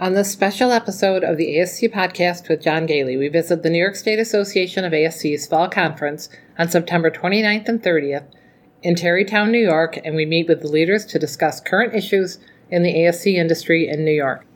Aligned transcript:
On 0.00 0.14
this 0.14 0.30
special 0.30 0.70
episode 0.70 1.24
of 1.24 1.38
the 1.38 1.56
ASC 1.56 1.92
podcast 1.92 2.48
with 2.48 2.62
John 2.62 2.86
Goehle, 2.86 3.18
we 3.18 3.26
visit 3.26 3.64
the 3.64 3.68
New 3.68 3.80
York 3.80 3.96
State 3.96 4.20
Association 4.20 4.84
of 4.84 4.92
ASC's 4.92 5.48
Fall 5.48 5.68
Conference 5.68 6.28
on 6.56 6.68
September 6.70 7.10
29th 7.10 7.68
and 7.68 7.82
30th 7.82 8.22
in 8.80 8.94
Tarrytown, 8.94 9.50
New 9.50 9.58
York, 9.58 9.98
and 10.04 10.14
we 10.14 10.24
meet 10.24 10.46
with 10.46 10.60
the 10.60 10.68
leaders 10.68 11.04
to 11.06 11.18
discuss 11.18 11.60
current 11.60 11.96
issues 11.96 12.38
in 12.70 12.84
the 12.84 12.94
ASC 12.94 13.34
industry 13.34 13.88
in 13.88 14.04
New 14.04 14.12
York. 14.12 14.46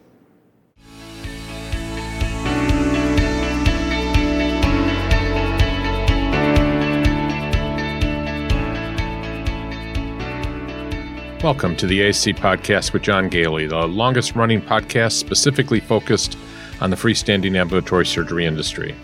Welcome 11.42 11.74
to 11.78 11.88
the 11.88 12.02
ASC 12.02 12.36
podcast 12.36 12.92
with 12.92 13.02
John 13.02 13.28
Goehle, 13.28 13.68
the 13.68 13.88
longest 13.88 14.36
running 14.36 14.62
podcast 14.62 15.14
specifically 15.14 15.80
focused 15.80 16.38
on 16.80 16.90
the 16.90 16.96
freestanding 16.96 17.56
ambulatory 17.56 18.06
surgery 18.06 18.46
industry. 18.46 18.94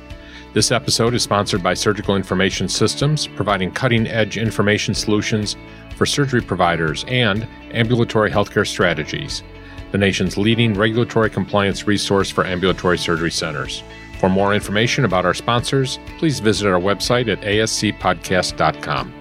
This 0.54 0.70
episode 0.70 1.14
is 1.14 1.24
sponsored 1.24 1.64
by 1.64 1.74
Surgical 1.74 2.14
Information 2.14 2.68
Systems, 2.68 3.26
providing 3.26 3.72
cutting 3.72 4.06
edge 4.06 4.38
information 4.38 4.94
solutions 4.94 5.56
for 5.96 6.06
surgery 6.06 6.40
providers 6.40 7.04
and 7.08 7.44
ambulatory 7.72 8.30
healthcare 8.30 8.64
strategies, 8.64 9.42
the 9.90 9.98
nation's 9.98 10.38
leading 10.38 10.74
regulatory 10.74 11.30
compliance 11.30 11.88
resource 11.88 12.30
for 12.30 12.46
ambulatory 12.46 12.98
surgery 12.98 13.32
centers. 13.32 13.82
For 14.20 14.28
more 14.28 14.54
information 14.54 15.04
about 15.04 15.26
our 15.26 15.34
sponsors, 15.34 15.98
please 16.18 16.38
visit 16.38 16.68
our 16.68 16.80
website 16.80 17.26
at 17.26 17.40
ascpodcast.com. 17.40 19.17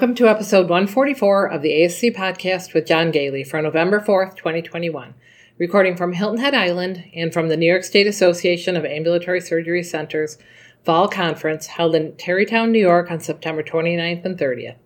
Welcome 0.00 0.14
to 0.14 0.30
episode 0.30 0.70
144 0.70 1.50
of 1.50 1.60
the 1.60 1.72
ASC 1.72 2.16
podcast 2.16 2.72
with 2.72 2.86
John 2.86 3.12
Goehle 3.12 3.46
for 3.46 3.60
November 3.60 4.00
4th, 4.00 4.34
2021, 4.34 5.12
recording 5.58 5.94
from 5.94 6.14
Hilton 6.14 6.40
Head 6.40 6.54
Island 6.54 7.04
and 7.14 7.34
from 7.34 7.48
the 7.48 7.56
New 7.58 7.66
York 7.66 7.84
State 7.84 8.06
Association 8.06 8.78
of 8.78 8.86
Ambulatory 8.86 9.42
Surgery 9.42 9.82
Centers 9.82 10.38
Fall 10.86 11.06
Conference 11.06 11.66
held 11.66 11.94
in 11.94 12.16
Tarrytown, 12.16 12.72
New 12.72 12.78
York 12.78 13.10
on 13.10 13.20
September 13.20 13.62
29th 13.62 14.24
and 14.24 14.38
30th. 14.38 14.76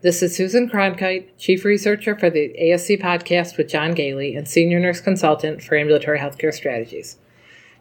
This 0.00 0.22
is 0.22 0.36
Susan 0.36 0.70
Cronkite, 0.70 1.36
Chief 1.38 1.64
Researcher 1.64 2.16
for 2.16 2.30
the 2.30 2.54
ASC 2.56 3.02
podcast 3.02 3.56
with 3.56 3.66
John 3.66 3.96
Goehle 3.96 4.38
and 4.38 4.46
Senior 4.46 4.78
Nurse 4.78 5.00
Consultant 5.00 5.60
for 5.60 5.76
Ambulatory 5.76 6.20
Healthcare 6.20 6.54
Strategies. 6.54 7.16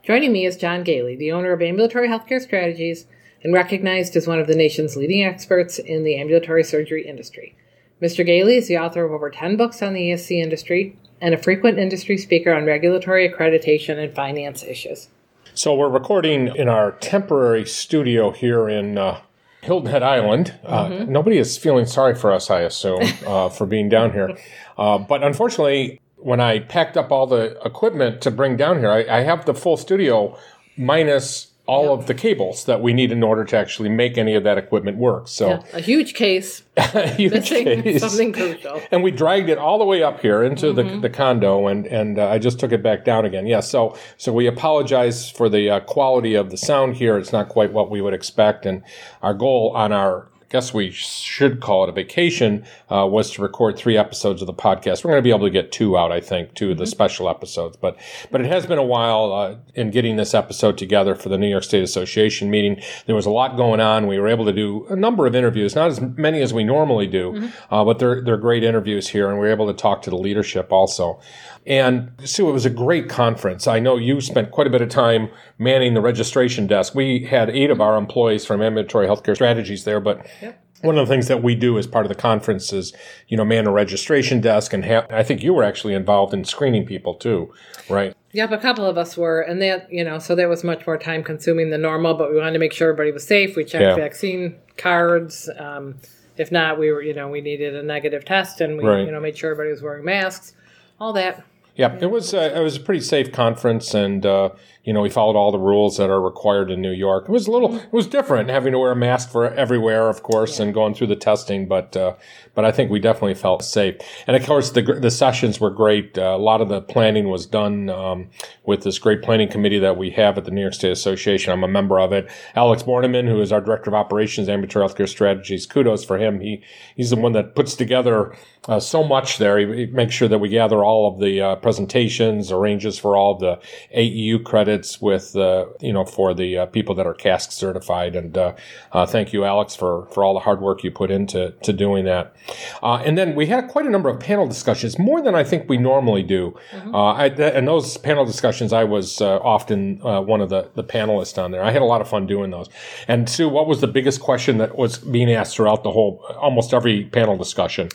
Joining 0.02 0.34
me 0.34 0.48
is 0.48 0.58
John 0.58 0.84
Gailey, 0.84 1.16
the 1.16 1.32
owner 1.32 1.54
of 1.54 1.62
Ambulatory 1.62 2.08
Healthcare 2.08 2.42
Strategies 2.42 3.06
and 3.44 3.54
recognized 3.54 4.16
as 4.16 4.28
one 4.28 4.40
of 4.40 4.48
the 4.48 4.56
nation's 4.56 4.96
leading 4.96 5.24
experts 5.24 5.80
in 5.80 6.04
the 6.04 6.16
ambulatory 6.16 6.64
surgery 6.64 7.08
industry. 7.08 7.56
Mr. 8.02 8.26
Goehle 8.26 8.58
is 8.58 8.68
the 8.68 8.78
author 8.78 9.06
of 9.06 9.12
over 9.12 9.30
10 9.30 9.58
books 9.58 9.82
on 9.82 9.94
the 9.94 10.12
ASC 10.12 10.32
industry 10.32 10.98
and 11.20 11.34
a 11.34 11.38
frequent 11.38 11.78
industry 11.78 12.18
speaker 12.18 12.54
on 12.54 12.66
regulatory 12.66 13.30
accreditation 13.30 13.98
and 13.98 14.14
finance 14.14 14.64
issues. 14.64 15.10
So, 15.54 15.76
we're 15.76 15.90
recording 15.90 16.56
in 16.56 16.70
our 16.70 16.94
temporary 16.94 17.66
studio 17.66 18.32
here 18.32 18.70
in 18.70 18.98
uh, 18.98 19.20
Hilton 19.62 19.92
Head 19.92 20.02
Island. 20.02 20.58
Uh, 20.64 20.86
mm-hmm. 20.86 21.12
Nobody 21.12 21.38
is 21.38 21.58
feeling 21.58 21.86
sorry 21.86 22.16
for 22.16 22.32
us, 22.32 22.50
I 22.50 22.62
assume, 22.62 23.04
uh, 23.28 23.50
for 23.50 23.66
being 23.66 23.90
down 23.90 24.14
here. 24.14 24.38
Uh, 24.78 24.98
but 24.98 25.24
unfortunately, 25.24 26.00
when 26.18 26.40
I 26.40 26.60
packed 26.60 26.98
up 26.98 27.12
all 27.12 27.28
the 27.28 27.60
equipment 27.66 28.22
to 28.22 28.32
bring 28.32 28.58
down 28.58 28.80
here, 28.80 28.92
I, 28.92 29.06
I 29.20 29.22
have 29.22 29.46
the 29.46 29.54
full 29.54 29.78
studio 29.78 30.38
minus 30.78 31.51
all 31.72 31.92
yep. 31.92 32.00
of 32.00 32.08
the 32.08 32.14
cables 32.14 32.66
that 32.66 32.82
we 32.82 32.92
need 32.92 33.14
in 33.14 33.24
order 33.24 33.46
to 33.46 33.56
actually 33.56 33.88
make 33.88 34.18
any 34.18 34.36
of 34.36 34.44
that 34.44 34.58
equipment 34.58 34.98
work. 34.98 35.30
So 35.30 35.48
yeah, 35.48 35.64
a 35.72 35.80
huge 35.80 36.14
case, 36.16 36.64
a 36.78 37.08
huge 37.08 37.48
case, 37.48 38.02
something 38.02 38.34
crucial. 38.34 38.82
And 38.92 39.02
we 39.02 39.10
dragged 39.10 39.48
it 39.48 39.58
all 39.58 39.80
the 39.80 39.86
way 39.86 40.04
up 40.04 40.20
here 40.20 40.44
into 40.44 40.74
mm-hmm. 40.74 40.96
the, 40.96 41.08
the 41.08 41.10
condo, 41.10 41.68
and 41.68 41.88
and 41.88 42.20
uh, 42.20 42.28
I 42.28 42.40
just 42.40 42.60
took 42.60 42.74
it 42.74 42.84
back 42.84 43.06
down 43.06 43.24
again. 43.24 43.46
Yeah, 43.48 43.62
so 43.62 43.98
so 44.18 44.34
we 44.34 44.48
apologize 44.48 45.32
for 45.32 45.48
the 45.48 45.70
uh, 45.70 45.80
quality 45.80 46.36
of 46.36 46.52
the 46.52 46.58
sound 46.58 46.98
here. 46.98 47.18
It's 47.18 47.32
not 47.32 47.48
quite 47.48 47.72
what 47.72 47.90
we 47.90 48.02
would 48.02 48.14
expect, 48.14 48.66
and 48.66 48.84
our 49.22 49.34
goal 49.34 49.72
on 49.74 49.94
our 49.94 50.31
guess 50.52 50.74
we 50.74 50.92
should 50.92 51.62
call 51.62 51.86
it 51.86 51.90
a 51.90 51.94
vacation, 51.94 52.66
uh, 52.90 53.08
was 53.10 53.32
to 53.32 53.42
record 53.42 53.78
three 53.78 53.98
episodes 53.98 54.42
of 54.42 54.48
the 54.48 54.54
podcast. 54.54 55.04
We're 55.04 55.12
going 55.12 55.20
to 55.20 55.24
be 55.24 55.30
able 55.30 55.48
to 55.48 55.50
get 55.50 55.72
two 55.72 55.98
out, 55.98 56.12
I 56.12 56.20
think, 56.20 56.54
two 56.56 56.72
of 56.72 56.78
the 56.78 56.84
mm-hmm. 56.84 56.90
special 56.90 57.30
episodes. 57.30 57.78
But 57.78 57.98
but 58.30 58.42
it 58.42 58.48
has 58.48 58.66
been 58.66 58.78
a 58.78 58.84
while 58.84 59.32
uh, 59.32 59.56
in 59.76 59.92
getting 59.92 60.18
this 60.18 60.34
episode 60.34 60.78
together 60.78 61.16
for 61.16 61.30
the 61.30 61.38
New 61.38 61.48
York 61.48 61.64
State 61.64 61.84
Association 61.84 62.52
meeting. 62.52 62.82
There 63.06 63.16
was 63.16 63.26
a 63.26 63.32
lot 63.32 63.56
going 63.56 63.80
on. 63.80 64.08
We 64.08 64.20
were 64.20 64.28
able 64.28 64.46
to 64.46 64.54
do 64.54 64.86
a 64.90 64.96
number 64.96 65.26
of 65.26 65.36
interviews, 65.36 65.74
not 65.74 65.90
as 65.90 66.02
many 66.02 66.42
as 66.42 66.54
we 66.54 66.66
normally 66.66 67.08
do, 67.08 67.32
mm-hmm. 67.32 67.74
uh, 67.74 67.86
but 67.86 68.00
they're 68.00 68.22
they're 68.22 68.38
great 68.38 68.64
interviews 68.64 69.08
here, 69.08 69.30
and 69.30 69.40
we 69.40 69.46
were 69.46 69.52
able 69.52 69.68
to 69.68 69.74
talk 69.74 70.02
to 70.04 70.10
the 70.10 70.18
leadership 70.18 70.72
also. 70.74 71.22
And 71.66 72.12
Sue, 72.24 72.50
it 72.50 72.54
was 72.54 72.66
a 72.66 72.72
great 72.72 73.08
conference. 73.08 73.68
I 73.68 73.80
know 73.80 73.98
you 73.98 74.20
spent 74.20 74.52
quite 74.52 74.68
a 74.68 74.70
bit 74.70 74.82
of 74.82 74.90
time 74.90 75.30
manning 75.60 75.94
the 75.94 76.02
registration 76.02 76.66
desk. 76.66 76.96
We 76.96 77.26
had 77.26 77.50
eight 77.52 77.70
of 77.70 77.80
our 77.80 77.98
employees 77.98 78.46
from 78.46 78.62
Ambulatory 78.62 79.08
Healthcare 79.08 79.36
Strategies 79.36 79.84
there, 79.84 80.00
but 80.00 80.26
yep. 80.42 80.64
one 80.82 80.98
of 80.98 81.08
the 81.08 81.14
things 81.14 81.28
that 81.28 81.44
we 81.44 81.54
do 81.54 81.78
as 81.78 81.86
part 81.86 82.06
of 82.06 82.10
the 82.10 82.16
conference 82.16 82.74
is, 82.74 82.94
you 83.28 83.38
know, 83.38 83.46
man 83.46 83.68
a 83.68 83.72
registration 83.72 84.42
desk, 84.42 84.74
and 84.74 84.86
ha- 84.86 85.06
I 85.12 85.22
think 85.22 85.44
you 85.44 85.54
were 85.54 85.64
actually 85.64 85.94
involved 85.94 86.34
in 86.34 86.46
screening 86.46 86.86
people 86.86 87.14
too, 87.14 87.54
right? 87.90 88.16
Yep, 88.34 88.52
a 88.52 88.58
couple 88.58 88.86
of 88.86 88.98
us 88.98 89.16
were, 89.16 89.42
and 89.42 89.62
that 89.62 89.92
you 89.92 90.04
know, 90.04 90.18
so 90.18 90.34
that 90.36 90.50
was 90.50 90.64
much 90.64 90.88
more 90.88 90.98
time 90.98 91.24
consuming 91.24 91.70
than 91.70 91.82
normal. 91.82 92.16
But 92.16 92.32
we 92.32 92.38
wanted 92.38 92.54
to 92.54 92.60
make 92.60 92.74
sure 92.74 92.90
everybody 92.90 93.12
was 93.12 93.28
safe. 93.28 93.56
We 93.56 93.66
checked 93.66 93.84
yeah. 93.84 93.96
vaccine 93.96 94.56
cards. 94.78 95.50
Um, 95.60 95.96
if 96.38 96.52
not, 96.52 96.80
we 96.80 96.92
were, 96.92 97.04
you 97.04 97.14
know, 97.14 97.28
we 97.28 97.42
needed 97.42 97.76
a 97.76 97.84
negative 97.84 98.26
test, 98.26 98.62
and 98.62 98.78
we, 98.78 98.84
right. 98.86 99.06
you 99.06 99.12
know, 99.12 99.20
made 99.20 99.38
sure 99.38 99.52
everybody 99.52 99.72
was 99.72 99.84
wearing 99.84 100.06
masks. 100.06 100.54
All 101.00 101.14
that. 101.14 101.44
Yeah, 101.76 101.98
it 102.00 102.12
was 102.12 102.34
uh, 102.34 102.52
it 102.56 102.60
was 102.60 102.78
a 102.78 102.80
pretty 102.80 103.02
safe 103.02 103.32
conference, 103.32 103.94
and 103.94 104.26
uh, 104.26 104.50
you 104.84 104.94
know 104.94 105.02
we 105.02 105.10
followed 105.10 105.36
all 105.36 105.52
the 105.52 105.60
rules 105.60 105.98
that 105.98 106.10
are 106.10 106.22
required 106.22 106.72
in 106.72 106.82
New 106.82 106.92
York. 106.92 107.26
It 107.26 107.32
was 107.32 107.48
a 107.48 107.52
little 107.52 107.76
it 107.76 107.94
was 107.94 108.08
different 108.08 108.50
having 108.50 108.72
to 108.72 108.80
wear 108.80 108.92
a 108.92 108.96
mask 108.96 109.30
for 109.32 109.48
everywhere, 109.54 110.10
of 110.10 110.24
course, 110.24 110.58
yeah. 110.58 110.66
and 110.66 110.74
going 110.74 110.94
through 110.94 111.08
the 111.08 111.16
testing, 111.16 111.68
but 111.68 111.96
uh, 111.96 112.16
but 112.56 112.66
I 112.66 112.72
think 112.72 112.90
we 112.90 113.00
definitely 113.00 113.36
felt 113.36 113.64
safe. 113.64 113.96
And 114.28 114.36
of 114.36 114.46
course, 114.46 114.72
the 114.72 114.82
the 114.82 115.12
sessions 115.12 115.60
were 115.60 115.70
great. 115.70 116.18
Uh, 116.18 116.36
a 116.36 116.38
lot 116.38 116.62
of 116.62 116.70
the 116.70 116.82
planning 116.82 117.30
was 117.30 117.46
done 117.46 117.90
um, 117.90 118.30
with 118.66 118.84
this 118.84 118.98
great 119.00 119.22
planning 119.22 119.50
committee 119.50 119.80
that 119.80 119.98
we 119.98 120.10
have 120.12 120.38
at 120.38 120.46
the 120.46 120.52
New 120.52 120.62
York 120.62 120.74
State 120.74 120.92
Association. 120.92 121.54
I'm 121.54 121.64
a 121.64 121.68
member 121.68 122.00
of 122.00 122.12
it. 122.12 122.30
Alex 122.56 122.84
Borneman, 122.84 123.28
who 123.28 123.40
is 123.42 123.52
our 123.52 123.62
director 123.62 123.90
of 123.90 123.94
operations, 123.94 124.50
ambulatory 124.50 124.88
healthcare 124.88 125.10
strategies. 125.10 125.66
Kudos 125.66 126.04
for 126.04 126.18
him. 126.18 126.40
He 126.40 126.64
he's 126.96 127.12
the 127.12 127.16
one 127.16 127.34
that 127.34 127.56
puts 127.56 127.76
together 127.76 128.36
uh, 128.68 128.80
so 128.80 129.04
much 129.04 129.38
there. 129.38 129.58
He, 129.58 129.86
he, 129.86 129.86
makes 129.92 130.14
sure 130.14 130.28
that 130.28 130.40
we 130.40 130.50
gather 130.50 130.84
all 130.84 131.12
of 131.12 131.20
the 131.20 131.42
uh, 131.42 131.56
presentations, 131.58 132.52
arranges 132.52 132.98
for 132.98 133.18
all 133.18 133.34
of 133.34 133.40
the 133.40 133.60
AEU 133.96 134.44
credits 134.44 134.71
with, 135.02 135.36
uh, 135.36 135.66
you 135.80 135.94
know, 135.94 136.06
for 136.06 136.34
the 136.34 136.58
uh, 136.58 136.66
people 136.68 136.96
that 136.96 137.06
are 137.06 137.14
CASC 137.14 137.52
certified. 137.52 138.16
And 138.16 138.38
uh, 138.38 138.54
uh, 138.92 139.06
thank 139.06 139.34
you, 139.34 139.46
Alex, 139.46 139.76
for, 139.76 140.08
for 140.08 140.24
all 140.24 140.34
the 140.34 140.40
hard 140.40 140.62
work 140.62 140.84
you 140.84 140.92
put 140.92 141.12
into 141.12 141.52
to 141.64 141.74
doing 141.74 142.06
that. 142.06 142.36
and 142.82 143.18
then 143.18 143.36
we 143.36 143.48
had 143.48 143.68
quite 143.68 143.86
a 143.86 143.90
number 143.90 144.10
of 144.10 144.20
panel 144.20 144.48
discussions, 144.48 144.98
more 144.98 145.22
than 145.22 145.36
I 145.36 145.44
think 145.44 145.70
we 145.70 145.78
normally 145.78 146.24
do. 146.24 146.58
Mm-hmm. 146.72 146.96
I, 146.96 147.30
th- 147.30 147.54
and 147.54 147.68
those 147.68 147.98
panel 147.98 148.26
discussions, 148.26 148.74
I 148.74 148.84
was 148.84 149.22
often 149.22 150.00
one 150.00 150.42
of 150.42 150.50
the, 150.50 150.70
the 150.76 150.84
panelists 150.84 151.42
on 151.42 151.52
there. 151.52 151.64
I 151.64 151.72
had 151.72 151.82
a 151.82 151.86
lot 151.86 152.02
of 152.02 152.10
fun 152.10 152.28
doing 152.28 152.52
those. 152.52 152.70
And 153.08 153.30
Sue, 153.30 153.50
what 153.50 153.68
was 153.68 153.82
the 153.82 153.88
biggest 153.88 154.22
question 154.22 154.58
that 154.58 154.78
was 154.78 154.98
being 154.98 155.32
asked 155.32 155.56
throughout 155.56 155.84
the 155.84 155.92
whole, 155.92 156.24
almost 156.38 156.74
every 156.74 157.06
panel 157.06 157.38
discussion? 157.38 157.90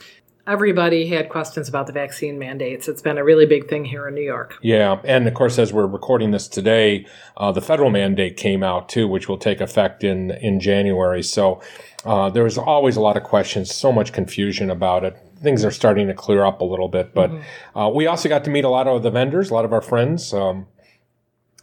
Everybody 0.46 1.06
had 1.06 1.28
questions 1.28 1.68
about 1.68 1.86
the 1.86 1.92
vaccine 1.92 2.38
mandates. 2.38 2.88
It's 2.88 3.02
been 3.02 3.18
a 3.18 3.24
really 3.24 3.46
big 3.46 3.68
thing 3.68 3.84
here 3.84 4.06
in 4.06 4.14
New 4.14 4.22
York. 4.22 4.56
Yeah, 4.62 5.00
and 5.04 5.26
of 5.26 5.34
course, 5.34 5.58
as 5.58 5.72
we're 5.72 5.86
recording 5.86 6.30
this 6.30 6.48
today, 6.48 7.06
uh, 7.36 7.52
the 7.52 7.60
federal 7.60 7.90
mandate 7.90 8.36
came 8.36 8.62
out 8.62 8.88
too, 8.88 9.08
which 9.08 9.28
will 9.28 9.38
take 9.38 9.60
effect 9.60 10.04
in 10.04 10.30
in 10.30 10.60
January. 10.60 11.22
So 11.22 11.60
uh, 12.04 12.30
there 12.30 12.44
was 12.44 12.58
always 12.58 12.96
a 12.96 13.00
lot 13.00 13.16
of 13.16 13.24
questions, 13.24 13.74
so 13.74 13.92
much 13.92 14.12
confusion 14.12 14.70
about 14.70 15.04
it. 15.04 15.16
Things 15.42 15.64
are 15.64 15.70
starting 15.70 16.06
to 16.06 16.14
clear 16.14 16.44
up 16.44 16.60
a 16.60 16.64
little 16.64 16.88
bit, 16.88 17.12
but 17.12 17.30
mm-hmm. 17.30 17.78
uh, 17.78 17.88
we 17.88 18.06
also 18.06 18.28
got 18.28 18.44
to 18.44 18.50
meet 18.50 18.64
a 18.64 18.70
lot 18.70 18.86
of 18.86 19.02
the 19.02 19.10
vendors, 19.10 19.50
a 19.50 19.54
lot 19.54 19.64
of 19.64 19.72
our 19.72 19.82
friends. 19.82 20.32
Um, 20.32 20.66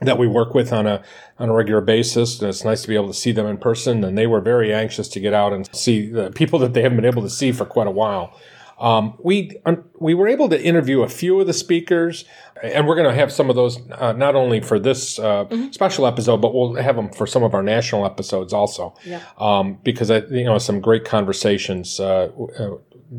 that 0.02 0.18
we 0.18 0.28
work 0.28 0.54
with 0.54 0.74
on 0.74 0.86
a 0.86 1.02
on 1.40 1.50
a 1.50 1.54
regular 1.54 1.80
basis. 1.80 2.40
And 2.40 2.50
it's 2.50 2.66
nice 2.66 2.82
to 2.82 2.88
be 2.88 2.96
able 2.96 3.08
to 3.08 3.14
see 3.14 3.32
them 3.32 3.46
in 3.46 3.58
person, 3.58 4.04
and 4.04 4.18
they 4.18 4.28
were 4.28 4.42
very 4.42 4.74
anxious 4.74 5.08
to 5.10 5.20
get 5.20 5.34
out 5.34 5.54
and 5.54 5.74
see 5.74 6.10
the 6.10 6.32
people 6.32 6.60
that 6.60 6.74
they 6.74 6.82
haven't 6.82 6.98
been 6.98 7.06
able 7.06 7.22
to 7.22 7.30
see 7.30 7.52
for 7.52 7.64
quite 7.64 7.88
a 7.88 7.92
while. 7.92 8.38
Um, 8.84 9.18
we 9.24 9.56
we 9.98 10.14
were 10.14 10.28
able 10.28 10.50
to 10.50 10.62
interview 10.62 11.04
a 11.04 11.08
few 11.08 11.40
of 11.40 11.48
the 11.48 11.54
speakers, 11.54 12.26
and 12.62 12.86
we're 12.86 12.96
going 12.96 13.10
to 13.10 13.16
have 13.16 13.32
some 13.32 13.50
of 13.50 13.56
those 13.56 13.80
uh, 13.92 14.12
not 14.12 14.36
only 14.36 14.60
for 14.60 14.78
this 14.78 15.18
uh, 15.18 15.46
mm-hmm. 15.46 15.72
special 15.72 16.06
episode, 16.06 16.42
but 16.42 16.54
we'll 16.54 16.76
have 16.76 16.98
them 16.98 17.10
for 17.10 17.26
some 17.26 17.44
of 17.44 17.54
our 17.54 17.64
national 17.64 18.06
episodes 18.06 18.52
also. 18.52 18.94
Yeah. 19.06 19.22
Um, 19.38 19.80
because 19.86 20.12
I, 20.12 20.18
you 20.26 20.44
know, 20.44 20.58
some 20.58 20.82
great 20.82 21.06
conversations 21.06 21.98
uh, 22.02 22.30
uh 22.60 22.72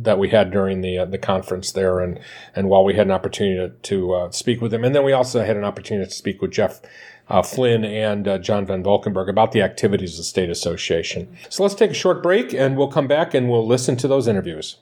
that 0.02 0.18
we 0.18 0.28
had 0.28 0.50
during 0.50 0.82
the 0.82 0.98
uh, 0.98 1.04
the 1.06 1.16
conference 1.16 1.72
there, 1.72 1.98
and 2.00 2.20
and 2.54 2.68
while 2.68 2.84
we 2.84 2.92
had 2.92 3.06
an 3.06 3.12
opportunity 3.12 3.56
to, 3.56 3.74
to 3.96 4.12
uh, 4.12 4.30
speak 4.32 4.60
with 4.60 4.70
them, 4.70 4.84
and 4.84 4.94
then 4.94 5.02
we 5.02 5.12
also 5.12 5.42
had 5.42 5.56
an 5.56 5.64
opportunity 5.64 6.06
to 6.06 6.14
speak 6.14 6.42
with 6.42 6.50
Jeff 6.50 6.82
uh, 7.28 7.40
Flynn 7.40 7.86
and 7.86 8.28
uh, 8.28 8.36
John 8.36 8.66
Van 8.66 8.82
Valkenburg 8.82 9.30
about 9.30 9.52
the 9.52 9.62
activities 9.62 10.12
of 10.12 10.18
the 10.18 10.24
state 10.24 10.50
association. 10.50 11.34
So 11.48 11.62
let's 11.62 11.74
take 11.74 11.90
a 11.90 11.94
short 11.94 12.22
break 12.22 12.52
and 12.52 12.76
we'll 12.76 12.90
come 12.90 13.06
back 13.06 13.32
and 13.32 13.48
we'll 13.48 13.66
listen 13.66 13.96
to 13.96 14.08
those 14.08 14.28
interviews. 14.28 14.76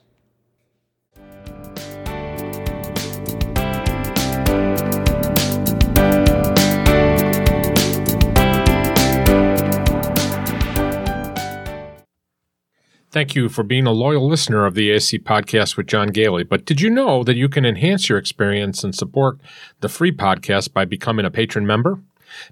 Thank 13.13 13.35
you 13.35 13.47
for 13.47 13.61
being 13.61 13.85
a 13.85 13.91
loyal 13.91 14.27
listener 14.27 14.65
of 14.65 14.73
the 14.73 14.89
ASC 14.89 15.21
podcast 15.21 15.77
with 15.77 15.85
John 15.85 16.09
Goehle. 16.09 16.49
But 16.49 16.65
did 16.65 16.81
you 16.81 16.89
know 16.89 17.23
that 17.23 17.35
you 17.35 17.47
can 17.47 17.63
enhance 17.63 18.09
your 18.09 18.17
experience 18.17 18.83
and 18.83 18.95
support 18.95 19.37
the 19.81 19.87
free 19.87 20.11
podcast 20.11 20.73
by 20.73 20.85
becoming 20.85 21.23
a 21.23 21.29
patron 21.29 21.67
member? 21.67 21.99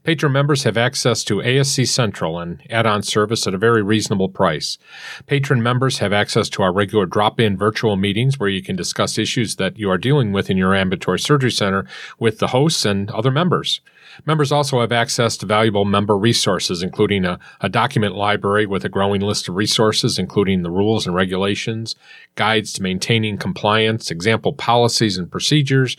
Patron 0.03 0.31
members 0.31 0.61
have 0.61 0.77
access 0.77 1.23
to 1.23 1.37
ASC 1.37 1.87
Central, 1.87 2.37
an 2.37 2.61
add 2.69 2.85
on 2.85 3.01
service 3.01 3.47
at 3.47 3.55
a 3.55 3.57
very 3.57 3.81
reasonable 3.81 4.29
price. 4.29 4.77
Patron 5.25 5.63
members 5.63 5.97
have 5.97 6.13
access 6.13 6.47
to 6.49 6.61
our 6.61 6.71
regular 6.71 7.07
drop 7.07 7.39
in 7.39 7.57
virtual 7.57 7.95
meetings 7.95 8.37
where 8.37 8.47
you 8.47 8.61
can 8.61 8.75
discuss 8.75 9.17
issues 9.17 9.55
that 9.55 9.79
you 9.79 9.89
are 9.89 9.97
dealing 9.97 10.31
with 10.31 10.51
in 10.51 10.57
your 10.57 10.75
ambulatory 10.75 11.19
surgery 11.19 11.49
center 11.49 11.87
with 12.19 12.37
the 12.37 12.49
hosts 12.49 12.85
and 12.85 13.09
other 13.09 13.31
members. 13.31 13.81
Members 14.25 14.51
also 14.51 14.81
have 14.81 14.91
access 14.91 15.37
to 15.37 15.45
valuable 15.45 15.85
member 15.85 16.17
resources, 16.17 16.83
including 16.83 17.25
a, 17.25 17.39
a, 17.61 17.69
document 17.69 18.15
library 18.15 18.65
with 18.65 18.83
a 18.85 18.89
growing 18.89 19.21
list 19.21 19.47
of 19.47 19.55
resources, 19.55 20.19
including 20.19 20.63
the 20.63 20.71
rules 20.71 21.05
and 21.05 21.15
regulations, 21.15 21.95
guides 22.35 22.73
to 22.73 22.83
maintaining 22.83 23.37
compliance, 23.37 24.11
example 24.11 24.53
policies 24.53 25.17
and 25.17 25.31
procedures, 25.31 25.97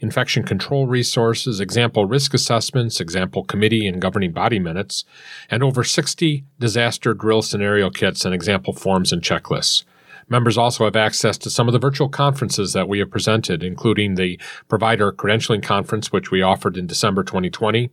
infection 0.00 0.44
control 0.44 0.86
resources, 0.86 1.60
example 1.60 2.06
risk 2.06 2.34
assessments, 2.34 3.00
example 3.00 3.44
committee 3.44 3.86
and 3.86 4.00
governing 4.00 4.32
body 4.32 4.58
minutes, 4.58 5.04
and 5.50 5.62
over 5.62 5.82
60 5.82 6.44
disaster 6.58 7.14
drill 7.14 7.42
scenario 7.42 7.90
kits 7.90 8.24
and 8.24 8.34
example 8.34 8.72
forms 8.72 9.12
and 9.12 9.22
checklists. 9.22 9.84
Members 10.28 10.58
also 10.58 10.84
have 10.84 10.96
access 10.96 11.38
to 11.38 11.50
some 11.50 11.68
of 11.68 11.72
the 11.72 11.78
virtual 11.78 12.08
conferences 12.08 12.72
that 12.74 12.88
we 12.88 12.98
have 12.98 13.10
presented, 13.10 13.62
including 13.62 14.14
the 14.14 14.38
Provider 14.68 15.10
Credentialing 15.12 15.62
Conference, 15.62 16.12
which 16.12 16.30
we 16.30 16.42
offered 16.42 16.76
in 16.76 16.86
December 16.86 17.22
2020. 17.22 17.90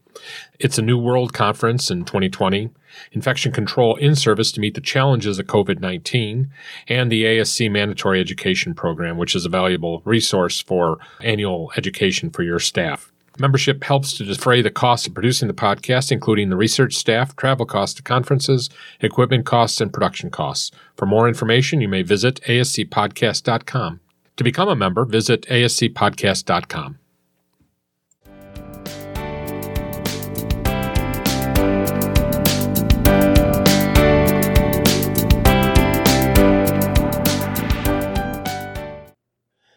It's 0.59 0.77
a 0.77 0.81
New 0.81 0.97
World 0.97 1.33
Conference 1.33 1.89
in 1.89 2.03
2020, 2.03 2.69
Infection 3.11 3.51
Control 3.51 3.95
in 3.95 4.15
Service 4.15 4.51
to 4.53 4.59
meet 4.59 4.73
the 4.73 4.81
challenges 4.81 5.39
of 5.39 5.47
COVID 5.47 5.79
19, 5.79 6.51
and 6.87 7.11
the 7.11 7.23
ASC 7.23 7.71
Mandatory 7.71 8.19
Education 8.19 8.73
Program, 8.73 9.17
which 9.17 9.35
is 9.35 9.45
a 9.45 9.49
valuable 9.49 10.01
resource 10.05 10.61
for 10.61 10.97
annual 11.21 11.71
education 11.77 12.29
for 12.29 12.43
your 12.43 12.59
staff. 12.59 13.11
Membership 13.37 13.83
helps 13.83 14.13
to 14.17 14.23
defray 14.23 14.61
the 14.61 14.71
costs 14.71 15.07
of 15.07 15.13
producing 15.13 15.47
the 15.47 15.53
podcast, 15.53 16.11
including 16.11 16.49
the 16.49 16.55
research 16.55 16.95
staff, 16.95 17.35
travel 17.35 17.65
costs 17.65 17.95
to 17.95 18.03
conferences, 18.03 18.69
equipment 19.01 19.45
costs, 19.45 19.81
and 19.81 19.91
production 19.91 20.29
costs. 20.29 20.71
For 20.95 21.05
more 21.05 21.27
information, 21.27 21.81
you 21.81 21.89
may 21.89 22.01
visit 22.01 22.39
ascpodcast.com. 22.47 23.99
To 24.37 24.43
become 24.43 24.69
a 24.69 24.75
member, 24.75 25.05
visit 25.05 25.43
ascpodcast.com. 25.43 26.99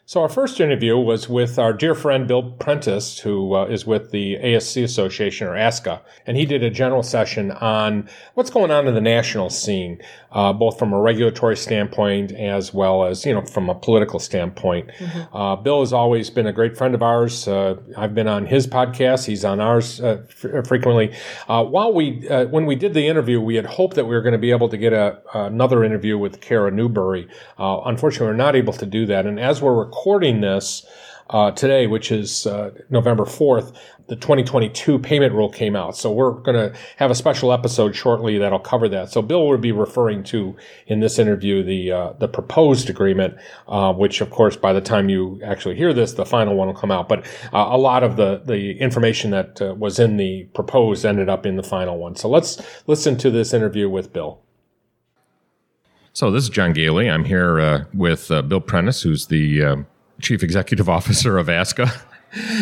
So 0.09 0.23
our 0.23 0.31
first 0.31 0.59
interview 0.59 0.97
was 0.97 1.29
with 1.29 1.59
our 1.59 1.75
dear 1.75 1.95
friend 1.95 2.27
Bill 2.27 2.53
Prentice, 2.53 3.19
who 3.19 3.55
uh, 3.55 3.67
is 3.67 3.87
with 3.87 4.11
the 4.11 4.37
ASC 4.37 4.83
Association 4.83 5.47
or 5.47 5.51
ASCA, 5.51 6.01
and 6.27 6.35
he 6.35 6.47
did 6.47 6.63
a 6.63 6.71
general 6.71 7.03
session 7.03 7.51
on 7.51 8.09
what's 8.33 8.49
going 8.49 8.71
on 8.71 8.89
in 8.89 8.95
the 8.95 9.03
national 9.03 9.51
scene, 9.51 10.01
uh, 10.33 10.55
both 10.55 10.79
from 10.79 10.95
a 10.95 10.99
regulatory 10.99 11.59
standpoint 11.59 12.33
as 12.33 12.73
well 12.73 13.05
as 13.05 13.27
you 13.27 13.35
know 13.35 13.43
from 13.43 13.69
a 13.69 13.75
political 13.75 14.19
standpoint. 14.19 14.89
Mm-hmm. 14.99 15.37
Uh, 15.37 15.57
Bill 15.57 15.81
has 15.81 15.93
always 15.93 16.31
been 16.31 16.47
a 16.47 16.55
great 16.55 16.75
friend 16.75 16.95
of 16.95 17.03
ours. 17.03 17.47
Uh, 17.47 17.77
I've 17.95 18.15
been 18.15 18.29
on 18.29 18.47
his 18.47 18.67
podcast; 18.67 19.27
he's 19.27 19.45
on 19.45 19.61
ours 19.61 20.01
uh, 20.01 20.23
f- 20.27 20.67
frequently. 20.67 21.15
Uh, 21.49 21.65
while 21.65 21.93
we 21.93 22.27
when 22.51 22.65
we 22.65 22.77
did 22.77 22.95
the 22.95 23.07
interview, 23.07 23.43
we 23.43 23.57
had 23.57 23.67
hoped 23.67 23.97
that 23.97 24.07
we 24.07 24.15
were 24.15 24.23
going 24.23 24.33
to 24.33 24.39
be 24.39 24.53
able 24.53 24.71
to 24.71 24.79
get 24.79 24.95
a, 24.95 25.21
another 25.35 25.85
interview 25.85 26.17
with 26.17 26.41
Kara 26.41 26.71
Newbury. 26.71 27.29
unfortunately, 27.59 28.29
we're 28.29 28.33
not 28.33 28.57
able 28.57 28.73
to 28.73 28.87
do 28.87 29.05
that, 29.05 29.27
and 29.27 29.39
as 29.39 29.61
we're 29.61 29.87
recording 29.99 30.41
this 30.41 30.87
uh, 31.31 31.51
today, 31.51 31.89
which 31.89 32.13
is 32.13 32.47
uh, 32.47 32.71
November 32.89 33.25
4th, 33.25 33.75
the 34.07 34.15
2022 34.15 34.97
payment 35.01 35.35
rule 35.35 35.51
came 35.51 35.75
out. 35.75 35.97
So 35.97 36.13
we're 36.13 36.31
going 36.31 36.55
to 36.55 36.79
have 36.99 37.11
a 37.11 37.17
special 37.17 37.53
episode 37.53 37.97
shortly 37.97 38.39
that'll 38.39 38.61
cover 38.61 38.89
that. 38.91 39.11
So 39.11 39.23
Bill 39.23 39.49
will 39.49 39.59
be 39.59 39.73
referring 39.73 40.23
to 40.25 40.55
in 40.87 41.01
this 41.01 41.19
interview 41.19 41.65
the 41.65 41.91
uh, 41.91 42.13
the 42.13 42.29
proposed 42.29 42.89
agreement, 42.89 43.35
uh, 43.67 43.93
which 43.93 44.21
of 44.21 44.31
course 44.31 44.57
by 44.57 44.73
the 44.73 44.81
time 44.81 45.09
you 45.09 45.41
actually 45.45 45.75
hear 45.75 45.93
this, 45.93 46.13
the 46.13 46.25
final 46.25 46.55
one 46.55 46.69
will 46.69 46.75
come 46.75 46.93
out. 46.93 47.09
But 47.09 47.27
uh, 47.53 47.67
a 47.71 47.77
lot 47.77 48.05
of 48.05 48.17
the 48.17 48.41
the 48.47 48.79
information 48.79 49.33
that 49.33 49.61
uh, 49.61 49.75
was 49.75 49.99
in 49.99 50.17
the 50.17 50.45
proposed 50.55 51.05
ended 51.05 51.29
up 51.29 51.45
in 51.45 51.57
the 51.57 51.65
final 51.65 51.99
one. 51.99 52.15
So 52.15 52.29
let's 52.29 52.63
listen 52.87 53.19
to 53.19 53.31
this 53.33 53.53
interview 53.53 53.91
with 53.91 54.13
Bill. 54.13 54.41
So 56.19 56.33
this 56.33 56.43
is 56.43 56.51
John 56.51 56.75
Goehle. 56.75 57.09
I'm 57.09 57.25
here 57.25 57.61
uh, 57.61 57.85
with 57.95 58.29
uh, 58.33 58.43
Bill 58.43 58.61
Prentice, 58.61 59.03
who's 59.03 59.27
the 59.27 59.63
uh, 59.63 59.77
Chief 60.21 60.43
Executive 60.43 60.89
Officer 60.99 61.39
of 61.39 61.47
ASCA. 61.47 61.89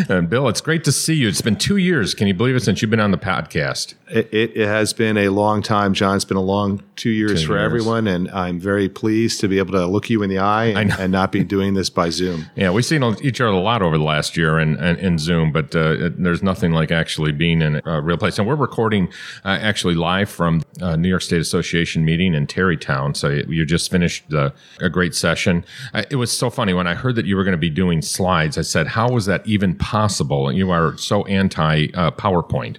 And 0.08 0.28
Bill, 0.30 0.48
it's 0.48 0.60
great 0.60 0.84
to 0.84 0.92
see 0.92 1.14
you. 1.14 1.28
It's 1.28 1.40
been 1.40 1.56
two 1.56 1.76
years. 1.76 2.14
Can 2.14 2.26
you 2.26 2.34
believe 2.34 2.56
it 2.56 2.60
since 2.60 2.82
you've 2.82 2.90
been 2.90 3.00
on 3.00 3.10
the 3.10 3.18
podcast? 3.18 3.94
It, 4.08 4.32
it, 4.32 4.56
it 4.56 4.66
has 4.66 4.92
been 4.92 5.16
a 5.16 5.28
long 5.30 5.62
time, 5.62 5.92
John. 5.92 6.16
It's 6.16 6.24
been 6.24 6.36
a 6.36 6.42
long 6.42 6.82
two 6.94 7.10
years 7.10 7.42
two 7.42 7.48
for 7.48 7.54
years. 7.54 7.64
everyone, 7.64 8.06
and 8.06 8.30
I'm 8.30 8.60
very 8.60 8.88
pleased 8.88 9.40
to 9.40 9.48
be 9.48 9.58
able 9.58 9.72
to 9.72 9.86
look 9.86 10.08
you 10.08 10.22
in 10.22 10.30
the 10.30 10.38
eye 10.38 10.66
and, 10.66 10.92
and 10.92 11.10
not 11.10 11.32
be 11.32 11.42
doing 11.44 11.74
this 11.74 11.90
by 11.90 12.10
Zoom. 12.10 12.46
Yeah, 12.56 12.70
we've 12.70 12.86
seen 12.86 13.02
each 13.22 13.40
other 13.40 13.52
a 13.52 13.58
lot 13.58 13.82
over 13.82 13.98
the 13.98 14.04
last 14.04 14.36
year 14.36 14.58
in, 14.58 14.82
in, 14.82 14.96
in 14.96 15.18
Zoom, 15.18 15.52
but 15.52 15.76
uh, 15.76 16.10
there's 16.16 16.42
nothing 16.42 16.72
like 16.72 16.90
actually 16.90 17.32
being 17.32 17.60
in 17.60 17.82
a 17.84 18.00
real 18.00 18.16
place. 18.16 18.38
And 18.38 18.48
we're 18.48 18.54
recording 18.54 19.08
uh, 19.44 19.58
actually 19.60 19.94
live 19.94 20.30
from 20.30 20.62
uh, 20.80 20.96
New 20.96 21.08
York 21.08 21.22
State 21.22 21.40
Association 21.40 22.04
meeting 22.04 22.34
in 22.34 22.46
Tarrytown. 22.46 23.14
So 23.14 23.28
you 23.28 23.66
just 23.66 23.90
finished 23.90 24.32
uh, 24.32 24.52
a 24.80 24.88
great 24.88 25.14
session. 25.14 25.64
Uh, 25.92 26.04
it 26.10 26.16
was 26.16 26.36
so 26.36 26.48
funny 26.48 26.72
when 26.72 26.86
I 26.86 26.94
heard 26.94 27.14
that 27.16 27.26
you 27.26 27.36
were 27.36 27.44
going 27.44 27.52
to 27.52 27.58
be 27.58 27.70
doing 27.70 28.00
slides. 28.00 28.56
I 28.56 28.62
said, 28.62 28.86
"How 28.86 29.10
was 29.10 29.26
that 29.26 29.46
even 29.46 29.55
possible?" 29.78 30.52
You 30.52 30.70
are 30.70 30.96
so 30.98 31.24
anti 31.26 31.88
uh, 31.94 32.10
PowerPoint. 32.12 32.76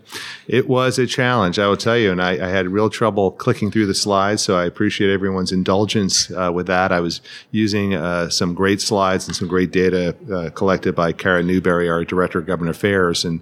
It 0.47 0.67
was 0.67 0.97
a 0.99 1.07
challenge, 1.07 1.59
I 1.59 1.67
will 1.67 1.77
tell 1.77 1.97
you, 1.97 2.11
and 2.11 2.21
I, 2.21 2.31
I, 2.31 2.49
had 2.49 2.67
real 2.67 2.89
trouble 2.89 3.31
clicking 3.31 3.71
through 3.71 3.87
the 3.87 3.93
slides. 3.93 4.41
So 4.41 4.55
I 4.57 4.65
appreciate 4.65 5.11
everyone's 5.11 5.51
indulgence 5.51 6.31
uh, 6.31 6.51
with 6.53 6.67
that. 6.67 6.91
I 6.91 6.99
was 6.99 7.21
using 7.51 7.95
uh, 7.95 8.29
some 8.29 8.53
great 8.53 8.81
slides 8.81 9.27
and 9.27 9.35
some 9.35 9.47
great 9.47 9.71
data 9.71 10.15
uh, 10.33 10.49
collected 10.51 10.95
by 10.95 11.11
Kara 11.11 11.43
Newbury, 11.43 11.89
our 11.89 12.03
director 12.05 12.39
of 12.39 12.45
government 12.45 12.75
affairs, 12.75 13.25
and 13.25 13.41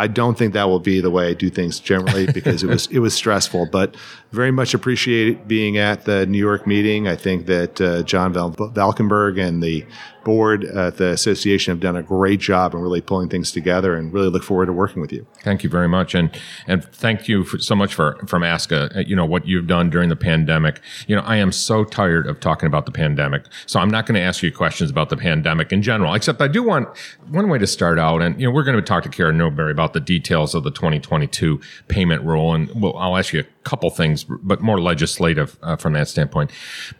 I 0.00 0.06
don't 0.06 0.38
think 0.38 0.54
that 0.54 0.68
will 0.68 0.80
be 0.80 1.02
the 1.02 1.10
way 1.10 1.28
I 1.28 1.34
do 1.34 1.50
things 1.50 1.78
generally 1.78 2.26
because 2.32 2.62
it 2.62 2.68
was 2.68 2.86
it 2.86 3.00
was 3.00 3.12
stressful. 3.12 3.68
But 3.70 3.96
very 4.32 4.50
much 4.50 4.74
appreciate 4.74 5.48
being 5.48 5.76
at 5.76 6.04
the 6.04 6.26
New 6.26 6.38
York 6.38 6.66
meeting. 6.66 7.08
I 7.08 7.16
think 7.16 7.46
that 7.46 7.80
uh, 7.80 8.02
John 8.02 8.32
Val- 8.32 8.50
Valkenburg 8.50 9.38
and 9.38 9.62
the 9.62 9.84
board 10.24 10.64
at 10.64 10.98
the 10.98 11.10
association 11.10 11.72
have 11.72 11.80
done 11.80 11.96
a 11.96 12.02
great 12.02 12.40
job 12.40 12.74
in 12.74 12.80
really 12.80 13.00
pulling 13.00 13.28
things 13.28 13.50
together, 13.50 13.96
and 13.96 14.12
really 14.12 14.28
look 14.28 14.42
forward 14.42 14.66
to 14.66 14.72
working 14.72 15.00
with 15.00 15.12
you. 15.12 15.26
Thank 15.42 15.64
you 15.64 15.70
very 15.70 15.88
much, 15.88 16.14
and 16.14 16.30
and 16.66 16.84
thank 16.84 17.28
you 17.28 17.44
so 17.58 17.74
much 17.74 17.94
for 17.94 18.18
from 18.26 18.42
ASCA. 18.42 18.96
Uh, 18.96 19.00
you 19.00 19.16
know 19.16 19.24
what 19.24 19.46
you've 19.46 19.66
done 19.66 19.90
during 19.90 20.08
the 20.08 20.16
pandemic. 20.16 20.80
You 21.06 21.16
know 21.16 21.22
I 21.22 21.36
am 21.36 21.52
so 21.52 21.84
tired 21.84 22.26
of 22.26 22.40
talking 22.40 22.66
about 22.66 22.86
the 22.86 22.92
pandemic, 22.92 23.44
so 23.66 23.80
I'm 23.80 23.90
not 23.90 24.06
going 24.06 24.16
to 24.16 24.20
ask 24.20 24.42
you 24.42 24.52
questions 24.52 24.90
about 24.90 25.08
the 25.08 25.16
pandemic 25.16 25.72
in 25.72 25.82
general. 25.82 26.14
Except 26.14 26.40
I 26.40 26.48
do 26.48 26.62
want 26.62 26.88
one 27.28 27.48
way 27.48 27.58
to 27.58 27.66
start 27.66 27.98
out, 27.98 28.22
and 28.22 28.38
you 28.40 28.46
know 28.46 28.52
we're 28.52 28.64
going 28.64 28.76
to 28.76 28.82
talk 28.82 29.02
to 29.04 29.08
Karen 29.08 29.38
Newbury 29.38 29.72
about 29.72 29.92
the 29.92 30.00
details 30.00 30.54
of 30.54 30.64
the 30.64 30.70
2022 30.70 31.60
payment 31.88 32.22
rule, 32.22 32.54
and 32.54 32.70
we'll, 32.80 32.96
I'll 32.96 33.16
ask 33.16 33.32
you 33.32 33.44
couple 33.64 33.90
things, 33.90 34.24
but 34.24 34.60
more 34.60 34.80
legislative 34.80 35.58
uh, 35.62 35.76
from 35.76 35.92
that 35.92 36.08
standpoint. 36.08 36.50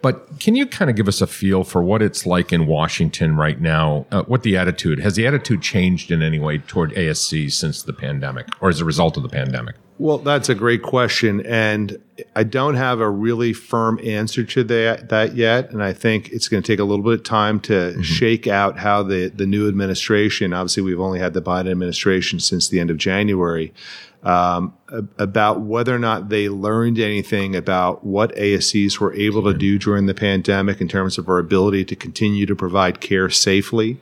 But 0.01 0.39
can 0.39 0.55
you 0.55 0.65
kind 0.65 0.89
of 0.89 0.95
give 0.95 1.07
us 1.07 1.21
a 1.21 1.27
feel 1.27 1.63
for 1.63 1.81
what 1.83 2.01
it's 2.01 2.25
like 2.25 2.53
in 2.53 2.67
Washington 2.67 3.35
right 3.35 3.59
now? 3.59 4.05
Uh, 4.11 4.23
what 4.23 4.43
the 4.43 4.57
attitude 4.57 4.99
has 4.99 5.15
the 5.15 5.25
attitude 5.25 5.61
changed 5.61 6.11
in 6.11 6.21
any 6.21 6.39
way 6.39 6.59
toward 6.59 6.91
ASC 6.91 7.51
since 7.51 7.83
the 7.83 7.93
pandemic, 7.93 8.47
or 8.61 8.69
as 8.69 8.79
a 8.79 8.85
result 8.85 9.17
of 9.17 9.23
the 9.23 9.29
pandemic? 9.29 9.75
Well, 10.01 10.17
that's 10.17 10.49
a 10.49 10.55
great 10.55 10.81
question, 10.81 11.45
and 11.45 12.01
I 12.35 12.43
don't 12.43 12.73
have 12.73 13.01
a 13.01 13.07
really 13.07 13.53
firm 13.53 13.99
answer 14.03 14.43
to 14.43 14.63
that 14.63 15.09
that 15.09 15.35
yet. 15.35 15.69
And 15.69 15.83
I 15.83 15.93
think 15.93 16.29
it's 16.29 16.47
going 16.47 16.63
to 16.63 16.65
take 16.65 16.79
a 16.79 16.83
little 16.83 17.05
bit 17.05 17.13
of 17.13 17.23
time 17.23 17.59
to 17.59 17.73
mm-hmm. 17.73 18.01
shake 18.01 18.47
out 18.47 18.79
how 18.79 19.03
the 19.03 19.27
the 19.27 19.45
new 19.45 19.67
administration. 19.67 20.53
Obviously, 20.53 20.81
we've 20.81 20.99
only 20.99 21.19
had 21.19 21.35
the 21.35 21.41
Biden 21.43 21.69
administration 21.69 22.39
since 22.39 22.67
the 22.67 22.79
end 22.79 22.89
of 22.89 22.97
January. 22.97 23.75
Um, 24.23 24.73
about 25.19 25.61
whether 25.61 25.95
or 25.95 25.99
not 25.99 26.29
they 26.29 26.49
learned 26.49 26.97
anything 26.97 27.55
about 27.55 28.03
what 28.03 28.35
ASCs 28.35 28.99
were 28.99 29.13
able 29.13 29.43
to 29.43 29.53
do 29.53 29.77
during 29.77 30.07
the 30.07 30.13
pandemic 30.15 30.81
in 30.81 30.87
terms 30.87 31.19
of 31.19 31.29
our 31.29 31.37
ability 31.37 31.85
to 31.85 31.95
continue 31.95 32.47
to 32.47 32.55
provide 32.55 33.01
care 33.01 33.29
safely 33.29 33.99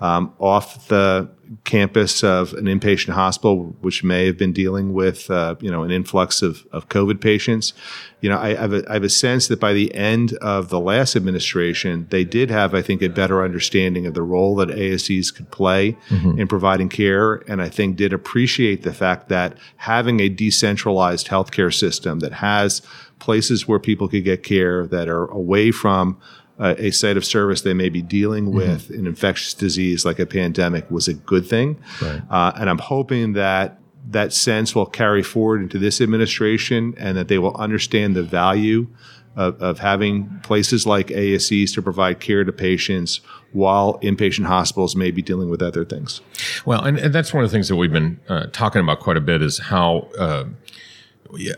um, 0.00 0.34
off 0.38 0.88
the 0.88 1.30
campus 1.64 2.22
of 2.22 2.52
an 2.54 2.66
inpatient 2.66 3.12
hospital, 3.12 3.76
which 3.80 4.04
may 4.04 4.26
have 4.26 4.38
been 4.38 4.52
dealing 4.52 4.92
with 4.92 5.28
uh, 5.30 5.56
you 5.60 5.70
know 5.70 5.82
an 5.82 5.90
influx 5.90 6.42
of, 6.42 6.66
of 6.72 6.88
COVID 6.88 7.20
patients. 7.20 7.72
You 8.20 8.30
know, 8.30 8.38
I, 8.38 8.50
I, 8.50 8.54
have 8.54 8.72
a, 8.72 8.90
I, 8.90 8.92
have 8.94 9.02
a 9.02 9.08
sense 9.08 9.48
that 9.48 9.58
by 9.58 9.72
the 9.72 9.92
end 9.94 10.34
of 10.34 10.68
the 10.68 10.78
last 10.78 11.16
administration, 11.16 12.06
they 12.10 12.24
did 12.24 12.50
have, 12.50 12.74
I 12.74 12.82
think, 12.82 13.02
a 13.02 13.08
better 13.08 13.42
understanding 13.42 14.06
of 14.06 14.14
the 14.14 14.22
role 14.22 14.54
that 14.56 14.68
ASCs 14.68 15.34
could 15.34 15.50
play 15.50 15.96
mm-hmm. 16.08 16.38
in 16.38 16.46
providing 16.46 16.88
care, 16.88 17.36
and 17.48 17.60
I 17.60 17.68
think 17.68 17.96
did 17.96 18.12
appreciate 18.12 18.82
the 18.82 18.94
fact 18.94 19.28
that 19.28 19.56
having 19.76 20.20
a 20.20 20.28
decentralized 20.28 21.28
healthcare 21.28 21.74
system 21.74 22.20
that 22.20 22.34
has 22.34 22.82
places 23.18 23.68
where 23.68 23.78
people 23.78 24.08
could 24.08 24.24
get 24.24 24.42
care 24.42 24.86
that 24.86 25.08
are 25.08 25.26
away 25.26 25.70
from 25.70 26.18
uh, 26.60 26.74
a 26.78 26.90
site 26.90 27.16
of 27.16 27.24
service 27.24 27.62
they 27.62 27.74
may 27.74 27.88
be 27.88 28.02
dealing 28.02 28.44
mm-hmm. 28.44 28.56
with 28.56 28.84
mm-hmm. 28.84 29.00
an 29.00 29.06
infectious 29.06 29.54
disease 29.54 30.04
like 30.04 30.18
a 30.18 30.26
pandemic 30.26 30.88
was 30.90 31.08
a 31.08 31.14
good 31.14 31.46
thing. 31.46 31.80
Right. 32.00 32.22
Uh, 32.30 32.52
and 32.56 32.70
I'm 32.70 32.78
hoping 32.78 33.32
that 33.32 33.78
that 34.10 34.32
sense 34.32 34.74
will 34.74 34.86
carry 34.86 35.22
forward 35.22 35.62
into 35.62 35.78
this 35.78 36.00
administration 36.00 36.94
and 36.98 37.16
that 37.16 37.28
they 37.28 37.38
will 37.38 37.56
understand 37.56 38.14
the 38.14 38.22
value 38.22 38.88
of, 39.36 39.60
of, 39.62 39.78
having 39.78 40.40
places 40.42 40.86
like 40.86 41.06
ASCs 41.08 41.72
to 41.74 41.82
provide 41.82 42.18
care 42.18 42.42
to 42.42 42.52
patients 42.52 43.20
while 43.52 44.00
inpatient 44.00 44.46
hospitals 44.46 44.96
may 44.96 45.12
be 45.12 45.22
dealing 45.22 45.48
with 45.48 45.62
other 45.62 45.84
things. 45.84 46.20
Well, 46.64 46.82
and, 46.82 46.98
and 46.98 47.14
that's 47.14 47.32
one 47.32 47.44
of 47.44 47.50
the 47.50 47.54
things 47.54 47.68
that 47.68 47.76
we've 47.76 47.92
been 47.92 48.18
uh, 48.28 48.46
talking 48.52 48.82
about 48.82 48.98
quite 48.98 49.16
a 49.16 49.20
bit 49.20 49.40
is 49.40 49.58
how 49.58 50.08
uh, 50.18 50.44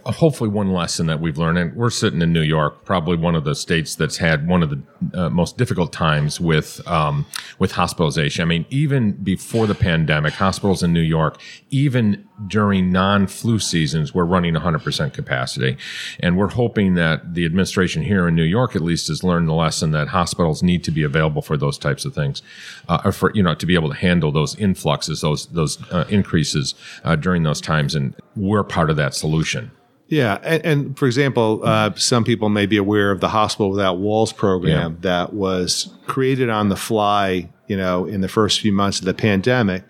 hopefully 0.05 0.51
one 0.51 0.73
lesson 0.73 1.07
that 1.07 1.21
we've 1.21 1.39
learned, 1.39 1.59
and 1.59 1.75
we're 1.75 1.91
sitting 1.91 2.23
in 2.23 2.33
New 2.33 2.43
York, 2.43 2.85
probably 2.85 3.17
one 3.17 3.35
of 3.35 3.45
the 3.45 3.55
states 3.55 3.95
that's 3.95 4.19
had 4.19 4.47
one 4.47 4.63
of 4.63 4.71
the 4.71 4.83
uh, 5.15 5.31
most 5.31 5.57
difficult 5.59 5.93
times 5.93 6.41
with 6.41 6.87
um, 6.87 7.27
with 7.59 7.73
hospitalization. 7.73 8.43
I 8.43 8.47
mean, 8.47 8.67
even 8.71 9.13
before 9.13 9.67
the 9.67 9.75
pandemic, 9.75 10.35
hospitals 10.35 10.83
in 10.83 10.93
New 10.93 11.01
York, 11.01 11.41
even 11.71 12.29
during 12.47 12.91
non-flu 12.91 13.59
seasons, 13.59 14.15
we're 14.15 14.25
running 14.25 14.55
100% 14.55 15.13
capacity, 15.13 15.77
and 16.21 16.37
we're 16.37 16.49
hoping 16.49 16.95
that 16.95 17.35
the 17.35 17.45
administration 17.45 18.03
here 18.03 18.29
in 18.29 18.35
New 18.35 18.43
York, 18.43 18.77
at 18.77 18.83
least, 18.83 19.09
has 19.09 19.23
learned 19.23 19.49
the 19.49 19.55
lesson 19.55 19.91
that 19.93 20.09
hospitals 20.09 20.63
need 20.63 20.85
to 20.85 20.91
be 20.91 21.03
available 21.03 21.43
for 21.43 21.57
those 21.57 21.79
types 21.79 22.05
of 22.05 22.15
things, 22.15 22.43
uh, 22.89 23.01
or 23.05 23.13
for 23.13 23.33
you 23.35 23.43
know 23.43 23.55
to 23.55 23.67
be 23.67 23.75
able 23.75 23.89
to 23.89 23.97
handle 23.97 24.33
those 24.33 24.55
influxes, 24.57 25.21
those 25.21 25.47
those 25.47 25.79
uh, 25.91 26.05
increases 26.09 26.75
uh, 27.05 27.17
during 27.17 27.43
those 27.43 27.61
times, 27.61 27.95
and 27.95 28.15
we're 28.37 28.65
part 28.65 28.91
of 28.91 28.97
that 28.97 29.15
solution. 29.15 29.71
Yeah, 30.13 30.39
and, 30.43 30.67
and 30.67 30.99
for 30.99 31.07
example, 31.07 31.63
uh, 31.65 31.95
some 31.95 32.23
people 32.23 32.51
may 32.51 32.67
be 32.67 32.77
aware 32.77 33.13
of 33.13 33.21
the 33.21 33.31
Hospital 33.31 33.71
Without 33.71 33.97
Walls 33.97 34.31
program 34.31 34.93
yeah. 34.93 34.99
that 35.01 35.33
was 35.33 35.89
created 36.07 36.51
on 36.51 36.69
the 36.69 36.77
fly, 36.77 37.49
you 37.67 37.79
know, 37.79 38.05
in 38.05 38.21
the 38.21 38.29
first 38.29 38.61
few 38.61 38.73
months 38.73 38.99
of 38.99 39.07
the 39.07 39.15
pandemic, 39.15 39.85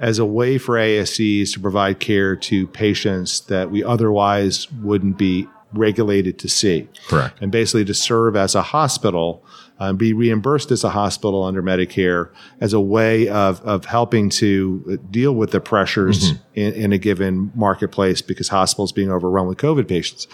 as 0.00 0.18
a 0.18 0.24
way 0.24 0.58
for 0.58 0.74
ASCs 0.74 1.52
to 1.52 1.60
provide 1.60 2.00
care 2.00 2.34
to 2.34 2.66
patients 2.66 3.38
that 3.42 3.70
we 3.70 3.84
otherwise 3.84 4.68
wouldn't 4.82 5.16
be 5.16 5.46
regulated 5.72 6.40
to 6.40 6.48
see. 6.48 6.88
Correct. 7.06 7.40
And 7.40 7.52
basically 7.52 7.84
to 7.84 7.94
serve 7.94 8.34
as 8.34 8.56
a 8.56 8.62
hospital 8.62 9.44
um, 9.80 9.96
be 9.96 10.12
reimbursed 10.12 10.70
as 10.70 10.82
a 10.82 10.90
hospital 10.90 11.44
under 11.44 11.62
Medicare 11.62 12.30
as 12.60 12.72
a 12.72 12.80
way 12.80 13.28
of, 13.28 13.60
of 13.62 13.84
helping 13.84 14.28
to 14.30 15.00
deal 15.10 15.34
with 15.34 15.52
the 15.52 15.60
pressures 15.60 16.32
mm-hmm. 16.32 16.42
in, 16.54 16.72
in, 16.74 16.92
a 16.92 16.98
given 16.98 17.52
marketplace 17.54 18.20
because 18.20 18.48
hospitals 18.48 18.92
being 18.92 19.10
overrun 19.10 19.46
with 19.46 19.58
COVID 19.58 19.88
patients. 19.88 20.24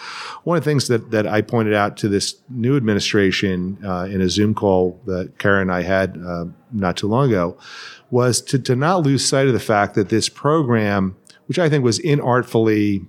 One 0.43 0.57
of 0.57 0.63
the 0.63 0.69
things 0.69 0.87
that, 0.87 1.11
that 1.11 1.27
I 1.27 1.41
pointed 1.41 1.73
out 1.73 1.97
to 1.97 2.09
this 2.09 2.35
new 2.49 2.75
administration 2.75 3.77
uh, 3.85 4.07
in 4.09 4.21
a 4.21 4.29
Zoom 4.29 4.55
call 4.55 4.99
that 5.05 5.37
Karen 5.37 5.63
and 5.63 5.71
I 5.71 5.83
had 5.83 6.19
uh, 6.25 6.45
not 6.71 6.97
too 6.97 7.07
long 7.07 7.29
ago 7.29 7.57
was 8.09 8.41
to, 8.41 8.59
to 8.59 8.75
not 8.75 9.03
lose 9.03 9.27
sight 9.27 9.47
of 9.47 9.53
the 9.53 9.59
fact 9.59 9.95
that 9.95 10.09
this 10.09 10.29
program, 10.29 11.15
which 11.47 11.59
I 11.59 11.69
think 11.69 11.83
was 11.83 11.99
inartfully 11.99 13.05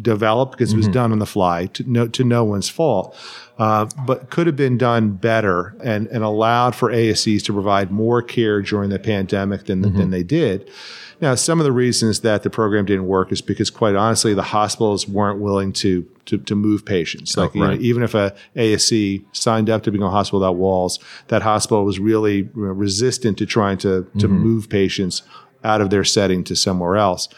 developed 0.00 0.52
because 0.52 0.70
mm-hmm. 0.70 0.76
it 0.76 0.78
was 0.78 0.86
mm-hmm. 0.86 0.92
done 0.94 1.12
on 1.12 1.18
the 1.18 1.26
fly 1.26 1.66
to 1.66 1.90
no, 1.90 2.08
to 2.08 2.24
no 2.24 2.44
one's 2.44 2.68
fault, 2.68 3.16
uh, 3.58 3.86
but 4.06 4.30
could 4.30 4.46
have 4.46 4.56
been 4.56 4.78
done 4.78 5.12
better 5.12 5.76
and, 5.82 6.06
and 6.08 6.22
allowed 6.22 6.74
for 6.74 6.90
ASCs 6.90 7.42
to 7.44 7.52
provide 7.52 7.90
more 7.90 8.22
care 8.22 8.62
during 8.62 8.90
the 8.90 8.98
pandemic 8.98 9.64
than, 9.64 9.82
mm-hmm. 9.82 9.96
than 9.96 10.10
they 10.10 10.22
did. 10.22 10.70
Now, 11.18 11.34
some 11.34 11.60
of 11.60 11.64
the 11.64 11.72
reasons 11.72 12.20
that 12.20 12.42
the 12.42 12.50
program 12.50 12.84
didn't 12.84 13.06
work 13.06 13.32
is 13.32 13.40
because, 13.40 13.70
quite 13.70 13.94
honestly, 13.94 14.34
the 14.34 14.42
hospitals 14.42 15.08
weren't 15.08 15.40
willing 15.40 15.72
to 15.74 16.06
to, 16.26 16.38
to 16.38 16.56
move 16.56 16.84
patients. 16.84 17.36
Like 17.36 17.54
oh, 17.54 17.60
right. 17.60 17.70
you 17.70 17.76
know, 17.76 17.82
even 17.82 18.02
if 18.02 18.14
a 18.14 18.34
ASC 18.56 19.24
signed 19.32 19.70
up 19.70 19.84
to 19.84 19.92
become 19.92 20.08
a 20.08 20.10
hospital 20.10 20.40
without 20.40 20.56
walls, 20.56 20.98
that 21.28 21.40
hospital 21.40 21.84
was 21.84 21.98
really 21.98 22.50
resistant 22.52 23.38
to 23.38 23.46
trying 23.46 23.78
to 23.78 24.06
to 24.18 24.28
mm-hmm. 24.28 24.36
move 24.36 24.68
patients 24.68 25.22
out 25.64 25.80
of 25.80 25.90
their 25.90 26.04
setting 26.04 26.44
to 26.44 26.54
somewhere 26.54 26.96
else 26.96 27.28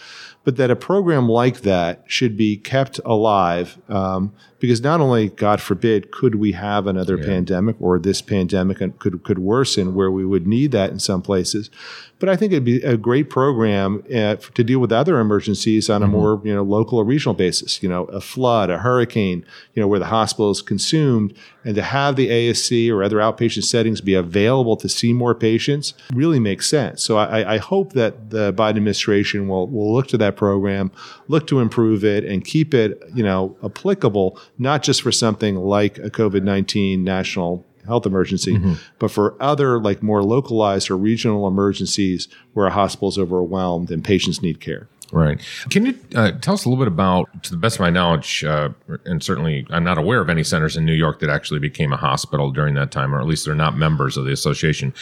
but 0.44 0.56
that 0.56 0.70
a 0.70 0.76
program 0.76 1.28
like 1.28 1.60
that 1.62 2.04
should 2.06 2.36
be 2.36 2.56
kept 2.56 3.00
alive 3.04 3.78
um, 3.88 4.32
because 4.60 4.80
not 4.80 5.00
only, 5.00 5.28
God 5.28 5.60
forbid, 5.60 6.10
could 6.10 6.34
we 6.34 6.52
have 6.52 6.86
another 6.86 7.16
yeah. 7.16 7.26
pandemic 7.26 7.76
or 7.80 7.98
this 7.98 8.20
pandemic 8.20 8.78
could 8.98 9.22
could 9.22 9.38
worsen 9.38 9.94
where 9.94 10.10
we 10.10 10.24
would 10.24 10.46
need 10.46 10.72
that 10.72 10.90
in 10.90 10.98
some 10.98 11.22
places, 11.22 11.70
but 12.18 12.28
I 12.28 12.36
think 12.36 12.52
it'd 12.52 12.64
be 12.64 12.82
a 12.82 12.96
great 12.96 13.30
program 13.30 14.02
uh, 14.12 14.36
to 14.36 14.64
deal 14.64 14.80
with 14.80 14.90
other 14.90 15.20
emergencies 15.20 15.88
on 15.88 16.00
mm-hmm. 16.00 16.10
a 16.12 16.16
more 16.16 16.42
you 16.44 16.54
know 16.54 16.62
local 16.62 16.98
or 16.98 17.04
regional 17.04 17.34
basis. 17.34 17.82
You 17.82 17.88
know, 17.88 18.04
a 18.06 18.20
flood, 18.20 18.70
a 18.70 18.78
hurricane, 18.78 19.44
you 19.74 19.80
know, 19.80 19.86
where 19.86 20.00
the 20.00 20.06
hospital 20.06 20.50
is 20.50 20.60
consumed, 20.60 21.34
and 21.64 21.76
to 21.76 21.82
have 21.82 22.16
the 22.16 22.28
ASC 22.28 22.90
or 22.90 23.04
other 23.04 23.18
outpatient 23.18 23.64
settings 23.64 24.00
be 24.00 24.14
available 24.14 24.76
to 24.78 24.88
see 24.88 25.12
more 25.12 25.34
patients 25.34 25.94
really 26.12 26.40
makes 26.40 26.68
sense. 26.68 27.02
So 27.02 27.18
I, 27.18 27.54
I 27.54 27.58
hope 27.58 27.92
that 27.92 28.30
the 28.30 28.52
Biden 28.52 28.78
administration 28.78 29.46
will 29.46 29.68
will 29.68 29.92
look 29.92 30.08
to 30.08 30.18
that 30.18 30.36
program, 30.36 30.90
look 31.28 31.46
to 31.48 31.60
improve 31.60 32.04
it, 32.04 32.24
and 32.24 32.44
keep 32.44 32.74
it 32.74 33.00
you 33.14 33.22
know 33.22 33.56
applicable 33.62 34.40
not 34.58 34.82
just 34.82 35.02
for 35.02 35.12
something 35.12 35.56
like 35.56 35.98
a 35.98 36.10
COVID 36.10 36.42
nineteen 36.42 37.04
national 37.04 37.64
health 37.86 38.04
emergency, 38.04 38.54
mm-hmm. 38.54 38.74
but 38.98 39.10
for 39.10 39.40
other 39.42 39.80
like 39.80 40.02
more 40.02 40.22
localized 40.22 40.90
or 40.90 40.96
regional 40.96 41.48
emergencies 41.48 42.28
where 42.52 42.66
a 42.66 42.70
hospital 42.70 43.08
is 43.08 43.18
overwhelmed 43.18 43.90
and 43.90 44.04
patients 44.04 44.42
need 44.42 44.60
care. 44.60 44.88
Right. 45.10 45.40
Can 45.70 45.86
you 45.86 45.98
uh, 46.14 46.32
tell 46.32 46.52
us 46.52 46.66
a 46.66 46.68
little 46.68 46.84
bit 46.84 46.92
about, 46.92 47.42
to 47.44 47.50
the 47.50 47.56
best 47.56 47.76
of 47.76 47.80
my 47.80 47.88
knowledge, 47.88 48.44
uh, 48.44 48.70
and 49.06 49.22
certainly 49.22 49.66
I'm 49.70 49.84
not 49.84 49.96
aware 49.96 50.20
of 50.20 50.28
any 50.28 50.44
centers 50.44 50.76
in 50.76 50.84
New 50.84 50.92
York 50.92 51.20
that 51.20 51.30
actually 51.30 51.60
became 51.60 51.94
a 51.94 51.96
hospital 51.96 52.50
during 52.50 52.74
that 52.74 52.90
time, 52.90 53.14
or 53.14 53.20
at 53.20 53.26
least 53.26 53.46
they're 53.46 53.54
not 53.54 53.76
members 53.78 54.18
of 54.18 54.26
the 54.26 54.32
association. 54.32 54.92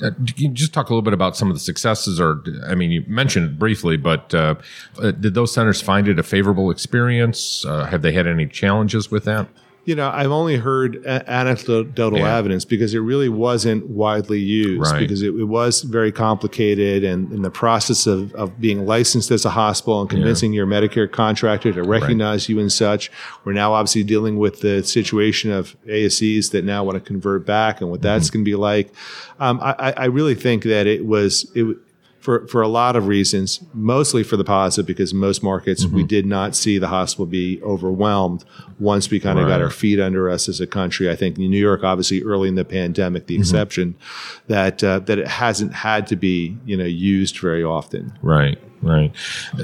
Uh, 0.00 0.10
can 0.10 0.34
you 0.36 0.48
just 0.50 0.72
talk 0.72 0.88
a 0.88 0.92
little 0.92 1.02
bit 1.02 1.14
about 1.14 1.36
some 1.36 1.50
of 1.50 1.56
the 1.56 1.60
successes, 1.60 2.20
or 2.20 2.44
I 2.64 2.76
mean, 2.76 2.92
you 2.92 3.04
mentioned 3.08 3.46
it 3.46 3.58
briefly, 3.58 3.96
but 3.96 4.32
uh, 4.34 4.54
uh, 5.02 5.10
did 5.10 5.34
those 5.34 5.52
centers 5.52 5.80
find 5.80 6.06
it 6.06 6.20
a 6.20 6.22
favorable 6.22 6.70
experience? 6.70 7.64
Uh, 7.66 7.86
have 7.86 8.02
they 8.02 8.12
had 8.12 8.28
any 8.28 8.46
challenges 8.46 9.10
with 9.10 9.24
that? 9.24 9.48
You 9.86 9.94
know, 9.94 10.10
I've 10.12 10.32
only 10.32 10.56
heard 10.56 11.06
anecdotal 11.06 12.18
yeah. 12.18 12.36
evidence 12.36 12.64
because 12.64 12.92
it 12.92 12.98
really 12.98 13.28
wasn't 13.28 13.86
widely 13.86 14.40
used 14.40 14.90
right. 14.90 14.98
because 14.98 15.22
it, 15.22 15.28
it, 15.28 15.44
was 15.44 15.82
very 15.82 16.10
complicated 16.10 17.04
and 17.04 17.32
in 17.32 17.42
the 17.42 17.52
process 17.52 18.08
of, 18.08 18.34
of 18.34 18.60
being 18.60 18.84
licensed 18.84 19.30
as 19.30 19.44
a 19.44 19.50
hospital 19.50 20.00
and 20.00 20.10
convincing 20.10 20.52
yeah. 20.52 20.56
your 20.58 20.66
Medicare 20.66 21.10
contractor 21.10 21.72
to 21.72 21.84
recognize 21.84 22.42
right. 22.42 22.48
you 22.48 22.60
and 22.60 22.72
such. 22.72 23.12
We're 23.44 23.52
now 23.52 23.74
obviously 23.74 24.02
dealing 24.02 24.38
with 24.38 24.60
the 24.60 24.82
situation 24.82 25.52
of 25.52 25.76
ASCs 25.86 26.50
that 26.50 26.64
now 26.64 26.82
want 26.82 26.96
to 26.96 27.00
convert 27.00 27.46
back 27.46 27.80
and 27.80 27.88
what 27.88 28.00
mm-hmm. 28.00 28.08
that's 28.08 28.28
going 28.28 28.44
to 28.44 28.50
be 28.50 28.56
like. 28.56 28.92
Um, 29.38 29.60
I, 29.62 29.94
I 29.96 30.04
really 30.06 30.34
think 30.34 30.64
that 30.64 30.88
it 30.88 31.06
was, 31.06 31.48
it, 31.54 31.76
for, 32.26 32.44
for 32.48 32.60
a 32.60 32.66
lot 32.66 32.96
of 32.96 33.06
reasons, 33.06 33.60
mostly 33.72 34.24
for 34.24 34.36
the 34.36 34.42
positive, 34.42 34.84
because 34.84 35.14
most 35.14 35.44
markets 35.44 35.84
mm-hmm. 35.84 35.94
we 35.94 36.02
did 36.02 36.26
not 36.26 36.56
see 36.56 36.76
the 36.76 36.88
hospital 36.88 37.24
be 37.24 37.62
overwhelmed 37.62 38.44
once 38.80 39.08
we 39.10 39.20
kind 39.20 39.38
of 39.38 39.44
right. 39.44 39.52
got 39.52 39.62
our 39.62 39.70
feet 39.70 40.00
under 40.00 40.28
us 40.28 40.48
as 40.48 40.60
a 40.60 40.66
country. 40.66 41.08
I 41.08 41.14
think 41.14 41.38
New 41.38 41.56
York, 41.56 41.84
obviously 41.84 42.24
early 42.24 42.48
in 42.48 42.56
the 42.56 42.64
pandemic, 42.64 43.28
the 43.28 43.34
mm-hmm. 43.34 43.42
exception 43.42 43.94
that 44.48 44.82
uh, 44.82 44.98
that 44.98 45.20
it 45.20 45.28
hasn't 45.28 45.72
had 45.72 46.08
to 46.08 46.16
be 46.16 46.58
you 46.64 46.76
know 46.76 46.84
used 46.84 47.38
very 47.38 47.62
often. 47.62 48.18
Right. 48.22 48.58
Right. 48.86 49.12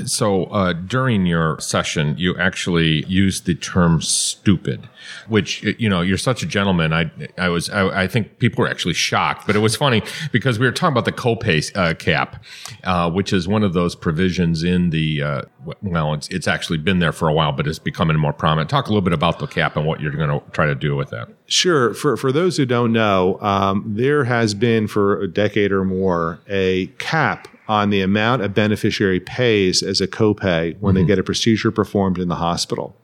So 0.05 0.45
uh, 0.47 0.73
during 0.73 1.27
your 1.27 1.59
session, 1.61 2.17
you 2.19 2.37
actually 2.39 3.05
used 3.07 3.47
the 3.47 3.55
term 3.55 4.03
"stupid," 4.03 4.89
which 5.29 5.63
you 5.63 5.89
know 5.89 6.01
you're 6.01 6.19
such 6.19 6.43
a 6.43 6.47
gentleman. 6.47 6.93
I 6.93 7.11
I 7.39 7.49
was 7.49 7.71
I, 7.71 8.03
I 8.03 8.09
think 8.09 8.39
people 8.39 8.63
were 8.63 8.69
actually 8.69 8.95
shocked, 8.95 9.47
but 9.47 9.55
it 9.55 9.61
was 9.61 9.77
funny 9.77 10.03
because 10.33 10.59
we 10.59 10.67
were 10.67 10.73
talking 10.73 10.93
about 10.93 11.05
the 11.05 11.13
copay 11.13 11.71
uh, 11.77 11.95
cap, 11.95 12.43
uh, 12.85 13.11
which 13.11 13.33
is 13.33 13.47
one 13.47 13.63
of 13.63 13.75
those 13.75 13.95
provisions 13.95 14.65
in 14.65 14.91
the 14.91 15.23
uh, 15.23 15.43
well, 15.83 16.15
it's 16.15 16.29
it's 16.29 16.49
actually 16.49 16.79
been 16.79 16.99
there 16.99 17.13
for 17.13 17.29
a 17.29 17.33
while, 17.33 17.53
but 17.53 17.67
it's 17.67 17.79
becoming 17.79 18.17
more 18.17 18.33
prominent. 18.33 18.69
Talk 18.71 18.87
a 18.87 18.89
little 18.89 19.03
bit 19.03 19.13
about 19.13 19.39
the 19.39 19.47
cap 19.47 19.77
and 19.77 19.87
what 19.87 20.01
you're 20.01 20.13
going 20.13 20.41
to 20.41 20.51
try 20.51 20.67
to 20.67 20.75
do 20.75 20.97
with 20.97 21.11
that. 21.11 21.29
Sure. 21.53 21.93
For 21.93 22.17
for 22.17 22.33
those 22.33 22.57
who 22.57 22.65
don't 22.65 22.93
know, 22.95 23.39
um, 23.43 23.85
there 23.87 24.25
has 24.25 24.55
been 24.55 24.89
for 24.89 25.21
a 25.21 25.29
decade 25.29 25.71
or 25.71 25.85
more 25.85 26.41
a 26.49 26.87
cap 26.99 27.47
on 27.69 27.91
the 27.91 28.01
amount 28.01 28.41
a 28.41 28.49
beneficiary 28.49 29.21
pays 29.21 29.83
as 29.83 30.01
a 30.01 30.09
copay 30.09 30.75
when 30.81 30.95
mm-hmm. 30.95 31.03
they 31.03 31.07
get 31.07 31.19
a 31.19 31.23
procedure 31.23 31.71
performed 31.71 32.19
in 32.19 32.29
the 32.29 32.37
hospital. 32.37 32.97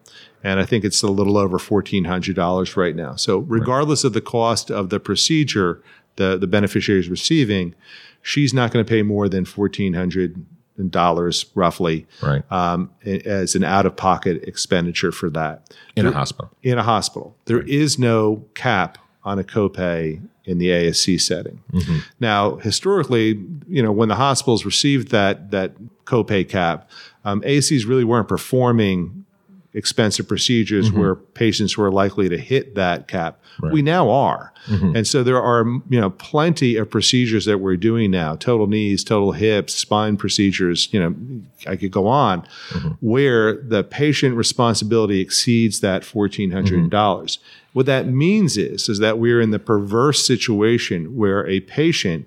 And 0.43 0.59
I 0.59 0.65
think 0.65 0.83
it's 0.83 1.03
a 1.03 1.09
little 1.09 1.37
over 1.37 1.59
$1,400 1.59 2.77
right 2.77 2.97
now. 2.97 3.17
So, 3.17 3.41
regardless 3.41 4.03
right. 4.03 4.09
of 4.09 4.13
the 4.15 4.23
cost 4.23 4.71
of 4.71 4.89
the 4.89 4.99
procedure 4.99 5.83
the, 6.17 6.39
the 6.39 6.47
beneficiary 6.47 7.01
is 7.01 7.11
receiving, 7.11 7.75
she's 8.23 8.55
not 8.55 8.73
going 8.73 8.83
to 8.83 8.89
pay 8.89 9.03
more 9.03 9.29
than 9.29 9.45
$1,400 9.45 10.43
roughly 11.55 12.07
right. 12.23 12.43
um, 12.51 12.91
as 13.05 13.55
an 13.55 13.65
out 13.65 13.87
of 13.87 13.97
pocket 13.97 14.43
expenditure 14.45 15.13
for 15.13 15.31
that. 15.31 15.75
In 15.97 16.05
there, 16.05 16.13
a 16.13 16.17
hospital. 16.17 16.51
In 16.63 16.79
a 16.79 16.83
hospital. 16.83 17.37
There 17.47 17.59
right. 17.59 17.69
is 17.69 17.99
no 17.99 18.45
cap 18.55 18.99
on 19.25 19.39
a 19.39 19.45
copay 19.45 20.23
in 20.45 20.59
the 20.59 20.69
ASC 20.69 21.21
setting. 21.21 21.63
Mm-hmm. 21.73 21.99
Now, 22.21 22.57
historically, 22.57 23.45
you 23.69 23.83
know, 23.83 23.93
when 23.93 24.09
the 24.09 24.15
hospitals 24.15 24.65
received 24.65 25.09
that 25.11 25.51
that 25.51 25.75
copay 26.05 26.49
cap, 26.49 26.89
um, 27.25 27.43
ASCs 27.43 27.87
really 27.87 28.05
weren't 28.05 28.29
performing 28.29 29.27
expensive 29.75 30.27
procedures 30.27 30.89
mm-hmm. 30.89 30.99
where 30.99 31.15
patients 31.15 31.77
were 31.77 31.91
likely 31.91 32.29
to 32.29 32.39
hit 32.39 32.75
that 32.75 33.07
cap. 33.07 33.39
Right. 33.61 33.73
We 33.73 33.83
now 33.83 34.09
are. 34.09 34.53
Mm-hmm. 34.67 34.97
And 34.97 35.07
so 35.07 35.23
there 35.23 35.41
are, 35.41 35.65
you 35.89 36.01
know, 36.01 36.11
plenty 36.11 36.77
of 36.77 36.91
procedures 36.91 37.45
that 37.45 37.59
we're 37.59 37.77
doing 37.77 38.11
now, 38.11 38.37
total 38.37 38.67
knees, 38.67 39.05
total 39.05 39.33
hips, 39.33 39.75
spine 39.75 40.17
procedures, 40.17 40.93
you 40.93 41.01
know, 41.01 41.15
I 41.67 41.77
could 41.77 41.91
go 41.91 42.07
on, 42.07 42.43
mm-hmm. 42.71 42.89
where 43.01 43.57
the 43.57 43.85
patient 43.85 44.37
responsibility 44.37 45.21
exceeds 45.21 45.81
that 45.81 46.05
1,400. 46.05 46.91
dollars 46.91 47.37
mm-hmm. 47.37 47.45
What 47.75 47.87
that 47.87 48.07
means 48.07 48.57
is, 48.57 48.89
is 48.89 48.99
that 48.99 49.19
we're 49.19 49.41
in 49.41 49.51
the 49.51 49.59
perverse 49.59 50.27
situation 50.27 51.17
where 51.17 51.47
a 51.47 51.61
patient 51.61 52.27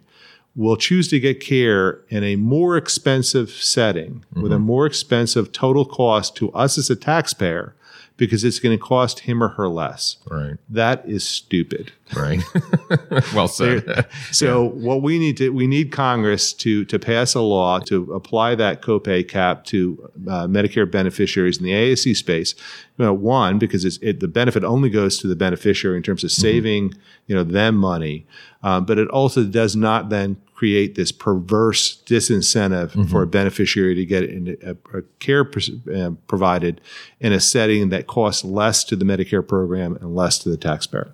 will 0.56 0.76
choose 0.76 1.08
to 1.10 1.20
get 1.20 1.40
care 1.40 2.02
in 2.10 2.24
a 2.24 2.36
more 2.36 2.76
expensive 2.76 3.50
setting 3.50 4.26
mm-hmm. 4.32 4.42
with 4.42 4.52
a 4.52 4.56
mm-hmm. 4.56 4.66
more 4.66 4.86
expensive 4.86 5.52
total 5.52 5.86
cost 5.86 6.36
to 6.36 6.52
us 6.52 6.78
as 6.78 6.90
a 6.90 6.96
taxpayer 6.96 7.76
because 8.22 8.44
it's 8.44 8.60
going 8.60 8.78
to 8.78 8.84
cost 8.84 9.22
him 9.22 9.42
or 9.42 9.48
her 9.48 9.68
less. 9.68 10.18
Right. 10.30 10.56
That 10.70 11.04
is 11.08 11.24
stupid. 11.24 11.92
Right. 12.16 12.40
well 13.34 13.48
said. 13.48 14.08
so 14.32 14.64
yeah. 14.64 14.70
what 14.70 15.02
we 15.02 15.18
need 15.18 15.38
to 15.38 15.50
we 15.50 15.66
need 15.66 15.92
Congress 15.92 16.54
to 16.54 16.86
to 16.86 17.00
pass 17.00 17.34
a 17.34 17.42
law 17.42 17.80
to 17.80 18.14
apply 18.14 18.54
that 18.56 18.84
copay 18.84 19.28
cap 19.28 19.64
to 19.66 20.12
uh, 20.28 20.46
Medicare 20.46 20.90
beneficiaries 20.90 21.58
in 21.58 21.64
the 21.64 21.72
ASC 21.72 22.16
space. 22.16 22.54
You 22.98 23.06
know, 23.06 23.14
one 23.14 23.58
because 23.58 23.98
it, 23.98 24.20
the 24.20 24.28
benefit 24.28 24.64
only 24.64 24.90
goes 24.90 25.18
to 25.20 25.28
the 25.28 25.36
beneficiary 25.36 25.98
in 25.98 26.04
terms 26.04 26.24
of 26.24 26.30
mm-hmm. 26.30 26.42
saving 26.42 26.90
mm-hmm. 26.90 27.00
you 27.28 27.36
know 27.36 27.44
them 27.44 27.76
money, 27.76 28.26
um, 28.64 28.86
but 28.86 29.00
it 29.00 29.08
also 29.10 29.44
does 29.44 29.76
not 29.76 30.10
then 30.10 30.38
create 30.54 30.94
this 30.94 31.12
perverse 31.12 32.04
disincentive 32.06 32.90
mm-hmm. 32.90 33.06
for 33.06 33.24
a 33.24 33.28
beneficiary 33.28 33.96
to 33.96 34.06
get 34.06 34.24
a, 34.24 34.78
a 34.94 35.02
care 35.20 35.50
uh, 35.96 36.12
provided 36.28 36.80
in 37.20 37.34
a 37.34 37.40
setting 37.40 37.90
that 37.90 38.06
costs 38.06 38.44
less 38.44 38.84
to 38.84 38.96
the 38.96 39.04
Medicare 39.04 39.48
program 39.48 39.96
and 39.96 40.16
less 40.16 40.38
to 40.38 40.50
the 40.50 40.58
taxpayer. 40.58 41.12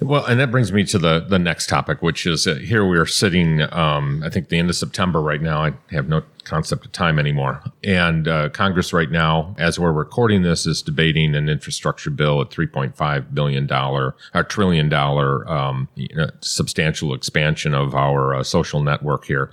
Well, 0.00 0.24
and 0.26 0.38
that 0.38 0.50
brings 0.50 0.72
me 0.72 0.84
to 0.84 0.98
the 0.98 1.20
the 1.20 1.38
next 1.38 1.68
topic, 1.68 2.02
which 2.02 2.26
is 2.26 2.46
uh, 2.46 2.56
here 2.56 2.86
we 2.86 2.98
are 2.98 3.06
sitting. 3.06 3.62
Um, 3.72 4.22
I 4.24 4.30
think 4.30 4.48
the 4.48 4.58
end 4.58 4.68
of 4.68 4.76
September 4.76 5.20
right 5.20 5.40
now. 5.40 5.64
I 5.64 5.72
have 5.90 6.08
no 6.08 6.22
concept 6.46 6.86
of 6.86 6.92
time 6.92 7.18
anymore. 7.18 7.62
And 7.84 8.26
uh, 8.28 8.48
Congress 8.50 8.92
right 8.92 9.10
now, 9.10 9.54
as 9.58 9.78
we're 9.78 9.92
recording 9.92 10.42
this, 10.42 10.66
is 10.66 10.82
debating 10.82 11.34
an 11.34 11.48
infrastructure 11.48 12.10
bill 12.10 12.40
at 12.40 12.50
three 12.50 12.66
point 12.66 12.96
five 12.96 13.34
billion 13.34 13.66
dollar 13.66 14.14
or 14.34 14.44
trillion 14.44 14.88
dollar 14.88 15.46
um, 15.50 15.88
you 15.94 16.14
know, 16.14 16.30
substantial 16.40 17.12
expansion 17.14 17.74
of 17.74 17.94
our 17.94 18.34
uh, 18.34 18.42
social 18.42 18.82
network 18.82 19.24
here. 19.26 19.50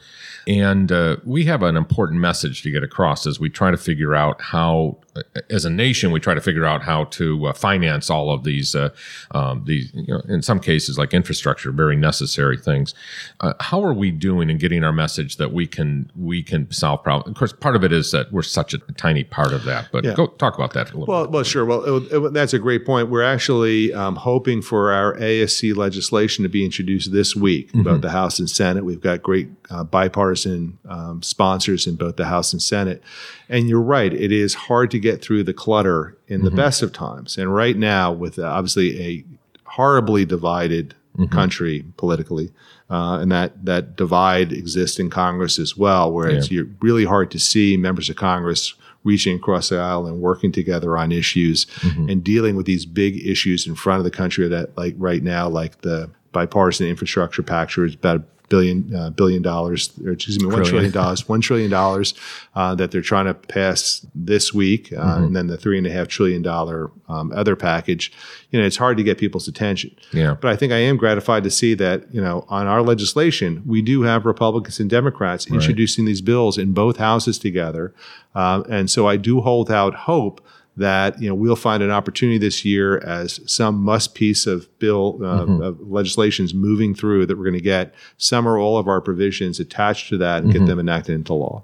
And 0.47 0.91
uh, 0.91 1.17
we 1.23 1.45
have 1.45 1.63
an 1.63 1.77
important 1.77 2.19
message 2.19 2.63
to 2.63 2.71
get 2.71 2.83
across 2.83 3.25
as 3.25 3.39
we 3.39 3.49
try 3.49 3.71
to 3.71 3.77
figure 3.77 4.13
out 4.13 4.41
how, 4.41 4.97
uh, 5.15 5.21
as 5.49 5.63
a 5.63 5.69
nation, 5.69 6.11
we 6.11 6.19
try 6.19 6.33
to 6.33 6.41
figure 6.41 6.65
out 6.65 6.83
how 6.83 7.05
to 7.05 7.47
uh, 7.47 7.53
finance 7.53 8.09
all 8.09 8.29
of 8.29 8.43
these, 8.43 8.75
uh, 8.75 8.89
um, 9.31 9.63
these, 9.65 9.91
you 9.93 10.05
know, 10.07 10.21
in 10.27 10.41
some 10.41 10.59
cases 10.59 10.97
like 10.97 11.13
infrastructure, 11.13 11.71
very 11.71 11.95
necessary 11.95 12.57
things. 12.57 12.93
Uh, 13.39 13.53
how 13.61 13.81
are 13.83 13.93
we 13.93 14.11
doing 14.11 14.49
in 14.49 14.57
getting 14.57 14.83
our 14.83 14.91
message 14.91 15.37
that 15.37 15.53
we 15.53 15.65
can 15.65 16.11
we 16.15 16.43
can 16.43 16.69
solve 16.83 17.01
problems? 17.01 17.31
Of 17.31 17.39
course, 17.39 17.53
part 17.53 17.77
of 17.77 17.83
it 17.85 17.93
is 17.93 18.11
that 18.11 18.31
we're 18.33 18.41
such 18.41 18.73
a 18.73 18.79
tiny 18.97 19.23
part 19.23 19.53
of 19.53 19.63
that. 19.63 19.87
But 19.91 20.03
yeah. 20.03 20.13
go 20.15 20.27
talk 20.27 20.55
about 20.55 20.73
that 20.73 20.91
a 20.91 20.97
little. 20.97 21.05
Well, 21.05 21.23
bit. 21.23 21.31
well, 21.31 21.43
sure. 21.43 21.63
Well, 21.65 21.97
it, 21.97 22.11
it, 22.11 22.33
that's 22.33 22.53
a 22.53 22.59
great 22.59 22.85
point. 22.85 23.09
We're 23.09 23.23
actually 23.23 23.93
um, 23.93 24.17
hoping 24.17 24.61
for 24.61 24.91
our 24.91 25.15
ASC 25.15 25.75
legislation 25.75 26.43
to 26.43 26.49
be 26.49 26.65
introduced 26.65 27.13
this 27.13 27.35
week, 27.35 27.69
mm-hmm. 27.69 27.83
both 27.83 28.01
the 28.01 28.11
House 28.11 28.37
and 28.37 28.49
Senate. 28.49 28.83
We've 28.83 28.99
got 28.99 29.23
great 29.23 29.47
uh, 29.69 29.85
bipartisan 29.85 30.77
um, 30.89 31.23
sponsors 31.23 31.87
in 31.87 31.95
both 31.95 32.17
the 32.17 32.25
House 32.25 32.51
and 32.51 32.61
Senate. 32.61 33.01
And 33.47 33.69
you're 33.69 33.81
right, 33.81 34.13
it 34.13 34.33
is 34.33 34.53
hard 34.53 34.91
to 34.91 34.99
get 34.99 35.21
through 35.21 35.43
the 35.43 35.53
clutter 35.53 36.17
in 36.27 36.41
mm-hmm. 36.41 36.45
the 36.45 36.51
best 36.51 36.81
of 36.81 36.91
times. 36.91 37.37
And 37.37 37.53
right 37.53 37.77
now, 37.77 38.11
with 38.11 38.37
uh, 38.37 38.43
obviously 38.43 39.01
a 39.01 39.25
horribly 39.63 40.25
divided 40.25 40.95
mm-hmm. 41.17 41.33
country 41.33 41.85
politically, 41.95 42.51
uh, 42.89 43.19
and 43.19 43.31
that 43.31 43.65
that 43.65 43.95
divide 43.95 44.51
exists 44.51 44.99
in 44.99 45.09
Congress 45.09 45.59
as 45.59 45.77
well, 45.77 46.11
where 46.11 46.29
yeah. 46.29 46.37
it's 46.37 46.51
really 46.81 47.05
hard 47.05 47.31
to 47.31 47.39
see 47.39 47.77
members 47.77 48.09
of 48.09 48.15
Congress 48.15 48.73
reaching 49.03 49.35
across 49.35 49.69
the 49.69 49.77
aisle 49.77 50.07
and 50.07 50.21
working 50.21 50.51
together 50.51 50.97
on 50.97 51.11
issues 51.11 51.65
mm-hmm. 51.65 52.09
and 52.09 52.23
dealing 52.23 52.55
with 52.55 52.65
these 52.65 52.85
big 52.85 53.25
issues 53.25 53.67
in 53.67 53.75
front 53.75 53.99
of 53.99 54.05
the 54.05 54.11
country 54.11 54.47
that 54.47 54.75
like 54.77 54.95
right 54.97 55.23
now, 55.23 55.47
like 55.47 55.81
the 55.81 56.09
bipartisan 56.31 56.87
infrastructure 56.87 57.43
package, 57.43 57.77
is 57.77 57.95
about 57.95 58.23
billion 58.53 58.95
uh, 58.95 59.09
billion 59.09 59.41
dollars, 59.41 59.91
or 60.05 60.11
excuse 60.11 60.39
me, 60.39 60.45
one 60.45 60.63
trillion 60.63 60.91
dollars, 60.91 61.27
one 61.27 61.41
trillion 61.41 61.71
dollars 61.71 62.13
uh, 62.53 62.75
that 62.75 62.91
they're 62.91 63.01
trying 63.01 63.25
to 63.25 63.33
pass 63.33 64.05
this 64.13 64.53
week, 64.53 64.93
uh, 64.93 64.97
mm-hmm. 64.97 65.23
and 65.23 65.35
then 65.35 65.47
the 65.47 65.57
three 65.57 65.75
and 65.75 65.87
a 65.87 65.91
half 65.91 66.07
trillion 66.07 66.43
dollar 66.43 66.91
um, 67.09 67.31
other 67.31 67.55
package. 67.55 68.11
You 68.51 68.59
know, 68.59 68.65
it's 68.67 68.77
hard 68.77 68.97
to 68.97 69.03
get 69.03 69.17
people's 69.17 69.47
attention. 69.47 69.95
Yeah. 70.11 70.35
But 70.39 70.51
I 70.51 70.55
think 70.55 70.71
I 70.71 70.77
am 70.77 70.97
gratified 70.97 71.43
to 71.45 71.49
see 71.49 71.73
that 71.73 72.13
you 72.13 72.21
know 72.21 72.45
on 72.47 72.67
our 72.67 72.83
legislation 72.83 73.63
we 73.65 73.81
do 73.81 74.03
have 74.03 74.23
Republicans 74.23 74.79
and 74.79 74.87
Democrats 74.87 75.49
right. 75.49 75.55
introducing 75.55 76.05
these 76.05 76.21
bills 76.21 76.59
in 76.59 76.73
both 76.73 76.97
houses 76.97 77.39
together, 77.39 77.91
um, 78.35 78.65
and 78.69 78.87
so 78.87 79.07
I 79.07 79.17
do 79.17 79.41
hold 79.41 79.71
out 79.71 79.95
hope 79.95 80.45
that 80.77 81.21
you 81.21 81.29
know 81.29 81.35
we'll 81.35 81.55
find 81.55 81.83
an 81.83 81.91
opportunity 81.91 82.37
this 82.37 82.65
year 82.65 82.97
as 82.99 83.39
some 83.45 83.75
must 83.75 84.15
piece 84.15 84.47
of 84.47 84.67
bill 84.79 85.19
uh, 85.21 85.45
mm-hmm. 85.45 85.61
of 85.61 85.79
legislations 85.81 86.53
moving 86.53 86.95
through 86.95 87.25
that 87.25 87.37
we're 87.37 87.43
going 87.43 87.53
to 87.53 87.61
get 87.61 87.93
some 88.17 88.47
or 88.47 88.57
all 88.57 88.77
of 88.77 88.87
our 88.87 89.01
provisions 89.01 89.59
attached 89.59 90.09
to 90.09 90.17
that 90.17 90.43
and 90.43 90.51
mm-hmm. 90.51 90.59
get 90.59 90.67
them 90.67 90.79
enacted 90.79 91.15
into 91.15 91.33
law. 91.33 91.63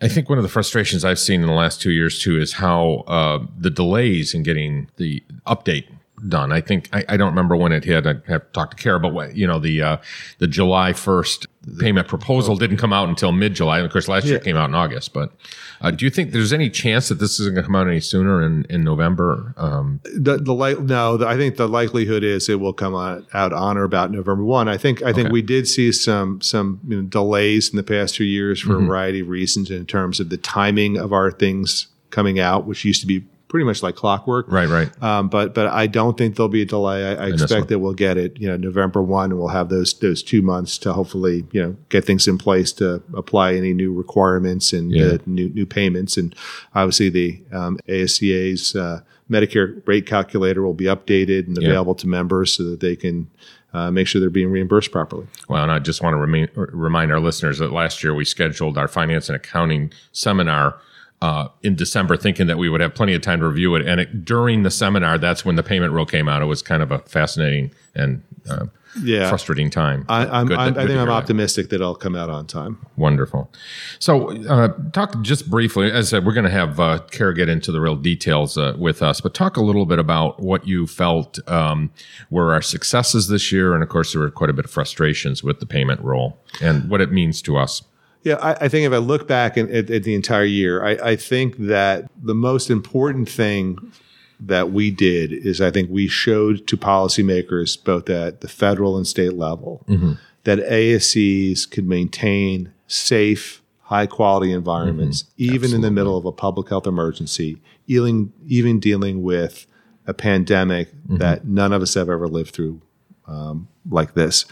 I 0.00 0.08
think 0.08 0.28
one 0.28 0.38
of 0.38 0.42
the 0.42 0.50
frustrations 0.50 1.04
I've 1.04 1.18
seen 1.18 1.40
in 1.40 1.46
the 1.46 1.54
last 1.54 1.80
two 1.80 1.92
years 1.92 2.18
too 2.18 2.38
is 2.38 2.54
how 2.54 3.04
uh, 3.06 3.46
the 3.56 3.70
delays 3.70 4.34
in 4.34 4.42
getting 4.42 4.90
the 4.96 5.22
update 5.46 5.86
done. 6.28 6.52
I 6.52 6.60
think 6.60 6.88
I, 6.92 7.04
I, 7.08 7.16
don't 7.16 7.30
remember 7.30 7.56
when 7.56 7.72
it 7.72 7.84
hit. 7.84 8.06
I 8.06 8.14
have 8.26 8.42
to 8.42 8.52
talk 8.52 8.70
to 8.70 8.76
Kara, 8.76 9.00
but 9.00 9.12
what, 9.12 9.36
you 9.36 9.46
know 9.46 9.58
the 9.58 9.82
uh, 9.82 9.96
the 10.38 10.46
July 10.46 10.92
first 10.92 11.46
payment 11.78 12.08
proposal 12.08 12.56
didn't 12.56 12.76
come 12.76 12.92
out 12.92 13.08
until 13.08 13.32
mid 13.32 13.54
July. 13.54 13.80
Of 13.80 13.90
course, 13.90 14.08
last 14.08 14.24
yeah. 14.24 14.32
year 14.32 14.40
came 14.40 14.56
out 14.56 14.68
in 14.68 14.74
August. 14.74 15.12
But 15.12 15.32
uh, 15.80 15.90
do 15.90 16.04
you 16.04 16.10
think 16.10 16.32
there's 16.32 16.52
any 16.52 16.70
chance 16.70 17.08
that 17.08 17.16
this 17.16 17.40
isn't 17.40 17.54
going 17.54 17.62
to 17.62 17.66
come 17.66 17.76
out 17.76 17.86
any 17.86 18.00
sooner 18.00 18.42
in 18.42 18.64
in 18.70 18.84
November? 18.84 19.54
Um, 19.56 20.00
the 20.04 20.38
the 20.38 20.54
li- 20.54 20.80
no, 20.80 21.16
the, 21.16 21.26
I 21.26 21.36
think 21.36 21.56
the 21.56 21.68
likelihood 21.68 22.24
is 22.24 22.48
it 22.48 22.60
will 22.60 22.72
come 22.72 22.94
out, 22.94 23.24
out 23.34 23.52
on 23.52 23.76
or 23.76 23.84
about 23.84 24.10
November 24.10 24.44
one. 24.44 24.68
I 24.68 24.76
think 24.76 25.02
I 25.02 25.12
think 25.12 25.26
okay. 25.26 25.32
we 25.32 25.42
did 25.42 25.68
see 25.68 25.92
some 25.92 26.40
some 26.40 26.80
you 26.88 27.02
know, 27.02 27.08
delays 27.08 27.70
in 27.70 27.76
the 27.76 27.82
past 27.82 28.14
two 28.14 28.24
years 28.24 28.60
for 28.60 28.74
mm-hmm. 28.74 28.84
a 28.84 28.88
variety 28.88 29.20
of 29.20 29.28
reasons 29.28 29.70
in 29.70 29.86
terms 29.86 30.20
of 30.20 30.30
the 30.30 30.36
timing 30.36 30.96
of 30.96 31.12
our 31.12 31.30
things 31.30 31.88
coming 32.10 32.38
out, 32.38 32.64
which 32.66 32.84
used 32.84 33.00
to 33.00 33.06
be 33.06 33.24
pretty 33.54 33.64
much 33.64 33.84
like 33.84 33.94
clockwork. 33.94 34.50
Right, 34.50 34.68
right. 34.68 34.90
Um, 35.00 35.28
but 35.28 35.54
but 35.54 35.68
I 35.68 35.86
don't 35.86 36.18
think 36.18 36.34
there'll 36.34 36.48
be 36.48 36.62
a 36.62 36.64
delay. 36.64 37.16
I, 37.16 37.26
I 37.26 37.28
expect 37.28 37.68
that 37.68 37.78
we'll 37.78 37.94
get 37.94 38.16
it, 38.16 38.36
you 38.36 38.48
know, 38.48 38.56
November 38.56 39.00
one, 39.00 39.30
and 39.30 39.38
we'll 39.38 39.46
have 39.46 39.68
those 39.68 39.96
those 40.00 40.24
two 40.24 40.42
months 40.42 40.76
to 40.78 40.92
hopefully, 40.92 41.44
you 41.52 41.62
know, 41.62 41.76
get 41.88 42.04
things 42.04 42.26
in 42.26 42.36
place 42.36 42.72
to 42.72 43.00
apply 43.16 43.54
any 43.54 43.72
new 43.72 43.92
requirements 43.92 44.72
and 44.72 44.90
yeah. 44.90 45.04
uh, 45.04 45.18
new 45.26 45.50
new 45.50 45.66
payments, 45.66 46.16
and 46.16 46.34
obviously 46.74 47.08
the 47.10 47.40
um, 47.52 47.78
ASCA's 47.88 48.74
uh, 48.74 49.02
Medicare 49.30 49.86
rate 49.86 50.06
calculator 50.06 50.64
will 50.64 50.74
be 50.74 50.86
updated 50.86 51.46
and 51.46 51.56
available 51.56 51.94
yeah. 51.96 52.00
to 52.00 52.08
members 52.08 52.54
so 52.54 52.64
that 52.64 52.80
they 52.80 52.96
can 52.96 53.30
uh, 53.72 53.88
make 53.88 54.08
sure 54.08 54.20
they're 54.20 54.30
being 54.30 54.50
reimbursed 54.50 54.90
properly. 54.90 55.28
Well, 55.48 55.62
and 55.62 55.70
I 55.70 55.78
just 55.78 56.02
want 56.02 56.14
to 56.14 56.18
remind, 56.18 56.50
remind 56.56 57.12
our 57.12 57.20
listeners 57.20 57.60
that 57.60 57.70
last 57.70 58.02
year 58.02 58.16
we 58.16 58.24
scheduled 58.24 58.76
our 58.76 58.88
finance 58.88 59.28
and 59.28 59.36
accounting 59.36 59.92
seminar 60.10 60.80
uh, 61.24 61.48
in 61.62 61.74
December, 61.74 62.16
thinking 62.16 62.46
that 62.48 62.58
we 62.58 62.68
would 62.68 62.82
have 62.82 62.94
plenty 62.94 63.14
of 63.14 63.22
time 63.22 63.40
to 63.40 63.48
review 63.48 63.74
it. 63.76 63.86
And 63.86 63.98
it, 64.00 64.24
during 64.24 64.62
the 64.62 64.70
seminar, 64.70 65.16
that's 65.18 65.42
when 65.46 65.56
the 65.56 65.62
payment 65.62 65.92
rule 65.92 66.04
came 66.06 66.28
out. 66.28 66.42
It 66.42 66.46
was 66.46 66.60
kind 66.62 66.82
of 66.82 66.90
a 66.90 66.98
fascinating 67.16 67.70
and 67.94 68.22
uh, 68.50 68.66
Yeah. 69.02 69.28
frustrating 69.30 69.70
time. 69.70 70.04
I, 70.08 70.26
I'm, 70.26 70.46
Good 70.46 70.58
I'm, 70.58 70.72
good 70.74 70.82
I 70.82 70.86
think 70.86 70.98
I'm 71.00 71.08
optimistic 71.08 71.68
that 71.70 71.76
it'll 71.76 71.94
come 71.94 72.14
out 72.14 72.28
on 72.28 72.46
time. 72.46 72.76
Wonderful. 72.96 73.50
So, 73.98 74.36
uh, 74.54 74.68
talk 74.92 75.10
just 75.22 75.48
briefly. 75.48 75.90
As 75.90 76.08
I 76.08 76.10
said, 76.10 76.26
we're 76.26 76.34
going 76.40 76.50
to 76.52 76.58
have 76.62 76.78
uh, 76.78 76.98
Kara 77.10 77.34
get 77.34 77.48
into 77.48 77.72
the 77.72 77.80
real 77.80 77.96
details 77.96 78.58
uh, 78.58 78.74
with 78.78 79.00
us, 79.02 79.22
but 79.22 79.32
talk 79.32 79.56
a 79.56 79.62
little 79.62 79.86
bit 79.86 79.98
about 79.98 80.40
what 80.40 80.66
you 80.66 80.86
felt 80.86 81.38
um, 81.48 81.90
were 82.28 82.52
our 82.52 82.62
successes 82.62 83.28
this 83.28 83.50
year, 83.50 83.72
and 83.74 83.82
of 83.82 83.88
course, 83.88 84.12
there 84.12 84.20
were 84.20 84.30
quite 84.30 84.50
a 84.50 84.52
bit 84.52 84.66
of 84.66 84.70
frustrations 84.70 85.42
with 85.42 85.58
the 85.60 85.66
payment 85.66 86.00
rule 86.02 86.38
and 86.60 86.90
what 86.90 87.00
it 87.00 87.10
means 87.10 87.40
to 87.42 87.56
us. 87.56 87.82
Yeah, 88.24 88.36
I, 88.36 88.64
I 88.64 88.68
think 88.68 88.86
if 88.86 88.92
I 88.92 88.96
look 88.96 89.28
back 89.28 89.56
at, 89.56 89.70
at, 89.70 89.90
at 89.90 90.02
the 90.02 90.14
entire 90.14 90.44
year, 90.44 90.84
I, 90.84 91.10
I 91.10 91.16
think 91.16 91.56
that 91.58 92.10
the 92.20 92.34
most 92.34 92.70
important 92.70 93.28
thing 93.28 93.92
that 94.40 94.72
we 94.72 94.90
did 94.90 95.32
is 95.32 95.60
I 95.60 95.70
think 95.70 95.90
we 95.90 96.08
showed 96.08 96.66
to 96.66 96.76
policymakers, 96.76 97.82
both 97.82 98.08
at 98.10 98.40
the 98.40 98.48
federal 98.48 98.96
and 98.96 99.06
state 99.06 99.34
level, 99.34 99.84
mm-hmm. 99.86 100.14
that 100.44 100.58
ASCs 100.58 101.70
could 101.70 101.86
maintain 101.86 102.72
safe, 102.86 103.62
high 103.82 104.06
quality 104.06 104.52
environments, 104.52 105.24
mm-hmm. 105.24 105.54
even 105.54 105.74
in 105.74 105.82
the 105.82 105.90
middle 105.90 106.16
of 106.16 106.24
a 106.24 106.32
public 106.32 106.70
health 106.70 106.86
emergency, 106.86 107.60
even, 107.86 108.32
even 108.46 108.80
dealing 108.80 109.22
with 109.22 109.66
a 110.06 110.14
pandemic 110.14 110.92
mm-hmm. 110.94 111.18
that 111.18 111.46
none 111.46 111.72
of 111.72 111.82
us 111.82 111.94
have 111.94 112.08
ever 112.08 112.26
lived 112.26 112.54
through 112.54 112.80
um, 113.26 113.68
like 113.90 114.14
this. 114.14 114.44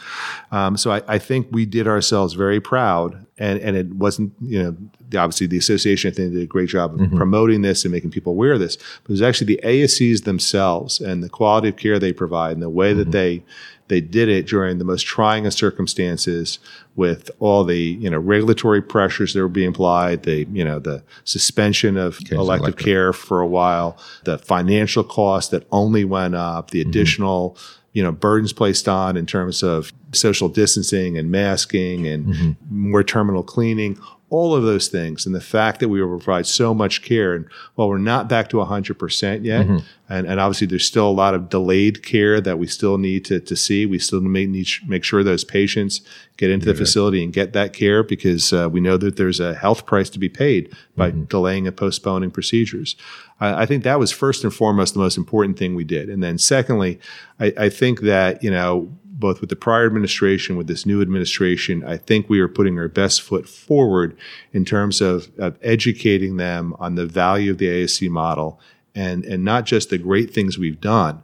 Um, 0.51 0.77
so 0.77 0.93
I, 0.93 1.03
I 1.09 1.19
think 1.19 1.49
we 1.51 1.67
did 1.67 1.87
ourselves 1.87 2.35
very 2.35 2.61
proud, 2.61 3.27
and 3.39 3.59
and 3.61 3.77
it 3.77 3.95
wasn't 3.95 4.33
you 4.41 4.63
know 4.63 4.77
the, 5.09 5.19
obviously 5.19 5.47
the 5.47 5.59
association 5.59 6.11
I 6.11 6.15
think 6.15 6.33
did 6.33 6.43
a 6.43 6.47
great 6.47 6.69
job 6.69 7.01
of 7.01 7.11
promoting 7.13 7.63
this 7.63 7.85
and 7.85 7.93
making 7.93 8.11
people 8.11 8.33
aware 8.33 8.53
of 8.53 8.61
this, 8.61 8.77
but 8.77 9.09
it 9.09 9.11
was 9.11 9.23
actually 9.23 9.55
the 9.55 9.61
ASCs 9.65 10.25
themselves 10.25 11.01
and 11.01 11.23
the 11.23 11.29
quality 11.29 11.69
of 11.69 11.77
care 11.77 11.99
they 11.99 12.13
provide 12.13 12.53
and 12.53 12.63
the 12.63 12.71
way 12.71 12.93
that 12.93 13.11
they 13.13 13.43
they 13.89 14.01
did 14.01 14.31
it 14.31 14.47
during 14.47 14.79
the 14.79 14.85
most 14.85 15.03
trying 15.03 15.47
of 15.47 15.53
circumstances 15.53 16.59
with 16.97 17.31
all 17.41 17.63
the 17.65 17.79
you 17.79 18.09
know 18.09 18.19
regulatory 18.19 18.81
pressures 18.81 19.35
that 19.35 19.41
were 19.41 19.49
being 19.49 19.69
applied, 19.69 20.23
the 20.23 20.47
you 20.51 20.65
know 20.65 20.79
the 20.79 21.03
suspension 21.25 21.97
of 21.97 22.19
elective 22.31 22.39
elective. 22.39 22.77
care 22.77 23.13
for 23.13 23.41
a 23.41 23.47
while, 23.47 23.99
the 24.25 24.39
financial 24.39 25.05
costs 25.05 25.51
that 25.51 25.67
only 25.71 26.05
went 26.05 26.35
up, 26.35 26.71
the 26.71 26.81
additional 26.81 27.57
you 27.93 28.03
know 28.03 28.13
burdens 28.13 28.53
placed 28.53 28.89
on 28.89 29.17
in 29.17 29.27
terms 29.27 29.63
of 29.63 29.93
social 30.13 30.49
distancing 30.49 31.17
and 31.17 31.31
masking 31.31 32.07
and 32.07 32.27
mm-hmm. 32.27 32.53
more 32.71 33.03
terminal 33.03 33.43
cleaning 33.43 33.99
all 34.33 34.55
of 34.57 34.63
those 34.63 34.89
things. 34.89 35.27
And 35.27 35.35
the 35.35 35.43
fact 35.43 35.79
that 35.81 35.91
we 35.91 36.03
will 36.03 36.19
provide 36.19 36.47
so 36.47 36.73
much 36.73 37.03
care 37.03 37.35
and 37.35 37.45
while 37.75 37.87
we're 37.87 37.99
not 37.99 38.31
back 38.31 38.49
to 38.49 38.57
100% 38.57 39.45
yet 39.45 39.67
mm-hmm. 39.67 39.77
and, 40.09 40.27
and 40.27 40.41
obviously 40.41 40.67
there's 40.67 40.87
still 40.87 41.07
a 41.07 41.13
lot 41.13 41.35
of 41.35 41.51
delayed 41.51 42.03
care 42.03 42.41
that 42.41 42.59
we 42.59 42.67
still 42.67 42.97
need 42.97 43.27
to, 43.27 43.41
to 43.41 43.55
see. 43.55 43.85
We 43.85 43.99
still 43.99 44.23
may 44.23 44.47
need 44.47 44.65
to 44.69 44.87
make 44.89 45.05
sure 45.05 45.23
those 45.23 45.45
patients 45.45 46.01
get 46.39 46.49
into 46.49 46.65
the 46.65 46.75
facility 46.75 47.23
and 47.23 47.31
get 47.31 47.53
that 47.53 47.75
care 47.75 48.03
because 48.03 48.55
uh, 48.55 48.71
we 48.73 48.81
know 48.81 48.97
that 48.97 49.17
there's 49.17 49.39
a 49.39 49.55
health 49.55 49.85
price 49.85 50.09
to 50.09 50.19
be 50.19 50.31
paid 50.31 50.75
by 50.97 51.11
mm-hmm. 51.11 51.25
delaying 51.25 51.67
and 51.67 51.77
postponing 51.77 52.31
procedures 52.31 52.97
I, 53.43 53.63
I 53.63 53.67
think 53.67 53.85
that 53.85 53.99
was 53.99 54.13
first 54.13 54.45
and 54.45 54.55
foremost 54.55 54.95
the 54.95 55.01
most 55.01 55.17
important 55.17 55.59
thing 55.59 55.75
we 55.75 55.85
did. 55.85 56.09
And 56.09 56.23
then 56.23 56.39
secondly 56.39 57.01
I, 57.41 57.53
I 57.59 57.69
think 57.69 58.01
that 58.01 58.43
you 58.43 58.51
know 58.51 58.93
both 59.23 59.41
with 59.41 59.51
the 59.51 59.57
prior 59.57 59.87
administration, 59.87 60.57
with 60.57 60.67
this 60.67 60.85
new 60.85 61.01
administration, 61.01 61.85
I 61.85 61.97
think 61.97 62.29
we 62.29 62.41
are 62.41 62.49
putting 62.49 62.79
our 62.79 62.89
best 62.89 63.23
foot 63.23 63.49
forward 63.49 64.17
in 64.53 64.65
terms 64.65 65.01
of, 65.01 65.31
of 65.39 65.57
educating 65.63 66.39
them 66.39 66.75
on 66.81 66.97
the 66.97 67.07
value 67.07 67.53
of 67.53 67.59
the 67.59 67.69
ASC 67.69 68.11
model 68.11 68.59
and, 68.95 69.25
and 69.25 69.45
not 69.45 69.65
just 69.65 69.91
the 69.91 69.99
great 69.99 70.35
things 70.35 70.59
we've 70.59 70.81
done, 70.81 71.23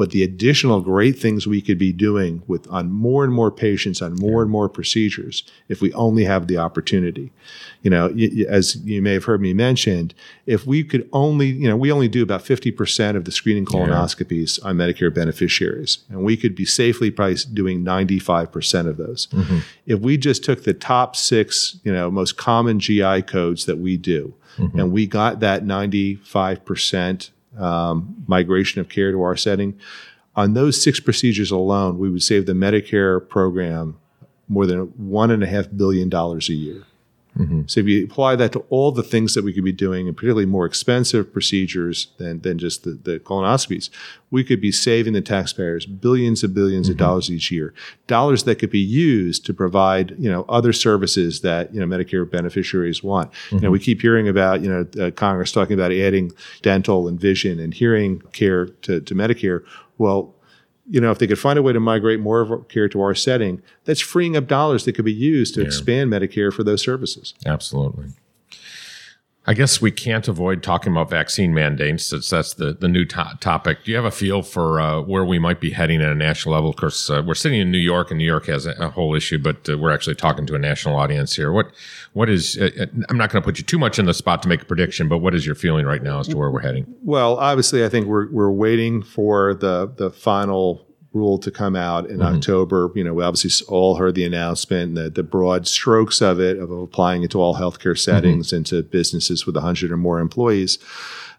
but 0.00 0.12
the 0.12 0.22
additional 0.22 0.80
great 0.80 1.18
things 1.18 1.46
we 1.46 1.60
could 1.60 1.76
be 1.76 1.92
doing 1.92 2.42
with 2.46 2.66
on 2.70 2.90
more 2.90 3.22
and 3.22 3.34
more 3.34 3.50
patients, 3.50 4.00
on 4.00 4.14
more 4.14 4.40
and 4.40 4.50
more 4.50 4.66
procedures, 4.66 5.42
if 5.68 5.82
we 5.82 5.92
only 5.92 6.24
have 6.24 6.46
the 6.46 6.56
opportunity. 6.56 7.30
You 7.82 7.90
know, 7.90 8.06
as 8.48 8.76
you 8.76 9.02
may 9.02 9.12
have 9.12 9.24
heard 9.24 9.42
me 9.42 9.52
mentioned, 9.52 10.14
if 10.46 10.66
we 10.66 10.84
could 10.84 11.06
only, 11.12 11.48
you 11.48 11.68
know, 11.68 11.76
we 11.76 11.92
only 11.92 12.08
do 12.08 12.22
about 12.22 12.42
50% 12.42 13.14
of 13.14 13.26
the 13.26 13.30
screening 13.30 13.66
colonoscopies 13.66 14.58
on 14.64 14.78
Medicare 14.78 15.14
beneficiaries, 15.14 15.98
and 16.08 16.24
we 16.24 16.34
could 16.34 16.54
be 16.54 16.64
safely 16.64 17.10
probably 17.10 17.36
doing 17.52 17.84
95% 17.84 18.86
of 18.86 18.96
those. 18.96 19.26
Mm-hmm. 19.26 19.58
If 19.84 20.00
we 20.00 20.16
just 20.16 20.42
took 20.42 20.64
the 20.64 20.72
top 20.72 21.14
six, 21.14 21.78
you 21.84 21.92
know, 21.92 22.10
most 22.10 22.38
common 22.38 22.80
GI 22.80 23.20
codes 23.24 23.66
that 23.66 23.76
we 23.76 23.98
do, 23.98 24.32
mm-hmm. 24.56 24.80
and 24.80 24.92
we 24.92 25.06
got 25.06 25.40
that 25.40 25.64
95% 25.64 27.28
um, 27.58 28.24
migration 28.26 28.80
of 28.80 28.88
care 28.88 29.12
to 29.12 29.22
our 29.22 29.36
setting, 29.36 29.78
on 30.36 30.54
those 30.54 30.80
six 30.80 31.00
procedures 31.00 31.50
alone, 31.50 31.98
we 31.98 32.08
would 32.08 32.22
save 32.22 32.46
the 32.46 32.52
Medicare 32.52 33.26
program 33.26 33.98
more 34.48 34.66
than 34.66 34.80
one 34.96 35.30
and 35.30 35.42
a 35.42 35.46
half 35.46 35.66
billion 35.74 36.08
dollars 36.08 36.48
a 36.48 36.54
year. 36.54 36.84
Mm-hmm. 37.38 37.62
So 37.66 37.80
if 37.80 37.86
you 37.86 38.04
apply 38.04 38.36
that 38.36 38.52
to 38.52 38.64
all 38.70 38.92
the 38.92 39.02
things 39.02 39.34
that 39.34 39.44
we 39.44 39.52
could 39.52 39.64
be 39.64 39.72
doing, 39.72 40.08
and 40.08 40.16
particularly 40.16 40.46
more 40.46 40.66
expensive 40.66 41.32
procedures 41.32 42.08
than, 42.18 42.40
than 42.40 42.58
just 42.58 42.84
the, 42.84 42.92
the 42.92 43.20
colonoscopies, 43.20 43.90
we 44.30 44.44
could 44.44 44.60
be 44.60 44.72
saving 44.72 45.12
the 45.12 45.20
taxpayers 45.20 45.86
billions 45.86 46.42
and 46.42 46.54
1000000000 46.54 46.78
of 46.78 46.84
mm-hmm. 46.86 46.96
dollars 46.96 47.30
each 47.30 47.50
year. 47.50 47.72
Dollars 48.06 48.44
that 48.44 48.56
could 48.56 48.70
be 48.70 48.80
used 48.80 49.46
to 49.46 49.54
provide, 49.54 50.14
you 50.18 50.30
know, 50.30 50.44
other 50.48 50.72
services 50.72 51.40
that, 51.42 51.72
you 51.74 51.84
know, 51.84 51.86
Medicare 51.86 52.28
beneficiaries 52.28 53.02
want. 53.02 53.30
You 53.50 53.56
know, 53.56 53.62
mm-hmm. 53.62 53.72
we 53.72 53.78
keep 53.78 54.00
hearing 54.00 54.28
about, 54.28 54.62
you 54.62 54.68
know, 54.68 55.06
uh, 55.06 55.10
Congress 55.10 55.52
talking 55.52 55.74
about 55.74 55.92
adding 55.92 56.32
dental 56.62 57.08
and 57.08 57.18
vision 57.18 57.60
and 57.60 57.72
hearing 57.72 58.20
care 58.32 58.66
to, 58.66 59.00
to 59.00 59.14
Medicare. 59.14 59.64
Well, 59.98 60.34
you 60.90 61.00
know, 61.00 61.12
if 61.12 61.18
they 61.18 61.26
could 61.26 61.38
find 61.38 61.58
a 61.58 61.62
way 61.62 61.72
to 61.72 61.80
migrate 61.80 62.20
more 62.20 62.40
of 62.40 62.50
our 62.50 62.58
care 62.58 62.88
to 62.88 63.00
our 63.00 63.14
setting, 63.14 63.62
that's 63.84 64.00
freeing 64.00 64.36
up 64.36 64.48
dollars 64.48 64.84
that 64.84 64.94
could 64.94 65.04
be 65.04 65.12
used 65.12 65.54
to 65.54 65.62
expand 65.62 66.12
Medicare 66.12 66.52
for 66.52 66.64
those 66.64 66.82
services. 66.82 67.32
Absolutely. 67.46 68.06
I 69.46 69.54
guess 69.54 69.80
we 69.80 69.90
can't 69.90 70.28
avoid 70.28 70.62
talking 70.62 70.92
about 70.92 71.08
vaccine 71.08 71.54
mandates 71.54 72.04
since 72.04 72.28
that's 72.28 72.52
the, 72.54 72.74
the 72.74 72.88
new 72.88 73.06
to- 73.06 73.38
topic. 73.40 73.84
Do 73.84 73.90
you 73.90 73.96
have 73.96 74.04
a 74.04 74.10
feel 74.10 74.42
for 74.42 74.78
uh, 74.78 75.00
where 75.00 75.24
we 75.24 75.38
might 75.38 75.60
be 75.60 75.70
heading 75.70 76.02
at 76.02 76.12
a 76.12 76.14
national 76.14 76.54
level? 76.54 76.70
Of 76.70 76.76
course, 76.76 77.08
uh, 77.08 77.22
we're 77.26 77.34
sitting 77.34 77.58
in 77.58 77.70
New 77.70 77.78
York, 77.78 78.10
and 78.10 78.18
New 78.18 78.26
York 78.26 78.46
has 78.46 78.66
a, 78.66 78.72
a 78.72 78.90
whole 78.90 79.14
issue, 79.14 79.38
but 79.38 79.68
uh, 79.68 79.78
we're 79.78 79.92
actually 79.92 80.16
talking 80.16 80.46
to 80.46 80.54
a 80.54 80.58
national 80.58 80.94
audience 80.94 81.34
here. 81.36 81.52
What, 81.52 81.72
what 82.12 82.28
is? 82.28 82.58
Uh, 82.58 82.70
uh, 82.78 82.86
I'm 83.08 83.16
not 83.16 83.30
going 83.30 83.42
to 83.42 83.44
put 83.44 83.56
you 83.56 83.64
too 83.64 83.78
much 83.78 83.98
in 83.98 84.04
the 84.04 84.14
spot 84.14 84.42
to 84.42 84.48
make 84.48 84.62
a 84.62 84.66
prediction, 84.66 85.08
but 85.08 85.18
what 85.18 85.34
is 85.34 85.46
your 85.46 85.54
feeling 85.54 85.86
right 85.86 86.02
now 86.02 86.20
as 86.20 86.28
to 86.28 86.36
where 86.36 86.50
we're 86.50 86.60
heading? 86.60 86.86
Well, 87.02 87.36
obviously, 87.36 87.82
I 87.84 87.88
think 87.88 88.06
we're 88.06 88.30
we're 88.30 88.52
waiting 88.52 89.02
for 89.02 89.54
the 89.54 89.90
the 89.96 90.10
final 90.10 90.86
rule 91.12 91.38
to 91.38 91.50
come 91.50 91.74
out 91.74 92.06
in 92.06 92.18
mm-hmm. 92.18 92.36
October. 92.36 92.90
You 92.94 93.04
know, 93.04 93.14
we 93.14 93.24
obviously 93.24 93.66
all 93.68 93.96
heard 93.96 94.14
the 94.14 94.24
announcement, 94.24 94.94
the 94.94 95.10
the 95.10 95.22
broad 95.22 95.66
strokes 95.66 96.20
of 96.20 96.40
it 96.40 96.58
of 96.58 96.70
applying 96.70 97.22
it 97.22 97.30
to 97.32 97.40
all 97.40 97.56
healthcare 97.56 97.92
mm-hmm. 97.92 97.96
settings 97.96 98.52
and 98.52 98.64
to 98.66 98.82
businesses 98.82 99.46
with 99.46 99.56
100 99.56 99.90
or 99.90 99.96
more 99.96 100.20
employees. 100.20 100.78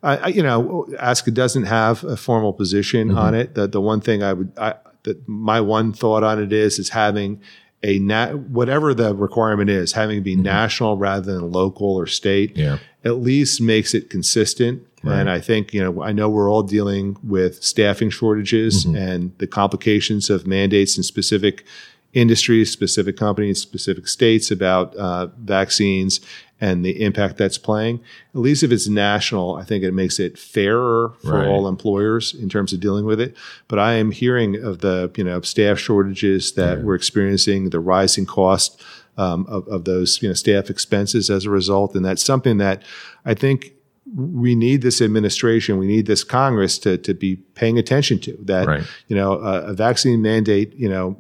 I, 0.04 0.18
I, 0.18 0.28
you 0.28 0.42
know, 0.42 0.88
ASCA 1.00 1.34
doesn't 1.34 1.66
have 1.66 2.04
a 2.04 2.18
formal 2.18 2.54
position 2.54 3.10
mm-hmm. 3.10 3.18
on 3.18 3.36
it. 3.36 3.56
The 3.56 3.68
the 3.68 3.82
one 3.82 4.02
thing 4.02 4.24
I 4.24 4.34
would, 4.34 4.52
I, 4.58 4.76
that 5.04 5.28
my 5.28 5.62
one 5.62 5.94
thought 5.94 6.24
on 6.24 6.42
it 6.42 6.52
is, 6.54 6.80
is 6.80 6.90
having 6.90 7.42
a 7.84 8.00
na- 8.00 8.34
whatever 8.34 8.94
the 8.94 9.16
requirement 9.16 9.70
is, 9.70 9.94
having 9.94 10.20
it 10.20 10.22
be 10.22 10.36
national 10.36 10.98
rather 10.98 11.34
than 11.34 11.52
local 11.52 11.96
or 11.96 12.06
state, 12.06 12.56
Yeah. 12.56 12.78
At 13.04 13.18
least 13.18 13.60
makes 13.62 13.94
it 13.94 14.10
consistent. 14.10 14.86
And 15.04 15.32
I 15.32 15.40
think, 15.40 15.74
you 15.74 15.82
know, 15.84 16.04
I 16.04 16.12
know 16.12 16.30
we're 16.30 16.48
all 16.52 16.62
dealing 16.62 17.18
with 17.24 17.64
staffing 17.64 18.12
shortages 18.12 18.86
and 18.86 19.36
the 19.40 19.48
complications 19.48 20.30
of 20.30 20.46
mandates 20.46 20.96
in 20.96 21.02
specific 21.02 21.66
industries, 22.14 22.70
specific 22.70 23.18
companies, 23.18 23.60
specific 23.60 24.08
states 24.08 24.52
about 24.52 24.96
uh, 24.96 25.28
vaccines 25.40 26.20
and 26.60 26.86
the 26.86 27.02
impact 27.04 27.38
that's 27.38 27.58
playing. 27.58 28.00
At 28.36 28.42
least 28.42 28.62
if 28.62 28.72
it's 28.72 28.88
national, 28.88 29.56
I 29.56 29.64
think 29.64 29.84
it 29.84 29.94
makes 29.94 30.20
it 30.20 30.38
fairer 30.38 31.14
for 31.24 31.34
Right. 31.40 31.48
all 31.48 31.68
employers 31.68 32.36
in 32.36 32.50
terms 32.50 32.72
of 32.72 32.80
dealing 32.80 33.06
with 33.06 33.20
it. 33.20 33.36
But 33.68 33.80
I 33.80 33.94
am 33.94 34.12
hearing 34.12 34.62
of 34.64 34.80
the, 34.82 35.10
you 35.18 35.24
know, 35.24 35.42
staff 35.42 35.80
shortages 35.80 36.52
that 36.52 36.84
we're 36.84 36.94
experiencing, 36.94 37.72
the 37.72 37.80
rising 37.80 38.28
cost 38.28 38.80
um, 39.18 39.46
of, 39.48 39.68
of 39.68 39.86
those, 39.86 40.22
you 40.22 40.30
know, 40.30 40.34
staff 40.34 40.70
expenses 40.70 41.30
as 41.30 41.46
a 41.46 41.50
result. 41.50 41.96
And 41.96 42.04
that's 42.06 42.24
something 42.24 42.58
that 42.58 42.84
I 43.26 43.34
think 43.34 43.74
we 44.16 44.56
need 44.56 44.82
this 44.82 45.02
administration, 45.02 45.78
we 45.78 45.86
need 45.88 46.06
this 46.06 46.24
Congress 46.24 46.78
to, 46.80 46.98
to 46.98 47.14
be 47.14 47.36
paying 47.56 47.78
attention 47.78 48.20
to 48.20 48.38
that, 48.42 48.68
Right. 48.68 48.84
you 49.08 49.16
know, 49.16 49.34
a, 49.34 49.62
a 49.68 49.74
vaccine 49.74 50.22
mandate, 50.22 50.74
you 50.76 50.90
know, 50.90 51.16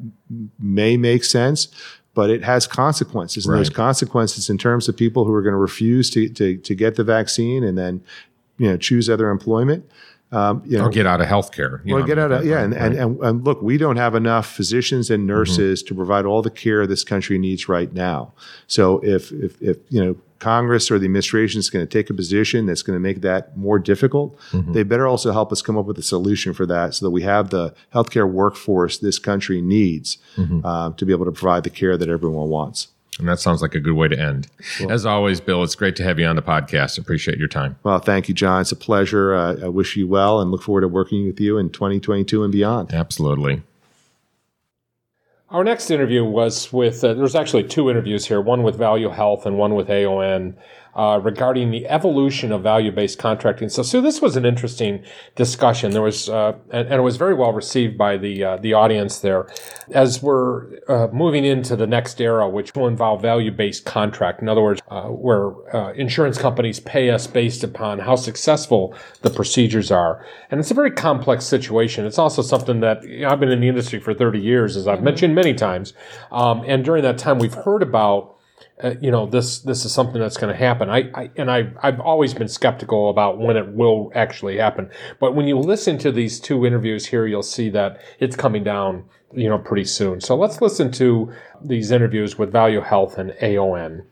may 0.59 0.97
make 0.97 1.23
sense, 1.23 1.67
but 2.13 2.29
it 2.29 2.43
has 2.43 2.67
consequences. 2.67 3.45
And 3.45 3.55
those 3.55 3.69
Right. 3.69 3.75
consequences 3.75 4.49
in 4.49 4.57
terms 4.57 4.89
of 4.89 4.97
people 4.97 5.25
who 5.25 5.33
are 5.33 5.41
going 5.41 5.53
to 5.53 5.59
refuse 5.59 6.09
to, 6.09 6.27
to, 6.29 6.57
to 6.57 6.75
get 6.75 6.95
the 6.95 7.03
vaccine 7.03 7.63
and 7.63 7.77
then, 7.77 8.01
you 8.57 8.67
know, 8.67 8.77
choose 8.77 9.09
other 9.09 9.29
employment. 9.29 9.85
Um, 10.31 10.61
you 10.65 10.77
know, 10.77 10.85
or 10.85 10.89
get 10.89 11.05
out 11.05 11.19
of 11.21 11.27
healthcare. 11.27 11.81
you 11.85 11.95
or 11.95 11.99
know, 11.99 12.05
get 12.05 12.17
out 12.17 12.31
of 12.31 12.45
yeah, 12.45 12.61
and, 12.61 12.73
right. 12.73 12.81
and, 12.81 12.95
and, 12.97 13.19
and 13.19 13.43
look, 13.43 13.61
we 13.61 13.77
don't 13.77 13.97
have 13.97 14.15
enough 14.15 14.47
physicians 14.47 15.09
and 15.09 15.27
nurses 15.27 15.83
to 15.83 15.95
provide 15.95 16.25
all 16.25 16.41
the 16.41 16.49
care 16.49 16.87
this 16.87 17.03
country 17.03 17.37
needs 17.37 17.67
right 17.67 17.91
now. 17.93 18.33
So 18.67 18.99
if 19.03 19.31
if, 19.31 19.61
if 19.61 19.77
you 19.89 20.03
know 20.03 20.15
Congress 20.39 20.89
or 20.89 20.97
the 20.97 21.05
administration 21.05 21.59
is 21.59 21.69
going 21.69 21.85
to 21.85 21.89
take 21.89 22.09
a 22.09 22.13
position 22.13 22.65
that's 22.65 22.81
going 22.81 22.95
to 22.95 22.99
make 22.99 23.21
that 23.21 23.55
more 23.57 23.77
difficult, 23.77 24.39
they 24.73 24.83
better 24.83 25.05
also 25.05 25.31
help 25.31 25.51
us 25.51 25.61
come 25.61 25.77
up 25.77 25.85
with 25.85 25.97
a 25.99 26.03
solution 26.03 26.53
for 26.53 26.65
that, 26.65 26.95
so 26.95 27.05
that 27.05 27.11
we 27.11 27.23
have 27.23 27.49
the 27.49 27.73
healthcare 27.93 28.29
workforce 28.29 28.97
this 28.97 29.19
country 29.19 29.61
needs 29.61 30.17
uh, 30.63 30.91
to 30.91 31.05
be 31.05 31.11
able 31.13 31.25
to 31.25 31.31
provide 31.31 31.63
the 31.63 31.69
care 31.69 31.97
that 31.97 32.09
everyone 32.09 32.49
wants. 32.49 32.87
And 33.19 33.27
that 33.27 33.39
sounds 33.39 33.61
like 33.61 33.75
a 33.75 33.79
good 33.79 33.93
way 33.93 34.07
to 34.07 34.17
end. 34.17 34.47
As 34.89 35.05
always, 35.05 35.41
Bill, 35.41 35.63
it's 35.63 35.75
great 35.75 35.95
to 35.97 36.03
have 36.03 36.17
you 36.17 36.25
on 36.25 36.37
the 36.37 36.41
podcast. 36.41 36.97
Appreciate 36.97 37.37
your 37.37 37.49
time. 37.49 37.75
Well, 37.83 37.99
thank 37.99 38.29
you, 38.29 38.33
John. 38.33 38.61
It's 38.61 38.71
a 38.71 38.75
pleasure. 38.75 39.35
Uh, 39.35 39.57
I 39.65 39.67
wish 39.67 39.97
you 39.97 40.07
well 40.07 40.39
and 40.39 40.49
look 40.49 40.63
forward 40.63 40.81
to 40.81 40.87
working 40.87 41.27
with 41.27 41.39
you 41.39 41.57
in 41.57 41.69
2022 41.69 42.43
and 42.43 42.51
beyond. 42.51 42.93
Absolutely. 42.93 43.63
Our 45.49 45.65
next 45.65 45.91
interview 45.91 46.23
was 46.23 46.71
with, 46.71 47.03
uh, 47.03 47.13
there's 47.13 47.35
actually 47.35 47.63
two 47.63 47.89
interviews 47.89 48.25
here, 48.25 48.39
one 48.39 48.63
with 48.63 48.77
Value 48.77 49.09
Health 49.09 49.45
and 49.45 49.57
one 49.57 49.75
with 49.75 49.89
AON. 49.89 50.55
Uh, 50.93 51.21
regarding 51.23 51.71
the 51.71 51.87
evolution 51.87 52.51
of 52.51 52.63
value-based 52.63 53.17
contracting. 53.17 53.69
So, 53.69 53.81
so 53.81 54.01
this 54.01 54.21
was 54.21 54.35
an 54.35 54.45
interesting 54.45 55.05
discussion. 55.37 55.91
There 55.91 56.01
was, 56.01 56.27
uh, 56.27 56.51
and, 56.69 56.85
and, 56.89 56.95
it 56.95 57.01
was 57.01 57.15
very 57.15 57.33
well 57.33 57.53
received 57.53 57.97
by 57.97 58.17
the 58.17 58.43
uh, 58.43 58.57
the 58.57 58.73
audience 58.73 59.19
there. 59.19 59.47
As 59.91 60.21
we're 60.21 60.79
uh, 60.89 61.07
moving 61.13 61.45
into 61.45 61.77
the 61.77 61.87
next 61.87 62.19
era, 62.19 62.49
which 62.49 62.75
will 62.75 62.89
involve 62.89 63.21
value-based 63.21 63.85
contract. 63.85 64.41
In 64.41 64.49
other 64.49 64.61
words, 64.61 64.81
uh, 64.89 65.03
where 65.03 65.53
uh, 65.73 65.93
insurance 65.93 66.37
companies 66.37 66.81
pay 66.81 67.09
us 67.09 67.25
based 67.25 67.63
upon 67.63 67.99
how 67.99 68.17
successful 68.17 68.93
the 69.21 69.29
procedures 69.29 69.91
are, 69.91 70.25
and 70.49 70.59
it's 70.59 70.71
a 70.71 70.73
very 70.73 70.91
complex 70.91 71.45
situation. 71.45 72.05
It's 72.05 72.19
also 72.19 72.41
something 72.41 72.81
that 72.81 73.01
you 73.03 73.21
know, 73.21 73.29
I've 73.29 73.39
been 73.39 73.49
in 73.51 73.61
the 73.61 73.69
industry 73.69 74.01
for 74.01 74.13
30 74.13 74.41
years, 74.41 74.75
as 74.75 74.89
I've 74.89 75.03
mentioned 75.03 75.35
many 75.35 75.53
times, 75.53 75.93
um, 76.33 76.65
and 76.67 76.83
during 76.83 77.03
that 77.03 77.17
time, 77.17 77.39
we've 77.39 77.53
heard 77.53 77.81
about 77.81 78.35
uh, 78.83 78.95
you 79.01 79.11
know 79.11 79.25
this 79.25 79.59
this 79.59 79.85
is 79.85 79.93
something 79.93 80.19
that's 80.19 80.37
going 80.37 80.51
to 80.51 80.57
happen. 80.57 80.89
I, 80.89 81.09
I 81.13 81.29
and 81.35 81.51
I 81.51 81.71
I've 81.81 81.99
always 81.99 82.33
been 82.33 82.47
skeptical 82.47 83.09
about 83.09 83.39
when 83.39 83.57
it 83.57 83.73
will 83.73 84.11
actually 84.15 84.57
happen. 84.57 84.89
But 85.19 85.35
when 85.35 85.47
you 85.47 85.57
listen 85.57 85.97
to 85.99 86.11
these 86.11 86.39
two 86.39 86.65
interviews 86.65 87.05
here, 87.05 87.25
you'll 87.27 87.43
see 87.43 87.69
that 87.69 88.01
it's 88.19 88.35
coming 88.35 88.63
down 88.63 89.05
you 89.33 89.49
know 89.49 89.57
pretty 89.57 89.85
soon. 89.85 90.21
So 90.21 90.35
let's 90.35 90.61
listen 90.61 90.91
to 90.93 91.31
these 91.63 91.91
interviews 91.91 92.37
with 92.37 92.51
Value 92.51 92.81
Health 92.81 93.17
and 93.17 93.33
AON. 93.41 94.03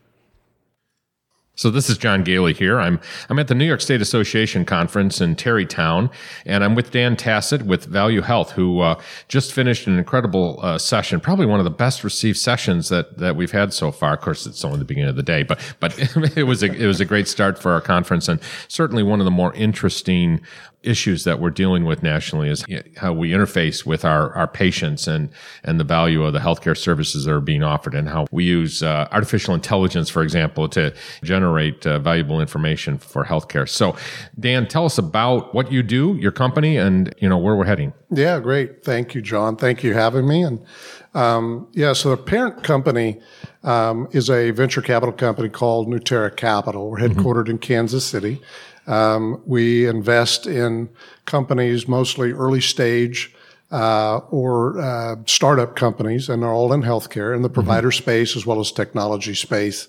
So 1.60 1.70
this 1.70 1.90
is 1.90 1.98
John 1.98 2.24
Goehle 2.24 2.56
here. 2.56 2.80
I'm 2.80 3.02
I'm 3.30 3.38
at 3.38 3.50
the 3.50 3.54
New 3.54 3.66
York 3.66 3.82
State 3.82 4.02
Association 4.02 4.64
conference 4.64 5.20
in 5.20 5.36
Tarrytown, 5.36 6.10
and 6.46 6.64
I'm 6.64 6.74
with 6.74 6.92
Dan 6.92 7.18
Tassett 7.18 7.64
with 7.64 7.84
Value 7.84 8.22
Health, 8.22 8.52
who 8.52 8.80
uh, 8.80 8.98
just 9.28 9.52
finished 9.52 9.86
an 9.86 9.98
incredible 9.98 10.62
uh, 10.64 10.78
session, 10.78 11.20
probably 11.20 11.46
one 11.46 11.60
of 11.60 11.66
the 11.66 11.70
best 11.70 12.06
received 12.06 12.38
sessions 12.38 12.88
that 12.88 13.18
that 13.18 13.36
we've 13.36 13.52
had 13.52 13.74
so 13.74 13.92
far. 13.92 14.14
Of 14.14 14.22
course, 14.22 14.46
it's 14.46 14.64
only 14.64 14.80
the 14.80 14.86
beginning 14.86 15.10
of 15.10 15.18
the 15.18 15.22
day, 15.22 15.44
but 15.44 15.60
but 15.82 16.00
it 16.38 16.44
was 16.44 16.64
a 16.64 16.72
it 16.72 16.88
was 16.88 17.02
a 17.02 17.06
great 17.06 17.28
start 17.28 17.60
for 17.60 17.74
our 17.74 17.82
conference, 17.82 18.30
and 18.30 18.40
certainly 18.70 19.04
one 19.04 19.20
of 19.20 19.26
the 19.26 19.30
more 19.32 19.54
interesting 19.54 20.40
issues 20.84 21.26
that 21.26 21.40
we're 21.40 21.50
dealing 21.50 21.84
with 21.84 22.02
nationally 22.02 22.50
is 22.50 22.64
how 22.98 23.12
we 23.12 23.32
interface 23.32 23.86
with 23.86 24.06
our, 24.06 24.34
our 24.34 24.48
patients 24.48 25.08
and, 25.08 25.30
and 25.64 25.80
the 25.80 25.84
value 25.84 26.24
of 26.24 26.32
the 26.32 26.40
healthcare 26.40 26.78
services 26.78 27.26
that 27.26 27.34
are 27.34 27.42
being 27.42 27.64
offered 27.64 27.94
and 27.94 28.08
how 28.08 28.26
we 28.32 28.46
use 28.46 28.82
uh, 28.82 29.08
artificial 29.12 29.54
intelligence, 29.54 30.10
for 30.10 30.24
example, 30.24 30.70
to 30.70 30.94
generate 31.24 31.86
uh, 31.86 32.00
valuable 32.00 32.40
information 32.40 32.98
for 32.98 33.26
healthcare. 33.26 33.68
So, 33.68 33.96
Dan, 34.40 34.68
tell 34.68 34.86
us 34.86 34.98
about 34.98 35.54
what 35.54 35.72
you 35.72 35.84
do, 35.84 36.16
your 36.16 36.32
company, 36.32 36.78
and 36.78 37.14
you 37.20 37.28
know 37.28 37.38
where 37.38 37.56
we're 37.56 37.66
heading. 37.66 37.94
Yeah, 38.10 38.40
great. 38.40 38.84
Thank 38.84 39.14
you, 39.14 39.22
John. 39.22 39.56
Thank 39.58 39.84
you 39.84 39.94
for 39.94 40.00
having 40.00 40.28
me. 40.28 40.44
And 40.44 40.66
um, 41.14 41.68
yeah, 41.74 41.94
so 41.94 42.10
the 42.12 42.18
parent 42.18 42.64
company 42.64 43.20
um, 43.64 44.08
is 44.12 44.30
a 44.30 44.52
venture 44.52 44.82
capital 44.82 45.14
company 45.14 45.50
called 45.50 45.88
Nuterra 45.88 46.36
Capital. 46.36 46.90
We're 46.90 47.00
headquartered 47.00 47.50
in 47.50 47.58
Kansas 47.58 48.06
City. 48.06 48.42
Um, 48.90 49.42
we 49.46 49.88
invest 49.88 50.48
in 50.48 50.90
companies, 51.26 51.88
mostly 51.88 52.32
early 52.32 52.60
stage 52.60 53.34
uh, 53.72 54.18
or 54.32 54.82
uh, 54.82 55.16
startup 55.28 55.76
companies, 55.76 56.28
and 56.28 56.42
they're 56.42 56.50
all 56.50 56.74
in 56.74 56.82
healthcare 56.82 57.36
in 57.36 57.44
the 57.44 57.50
provider 57.50 57.92
space 57.92 58.36
as 58.36 58.46
well 58.46 58.60
as 58.60 58.72
technology 58.72 59.36
space. 59.36 59.88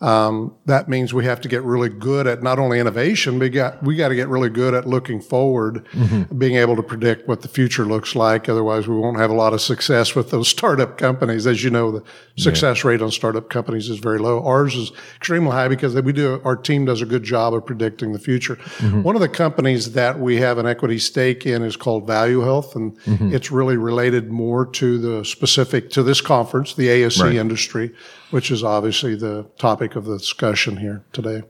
Um, 0.00 0.56
that 0.64 0.88
means 0.88 1.12
we 1.12 1.26
have 1.26 1.42
to 1.42 1.48
get 1.48 1.62
really 1.62 1.90
good 1.90 2.26
at 2.26 2.42
not 2.42 2.58
only 2.58 2.80
innovation, 2.80 3.38
but 3.38 3.44
we 3.44 3.50
got 3.50 3.82
we 3.82 3.96
got 3.96 4.08
to 4.08 4.14
get 4.14 4.28
really 4.28 4.48
good 4.48 4.72
at 4.72 4.86
looking 4.86 5.20
forward, 5.20 5.84
mm-hmm. 5.92 6.38
being 6.38 6.56
able 6.56 6.74
to 6.76 6.82
predict 6.82 7.28
what 7.28 7.42
the 7.42 7.48
future 7.48 7.84
looks 7.84 8.16
like. 8.16 8.48
Otherwise, 8.48 8.88
we 8.88 8.96
won't 8.96 9.18
have 9.18 9.30
a 9.30 9.34
lot 9.34 9.52
of 9.52 9.60
success 9.60 10.14
with 10.14 10.30
those 10.30 10.48
startup 10.56 10.96
companies. 10.96 11.46
As 11.46 11.62
you 11.62 11.68
know, 11.68 11.92
the 11.92 12.02
success 12.38 12.82
rate 12.82 13.02
on 13.02 13.10
startup 13.10 13.50
companies 13.50 13.90
is 13.90 13.98
very 13.98 14.18
low. 14.18 14.42
Ours 14.42 14.74
is 14.74 14.90
extremely 15.16 15.50
high 15.50 15.68
because 15.68 15.94
we 15.94 16.12
do 16.14 16.40
our 16.46 16.56
team 16.56 16.86
does 16.86 17.02
a 17.02 17.06
good 17.06 17.22
job 17.22 17.52
of 17.52 17.66
predicting 17.66 18.12
the 18.12 18.18
future. 18.18 18.56
Mm-hmm. 18.56 19.02
One 19.02 19.16
of 19.16 19.20
the 19.20 19.28
companies 19.28 19.92
that 19.92 20.18
we 20.18 20.36
have 20.36 20.56
an 20.56 20.66
equity 20.66 20.98
stake 20.98 21.44
in 21.44 21.62
is 21.62 21.76
called 21.76 22.06
Value 22.06 22.40
Health, 22.40 22.74
and 22.74 22.98
mm-hmm. 23.00 23.34
it's 23.34 23.50
really 23.50 23.76
related 23.76 24.30
more 24.30 24.64
to 24.64 24.98
the 24.98 25.26
specific 25.26 25.90
to 25.90 26.02
this 26.02 26.22
conference, 26.22 26.74
the 26.74 26.88
ASC 26.88 27.20
Right. 27.20 27.34
industry, 27.34 27.92
which 28.30 28.50
is 28.50 28.64
obviously 28.64 29.14
the 29.14 29.44
topic 29.58 29.89
of 29.96 30.04
the 30.04 30.18
discussion 30.18 30.76
here 30.76 31.02
today. 31.12 31.42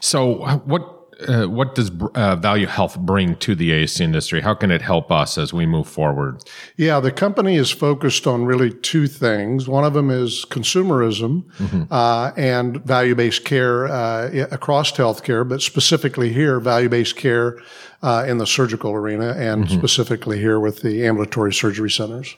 So, 0.00 0.42
uh, 0.42 0.56
what 0.58 1.00
uh, 1.28 1.46
what 1.46 1.74
does 1.74 1.90
uh, 2.14 2.36
Value 2.36 2.66
Health 2.66 2.98
bring 2.98 3.36
to 3.36 3.54
the 3.54 3.70
ASC 3.70 4.00
industry? 4.00 4.40
How 4.40 4.54
can 4.54 4.70
it 4.70 4.82
help 4.82 5.12
us 5.12 5.36
as 5.36 5.52
we 5.52 5.66
move 5.66 5.88
forward? 5.88 6.42
Yeah, 6.76 7.00
the 7.00 7.12
company 7.12 7.56
is 7.56 7.70
focused 7.70 8.26
on 8.26 8.44
really 8.44 8.70
two 8.70 9.06
things. 9.06 9.68
One 9.68 9.84
of 9.84 9.92
them 9.92 10.10
is 10.10 10.46
consumerism 10.48 11.44
uh, 11.90 12.32
and 12.36 12.82
value 12.84 13.14
based 13.14 13.44
care 13.44 13.86
uh, 13.88 14.46
across 14.50 14.92
healthcare, 14.92 15.46
but 15.48 15.62
specifically 15.62 16.32
here, 16.32 16.58
value 16.60 16.88
based 16.88 17.16
care 17.16 17.58
uh, 18.02 18.24
in 18.26 18.38
the 18.38 18.46
surgical 18.46 18.92
arena 18.92 19.34
and 19.36 19.70
specifically 19.70 20.38
here 20.38 20.58
with 20.58 20.80
the 20.80 21.06
ambulatory 21.06 21.52
surgery 21.52 21.90
centers. 21.90 22.36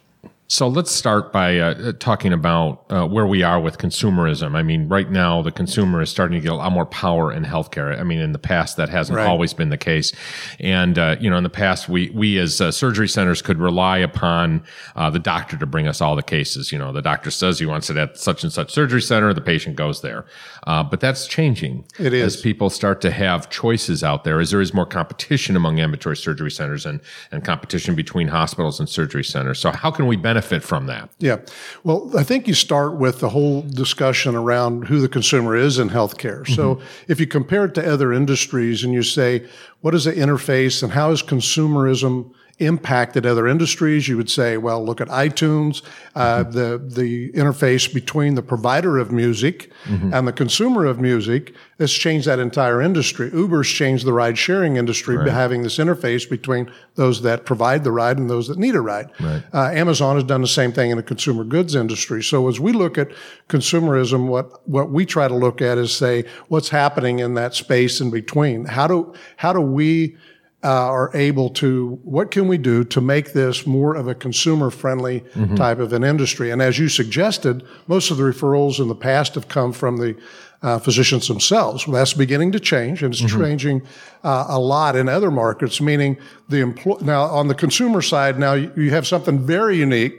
So 0.48 0.68
let's 0.68 0.90
start 0.90 1.32
by 1.32 1.58
uh, 1.58 1.92
talking 1.92 2.34
about 2.34 2.84
uh, 2.90 3.06
where 3.06 3.26
we 3.26 3.42
are 3.42 3.58
with 3.58 3.78
consumerism. 3.78 4.54
I 4.54 4.62
mean, 4.62 4.86
right 4.86 5.10
now 5.10 5.40
the 5.40 5.50
consumer 5.50 6.02
is 6.02 6.10
starting 6.10 6.38
to 6.38 6.42
get 6.42 6.52
a 6.52 6.56
lot 6.56 6.72
more 6.72 6.84
power 6.84 7.32
in 7.32 7.42
healthcare. 7.42 7.98
I 7.98 8.02
mean, 8.02 8.18
in 8.20 8.32
the 8.32 8.38
past 8.38 8.76
that 8.76 8.90
hasn't 8.90 9.16
Right. 9.16 9.26
always 9.26 9.54
been 9.54 9.70
the 9.70 9.78
case, 9.78 10.12
and 10.60 10.98
uh, 10.98 11.16
you 11.18 11.30
know, 11.30 11.38
in 11.38 11.42
the 11.42 11.48
past 11.48 11.88
we 11.88 12.10
we 12.10 12.38
as 12.38 12.60
uh, 12.60 12.70
surgery 12.70 13.08
centers 13.08 13.40
could 13.40 13.56
rely 13.58 13.96
upon 13.96 14.62
uh, 14.94 15.08
the 15.08 15.18
doctor 15.18 15.56
to 15.56 15.64
bring 15.64 15.88
us 15.88 16.02
all 16.02 16.14
the 16.16 16.22
cases. 16.22 16.70
You 16.70 16.78
know, 16.78 16.92
the 16.92 17.00
doctor 17.00 17.30
says 17.30 17.58
he 17.58 17.64
wants 17.64 17.88
it 17.88 17.96
at 17.96 18.18
such 18.18 18.42
and 18.44 18.52
such 18.52 18.70
surgery 18.70 19.00
center, 19.00 19.32
the 19.32 19.40
patient 19.40 19.76
goes 19.76 20.02
there. 20.02 20.26
Uh, 20.66 20.82
but 20.82 21.00
that's 21.00 21.26
changing. 21.26 21.86
It 21.98 22.12
is. 22.12 22.36
as 22.36 22.42
people 22.42 22.68
start 22.68 23.00
to 23.00 23.10
have 23.10 23.48
choices 23.48 24.04
out 24.04 24.24
there, 24.24 24.38
as 24.38 24.50
there 24.50 24.60
is 24.60 24.74
more 24.74 24.86
competition 24.86 25.56
among 25.56 25.80
ambulatory 25.80 26.16
surgery 26.16 26.50
centers 26.50 26.84
and 26.84 27.00
and 27.30 27.42
competition 27.42 27.94
between 27.94 28.28
hospitals 28.28 28.78
and 28.78 28.86
surgery 28.86 29.24
centers. 29.24 29.58
So 29.58 29.70
how 29.70 29.90
can 29.90 30.06
we 30.06 30.16
benefit 30.16 30.31
from 30.62 30.86
that? 30.86 31.10
Yeah. 31.18 31.38
Well, 31.84 32.10
I 32.16 32.22
think 32.22 32.48
you 32.48 32.54
start 32.54 32.96
with 32.96 33.20
the 33.20 33.28
whole 33.28 33.62
discussion 33.62 34.34
around 34.34 34.86
who 34.86 35.00
the 35.00 35.08
consumer 35.08 35.56
is 35.56 35.78
in 35.78 35.90
healthcare. 35.90 36.46
So 36.46 36.76
mm-hmm. 36.76 37.12
if 37.12 37.20
you 37.20 37.26
compare 37.26 37.64
it 37.66 37.74
to 37.74 37.92
other 37.92 38.12
industries 38.12 38.84
and 38.84 38.94
you 38.94 39.02
say, 39.02 39.46
what 39.80 39.94
is 39.94 40.04
the 40.04 40.12
interface 40.12 40.82
and 40.82 40.92
how 40.92 41.10
is 41.10 41.22
consumerism 41.22 42.32
impacted 42.64 43.26
other 43.26 43.46
industries? 43.46 44.08
You 44.08 44.16
would 44.16 44.30
say, 44.30 44.56
well, 44.56 44.84
look 44.84 45.00
at 45.00 45.08
iTunes, 45.08 45.82
uh, 46.14 46.42
the, 46.44 46.82
the 46.84 47.30
interface 47.32 47.92
between 47.92 48.34
the 48.34 48.42
provider 48.42 48.98
of 48.98 49.10
music 49.12 49.70
and 50.14 50.26
the 50.28 50.32
consumer 50.32 50.86
of 50.86 51.00
music 51.00 51.54
has 51.78 51.92
changed 51.92 52.26
that 52.26 52.38
entire 52.38 52.80
industry. 52.80 53.30
Uber's 53.32 53.68
changed 53.68 54.04
the 54.06 54.12
ride 54.12 54.38
sharing 54.38 54.76
industry 54.76 55.16
by 55.16 55.30
having 55.30 55.62
this 55.62 55.78
interface 55.78 56.28
between 56.28 56.70
those 56.94 57.22
that 57.22 57.44
provide 57.44 57.82
the 57.84 57.90
ride 57.90 58.18
and 58.18 58.30
those 58.30 58.46
that 58.48 58.58
need 58.58 58.74
a 58.74 58.80
ride. 58.80 59.10
Uh, 59.52 59.70
Amazon 59.72 60.16
has 60.16 60.24
done 60.24 60.40
the 60.40 60.46
same 60.46 60.72
thing 60.72 60.90
in 60.90 60.96
the 60.96 61.02
consumer 61.02 61.44
goods 61.44 61.74
industry. 61.74 62.22
So 62.22 62.48
as 62.48 62.60
we 62.60 62.72
look 62.72 62.98
at 62.98 63.10
consumerism, 63.48 64.28
what, 64.28 64.66
what 64.68 64.90
we 64.90 65.04
try 65.06 65.28
to 65.28 65.34
look 65.34 65.60
at 65.60 65.78
is 65.78 65.92
say, 65.94 66.24
what's 66.48 66.68
happening 66.68 67.18
in 67.18 67.34
that 67.34 67.54
space 67.54 68.00
in 68.00 68.10
between? 68.10 68.66
How 68.66 68.86
do, 68.86 69.14
how 69.36 69.52
do 69.52 69.60
we 69.60 70.16
uh, 70.64 70.68
are 70.68 71.10
able 71.14 71.50
to, 71.50 71.98
what 72.04 72.30
can 72.30 72.46
we 72.46 72.56
do 72.56 72.84
to 72.84 73.00
make 73.00 73.32
this 73.32 73.66
more 73.66 73.96
of 73.96 74.06
a 74.06 74.14
consumer 74.14 74.70
friendly 74.70 75.24
type 75.56 75.78
of 75.80 75.92
an 75.92 76.04
industry? 76.04 76.50
And 76.50 76.62
as 76.62 76.78
you 76.78 76.88
suggested, 76.88 77.64
most 77.88 78.10
of 78.10 78.16
the 78.16 78.22
referrals 78.22 78.78
in 78.78 78.88
the 78.88 78.94
past 78.94 79.34
have 79.34 79.48
come 79.48 79.72
from 79.72 79.96
the 79.96 80.16
uh, 80.62 80.78
physicians 80.78 81.26
themselves. 81.26 81.86
Well, 81.86 81.96
that's 81.96 82.14
beginning 82.14 82.52
to 82.52 82.60
change, 82.60 83.02
and 83.02 83.12
it's 83.12 83.22
changing 83.40 83.82
uh, 84.22 84.46
a 84.48 84.58
lot 84.60 84.94
in 84.94 85.08
other 85.08 85.30
markets. 85.32 85.80
Meaning, 85.80 86.16
the 86.48 86.60
employ 86.60 86.98
now 87.00 87.22
on 87.22 87.48
the 87.48 87.54
consumer 87.54 88.00
side, 88.00 88.38
now 88.38 88.54
you, 88.54 88.72
you 88.76 88.90
have 88.90 89.04
something 89.04 89.40
very 89.40 89.76
unique 89.76 90.14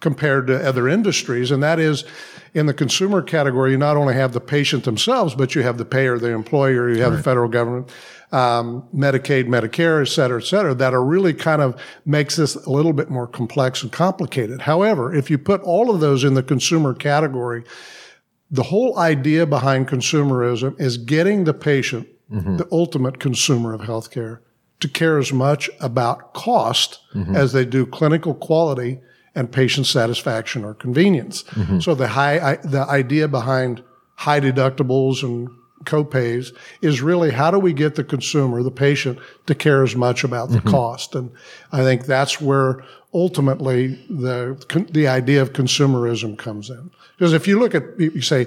compared 0.00 0.46
to 0.46 0.68
other 0.68 0.88
industries. 0.88 1.50
And 1.50 1.62
that 1.62 1.80
is 1.80 2.04
in 2.54 2.66
the 2.66 2.74
consumer 2.74 3.22
category, 3.22 3.72
you 3.72 3.78
not 3.78 3.96
only 3.96 4.14
have 4.14 4.32
the 4.32 4.40
patient 4.40 4.84
themselves, 4.84 5.34
but 5.34 5.54
you 5.54 5.62
have 5.62 5.78
the 5.78 5.84
payer, 5.84 6.18
the 6.18 6.30
employer, 6.30 6.88
you 6.88 7.02
have 7.02 7.12
the 7.12 7.22
federal 7.22 7.48
government, 7.48 7.90
um, 8.32 8.86
Medicaid, 8.94 9.46
Medicare, 9.46 10.02
et 10.02 10.08
cetera, 10.08 10.40
et 10.40 10.44
cetera, 10.44 10.74
that 10.74 10.94
are 10.94 11.04
really 11.04 11.32
kind 11.32 11.62
of 11.62 11.80
makes 12.04 12.36
this 12.36 12.54
a 12.54 12.70
little 12.70 12.92
bit 12.92 13.10
more 13.10 13.26
complex 13.26 13.82
and 13.82 13.90
complicated. 13.90 14.62
However, 14.62 15.14
if 15.14 15.30
you 15.30 15.38
put 15.38 15.62
all 15.62 15.94
of 15.94 16.00
those 16.00 16.24
in 16.24 16.34
the 16.34 16.42
consumer 16.42 16.94
category, 16.94 17.64
the 18.50 18.64
whole 18.64 18.98
idea 18.98 19.46
behind 19.46 19.88
consumerism 19.88 20.78
is 20.80 20.96
getting 20.96 21.44
the 21.44 21.54
patient, 21.54 22.06
mm-hmm. 22.30 22.56
the 22.56 22.68
ultimate 22.72 23.18
consumer 23.18 23.74
of 23.74 23.82
healthcare, 23.82 24.40
to 24.80 24.88
care 24.88 25.18
as 25.18 25.32
much 25.32 25.68
about 25.80 26.34
cost 26.34 27.00
mm-hmm. 27.14 27.34
as 27.34 27.52
they 27.52 27.64
do 27.64 27.84
clinical 27.84 28.34
quality 28.34 29.00
and 29.34 29.50
patient 29.50 29.86
satisfaction 29.86 30.64
or 30.64 30.74
convenience. 30.74 31.42
Mm-hmm. 31.42 31.80
So 31.80 31.94
the 31.94 32.08
high, 32.08 32.52
I, 32.52 32.56
the 32.56 32.86
idea 32.88 33.28
behind 33.28 33.82
high 34.14 34.40
deductibles 34.40 35.22
and 35.22 35.48
copays 35.84 36.54
is 36.82 37.00
really 37.02 37.30
how 37.30 37.50
do 37.50 37.58
we 37.58 37.72
get 37.72 37.94
the 37.94 38.04
consumer, 38.04 38.62
the 38.62 38.70
patient, 38.70 39.18
to 39.46 39.54
care 39.54 39.82
as 39.82 39.96
much 39.96 40.24
about 40.24 40.50
the 40.50 40.58
mm-hmm. 40.58 40.70
cost? 40.70 41.14
And 41.14 41.30
I 41.72 41.82
think 41.82 42.06
that's 42.06 42.40
where 42.40 42.84
ultimately 43.14 43.94
the 44.10 44.86
the 44.90 45.08
idea 45.08 45.42
of 45.42 45.52
consumerism 45.52 46.36
comes 46.36 46.70
in. 46.70 46.90
Because 47.16 47.32
if 47.32 47.48
you 47.48 47.58
look 47.58 47.74
at 47.74 47.84
you 47.98 48.20
say 48.20 48.46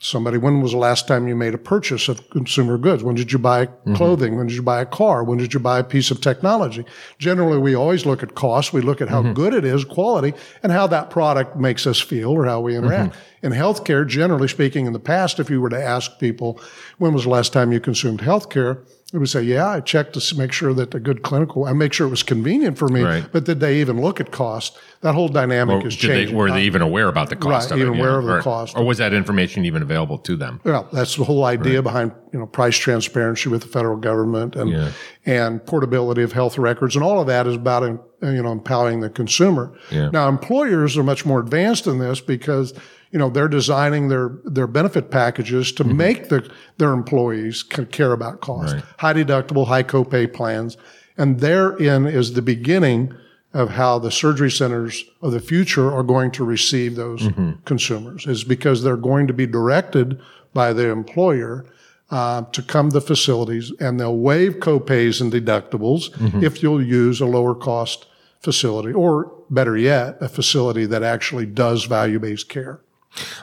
somebody, 0.00 0.38
when 0.38 0.62
was 0.62 0.72
the 0.72 0.78
last 0.78 1.06
time 1.06 1.28
you 1.28 1.36
made 1.36 1.54
a 1.54 1.58
purchase 1.58 2.08
of 2.08 2.28
consumer 2.30 2.78
goods? 2.78 3.04
When 3.04 3.14
did 3.14 3.30
you 3.30 3.38
buy 3.38 3.66
mm-hmm. 3.66 3.94
clothing? 3.94 4.36
When 4.36 4.46
did 4.46 4.56
you 4.56 4.62
buy 4.62 4.80
a 4.80 4.86
car? 4.86 5.22
When 5.22 5.38
did 5.38 5.52
you 5.52 5.60
buy 5.60 5.78
a 5.78 5.84
piece 5.84 6.10
of 6.10 6.20
technology? 6.20 6.84
Generally, 7.18 7.58
we 7.58 7.74
always 7.74 8.06
look 8.06 8.22
at 8.22 8.34
cost. 8.34 8.72
We 8.72 8.80
look 8.80 9.02
at 9.02 9.08
how 9.08 9.22
mm-hmm. 9.22 9.34
good 9.34 9.52
it 9.52 9.64
is, 9.64 9.84
quality, 9.84 10.32
and 10.62 10.72
how 10.72 10.86
that 10.88 11.10
product 11.10 11.56
makes 11.56 11.86
us 11.86 12.00
feel 12.00 12.30
or 12.30 12.46
how 12.46 12.60
we 12.60 12.72
mm-hmm. 12.72 12.86
interact. 12.86 13.16
In 13.42 13.52
healthcare, 13.52 14.06
generally 14.06 14.48
speaking, 14.48 14.86
in 14.86 14.92
the 14.92 14.98
past, 14.98 15.38
if 15.38 15.50
you 15.50 15.60
were 15.60 15.70
to 15.70 15.82
ask 15.82 16.18
people, 16.18 16.60
when 16.98 17.12
was 17.12 17.24
the 17.24 17.30
last 17.30 17.52
time 17.52 17.72
you 17.72 17.80
consumed 17.80 18.20
healthcare? 18.20 18.84
They 19.12 19.18
would 19.18 19.28
say, 19.28 19.42
yeah, 19.42 19.68
I 19.68 19.80
checked 19.80 20.12
to 20.20 20.38
make 20.38 20.52
sure 20.52 20.72
that 20.72 20.92
the 20.92 21.00
good 21.00 21.22
clinical, 21.22 21.64
I 21.64 21.72
make 21.72 21.92
sure 21.92 22.06
it 22.06 22.10
was 22.10 22.22
convenient 22.22 22.78
for 22.78 22.86
me. 22.86 23.02
Right. 23.02 23.24
But 23.32 23.42
did 23.44 23.58
they 23.58 23.80
even 23.80 24.00
look 24.00 24.20
at 24.20 24.30
cost? 24.30 24.78
That 25.00 25.14
whole 25.14 25.26
dynamic 25.28 25.82
Or 25.84 25.88
is 25.88 25.96
changing. 25.96 26.28
they, 26.28 26.34
were 26.34 26.48
they 26.52 26.62
even 26.62 26.80
aware 26.80 27.08
about 27.08 27.28
the 27.28 27.34
cost 27.34 27.70
Right, 27.70 27.76
of 27.76 27.78
it? 27.78 27.82
even 27.82 27.94
you 27.94 28.00
aware 28.00 28.18
of 28.18 28.26
the 28.26 28.36
or, 28.36 28.42
cost. 28.42 28.76
Or 28.76 28.84
was 28.84 28.98
that 28.98 29.12
information 29.12 29.64
even 29.64 29.82
available 29.82 30.16
to 30.18 30.36
them? 30.36 30.60
Well, 30.62 30.88
that's 30.92 31.16
the 31.16 31.24
whole 31.24 31.44
idea 31.44 31.82
behind 31.82 32.12
you 32.32 32.38
know 32.38 32.46
price 32.46 32.76
transparency 32.76 33.48
with 33.48 33.62
the 33.62 33.68
federal 33.68 33.96
government 33.96 34.54
and 34.54 34.70
Yeah. 34.70 34.92
and 35.26 35.64
portability 35.66 36.22
of 36.22 36.32
health 36.32 36.56
records 36.58 36.94
and 36.94 37.02
all 37.04 37.20
of 37.20 37.26
that 37.26 37.48
is 37.48 37.56
about 37.56 37.82
uh, 37.82 37.96
you 38.22 38.42
know 38.42 38.52
empowering 38.52 39.00
the 39.00 39.10
consumer. 39.10 39.72
Yeah. 39.90 40.10
Now 40.10 40.28
employers 40.28 40.96
are 40.96 41.02
much 41.02 41.26
more 41.26 41.40
advanced 41.40 41.88
in 41.88 41.98
this 41.98 42.20
because 42.20 42.74
you 43.10 43.18
know 43.18 43.28
they're 43.28 43.48
designing 43.48 44.08
their 44.08 44.30
their 44.44 44.66
benefit 44.66 45.10
packages 45.10 45.72
to 45.72 45.84
mm-hmm. 45.84 45.96
make 45.96 46.28
the 46.28 46.50
their 46.78 46.92
employees 46.92 47.62
care 47.62 48.12
about 48.12 48.40
cost. 48.40 48.74
Right. 48.74 48.84
High 48.98 49.14
deductible, 49.14 49.66
high 49.66 49.82
copay 49.82 50.32
plans, 50.32 50.76
and 51.16 51.40
therein 51.40 52.06
is 52.06 52.34
the 52.34 52.42
beginning 52.42 53.14
of 53.52 53.70
how 53.70 53.98
the 53.98 54.10
surgery 54.10 54.50
centers 54.50 55.04
of 55.22 55.32
the 55.32 55.40
future 55.40 55.92
are 55.92 56.04
going 56.04 56.30
to 56.30 56.44
receive 56.44 56.94
those 56.94 57.22
mm-hmm. 57.22 57.52
consumers 57.64 58.26
is 58.26 58.44
because 58.44 58.82
they're 58.82 58.96
going 58.96 59.26
to 59.26 59.32
be 59.32 59.46
directed 59.46 60.20
by 60.54 60.72
the 60.72 60.88
employer 60.88 61.66
uh, 62.10 62.42
to 62.52 62.62
come 62.62 62.90
to 62.90 63.00
facilities 63.00 63.72
and 63.80 63.98
they'll 63.98 64.16
waive 64.16 64.54
copays 64.56 65.20
and 65.20 65.32
deductibles 65.32 66.10
mm-hmm. 66.12 66.44
if 66.44 66.62
you'll 66.62 66.82
use 66.82 67.20
a 67.20 67.26
lower 67.26 67.54
cost 67.54 68.06
facility 68.40 68.92
or 68.92 69.32
better 69.50 69.76
yet 69.76 70.16
a 70.20 70.28
facility 70.28 70.86
that 70.86 71.02
actually 71.02 71.46
does 71.46 71.84
value-based 71.84 72.48
care 72.48 72.80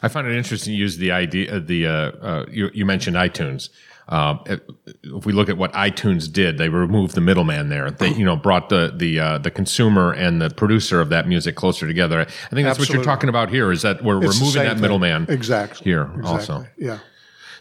I 0.02 0.08
find 0.08 0.28
it 0.28 0.36
interesting 0.36 0.74
you 0.74 0.80
use 0.80 0.98
the 0.98 1.12
idea, 1.12 1.60
the, 1.60 1.88
uh, 1.88 1.92
uh, 1.92 2.46
you, 2.50 2.70
you 2.74 2.86
mentioned 2.86 3.18
iTunes. 3.18 3.70
Um, 4.10 4.40
if 4.46 5.26
we 5.26 5.34
look 5.34 5.50
at 5.50 5.58
what 5.58 5.74
iTunes 5.74 6.32
did, 6.32 6.58
they 6.58 6.70
removed 6.70 7.14
the 7.16 7.22
middleman 7.22 7.68
there. 7.68 7.92
They, 7.92 8.14
you 8.14 8.24
know, 8.24 8.38
brought 8.38 8.70
the 8.70 8.94
the 8.96 9.20
uh, 9.20 9.38
the 9.40 9.52
consumer 9.52 10.14
and 10.14 10.42
the 10.42 10.50
producer 10.50 11.02
of 11.02 11.10
that 11.10 11.28
music 11.28 11.56
closer 11.58 11.86
together. 11.86 12.22
I 12.22 12.56
think 12.56 12.66
that's 12.66 12.80
what 12.80 12.90
you're 12.90 13.04
talking 13.04 13.28
about 13.28 13.50
here. 13.50 13.70
Is 13.70 13.82
that 13.82 14.02
we're 14.02 14.24
It's 14.24 14.40
removing 14.40 14.64
that 14.64 14.74
thing. 14.74 14.82
middleman 14.82 15.26
exactly 15.28 15.84
here 15.84 16.04
exactly. 16.04 16.24
also. 16.32 16.66
yeah 16.78 17.00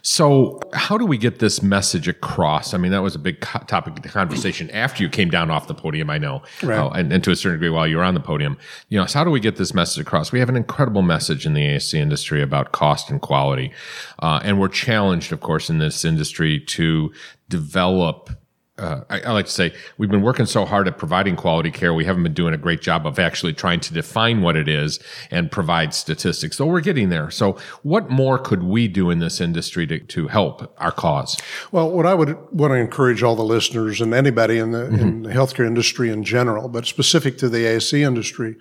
So, 0.09 0.61
how 0.71 0.97
do 0.97 1.05
we 1.05 1.17
get 1.17 1.39
this 1.39 1.61
message 1.61 2.07
across? 2.07 2.73
I 2.73 2.77
mean, 2.77 2.93
that 2.93 3.01
was 3.01 3.13
a 3.13 3.19
big 3.19 3.41
co- 3.41 3.59
topic 3.67 3.97
of 3.97 4.03
the 4.03 4.07
conversation 4.07 4.71
after 4.71 5.03
you 5.03 5.09
came 5.09 5.29
down 5.29 5.51
off 5.51 5.67
the 5.67 5.73
podium, 5.73 6.09
I 6.09 6.17
know, 6.17 6.43
Right. 6.63 6.79
Uh, 6.79 6.89
and, 6.91 7.11
and 7.11 7.21
to 7.25 7.31
a 7.31 7.35
certain 7.35 7.59
degree 7.59 7.69
while 7.69 7.85
you 7.85 7.97
were 7.97 8.05
on 8.05 8.13
the 8.13 8.21
podium. 8.21 8.57
You 8.87 8.99
know, 8.99 9.05
so 9.05 9.19
how 9.19 9.25
do 9.25 9.31
we 9.31 9.41
get 9.41 9.57
this 9.57 9.73
message 9.73 9.99
across? 9.99 10.31
We 10.31 10.39
have 10.39 10.47
an 10.47 10.55
incredible 10.55 11.01
message 11.01 11.45
in 11.45 11.55
the 11.55 11.61
ASC 11.61 11.93
industry 11.93 12.41
about 12.41 12.71
cost 12.71 13.09
and 13.09 13.21
quality, 13.21 13.73
uh, 14.19 14.39
and 14.45 14.61
we're 14.61 14.69
challenged, 14.69 15.33
of 15.33 15.41
course, 15.41 15.69
in 15.69 15.79
this 15.79 16.05
industry 16.05 16.61
to 16.61 17.11
develop. 17.49 18.29
Uh, 18.77 19.01
I, 19.09 19.21
I 19.21 19.31
like 19.31 19.47
to 19.47 19.51
say 19.51 19.73
we've 19.97 20.09
been 20.09 20.21
working 20.21 20.45
so 20.45 20.63
hard 20.63 20.87
at 20.87 20.97
providing 20.97 21.35
quality 21.35 21.71
care. 21.71 21.93
We 21.93 22.05
haven't 22.05 22.23
been 22.23 22.33
doing 22.33 22.53
a 22.53 22.57
great 22.57 22.81
job 22.81 23.07
of 23.07 23.17
actually 23.17 23.53
trying 23.53 23.79
to 23.81 23.93
define 23.93 24.41
what 24.41 24.55
it 24.55 24.67
is 24.67 24.99
and 25.31 25.51
provide 25.51 25.93
statistics. 25.95 26.57
so 26.57 26.65
we're 26.65 26.81
getting 26.81 27.09
there. 27.09 27.31
So, 27.31 27.57
what 27.81 28.09
more 28.09 28.37
could 28.37 28.63
we 28.63 28.87
do 28.87 29.09
in 29.09 29.19
this 29.19 29.41
industry 29.41 29.87
to, 29.87 29.99
to 29.99 30.27
help 30.27 30.73
our 30.77 30.91
cause? 30.91 31.37
Well, 31.71 31.89
what 31.89 32.05
I 32.05 32.13
would 32.13 32.37
want 32.51 32.71
to 32.71 32.75
encourage 32.75 33.23
all 33.23 33.35
the 33.35 33.43
listeners 33.43 33.99
and 33.99 34.13
anybody 34.13 34.59
in 34.59 34.71
the, 34.71 34.85
in 34.85 35.23
the 35.23 35.31
healthcare 35.31 35.65
industry 35.65 36.09
in 36.09 36.23
general, 36.23 36.69
but 36.69 36.85
specific 36.85 37.37
to 37.39 37.49
the 37.49 37.59
ASC 37.59 37.99
industry, 37.99 38.57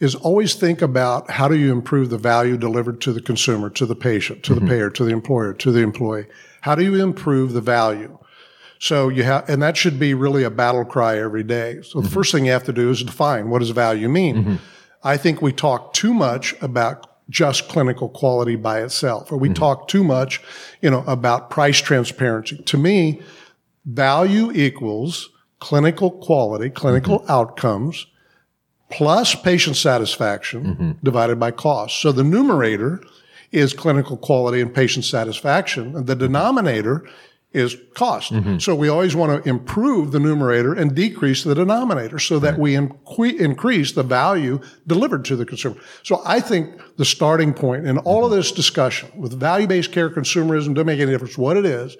is 0.00 0.14
always 0.14 0.54
think 0.54 0.82
about 0.82 1.30
how 1.30 1.48
do 1.48 1.56
you 1.56 1.72
improve 1.72 2.10
the 2.10 2.18
value 2.18 2.56
delivered 2.56 3.00
to 3.00 3.12
the 3.12 3.22
consumer, 3.22 3.70
to 3.70 3.86
the 3.86 3.94
patient, 3.94 4.42
to 4.42 4.54
the 4.54 4.60
payer, 4.60 4.90
to 4.90 5.04
the 5.04 5.12
employer, 5.12 5.54
to 5.54 5.70
the 5.70 5.80
employee. 5.80 6.26
How 6.62 6.74
do 6.74 6.84
you 6.84 7.02
improve 7.02 7.52
the 7.52 7.60
value? 7.60 8.18
So 8.84 9.08
you 9.08 9.22
have, 9.22 9.48
and 9.48 9.62
that 9.62 9.78
should 9.78 9.98
be 9.98 10.12
really 10.12 10.44
a 10.44 10.50
battle 10.50 10.84
cry 10.84 11.16
every 11.16 11.42
day. 11.42 11.80
So 11.80 12.00
the 12.00 12.06
mm-hmm. 12.06 12.14
first 12.14 12.32
thing 12.32 12.44
you 12.44 12.52
have 12.52 12.64
to 12.64 12.72
do 12.72 12.90
is 12.90 13.02
define 13.02 13.48
what 13.48 13.60
does 13.60 13.70
value 13.70 14.10
mean. 14.10 14.36
Mm-hmm. 14.36 14.56
I 15.02 15.16
think 15.16 15.40
we 15.40 15.54
talk 15.54 15.94
too 15.94 16.12
much 16.12 16.54
about 16.60 17.06
just 17.30 17.70
clinical 17.70 18.10
quality 18.10 18.56
by 18.56 18.82
itself, 18.82 19.32
or 19.32 19.38
we 19.38 19.48
mm-hmm. 19.48 19.54
talk 19.54 19.88
too 19.88 20.04
much, 20.04 20.42
you 20.82 20.90
know, 20.90 21.02
about 21.06 21.48
price 21.48 21.78
transparency. 21.78 22.58
To 22.58 22.76
me, 22.76 23.22
value 23.86 24.52
equals 24.52 25.30
clinical 25.60 26.10
quality, 26.10 26.68
clinical 26.68 27.24
outcomes, 27.26 28.06
plus 28.90 29.34
patient 29.34 29.76
satisfaction 29.76 30.98
divided 31.02 31.40
by 31.40 31.52
cost. 31.52 32.02
So 32.02 32.12
the 32.12 32.22
numerator 32.22 33.02
is 33.50 33.72
clinical 33.72 34.18
quality 34.18 34.60
and 34.60 34.74
patient 34.74 35.06
satisfaction, 35.06 35.96
and 35.96 36.06
the 36.06 36.14
denominator 36.14 37.08
is 37.54 37.76
cost. 37.94 38.32
Mm-hmm. 38.32 38.58
So 38.58 38.74
we 38.74 38.88
always 38.88 39.14
want 39.14 39.44
to 39.44 39.48
improve 39.48 40.10
the 40.10 40.18
numerator 40.18 40.74
and 40.74 40.94
decrease 40.94 41.44
the 41.44 41.54
denominator 41.54 42.18
so 42.18 42.38
that 42.40 42.58
we 42.58 42.74
inque- 42.74 43.38
increase 43.38 43.92
the 43.92 44.02
value 44.02 44.60
delivered 44.86 45.24
to 45.26 45.36
the 45.36 45.46
consumer. 45.46 45.76
So 46.02 46.20
I 46.26 46.40
think 46.40 46.80
the 46.96 47.04
starting 47.04 47.54
point 47.54 47.86
in 47.86 47.98
all 47.98 48.24
of 48.24 48.30
mm-hmm. 48.30 48.40
this 48.40 48.52
discussion 48.52 49.08
with 49.16 49.38
value-based 49.38 49.92
care, 49.92 50.10
consumerism, 50.10 50.74
doesn't 50.74 50.86
make 50.86 51.00
any 51.00 51.12
difference 51.12 51.38
what 51.38 51.56
it 51.56 51.64
is, 51.64 51.96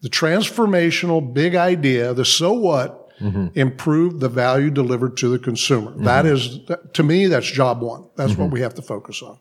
the 0.00 0.08
transformational 0.08 1.32
big 1.32 1.54
idea, 1.54 2.14
the 2.14 2.24
so 2.24 2.52
what, 2.52 3.16
mm-hmm. 3.18 3.46
improve 3.54 4.20
the 4.20 4.28
value 4.28 4.70
delivered 4.70 5.16
to 5.18 5.28
the 5.28 5.38
consumer. 5.38 5.92
That 5.98 6.26
is, 6.26 6.60
to 6.94 7.02
me, 7.02 7.26
that's 7.26 7.50
job 7.50 7.82
one. 7.82 8.08
That's 8.16 8.36
what 8.36 8.50
we 8.50 8.60
have 8.60 8.74
to 8.74 8.82
focus 8.82 9.22
on. 9.22 9.38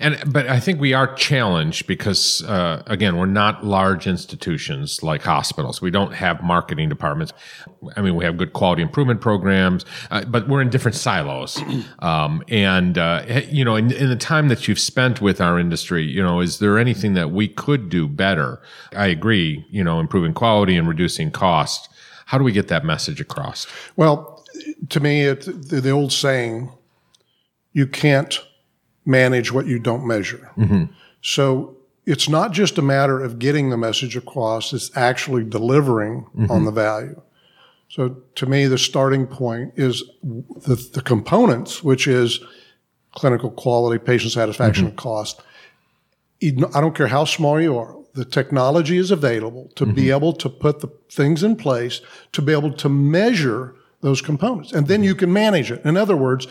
And 0.00 0.20
but 0.32 0.48
I 0.48 0.60
think 0.60 0.80
we 0.80 0.92
are 0.92 1.12
challenged 1.14 1.86
because 1.86 2.42
uh, 2.44 2.82
again, 2.86 3.16
we're 3.16 3.26
not 3.26 3.64
large 3.64 4.06
institutions 4.06 5.02
like 5.02 5.22
hospitals. 5.22 5.80
We 5.80 5.90
don't 5.90 6.14
have 6.14 6.42
marketing 6.42 6.88
departments. 6.88 7.32
I 7.96 8.02
mean, 8.02 8.16
we 8.16 8.24
have 8.24 8.36
good 8.36 8.52
quality 8.52 8.82
improvement 8.82 9.20
programs, 9.20 9.84
uh, 10.10 10.24
but 10.24 10.48
we're 10.48 10.62
in 10.62 10.70
different 10.70 10.96
silos. 10.96 11.60
Um, 12.00 12.42
and 12.48 12.98
uh, 12.98 13.24
you 13.48 13.64
know, 13.64 13.76
in, 13.76 13.90
in 13.90 14.08
the 14.08 14.16
time 14.16 14.48
that 14.48 14.68
you've 14.68 14.78
spent 14.78 15.20
with 15.20 15.40
our 15.40 15.58
industry, 15.58 16.04
you 16.04 16.22
know, 16.22 16.40
is 16.40 16.58
there 16.58 16.78
anything 16.78 17.14
that 17.14 17.30
we 17.30 17.48
could 17.48 17.88
do 17.88 18.08
better? 18.08 18.60
I 18.94 19.06
agree. 19.06 19.64
You 19.70 19.84
know, 19.84 20.00
improving 20.00 20.34
quality 20.34 20.76
and 20.76 20.86
reducing 20.86 21.30
cost. 21.30 21.88
How 22.26 22.38
do 22.38 22.44
we 22.44 22.52
get 22.52 22.68
that 22.68 22.84
message 22.84 23.20
across? 23.20 23.66
Well, 23.96 24.44
to 24.88 25.00
me, 25.00 25.22
it, 25.22 25.42
the, 25.42 25.80
the 25.80 25.90
old 25.90 26.12
saying, 26.12 26.70
you 27.72 27.86
can't 27.86 28.40
manage 29.04 29.52
what 29.52 29.66
you 29.66 29.78
don't 29.78 30.06
measure. 30.06 30.50
Mm-hmm. 30.56 30.84
So 31.22 31.76
it's 32.06 32.28
not 32.28 32.52
just 32.52 32.78
a 32.78 32.82
matter 32.82 33.22
of 33.22 33.38
getting 33.38 33.70
the 33.70 33.76
message 33.76 34.16
across, 34.16 34.72
it's 34.72 34.94
actually 34.96 35.44
delivering 35.44 36.24
mm-hmm. 36.36 36.50
on 36.50 36.64
the 36.64 36.70
value. 36.70 37.20
So 37.88 38.16
to 38.34 38.46
me, 38.46 38.66
the 38.66 38.78
starting 38.78 39.26
point 39.26 39.74
is 39.76 40.02
the, 40.22 40.74
the 40.92 41.02
components, 41.02 41.82
which 41.82 42.06
is 42.06 42.40
clinical 43.12 43.50
quality, 43.50 44.02
patient 44.04 44.32
satisfaction, 44.32 44.86
and 44.86 44.96
cost. 44.96 45.40
I 46.42 46.80
don't 46.80 46.94
care 46.94 47.06
how 47.06 47.24
small 47.24 47.60
you 47.60 47.78
are. 47.78 47.96
The 48.14 48.24
technology 48.24 48.96
is 48.98 49.10
available 49.10 49.70
to 49.76 49.86
be 49.86 50.10
able 50.10 50.32
to 50.34 50.48
put 50.48 50.80
the 50.80 50.88
things 51.10 51.42
in 51.42 51.56
place 51.56 52.00
to 52.32 52.42
be 52.42 52.52
able 52.52 52.72
to 52.72 52.88
measure 52.88 53.74
those 54.02 54.20
components. 54.20 54.72
And 54.72 54.86
then 54.86 55.02
you 55.02 55.14
can 55.14 55.32
manage 55.32 55.72
it. 55.72 55.84
In 55.84 55.96
other 55.96 56.16
words, 56.16 56.46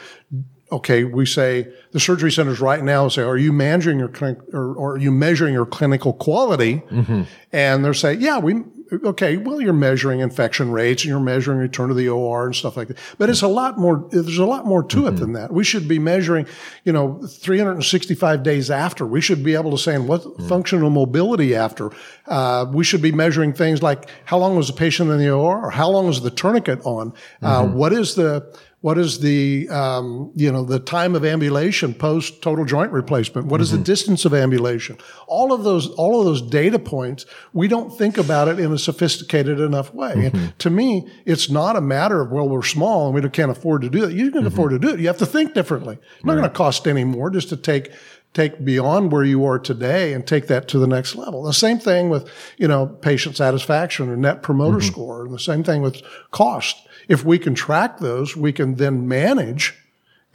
okay, 0.73 1.03
we 1.03 1.25
say 1.25 1.71
the 1.91 1.99
surgery 1.99 2.31
centers 2.31 2.59
right 2.59 2.83
now 2.83 3.07
say, 3.07 3.21
are 3.21 3.38
you 3.38 3.53
managing 3.53 3.99
your 3.99 4.07
clinic 4.07 4.39
or, 4.53 4.73
or, 4.73 4.93
are 4.93 4.97
you 4.97 5.12
measuring 5.12 5.53
your 5.53 5.67
clinical 5.67 6.13
quality? 6.13 6.82
Mm-hmm. 6.89 7.24
And 7.51 7.86
they're 7.86 7.93
saying, 7.93 8.21
yeah, 8.21 8.39
we, 8.39 8.63
okay, 8.91 9.38
well, 9.38 9.61
you're 9.61 9.71
measuring 9.71 10.19
infection 10.19 10.71
rates 10.71 11.03
and 11.03 11.09
you're 11.09 11.19
measuring 11.19 11.59
return 11.59 11.89
to 11.89 11.93
the 11.93 12.09
OR 12.09 12.47
and 12.47 12.55
stuff 12.55 12.76
like 12.76 12.88
that. 12.88 12.97
But 13.19 13.30
it's 13.30 13.43
a 13.43 13.47
lot 13.47 13.78
more, 13.78 14.07
there's 14.09 14.39
a 14.39 14.45
lot 14.45 14.65
more 14.65 14.84
to 14.84 14.97
mm-hmm. 14.97 15.07
it 15.07 15.19
than 15.19 15.34
that. 15.34 15.53
We 15.53 15.63
should 15.63 15.88
be 15.88 15.99
measuring, 15.99 16.47
you 16.84 16.91
know, 16.91 17.21
365 17.21 18.41
days 18.41 18.71
after. 18.71 19.05
We 19.05 19.21
should 19.21 19.43
be 19.43 19.53
able 19.53 19.71
to 19.71 19.78
say, 19.78 19.99
what 19.99 20.21
mm-hmm. 20.21 20.47
functional 20.47 20.89
mobility 20.89 21.53
after. 21.55 21.91
Uh, 22.26 22.65
we 22.71 22.84
should 22.84 23.01
be 23.01 23.11
measuring 23.11 23.53
things 23.53 23.84
like 23.84 24.09
how 24.26 24.39
long 24.39 24.55
was 24.55 24.67
the 24.67 24.74
patient 24.74 25.11
in 25.11 25.19
the 25.19 25.30
OR 25.30 25.65
or 25.65 25.69
how 25.69 25.89
long 25.89 26.07
was 26.07 26.21
the 26.21 26.32
tourniquet 26.32 26.82
on? 26.84 27.13
Uh, 27.43 27.61
mm-hmm. 27.61 27.76
what 27.76 27.93
is 27.93 28.15
the, 28.15 28.57
what 28.84 28.97
is 28.97 29.21
the, 29.21 29.69
um, 29.69 30.29
you 30.36 30.51
know, 30.51 30.65
the 30.65 30.77
time 30.77 31.15
of 31.15 31.23
ambulation 31.23 31.93
post 31.93 32.41
total 32.41 32.65
joint 32.65 32.91
replacement? 32.91 33.47
What 33.47 33.61
is 33.61 33.69
mm-hmm. 33.69 33.77
the 33.77 33.84
distance 33.86 34.25
of 34.25 34.34
ambulation? 34.34 34.97
All 35.25 35.53
of 35.53 35.63
those, 35.63 35.88
all 35.91 36.19
of 36.19 36.25
those 36.25 36.41
data 36.41 36.77
points, 36.77 37.25
we 37.53 37.69
don't 37.69 37.97
think 37.97 38.17
about 38.17 38.49
it 38.49 38.59
in 38.59 38.73
a 38.73 38.77
sophisticated 38.77 39.61
enough 39.61 39.93
way. 39.93 40.15
Mm-hmm. 40.15 40.38
And 40.38 40.59
to 40.59 40.69
me, 40.69 41.07
it's 41.23 41.49
not 41.49 41.77
a 41.77 41.81
matter 41.81 42.19
of, 42.19 42.31
well, 42.31 42.49
we're 42.49 42.61
small 42.61 43.05
and 43.05 43.15
we 43.15 43.29
can't 43.29 43.49
afford 43.49 43.84
to 43.84 43.89
do 43.89 44.01
that. 44.01 44.11
You 44.11 44.31
can 44.31 44.41
mm-hmm. 44.41 44.47
afford 44.47 44.71
to 44.71 44.79
do 44.79 44.89
it. 44.89 44.99
You 44.99 45.07
have 45.07 45.17
to 45.19 45.25
think 45.25 45.53
differently. 45.53 45.97
It's 46.17 46.25
not 46.25 46.34
right. 46.34 46.39
going 46.39 46.49
to 46.49 46.53
cost 46.53 46.86
any 46.86 47.05
more 47.05 47.29
just 47.29 47.47
to 47.49 47.55
take 47.55 47.89
take 48.34 48.63
beyond 48.63 49.11
where 49.11 49.23
you 49.23 49.45
are 49.45 49.59
today 49.59 50.13
and 50.13 50.25
take 50.25 50.47
that 50.47 50.67
to 50.69 50.79
the 50.79 50.88
next 50.88 51.15
level. 51.15 51.43
The 51.43 51.53
same 51.53 51.79
thing 51.79 52.09
with, 52.09 52.29
you 52.57 52.67
know, 52.67 52.88
patient 52.88 53.38
satisfaction 53.38 54.09
or 54.09 54.17
net 54.17 54.41
promoter 54.41 54.77
mm-hmm. 54.77 54.88
score 54.88 55.25
and 55.25 55.34
the 55.34 55.39
same 55.39 55.63
thing 55.63 55.81
with 55.81 56.01
cost. 56.31 56.77
If 57.07 57.23
we 57.23 57.38
can 57.38 57.53
track 57.53 57.99
those, 57.99 58.36
we 58.36 58.51
can 58.51 58.75
then 58.75 59.07
manage 59.07 59.75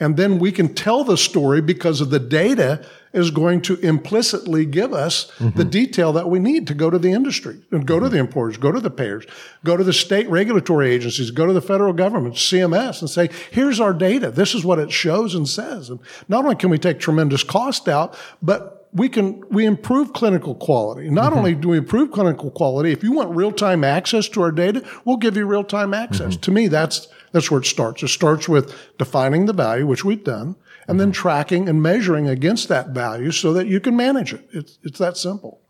and 0.01 0.17
then 0.17 0.39
we 0.39 0.53
can 0.53 0.75
tell 0.75 1.03
the 1.05 1.17
story 1.17 1.61
because 1.61 2.01
of 2.01 2.11
the 2.11 2.21
data 2.21 2.87
is 3.13 3.31
going 3.31 3.61
to 3.63 3.77
implicitly 3.77 4.67
give 4.67 4.93
us 4.93 5.31
mm-hmm. 5.39 5.57
the 5.57 5.65
detail 5.65 6.13
that 6.13 6.29
we 6.29 6.39
need 6.39 6.67
to 6.67 6.75
go 6.75 6.91
to 6.91 6.99
the 6.99 7.13
industry 7.13 7.61
and 7.71 7.87
go 7.87 7.97
mm-hmm. 7.97 8.05
to 8.05 8.11
the 8.11 8.19
employers, 8.19 8.57
go 8.57 8.73
to 8.73 8.81
the 8.81 8.91
payers, 8.91 9.25
go 9.65 9.77
to 9.77 9.85
the 9.85 9.93
state 9.93 10.29
regulatory 10.29 10.91
agencies, 10.91 11.31
go 11.31 11.47
to 11.47 11.53
the 11.53 11.63
federal 11.63 11.93
government, 11.93 12.35
CMS 12.35 13.01
and 13.01 13.11
say, 13.11 13.31
here's 13.51 13.81
our 13.81 13.93
data. 13.93 14.31
This 14.31 14.55
is 14.55 14.65
what 14.65 14.79
it 14.79 14.93
shows 14.93 15.35
and 15.35 15.49
says. 15.49 15.91
And 15.91 16.01
not 16.29 16.45
only 16.45 16.57
can 16.57 16.71
we 16.71 16.79
take 16.79 16.99
tremendous 16.99 17.43
cost 17.43 17.89
out, 17.89 18.17
but 18.43 18.79
we 18.93 19.09
can 19.09 19.43
we 19.51 19.67
improve 19.67 20.13
clinical 20.13 20.55
quality. 20.55 21.11
Not 21.11 21.31
mm-hmm. 21.31 21.39
only 21.39 21.55
do 21.55 21.69
we 21.69 21.79
improve 21.79 22.11
clinical 22.11 22.51
quality, 22.51 22.93
if 22.93 23.03
you 23.03 23.13
want 23.13 23.35
real 23.35 23.53
time 23.53 23.85
access 23.85 24.29
to 24.31 24.43
our 24.43 24.53
data, 24.53 24.83
we'll 25.05 25.19
give 25.19 25.37
you 25.37 25.47
real 25.47 25.65
time 25.65 25.93
access. 25.93 26.35
Mm-hmm. 26.35 26.41
To 26.41 26.51
me, 26.51 26.69
that's 26.69 27.09
that's 27.33 27.51
where 27.51 27.61
it 27.61 27.67
starts. 27.67 28.03
It 28.03 28.09
starts 28.09 28.49
with 28.49 28.75
defining 28.97 29.47
the 29.47 29.53
value, 29.53 29.87
which 29.87 30.05
we've 30.05 30.25
done, 30.25 30.57
and 30.89 30.99
then 30.99 31.13
tracking 31.13 31.69
and 31.69 31.83
measuring 31.83 32.27
against 32.27 32.69
that 32.69 32.89
value 32.89 33.31
so 33.31 33.53
that 33.53 33.69
you 33.69 33.79
can 33.79 33.97
manage 33.97 34.33
it. 34.33 34.49
It's 34.53 34.79
it's 34.83 34.99
that 34.99 35.17
simple. 35.17 35.61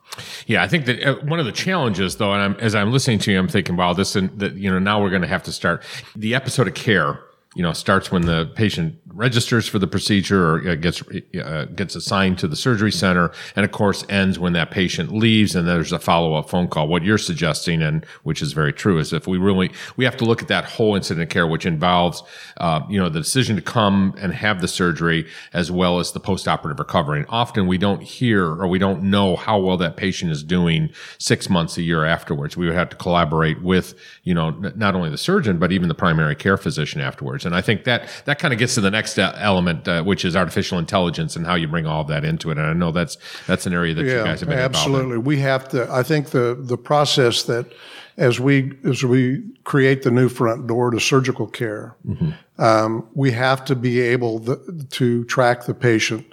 Yeah, 0.46 0.62
I 0.62 0.68
think 0.68 0.86
that 0.86 1.02
uh, 1.02 1.16
one 1.26 1.38
of 1.38 1.44
the 1.44 1.52
challenges, 1.52 2.16
though, 2.16 2.32
and 2.32 2.42
I'm, 2.42 2.54
as 2.60 2.74
I'm 2.74 2.90
listening 2.90 3.18
to 3.20 3.32
you, 3.32 3.38
I'm 3.38 3.46
thinking, 3.46 3.76
wow, 3.76 3.92
this 3.92 4.16
and 4.16 4.30
that, 4.40 4.54
you 4.54 4.70
know, 4.70 4.78
now 4.78 5.02
we're 5.02 5.10
going 5.10 5.22
to 5.22 5.28
have 5.28 5.42
to 5.44 5.52
start 5.52 5.84
the 6.16 6.34
episode 6.34 6.66
of 6.66 6.74
care 6.74 7.20
you 7.54 7.62
know 7.62 7.72
starts 7.72 8.12
when 8.12 8.22
the 8.22 8.46
patient 8.54 8.94
registers 9.06 9.66
for 9.66 9.78
the 9.78 9.86
procedure 9.86 10.50
or 10.50 10.68
uh, 10.68 10.74
gets 10.74 11.02
uh, 11.42 11.64
gets 11.74 11.96
assigned 11.96 12.38
to 12.38 12.46
the 12.46 12.54
surgery 12.54 12.92
center. 12.92 13.32
And 13.56 13.64
of 13.64 13.72
course 13.72 14.04
ends 14.10 14.38
when 14.38 14.52
that 14.52 14.70
patient 14.70 15.12
leaves 15.12 15.56
and 15.56 15.66
there's 15.66 15.92
a 15.92 15.98
follow-up 15.98 16.50
phone 16.50 16.68
call. 16.68 16.88
What 16.88 17.02
you're 17.02 17.18
suggesting 17.18 17.82
and 17.82 18.04
which 18.22 18.42
is 18.42 18.52
very 18.52 18.72
true 18.72 18.98
is 18.98 19.14
if 19.14 19.26
we 19.26 19.38
really 19.38 19.70
we 19.96 20.04
have 20.04 20.16
to 20.18 20.26
look 20.26 20.42
at 20.42 20.48
that 20.48 20.66
whole 20.66 20.94
incident 20.94 21.30
care 21.30 21.46
which 21.46 21.64
involves 21.64 22.22
uh, 22.58 22.82
you 22.88 23.00
know 23.00 23.08
the 23.08 23.20
decision 23.20 23.56
to 23.56 23.62
come 23.62 24.14
and 24.18 24.34
have 24.34 24.60
the 24.60 24.68
surgery 24.68 25.26
as 25.54 25.70
well 25.70 26.00
as 26.00 26.12
the 26.12 26.20
post-operative 26.20 26.78
recovery. 26.78 27.20
And 27.20 27.26
often 27.30 27.66
we 27.66 27.78
don't 27.78 28.02
hear 28.02 28.44
or 28.44 28.68
we 28.68 28.78
don't 28.78 29.04
know 29.04 29.36
how 29.36 29.58
well 29.58 29.78
that 29.78 29.96
patient 29.96 30.30
is 30.30 30.44
doing 30.44 30.90
six 31.16 31.48
months 31.48 31.78
a 31.78 31.82
year 31.82 32.04
afterwards. 32.04 32.58
We 32.58 32.66
would 32.66 32.76
have 32.76 32.90
to 32.90 32.96
collaborate 32.96 33.62
with 33.62 33.94
you 34.22 34.34
know 34.34 34.50
not 34.50 34.94
only 34.94 35.08
the 35.08 35.18
surgeon 35.18 35.58
but 35.58 35.72
even 35.72 35.88
the 35.88 35.94
primary 35.94 36.36
care 36.36 36.58
physician 36.58 37.00
afterwards 37.00 37.37
and 37.44 37.54
I 37.54 37.60
think 37.60 37.84
that 37.84 38.08
that 38.24 38.38
kind 38.38 38.52
of 38.52 38.58
gets 38.58 38.74
to 38.74 38.80
the 38.80 38.90
next 38.90 39.18
element, 39.18 39.86
uh, 39.88 40.02
which 40.02 40.24
is 40.24 40.36
artificial 40.36 40.78
intelligence 40.78 41.36
and 41.36 41.46
how 41.46 41.54
you 41.54 41.68
bring 41.68 41.86
all 41.86 42.02
of 42.02 42.08
that 42.08 42.24
into 42.24 42.50
it. 42.50 42.58
And 42.58 42.66
I 42.66 42.72
know 42.72 42.92
that's 42.92 43.16
that's 43.46 43.66
an 43.66 43.74
area 43.74 43.94
that 43.94 44.04
yeah, 44.04 44.18
you 44.18 44.24
guys 44.24 44.40
have 44.40 44.48
been 44.48 44.58
absolutely. 44.58 45.18
We 45.18 45.38
have 45.38 45.68
to. 45.70 45.90
I 45.90 46.02
think 46.02 46.30
the 46.30 46.56
the 46.58 46.78
process 46.78 47.44
that 47.44 47.72
as 48.16 48.40
we 48.40 48.72
as 48.84 49.04
we 49.04 49.42
create 49.64 50.02
the 50.02 50.10
new 50.10 50.28
front 50.28 50.66
door 50.66 50.90
to 50.90 51.00
surgical 51.00 51.46
care, 51.46 51.96
mm-hmm. 52.06 52.30
um, 52.62 53.08
we 53.14 53.30
have 53.30 53.64
to 53.66 53.76
be 53.76 54.00
able 54.00 54.40
the, 54.40 54.86
to 54.90 55.24
track 55.24 55.66
the 55.66 55.74
patient 55.74 56.26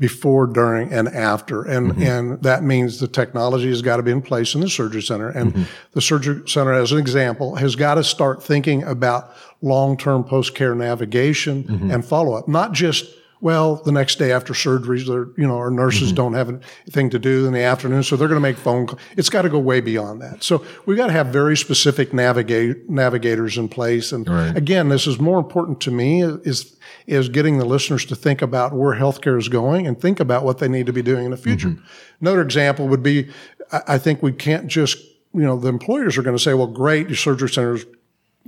before, 0.00 0.46
during, 0.46 0.92
and 0.92 1.08
after. 1.08 1.62
And, 1.62 1.92
mm-hmm. 1.92 2.02
and 2.02 2.42
that 2.42 2.64
means 2.64 2.98
the 2.98 3.06
technology 3.06 3.68
has 3.68 3.82
got 3.82 3.98
to 3.98 4.02
be 4.02 4.10
in 4.10 4.22
place 4.22 4.54
in 4.54 4.62
the 4.62 4.68
surgery 4.68 5.02
center. 5.02 5.28
And 5.28 5.52
mm-hmm. 5.52 5.62
the 5.92 6.00
surgery 6.00 6.42
center, 6.48 6.72
as 6.72 6.90
an 6.90 6.98
example, 6.98 7.54
has 7.56 7.76
got 7.76 7.96
to 7.96 8.02
start 8.02 8.42
thinking 8.42 8.82
about 8.82 9.36
long-term 9.60 10.24
post-care 10.24 10.74
navigation 10.74 11.64
mm-hmm. 11.64 11.90
and 11.90 12.04
follow-up, 12.04 12.48
not 12.48 12.72
just 12.72 13.14
well, 13.40 13.76
the 13.76 13.92
next 13.92 14.18
day 14.18 14.32
after 14.32 14.52
surgeries, 14.52 15.06
you 15.06 15.46
know, 15.46 15.56
our 15.56 15.70
nurses 15.70 16.08
mm-hmm. 16.08 16.16
don't 16.16 16.34
have 16.34 16.48
anything 16.48 17.08
to 17.10 17.18
do 17.18 17.46
in 17.46 17.52
the 17.52 17.62
afternoon, 17.62 18.02
so 18.02 18.16
they're 18.16 18.28
going 18.28 18.36
to 18.36 18.40
make 18.40 18.58
phone 18.58 18.86
calls. 18.86 19.00
It's 19.16 19.30
got 19.30 19.42
to 19.42 19.48
go 19.48 19.58
way 19.58 19.80
beyond 19.80 20.20
that. 20.20 20.42
So 20.42 20.64
we've 20.84 20.96
got 20.96 21.06
to 21.06 21.12
have 21.12 21.28
very 21.28 21.56
specific 21.56 22.12
navigate, 22.12 22.90
navigators 22.90 23.56
in 23.56 23.68
place. 23.68 24.12
And 24.12 24.28
right. 24.28 24.56
again, 24.56 24.90
this 24.90 25.06
is 25.06 25.18
more 25.18 25.38
important 25.38 25.80
to 25.82 25.90
me 25.90 26.22
is 26.22 26.76
is 27.06 27.28
getting 27.28 27.58
the 27.58 27.64
listeners 27.64 28.04
to 28.06 28.14
think 28.14 28.42
about 28.42 28.72
where 28.72 28.94
healthcare 28.94 29.38
is 29.38 29.48
going 29.48 29.86
and 29.86 30.00
think 30.00 30.20
about 30.20 30.44
what 30.44 30.58
they 30.58 30.68
need 30.68 30.86
to 30.86 30.92
be 30.92 31.02
doing 31.02 31.24
in 31.24 31.30
the 31.30 31.36
future. 31.36 31.68
Mm-hmm. 31.68 31.84
Another 32.20 32.42
example 32.42 32.88
would 32.88 33.02
be, 33.02 33.28
I 33.72 33.98
think 33.98 34.22
we 34.22 34.32
can't 34.32 34.66
just, 34.66 34.98
you 35.32 35.42
know, 35.42 35.56
the 35.56 35.68
employers 35.68 36.18
are 36.18 36.22
going 36.22 36.36
to 36.36 36.42
say, 36.42 36.54
well, 36.54 36.66
great, 36.66 37.08
your 37.08 37.16
surgery 37.16 37.48
centers 37.48 37.84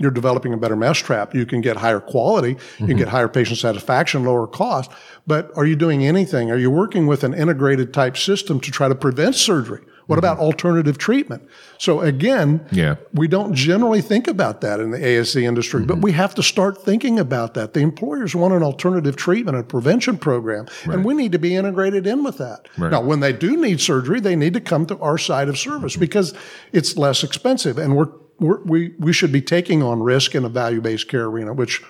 you're 0.02 0.10
developing 0.10 0.52
a 0.52 0.56
better 0.56 0.76
mousetrap. 0.76 1.34
You 1.34 1.46
can 1.46 1.60
get 1.60 1.76
higher 1.76 2.00
quality, 2.00 2.56
mm-hmm. 2.56 2.84
you 2.84 2.88
can 2.88 2.96
get 2.98 3.08
higher 3.08 3.28
patient 3.28 3.58
satisfaction, 3.58 4.24
lower 4.24 4.46
cost. 4.46 4.90
But 5.26 5.50
are 5.56 5.64
you 5.64 5.76
doing 5.76 6.04
anything? 6.04 6.50
Are 6.50 6.58
you 6.58 6.70
working 6.70 7.06
with 7.06 7.24
an 7.24 7.32
integrated 7.34 7.94
type 7.94 8.16
system 8.16 8.60
to 8.60 8.70
try 8.70 8.88
to 8.88 8.94
prevent 8.94 9.36
surgery? 9.36 9.80
What 10.06 10.16
mm-hmm. 10.16 10.24
about 10.24 10.38
alternative 10.40 10.98
treatment? 10.98 11.48
So 11.78 12.00
again, 12.00 12.66
yeah. 12.72 12.96
we 13.12 13.28
don't 13.28 13.54
generally 13.54 14.00
think 14.00 14.26
about 14.26 14.60
that 14.62 14.80
in 14.80 14.90
the 14.90 14.98
ASC 14.98 15.40
industry, 15.42 15.80
mm-hmm. 15.80 15.86
but 15.88 15.98
we 15.98 16.12
have 16.12 16.34
to 16.34 16.42
start 16.42 16.82
thinking 16.82 17.18
about 17.18 17.54
that. 17.54 17.72
The 17.72 17.80
employers 17.80 18.34
want 18.34 18.52
an 18.52 18.62
alternative 18.62 19.16
treatment, 19.16 19.56
a 19.56 19.62
prevention 19.62 20.18
program, 20.18 20.66
right. 20.86 20.96
and 20.96 21.04
we 21.04 21.14
need 21.14 21.32
to 21.32 21.38
be 21.38 21.54
integrated 21.54 22.06
in 22.06 22.24
with 22.24 22.38
that. 22.38 22.68
Right. 22.76 22.90
Now, 22.90 23.00
when 23.00 23.20
they 23.20 23.32
do 23.32 23.56
need 23.56 23.80
surgery, 23.80 24.20
they 24.20 24.36
need 24.36 24.54
to 24.54 24.60
come 24.60 24.86
to 24.86 24.98
our 24.98 25.18
side 25.18 25.48
of 25.48 25.56
service 25.56 25.92
mm-hmm. 25.92 26.00
because 26.00 26.34
it's 26.72 26.96
less 26.96 27.22
expensive 27.22 27.78
and 27.78 27.96
we're, 27.96 28.06
we're, 28.06 28.21
we 28.42 28.94
we 28.98 29.12
should 29.12 29.32
be 29.32 29.40
taking 29.40 29.82
on 29.82 30.02
risk 30.02 30.34
in 30.34 30.44
a 30.44 30.48
value 30.48 30.80
based 30.80 31.08
care 31.08 31.24
arena, 31.24 31.52
which 31.52 31.82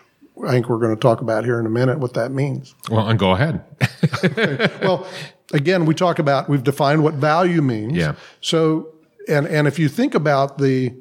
I 0.46 0.50
think 0.50 0.68
we're 0.68 0.78
going 0.78 0.94
to 0.94 1.00
talk 1.00 1.20
about 1.20 1.44
here 1.44 1.59
in 1.61 1.66
a 1.66 1.70
minute 1.70 1.98
what 1.98 2.14
that 2.14 2.32
means. 2.32 2.74
Well, 2.90 3.09
and 3.09 3.18
go 3.18 3.32
ahead. 3.32 3.64
well, 4.82 5.07
again, 5.53 5.84
we 5.84 5.94
talk 5.94 6.18
about 6.18 6.48
we've 6.48 6.64
defined 6.64 7.03
what 7.03 7.14
value 7.14 7.62
means. 7.62 7.94
Yeah. 7.94 8.14
So, 8.40 8.94
and 9.28 9.46
and 9.46 9.68
if 9.68 9.78
you 9.78 9.88
think 9.88 10.14
about 10.14 10.59
the 10.59 10.94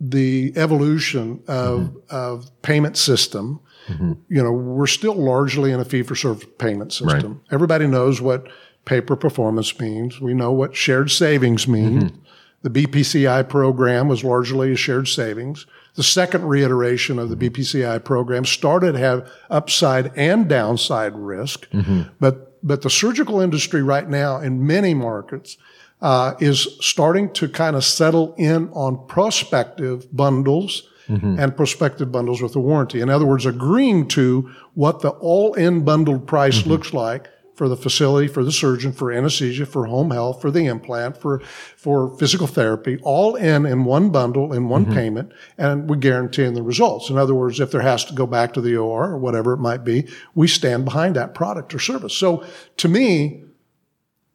the 0.00 0.52
evolution 0.56 1.42
of 1.48 1.80
mm-hmm. 1.80 1.98
of 2.10 2.50
payment 2.62 2.96
system, 2.96 3.60
mm-hmm. 3.88 4.12
you 4.28 4.42
know, 4.42 4.52
we're 4.52 4.86
still 4.86 5.14
largely 5.14 5.72
in 5.72 5.80
a 5.80 5.84
fee 5.84 6.02
for 6.02 6.14
service 6.14 6.46
payment 6.58 6.92
system. 6.92 7.32
Right. 7.32 7.52
Everybody 7.52 7.86
knows 7.86 8.20
what 8.20 8.48
pay 8.84 9.00
per 9.00 9.16
performance 9.16 9.78
means. 9.78 10.20
We 10.20 10.32
know 10.34 10.52
what 10.52 10.74
shared 10.74 11.10
savings 11.10 11.68
mean. 11.68 12.02
Mm-hmm. 12.02 12.16
The 12.62 12.70
BPCI 12.70 13.48
program 13.48 14.08
was 14.08 14.24
largely 14.24 14.72
a 14.72 14.76
shared 14.76 15.08
savings. 15.08 15.66
The 15.94 16.02
second 16.02 16.44
reiteration 16.44 17.18
of 17.18 17.30
the 17.30 17.36
BPCI 17.36 18.04
program 18.04 18.44
started 18.44 18.92
to 18.92 18.98
have 18.98 19.30
upside 19.50 20.16
and 20.16 20.48
downside 20.48 21.14
risk, 21.14 21.68
mm-hmm. 21.70 22.02
but 22.20 22.42
but 22.62 22.82
the 22.82 22.90
surgical 22.90 23.40
industry 23.40 23.82
right 23.82 24.08
now 24.08 24.38
in 24.38 24.66
many 24.66 24.92
markets 24.92 25.56
uh, 26.02 26.34
is 26.40 26.76
starting 26.80 27.32
to 27.34 27.48
kind 27.48 27.76
of 27.76 27.84
settle 27.84 28.34
in 28.36 28.68
on 28.70 29.06
prospective 29.06 30.14
bundles 30.14 30.88
mm-hmm. 31.08 31.38
and 31.38 31.56
prospective 31.56 32.10
bundles 32.10 32.42
with 32.42 32.56
a 32.56 32.60
warranty. 32.60 33.00
In 33.00 33.08
other 33.08 33.24
words, 33.24 33.46
agreeing 33.46 34.08
to 34.08 34.50
what 34.74 35.00
the 35.00 35.10
all-in 35.10 35.84
bundled 35.84 36.26
price 36.26 36.58
mm-hmm. 36.58 36.70
looks 36.70 36.92
like 36.92 37.28
for 37.56 37.68
the 37.68 37.76
facility, 37.76 38.28
for 38.28 38.44
the 38.44 38.52
surgeon, 38.52 38.92
for 38.92 39.10
anesthesia, 39.10 39.64
for 39.64 39.86
home 39.86 40.10
health, 40.10 40.42
for 40.42 40.50
the 40.50 40.66
implant, 40.66 41.16
for, 41.16 41.40
for 41.76 42.16
physical 42.18 42.46
therapy, 42.46 42.98
all 43.02 43.34
in 43.34 43.64
in 43.64 43.84
one 43.84 44.10
bundle, 44.10 44.52
in 44.52 44.68
one 44.68 44.84
mm-hmm. 44.84 44.94
payment, 44.94 45.32
and 45.56 45.88
we 45.88 45.96
guarantee 45.96 46.44
the 46.50 46.62
results. 46.62 47.08
In 47.08 47.16
other 47.16 47.34
words, 47.34 47.58
if 47.58 47.70
there 47.70 47.80
has 47.80 48.04
to 48.04 48.14
go 48.14 48.26
back 48.26 48.52
to 48.52 48.60
the 48.60 48.76
OR 48.76 49.10
or 49.10 49.18
whatever 49.18 49.54
it 49.54 49.58
might 49.58 49.84
be, 49.84 50.06
we 50.34 50.46
stand 50.46 50.84
behind 50.84 51.16
that 51.16 51.34
product 51.34 51.74
or 51.74 51.78
service. 51.78 52.14
So 52.14 52.44
to 52.76 52.88
me, 52.88 53.44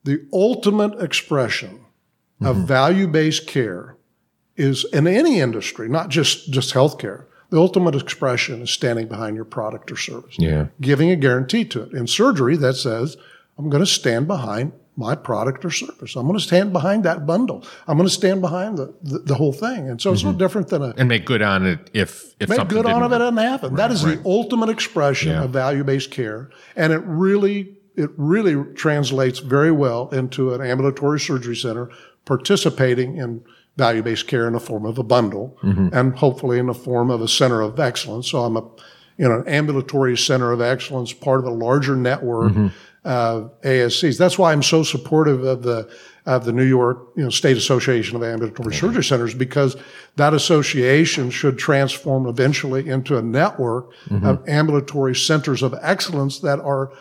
the 0.03 0.27
ultimate 0.33 0.99
expression 0.99 1.85
mm-hmm. 2.41 2.47
of 2.47 2.57
value-based 2.67 3.45
care 3.47 3.97
is 4.57 4.83
in 4.91 5.07
any 5.07 5.39
industry, 5.39 5.87
not 5.87 6.09
just, 6.09 6.51
just 6.51 6.73
healthcare. 6.73 7.25
The 7.51 7.59
ultimate 7.59 7.95
expression 7.95 8.61
is 8.61 8.71
standing 8.71 9.07
behind 9.07 9.35
your 9.35 9.45
product 9.45 9.91
or 9.91 9.97
service. 9.97 10.35
Yeah. 10.39 10.67
Giving 10.79 11.11
a 11.11 11.15
guarantee 11.15 11.65
to 11.65 11.83
it. 11.83 11.91
In 11.91 12.07
surgery, 12.07 12.55
that 12.57 12.75
says, 12.75 13.17
I'm 13.57 13.69
going 13.69 13.83
to 13.83 13.89
stand 13.89 14.25
behind 14.25 14.71
my 14.95 15.15
product 15.15 15.63
or 15.65 15.69
service. 15.69 16.15
I'm 16.15 16.27
going 16.27 16.37
to 16.37 16.43
stand 16.43 16.71
behind 16.71 17.03
that 17.03 17.25
bundle. 17.25 17.65
I'm 17.87 17.97
going 17.97 18.07
to 18.07 18.13
stand 18.13 18.41
behind 18.41 18.77
the, 18.77 18.93
the, 19.03 19.19
the 19.19 19.35
whole 19.35 19.53
thing. 19.53 19.89
And 19.89 20.01
so 20.01 20.13
it's 20.13 20.23
no 20.23 20.29
mm-hmm. 20.29 20.39
different 20.39 20.69
than 20.69 20.81
a 20.81 20.93
And 20.97 21.09
make 21.09 21.25
good 21.25 21.41
on 21.41 21.65
it 21.65 21.89
if 21.93 22.35
if 22.39 22.49
make 22.49 22.67
good 22.69 22.85
on 22.85 23.03
it 23.03 23.09
doesn't 23.09 23.37
happen. 23.37 23.75
that 23.75 23.91
is 23.91 24.03
the 24.03 24.21
ultimate 24.25 24.69
expression 24.69 25.31
Yeah. 25.31 25.43
of 25.43 25.51
value-based 25.51 26.11
care. 26.11 26.49
And 26.75 26.93
it 26.93 27.01
really, 27.05 27.77
it 27.95 28.11
really 28.15 28.73
translates 28.75 29.39
very 29.39 29.71
well 29.71 30.09
into 30.09 30.53
an 30.53 30.61
ambulatory 30.61 31.19
surgery 31.19 31.55
center 31.55 31.89
participating 32.25 33.17
in 33.17 33.43
value-based 33.81 34.27
care 34.27 34.45
in 34.45 34.53
the 34.53 34.59
form 34.59 34.85
of 34.85 34.99
a 34.99 35.03
bundle 35.03 35.57
mm-hmm. 35.63 35.89
and 35.91 36.15
hopefully 36.15 36.59
in 36.59 36.67
the 36.67 36.73
form 36.73 37.09
of 37.09 37.19
a 37.19 37.27
center 37.27 37.61
of 37.61 37.79
excellence. 37.79 38.29
So 38.29 38.43
I'm 38.43 38.55
a, 38.55 38.61
you 39.17 39.27
know, 39.27 39.39
an 39.39 39.47
ambulatory 39.47 40.15
center 40.15 40.51
of 40.51 40.61
excellence, 40.61 41.13
part 41.13 41.39
of 41.39 41.45
a 41.45 41.55
larger 41.67 41.95
network 41.95 42.53
mm-hmm. 42.53 42.67
of 43.07 43.59
ASCs. 43.63 44.19
That's 44.19 44.37
why 44.37 44.51
I'm 44.51 44.61
so 44.61 44.83
supportive 44.83 45.43
of 45.43 45.63
the 45.63 45.91
of 46.27 46.45
the 46.45 46.51
New 46.51 46.65
York, 46.65 47.07
you 47.17 47.23
know, 47.23 47.31
State 47.31 47.57
Association 47.57 48.15
of 48.15 48.21
Ambulatory 48.21 48.75
Surgery 48.75 49.03
Centers 49.03 49.33
because 49.33 49.75
that 50.17 50.35
association 50.35 51.31
should 51.31 51.57
transform 51.57 52.27
eventually 52.27 52.87
into 52.87 53.17
a 53.17 53.23
network 53.23 53.91
mm-hmm. 54.05 54.23
of 54.27 54.47
ambulatory 54.47 55.15
centers 55.15 55.63
of 55.63 55.73
excellence 55.81 56.37
that 56.41 56.59
are 56.59 56.91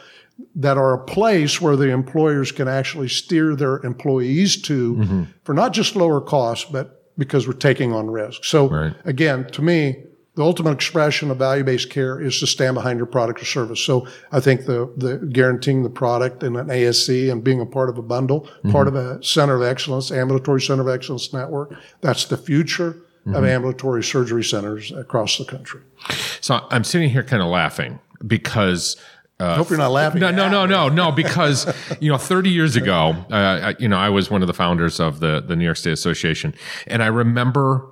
that 0.55 0.77
are 0.77 0.95
a 0.95 1.05
place 1.05 1.61
where 1.61 1.77
the 1.77 1.91
employers 1.91 2.53
can 2.53 2.69
actually 2.69 3.09
steer 3.09 3.55
their 3.55 3.79
employees 3.79 4.61
to 4.63 4.95
mm-hmm. 4.97 5.23
for 5.45 5.55
not 5.55 5.73
just 5.73 5.97
lower 5.97 6.21
costs, 6.21 6.67
but 6.71 7.01
because 7.19 7.47
we're 7.47 7.55
taking 7.55 7.93
on 7.93 8.11
risk. 8.11 8.45
So 8.45 8.69
Right. 8.69 8.95
again, 9.05 9.47
to 9.53 9.63
me, 9.63 10.05
the 10.37 10.43
ultimate 10.43 10.73
expression 10.73 11.31
of 11.31 11.39
value-based 11.39 11.91
care 11.91 12.21
is 12.21 12.39
to 12.41 12.47
stand 12.47 12.75
behind 12.75 12.99
your 12.99 13.07
product 13.07 13.43
or 13.43 13.45
service. 13.45 13.81
So 13.81 14.07
I 14.33 14.41
think 14.41 14.65
the, 14.65 14.91
the 14.97 15.19
guaranteeing 15.19 15.83
the 15.83 15.91
product 15.91 16.43
in 16.43 16.57
an 16.57 16.69
ASC 16.69 17.31
and 17.31 17.43
being 17.45 17.61
a 17.61 17.67
part 17.67 17.91
of 17.91 17.99
a 17.99 18.03
bundle, 18.03 18.49
part 18.71 18.87
mm-hmm. 18.87 18.97
of 18.97 19.19
a 19.19 19.23
center 19.25 19.57
of 19.57 19.63
excellence, 19.63 20.11
ambulatory 20.11 20.63
center 20.63 20.83
of 20.83 20.89
excellence 20.89 21.33
network, 21.33 21.75
that's 22.01 22.27
the 22.27 22.37
future 22.37 22.89
of 23.27 23.33
mm-hmm. 23.33 23.45
ambulatory 23.45 24.03
surgery 24.03 24.45
centers 24.45 24.93
across 24.93 25.37
the 25.37 25.45
country. 25.45 25.83
So 26.41 26.67
I'm 26.71 26.85
sitting 26.85 27.11
here 27.11 27.23
kind 27.23 27.43
of 27.43 27.49
laughing 27.49 27.99
because. 28.27 28.97
Uh, 29.41 29.57
Hope 29.57 29.71
you're 29.71 29.79
not 29.79 29.91
laughing. 29.91 30.21
no, 30.21 30.31
no, 30.31 30.49
no, 30.49 30.67
no, 30.67 30.89
no. 30.89 31.11
Because 31.23 31.67
you 32.01 32.11
know, 32.11 32.19
30 32.19 32.51
years 32.51 32.77
ago, 32.77 33.17
uh, 33.31 33.35
I- 33.35 33.77
you 33.79 33.89
know, 33.89 33.97
I 33.97 34.09
was 34.11 34.31
one 34.31 34.43
of 34.43 34.47
the 34.47 34.55
founders 34.55 35.01
of 35.01 35.21
the 35.21 35.41
the 35.41 35.57
New 35.57 35.65
York 35.65 35.77
State 35.79 35.93
Association, 35.95 36.55
and 36.87 37.03
I 37.03 37.07
remember 37.07 37.87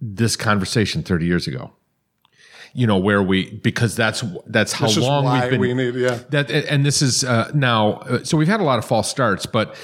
this 0.00 0.34
conversation 0.36 1.02
30 1.02 1.26
years 1.26 1.46
ago. 1.46 1.72
You 2.74 2.86
know, 2.86 2.96
where 2.96 3.22
we 3.22 3.50
because 3.50 3.94
that's 3.94 4.24
that's 4.46 4.72
how 4.72 4.88
long 4.88 5.24
we've 5.30 5.50
been. 5.50 5.60
we 5.60 5.74
need, 5.74 5.94
yeah. 5.94 6.18
That 6.30 6.50
and 6.50 6.86
this 6.86 7.02
is 7.02 7.22
uh, 7.22 7.50
now. 7.54 7.98
Uh, 8.08 8.24
so 8.24 8.36
we've 8.38 8.48
had 8.48 8.60
a 8.60 8.64
lot 8.64 8.78
of 8.78 8.84
false 8.86 9.10
starts, 9.10 9.44
but 9.44 9.76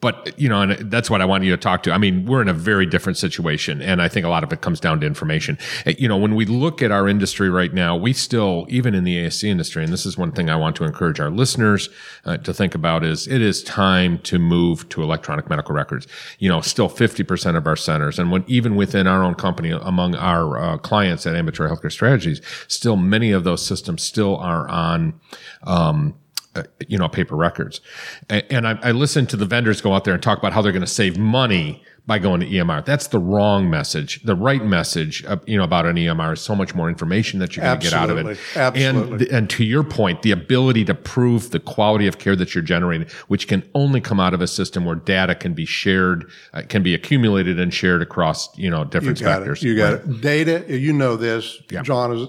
but 0.00 0.38
you 0.38 0.48
know, 0.48 0.60
and 0.60 0.90
that's 0.90 1.08
what 1.08 1.22
I 1.22 1.24
want 1.24 1.44
you 1.44 1.50
to 1.52 1.56
talk 1.56 1.82
to. 1.84 1.92
I 1.92 1.98
mean, 1.98 2.26
we're 2.26 2.42
in 2.42 2.48
a 2.48 2.54
very 2.54 2.84
different 2.84 3.16
situation, 3.16 3.80
and 3.80 4.02
I 4.02 4.08
think 4.08 4.26
a 4.26 4.28
lot 4.28 4.44
of 4.44 4.52
it 4.52 4.60
comes 4.60 4.78
down 4.78 5.00
to 5.00 5.06
information. 5.06 5.58
Uh, 5.86 5.92
You 5.98 6.06
know, 6.06 6.18
when 6.18 6.34
we 6.34 6.44
look 6.44 6.82
at 6.82 6.90
our 6.90 7.08
industry 7.08 7.48
right 7.48 7.72
now, 7.72 7.96
we 7.96 8.12
still, 8.12 8.66
even 8.68 8.94
in 8.94 9.04
the 9.04 9.16
ASC 9.16 9.48
industry, 9.48 9.82
and 9.82 9.92
this 9.92 10.04
is 10.04 10.18
one 10.18 10.32
thing 10.32 10.50
I 10.50 10.56
want 10.56 10.76
to 10.76 10.84
encourage 10.84 11.18
our 11.18 11.30
listeners 11.30 11.88
uh, 12.26 12.36
to 12.38 12.52
think 12.52 12.74
about 12.74 13.04
is 13.04 13.26
it 13.26 13.40
is 13.40 13.62
time 13.62 14.18
to 14.20 14.38
move 14.38 14.86
to 14.90 15.02
electronic 15.02 15.48
medical 15.48 15.74
records. 15.74 16.06
You 16.38 16.50
know, 16.50 16.60
still 16.60 16.90
50% 16.90 17.56
of 17.56 17.66
our 17.66 17.76
centers, 17.76 18.18
and 18.18 18.30
when 18.30 18.44
even 18.46 18.76
within 18.76 19.06
our 19.06 19.24
own 19.24 19.34
company, 19.34 19.70
among 19.70 20.14
our 20.14 20.58
uh, 20.58 20.78
clients 20.78 21.26
at 21.26 21.34
Ambulatory 21.34 21.70
Healthcare 21.70 21.92
Strategies, 21.92 22.42
still 22.68 22.96
many 22.96 23.32
of 23.32 23.44
those 23.44 23.64
systems 23.64 24.02
still 24.02 24.36
are 24.36 24.68
on. 24.68 25.18
Um, 25.62 26.16
uh, 26.56 26.62
you 26.88 26.98
know, 26.98 27.08
paper 27.08 27.36
records. 27.36 27.80
And 28.28 28.66
I, 28.66 28.78
I 28.82 28.90
listen 28.92 29.26
to 29.26 29.36
the 29.36 29.46
vendors 29.46 29.80
go 29.80 29.92
out 29.94 30.04
there 30.04 30.14
and 30.14 30.22
talk 30.22 30.38
about 30.38 30.52
how 30.52 30.62
they're 30.62 30.72
going 30.72 30.80
to 30.80 30.86
save 30.86 31.18
money 31.18 31.82
by 32.08 32.20
going 32.20 32.38
to 32.40 32.46
EMR. 32.46 32.84
That's 32.84 33.08
the 33.08 33.18
wrong 33.18 33.68
message. 33.68 34.22
The 34.22 34.36
right 34.36 34.64
message, 34.64 35.24
uh, 35.24 35.38
you 35.44 35.58
know, 35.58 35.64
about 35.64 35.86
an 35.86 35.96
EMR 35.96 36.34
is 36.34 36.40
so 36.40 36.54
much 36.54 36.72
more 36.72 36.88
information 36.88 37.40
that 37.40 37.56
you're 37.56 37.64
going 37.64 37.80
to 37.80 37.84
get 37.84 37.92
out 37.92 38.10
of 38.10 38.18
it. 38.18 38.38
Absolutely. 38.54 38.84
And, 39.10 39.18
th- 39.18 39.30
and 39.32 39.50
to 39.50 39.64
your 39.64 39.82
point, 39.82 40.22
the 40.22 40.30
ability 40.30 40.84
to 40.84 40.94
prove 40.94 41.50
the 41.50 41.58
quality 41.58 42.06
of 42.06 42.18
care 42.18 42.36
that 42.36 42.54
you're 42.54 42.62
generating, 42.62 43.08
which 43.26 43.48
can 43.48 43.68
only 43.74 44.00
come 44.00 44.20
out 44.20 44.34
of 44.34 44.40
a 44.40 44.46
system 44.46 44.84
where 44.84 44.94
data 44.94 45.34
can 45.34 45.52
be 45.52 45.64
shared, 45.64 46.30
uh, 46.54 46.62
can 46.68 46.84
be 46.84 46.94
accumulated 46.94 47.58
and 47.58 47.74
shared 47.74 48.02
across, 48.02 48.56
you 48.56 48.70
know, 48.70 48.84
different 48.84 49.18
You 49.18 49.26
got 49.26 49.36
specters. 49.38 49.64
it. 49.64 49.66
You 49.66 49.76
got 49.76 49.92
it. 49.94 50.20
Data, 50.20 50.64
you 50.78 50.92
know 50.92 51.16
this, 51.16 51.60
Yeah. 51.72 51.82
John, 51.82 52.16
is, 52.16 52.28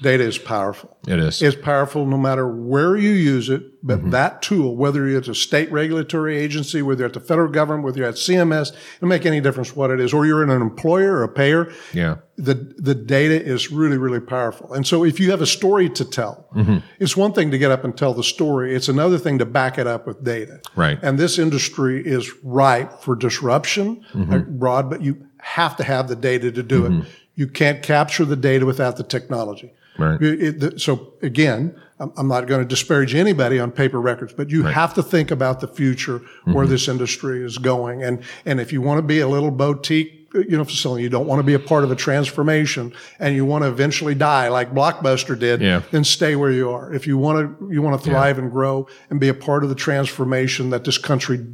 data 0.00 0.22
is 0.24 0.38
powerful. 0.38 0.96
It 1.06 1.18
is. 1.18 1.42
It's 1.42 1.56
powerful 1.56 2.06
no 2.06 2.16
matter 2.18 2.46
where 2.46 2.96
you 2.96 3.10
use 3.10 3.48
it, 3.48 3.62
but 3.82 3.98
Mm-hmm. 3.98 4.10
that 4.10 4.42
tool, 4.42 4.76
whether 4.76 5.08
you're 5.08 5.18
at 5.20 5.28
a 5.28 5.34
state 5.34 5.70
regulatory 5.72 6.36
agency, 6.38 6.82
whether 6.82 7.00
you're 7.00 7.08
at 7.08 7.14
the 7.14 7.20
federal 7.20 7.50
government, 7.50 7.84
whether 7.84 7.98
you're 7.98 8.08
at 8.08 8.14
CMS, 8.14 8.70
it 8.72 8.76
doesn't 8.96 9.08
make 9.08 9.26
any 9.26 9.40
difference 9.40 9.74
what 9.74 9.90
it 9.90 10.00
is, 10.00 10.12
or 10.12 10.26
you're 10.26 10.42
in 10.42 10.50
an 10.50 10.62
employer 10.62 11.14
or 11.16 11.22
a 11.24 11.28
payer. 11.28 11.72
Yeah. 11.92 12.16
The, 12.36 12.54
the 12.78 12.94
data 12.94 13.42
is 13.42 13.72
really, 13.72 13.96
really 13.98 14.20
powerful. 14.20 14.72
And 14.72 14.86
so 14.86 15.04
if 15.04 15.18
you 15.18 15.30
have 15.30 15.40
a 15.40 15.46
story 15.46 15.88
to 15.90 16.04
tell, 16.04 16.48
Mm-hmm. 16.54 16.78
it's 17.00 17.16
one 17.16 17.32
thing 17.32 17.50
to 17.50 17.58
get 17.58 17.70
up 17.70 17.84
and 17.84 17.96
tell 17.96 18.14
the 18.14 18.22
story. 18.24 18.74
It's 18.74 18.88
another 18.88 19.18
thing 19.18 19.38
to 19.38 19.44
back 19.46 19.78
it 19.78 19.86
up 19.86 20.06
with 20.06 20.22
data. 20.24 20.60
Right. 20.76 20.98
And 21.02 21.18
this 21.18 21.38
industry 21.38 22.02
is 22.06 22.32
ripe 22.44 23.00
for 23.02 23.14
disruption 23.16 24.04
Mm-hmm. 24.14 24.32
abroad, 24.32 24.90
but 24.90 25.02
you 25.02 25.26
have 25.38 25.76
to 25.76 25.84
have 25.84 26.08
the 26.08 26.16
data 26.16 26.50
to 26.52 26.62
do 26.62 26.86
it. 26.86 27.06
You 27.36 27.46
can't 27.46 27.82
capture 27.82 28.24
the 28.24 28.34
data 28.36 28.66
without 28.66 28.96
the 28.96 29.04
technology. 29.04 29.72
Right. 29.98 30.20
It- 30.22 30.62
it- 30.62 30.80
so 30.80 31.12
again, 31.22 31.74
I'm, 32.00 32.28
not 32.28 32.46
going 32.46 32.60
to 32.60 32.66
disparage 32.66 33.14
anybody 33.16 33.58
on 33.58 33.72
paper 33.72 34.00
records, 34.00 34.32
but 34.32 34.50
you 34.50 34.62
have 34.62 34.94
to 34.94 35.02
think 35.02 35.32
about 35.32 35.58
the 35.60 35.66
future 35.66 36.18
where 36.44 36.64
Mm-hmm. 36.64 36.70
this 36.72 36.86
industry 36.86 37.44
is 37.44 37.58
going. 37.58 38.04
And, 38.04 38.22
and 38.46 38.60
if 38.60 38.72
you 38.72 38.80
want 38.80 38.98
to 38.98 39.02
be 39.02 39.18
a 39.18 39.26
little 39.26 39.50
boutique, 39.50 40.14
you 40.32 40.56
know, 40.56 40.62
facility, 40.64 41.02
you 41.02 41.08
don't 41.08 41.26
want 41.26 41.40
to 41.40 41.42
be 41.42 41.54
a 41.54 41.58
part 41.58 41.82
of 41.82 41.90
a 41.90 41.96
transformation 41.96 42.92
and 43.18 43.34
you 43.34 43.44
want 43.44 43.64
to 43.64 43.68
eventually 43.68 44.14
die 44.14 44.46
like 44.48 44.72
Blockbuster 44.72 45.36
did, 45.36 45.60
Yeah. 45.60 45.82
then 45.90 46.04
stay 46.04 46.36
where 46.36 46.52
you 46.52 46.70
are. 46.70 46.92
If 46.94 47.06
you 47.08 47.18
want 47.18 47.58
to, 47.58 47.68
you 47.72 47.82
want 47.82 48.00
to 48.00 48.08
thrive 48.08 48.38
and 48.38 48.48
grow 48.52 48.86
and 49.10 49.18
be 49.18 49.28
a 49.28 49.34
part 49.34 49.64
of 49.64 49.68
the 49.68 49.74
transformation 49.74 50.70
that 50.70 50.84
this 50.84 50.98
country, 50.98 51.44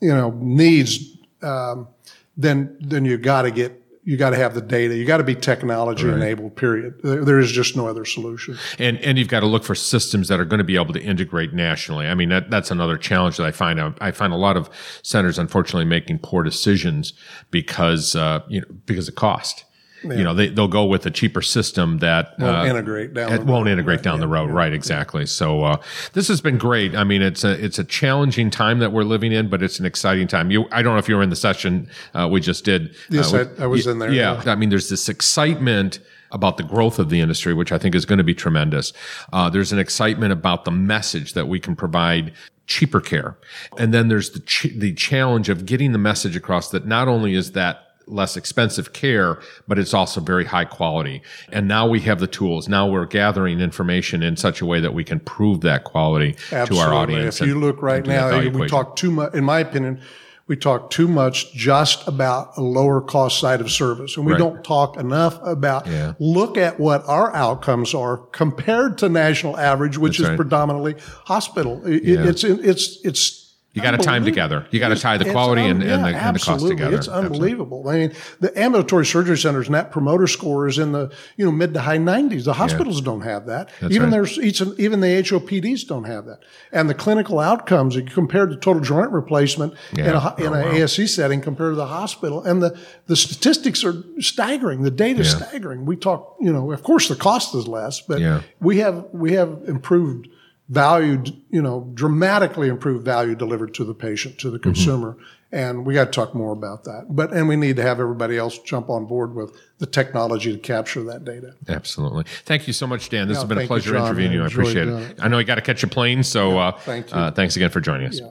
you 0.00 0.14
know, 0.14 0.30
needs, 0.38 1.16
um, 1.42 1.88
then, 2.36 2.76
then 2.80 3.04
you 3.06 3.16
got 3.16 3.42
to 3.42 3.50
get, 3.50 3.80
you 4.08 4.16
got 4.16 4.30
to 4.30 4.36
have 4.36 4.54
the 4.54 4.62
data. 4.62 4.96
You 4.96 5.04
got 5.04 5.18
to 5.18 5.22
be 5.22 5.34
technology 5.34 6.08
enabled, 6.08 6.56
period. 6.56 6.98
There, 7.02 7.22
there 7.26 7.38
is 7.38 7.52
just 7.52 7.76
no 7.76 7.86
other 7.86 8.06
solution. 8.06 8.56
And 8.78 8.96
and 9.00 9.18
you've 9.18 9.28
got 9.28 9.40
to 9.40 9.46
look 9.46 9.64
for 9.64 9.74
systems 9.74 10.28
that 10.28 10.40
are 10.40 10.46
going 10.46 10.60
to 10.60 10.64
be 10.64 10.76
able 10.76 10.94
to 10.94 11.02
integrate 11.02 11.52
nationally. 11.52 12.06
I 12.06 12.14
mean, 12.14 12.30
that, 12.30 12.48
that's 12.48 12.70
another 12.70 12.96
challenge 12.96 13.36
that 13.36 13.44
I 13.44 13.50
find. 13.50 13.78
I, 13.78 13.92
I 14.00 14.12
find 14.12 14.32
a 14.32 14.36
lot 14.36 14.56
of 14.56 14.70
centers, 15.02 15.38
unfortunately, 15.38 15.84
making 15.84 16.20
poor 16.20 16.42
decisions 16.42 17.12
because 17.50 18.16
uh, 18.16 18.40
you 18.48 18.62
know 18.62 18.66
because 18.86 19.08
of 19.08 19.14
cost. 19.14 19.66
You 20.02 20.22
know, 20.24 20.32
they 20.34 20.48
they'll 20.48 20.68
go 20.68 20.84
with 20.84 21.04
a 21.06 21.10
cheaper 21.10 21.42
system 21.42 21.98
that 21.98 22.38
Won't 22.38 22.56
uh, 22.56 22.64
integrate 22.66 23.14
down 23.14 23.32
it 23.32 23.38
the 23.38 23.44
won't 23.44 23.66
road. 23.66 23.72
integrate 23.72 24.02
down 24.02 24.20
the 24.20 24.28
road. 24.28 24.50
Right, 24.50 24.72
exactly. 24.72 25.26
So 25.26 25.64
uh, 25.64 25.76
this 26.12 26.28
has 26.28 26.40
been 26.40 26.56
great. 26.58 26.94
I 26.94 27.04
mean, 27.04 27.20
it's 27.22 27.42
a 27.44 27.62
it's 27.64 27.78
a 27.78 27.84
challenging 27.84 28.50
time 28.50 28.78
that 28.78 28.92
we're 28.92 29.02
living 29.04 29.32
in, 29.32 29.48
but 29.48 29.62
it's 29.62 29.80
an 29.80 29.86
exciting 29.86 30.28
time. 30.28 30.50
You, 30.50 30.66
I 30.70 30.82
don't 30.82 30.94
know 30.94 30.98
if 30.98 31.08
you 31.08 31.16
were 31.16 31.22
in 31.22 31.30
the 31.30 31.36
session 31.36 31.88
uh, 32.14 32.28
we 32.30 32.40
just 32.40 32.64
did. 32.64 32.94
Yes, 33.10 33.32
uh, 33.34 33.48
I- 33.58 33.64
I 33.64 33.66
was 33.66 33.86
in 33.86 33.98
there, 33.98 34.12
Yeah, 34.12 34.40
yeah. 34.44 34.52
I 34.52 34.54
mean, 34.54 34.68
there's 34.68 34.88
this 34.88 35.08
excitement 35.08 35.98
about 36.30 36.58
the 36.58 36.62
growth 36.62 36.98
of 36.98 37.08
the 37.08 37.20
industry, 37.20 37.54
which 37.54 37.72
I 37.72 37.78
think 37.78 37.94
is 37.94 38.04
going 38.04 38.18
to 38.18 38.24
be 38.24 38.34
tremendous. 38.34 38.92
Uh, 39.32 39.48
there's 39.48 39.72
an 39.72 39.78
excitement 39.78 40.30
about 40.32 40.64
the 40.66 40.70
message 40.70 41.32
that 41.32 41.48
we 41.48 41.58
can 41.58 41.74
provide 41.74 42.32
cheaper 42.66 43.00
care. 43.00 43.38
And 43.78 43.94
then 43.94 44.08
there's 44.08 44.30
the, 44.30 44.40
ch- 44.40 44.74
the 44.76 44.92
challenge 44.92 45.48
of 45.48 45.64
getting 45.64 45.92
the 45.92 45.98
message 45.98 46.36
across 46.36 46.70
that 46.72 46.86
not 46.86 47.08
only 47.08 47.34
is 47.34 47.52
that 47.52 47.87
less 48.08 48.36
expensive 48.36 48.92
care, 48.92 49.38
but 49.66 49.78
it's 49.78 49.94
also 49.94 50.20
very 50.20 50.44
high 50.44 50.64
quality. 50.64 51.22
And 51.52 51.68
now 51.68 51.86
we 51.88 52.00
have 52.00 52.20
the 52.20 52.26
tools. 52.26 52.68
Now 52.68 52.86
we're 52.86 53.06
gathering 53.06 53.60
information 53.60 54.22
in 54.22 54.36
such 54.36 54.60
a 54.60 54.66
way 54.66 54.80
that 54.80 54.94
we 54.94 55.04
can 55.04 55.20
prove 55.20 55.60
that 55.62 55.84
quality 55.84 56.32
to 56.50 56.56
Absolutely. 56.56 56.86
our 56.86 56.94
audience. 56.94 57.40
If 57.40 57.46
you 57.48 57.58
look 57.58 57.82
right 57.82 57.98
and 57.98 58.08
now, 58.08 58.58
we 58.58 58.68
talk 58.68 58.96
too 58.96 59.10
much, 59.10 59.34
in 59.34 59.44
my 59.44 59.60
opinion, 59.60 60.00
we 60.46 60.56
talk 60.56 60.88
too 60.90 61.06
much 61.08 61.52
just 61.52 62.08
about 62.08 62.56
a 62.56 62.62
lower 62.62 63.02
cost 63.02 63.38
side 63.38 63.60
of 63.60 63.70
service. 63.70 64.16
And 64.16 64.24
we 64.24 64.32
Right. 64.32 64.38
don't 64.38 64.64
talk 64.64 64.96
enough 64.96 65.38
about 65.44 65.86
Yeah. 65.86 66.14
look 66.18 66.56
at 66.56 66.80
what 66.80 67.04
our 67.06 67.34
outcomes 67.36 67.92
are 67.94 68.16
compared 68.32 68.96
to 68.98 69.10
national 69.10 69.58
average, 69.58 69.98
which 69.98 70.16
That's 70.16 70.20
is 70.24 70.28
right. 70.30 70.36
predominantly 70.36 70.94
hospital. 71.26 71.82
It- 71.86 72.02
Yeah. 72.04 72.24
It's, 72.24 72.44
it's, 72.44 72.98
it's 73.04 73.47
You 73.74 73.82
got 73.82 73.90
to 73.92 73.98
time 73.98 74.24
together. 74.24 74.66
You 74.70 74.80
got 74.80 74.88
to 74.88 74.96
tie 74.96 75.18
the 75.18 75.30
quality 75.30 75.62
un- 75.62 75.70
and, 75.70 75.82
and, 75.82 76.04
the, 76.04 76.08
and 76.08 76.34
the 76.34 76.40
cost 76.40 76.66
together. 76.66 76.96
It's 76.96 77.06
unbelievable. 77.06 77.86
I 77.88 77.98
mean, 77.98 78.12
the 78.40 78.58
ambulatory 78.58 79.04
surgery 79.06 79.36
center's 79.36 79.68
net 79.70 79.92
promoter 79.92 80.26
score 80.26 80.66
is 80.66 80.78
in 80.78 80.92
the 80.92 81.12
you 81.36 81.44
know 81.44 81.52
mid 81.52 81.74
to 81.74 81.80
high 81.80 81.98
90s. 81.98 82.44
The 82.44 82.54
hospitals 82.54 83.00
don't 83.02 83.20
have 83.20 83.46
that. 83.46 83.70
That's 83.80 83.94
even 83.94 84.06
right. 84.06 84.10
there's 84.10 84.38
each, 84.38 84.62
even 84.78 85.00
the 85.00 85.06
HOPDs 85.06 85.86
don't 85.86 86.04
have 86.04 86.24
that. 86.24 86.40
And 86.72 86.88
the 86.88 86.94
clinical 86.94 87.38
outcomes 87.38 87.96
compared 88.12 88.50
to 88.50 88.56
total 88.56 88.82
joint 88.82 89.12
replacement 89.12 89.74
in 89.92 89.98
Yeah. 90.06 90.34
a 90.36 90.40
in 90.40 90.46
Oh, 90.48 90.54
a 90.54 90.62
wow. 90.64 90.72
ASC 90.72 91.06
setting 91.08 91.40
compared 91.42 91.72
to 91.72 91.76
the 91.76 91.86
hospital, 91.86 92.42
and 92.42 92.62
the 92.62 92.76
the 93.06 93.16
statistics 93.16 93.84
are 93.84 94.02
staggering. 94.18 94.82
The 94.82 94.90
data 94.90 95.20
is 95.20 95.32
Yeah. 95.34 95.46
staggering. 95.46 95.84
We 95.84 95.96
talk, 95.96 96.36
you 96.40 96.52
know, 96.52 96.72
of 96.72 96.82
course 96.82 97.08
the 97.08 97.16
cost 97.16 97.54
is 97.54 97.68
less, 97.68 98.00
but 98.00 98.18
Yeah. 98.20 98.40
we 98.60 98.78
have 98.78 99.04
we 99.12 99.34
have 99.34 99.58
improved 99.68 100.28
value, 100.68 101.22
you 101.50 101.62
know, 101.62 101.90
dramatically 101.94 102.68
improved 102.68 103.04
value 103.04 103.34
delivered 103.34 103.74
to 103.74 103.84
the 103.84 103.94
patient, 103.94 104.38
to 104.38 104.48
Mm-hmm. 104.48 104.52
the 104.54 104.58
consumer. 104.60 105.16
And 105.50 105.86
we 105.86 105.94
got 105.94 106.04
to 106.06 106.10
talk 106.10 106.34
more 106.34 106.52
about 106.52 106.84
that. 106.84 107.06
But, 107.08 107.32
and 107.32 107.48
we 107.48 107.56
need 107.56 107.76
to 107.76 107.82
have 107.82 108.00
everybody 108.00 108.36
else 108.36 108.58
jump 108.58 108.90
on 108.90 109.06
board 109.06 109.34
with 109.34 109.58
the 109.78 109.86
technology 109.86 110.52
to 110.52 110.58
capture 110.58 111.02
that 111.04 111.24
data. 111.24 111.54
Absolutely. 111.68 112.24
Thank 112.44 112.66
you 112.66 112.74
so 112.74 112.86
much, 112.86 113.08
Dan. 113.08 113.28
This 113.28 113.36
Yeah, 113.36 113.40
has 113.40 113.48
been 113.48 113.56
a 113.56 113.60
thank 113.62 113.70
you, 113.70 113.92
pleasure 113.92 113.96
interviewing 113.96 114.32
you. 114.32 114.42
I 114.42 114.46
appreciate 114.46 114.84
doing 114.84 115.02
it. 115.04 115.18
I 115.22 115.28
know 115.28 115.38
you 115.38 115.44
got 115.46 115.54
to 115.54 115.62
catch 115.62 115.82
a 115.82 115.86
plane, 115.86 116.22
so 116.22 116.58
uh, 116.58 116.72
thank 116.72 117.10
you. 117.10 117.16
Uh, 117.16 117.30
thanks 117.30 117.56
again 117.56 117.70
for 117.70 117.80
joining 117.80 118.08
us. 118.08 118.20
Yeah. 118.20 118.28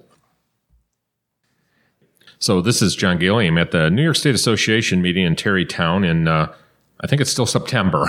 So 2.38 2.62
this 2.62 2.84
is 2.84 2.96
John 2.96 3.18
Goehle. 3.18 3.48
I'm 3.48 3.58
at 3.58 3.72
the 3.72 3.90
New 3.90 4.04
York 4.04 4.16
State 4.16 4.36
Association 4.36 5.02
meeting 5.02 5.26
in 5.26 5.36
Tarrytown 5.36 6.04
in, 6.04 6.28
uh, 6.28 6.54
I 7.00 7.08
think 7.08 7.22
it's 7.22 7.30
still 7.32 7.46
September. 7.46 8.08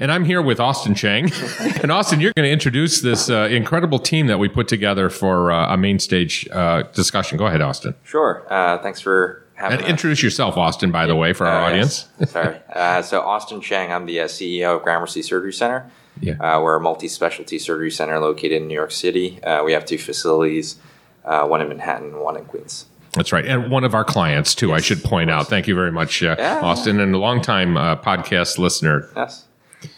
and 0.00 0.10
I'm 0.10 0.24
here 0.24 0.42
with 0.42 0.58
Austin 0.60 0.94
Chang. 0.94 1.30
and 1.82 1.92
Austin, 1.92 2.20
you're 2.20 2.32
going 2.36 2.46
to 2.46 2.52
introduce 2.52 3.00
this 3.00 3.30
uh, 3.30 3.48
incredible 3.50 3.98
team 3.98 4.26
that 4.26 4.38
we 4.38 4.48
put 4.48 4.66
together 4.68 5.08
for 5.08 5.52
uh, 5.52 5.72
a 5.72 5.76
main 5.76 5.98
stage 5.98 6.48
uh, 6.52 6.82
discussion. 6.92 7.38
Go 7.38 7.46
ahead, 7.46 7.60
Austin. 7.60 7.94
Sure. 8.04 8.44
Uh, 8.50 8.78
thanks 8.78 9.00
for 9.00 9.44
having 9.54 9.76
me. 9.78 9.82
And 9.82 9.84
us. 9.84 9.90
introduce 9.90 10.22
yourself, 10.22 10.56
Austin, 10.56 10.90
by 10.90 11.06
the 11.06 11.14
way, 11.14 11.32
for 11.32 11.46
our 11.46 11.62
Uh, 11.64 11.68
audience. 11.70 12.06
yes. 12.18 12.30
Sorry. 12.32 12.56
Uh, 12.72 13.02
so 13.02 13.20
Austin 13.20 13.60
Chang, 13.60 13.92
I'm 13.92 14.06
the 14.06 14.20
uh, 14.20 14.24
CEO 14.26 14.76
of 14.76 14.82
Gramercy 14.82 15.22
Surgery 15.22 15.52
Center. 15.52 15.88
Yeah. 16.20 16.34
Uh, 16.34 16.60
we're 16.62 16.76
a 16.76 16.80
multi-specialty 16.80 17.58
surgery 17.58 17.90
center 17.90 18.18
located 18.20 18.62
in 18.62 18.68
New 18.68 18.74
York 18.74 18.92
City. 18.92 19.42
Uh, 19.42 19.62
we 19.64 19.72
have 19.72 19.84
two 19.84 19.98
facilities, 19.98 20.76
uh, 21.24 21.44
one 21.46 21.60
in 21.60 21.68
Manhattan, 21.68 22.18
one 22.20 22.36
in 22.36 22.44
Queens. 22.44 22.86
That's 23.14 23.32
right. 23.32 23.44
And 23.44 23.70
one 23.70 23.84
of 23.84 23.94
our 23.94 24.04
clients, 24.04 24.54
too, 24.54 24.72
I 24.72 24.80
should 24.80 25.02
point 25.04 25.30
out. 25.30 25.48
Thank 25.48 25.68
you 25.68 25.74
very 25.74 25.92
much, 25.92 26.22
uh, 26.22 26.34
Yeah. 26.38 26.60
Austin, 26.62 27.00
and 27.00 27.14
a 27.14 27.18
longtime 27.18 27.76
uh, 27.76 27.96
podcast 27.96 28.58
listener. 28.58 29.08
Yes. 29.16 29.44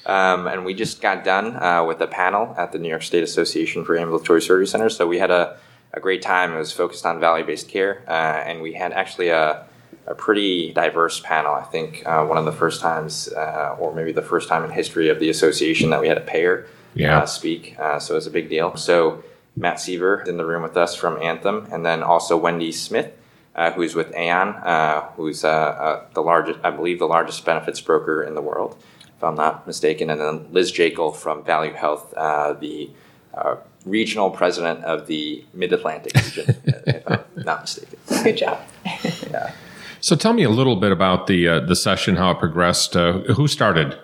Um, 0.04 0.46
and 0.46 0.64
we 0.64 0.74
just 0.74 1.00
got 1.00 1.24
done 1.24 1.56
uh, 1.56 1.84
with 1.84 2.00
a 2.00 2.06
panel 2.08 2.54
at 2.58 2.72
the 2.72 2.78
New 2.78 2.88
York 2.88 3.02
State 3.02 3.22
Association 3.22 3.84
for 3.84 3.96
Ambulatory 3.96 4.42
Surgery 4.42 4.66
Centers. 4.66 4.96
So 4.96 5.06
we 5.06 5.18
had 5.18 5.30
a, 5.30 5.56
a 5.94 6.00
great 6.00 6.22
time. 6.22 6.52
It 6.52 6.58
was 6.58 6.72
focused 6.72 7.06
on 7.06 7.20
value-based 7.20 7.68
care, 7.68 8.02
uh, 8.08 8.10
and 8.10 8.60
we 8.62 8.72
had 8.74 8.92
actually 8.92 9.28
a, 9.28 9.64
a 10.06 10.14
pretty 10.14 10.72
diverse 10.72 11.20
panel. 11.20 11.54
I 11.54 11.62
think 11.62 12.02
uh, 12.04 12.24
one 12.26 12.36
of 12.36 12.44
the 12.44 12.52
first 12.52 12.80
times, 12.80 13.32
uh, 13.32 13.76
or 13.78 13.94
maybe 13.94 14.12
the 14.12 14.22
first 14.22 14.48
time 14.48 14.64
in 14.64 14.70
history 14.70 15.08
of 15.08 15.20
the 15.20 15.30
association 15.30 15.90
that 15.90 16.00
we 16.00 16.08
had 16.08 16.18
a 16.18 16.22
payer 16.22 16.66
Yeah. 16.94 17.18
uh, 17.20 17.26
speak. 17.26 17.76
Uh, 17.78 17.98
so 18.00 18.14
it 18.14 18.16
was 18.16 18.26
a 18.26 18.30
big 18.30 18.48
deal. 18.50 18.76
So 18.76 19.22
Matt 19.56 19.80
Seaver 19.80 20.22
in 20.22 20.36
the 20.36 20.44
room 20.44 20.62
with 20.62 20.76
us 20.76 20.94
from 20.94 21.20
Anthem, 21.22 21.68
and 21.72 21.84
then 21.84 22.02
also 22.02 22.36
Wendy 22.36 22.72
Smith, 22.72 23.12
uh, 23.54 23.72
who's 23.72 23.94
with 23.94 24.14
Aon, 24.14 24.48
uh, 24.48 25.02
who's 25.16 25.44
uh, 25.44 25.48
uh, 25.48 26.06
the 26.14 26.22
largest, 26.22 26.60
I 26.62 26.70
believe, 26.70 26.98
the 26.98 27.06
largest 27.06 27.44
benefits 27.44 27.80
broker 27.80 28.22
in 28.22 28.34
the 28.34 28.42
world, 28.42 28.76
if 29.16 29.24
I'm 29.24 29.34
not 29.34 29.66
mistaken, 29.66 30.10
and 30.10 30.20
then 30.20 30.46
Liz 30.52 30.70
Jekyll 30.70 31.12
from 31.12 31.42
Value 31.42 31.72
Health, 31.72 32.12
uh, 32.14 32.52
the 32.52 32.90
uh, 33.32 33.56
regional 33.86 34.30
president 34.30 34.84
of 34.84 35.06
the 35.06 35.44
Mid 35.54 35.72
Atlantic 35.72 36.14
region, 36.14 36.56
if 36.64 37.02
I'm 37.06 37.44
not 37.44 37.62
mistaken. 37.62 37.98
Good 38.24 38.36
job. 38.36 38.60
yeah. 38.84 39.52
So 40.00 40.14
tell 40.14 40.34
me 40.34 40.42
a 40.42 40.50
little 40.50 40.76
bit 40.76 40.92
about 40.92 41.26
the 41.26 41.48
uh, 41.48 41.60
the 41.60 41.74
session, 41.74 42.16
how 42.16 42.32
it 42.32 42.38
progressed. 42.38 42.96
Uh, 42.96 43.20
who 43.34 43.48
started? 43.48 43.98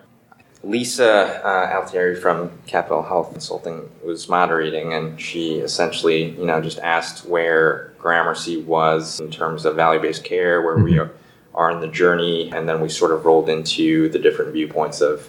Lisa 0.65 1.45
uh, 1.45 1.75
Altieri 1.75 2.15
from 2.15 2.51
Capital 2.67 3.03
Health 3.03 3.33
Consulting 3.33 3.91
was 4.05 4.29
moderating, 4.29 4.93
and 4.93 5.21
she 5.21 5.57
essentially, 5.59 6.31
you 6.31 6.45
know, 6.45 6.61
just 6.61 6.79
asked 6.79 7.27
where 7.27 7.93
Gramercy 7.99 8.63
was 8.63 9.19
in 9.19 9.31
terms 9.31 9.65
of 9.65 9.75
value-based 9.75 10.23
care, 10.25 10.63
where 10.63 10.79
we 10.79 10.99
are, 10.99 11.11
are 11.55 11.71
in 11.73 11.81
the 11.81 11.89
journey, 11.89 12.51
and 12.53 12.69
then 12.69 12.81
we 12.81 12.89
sort 12.89 13.11
of 13.11 13.25
rolled 13.25 13.49
into 13.49 14.09
the 14.11 14.21
different 14.21 14.53
viewpoints 14.53 15.01
of 15.01 15.29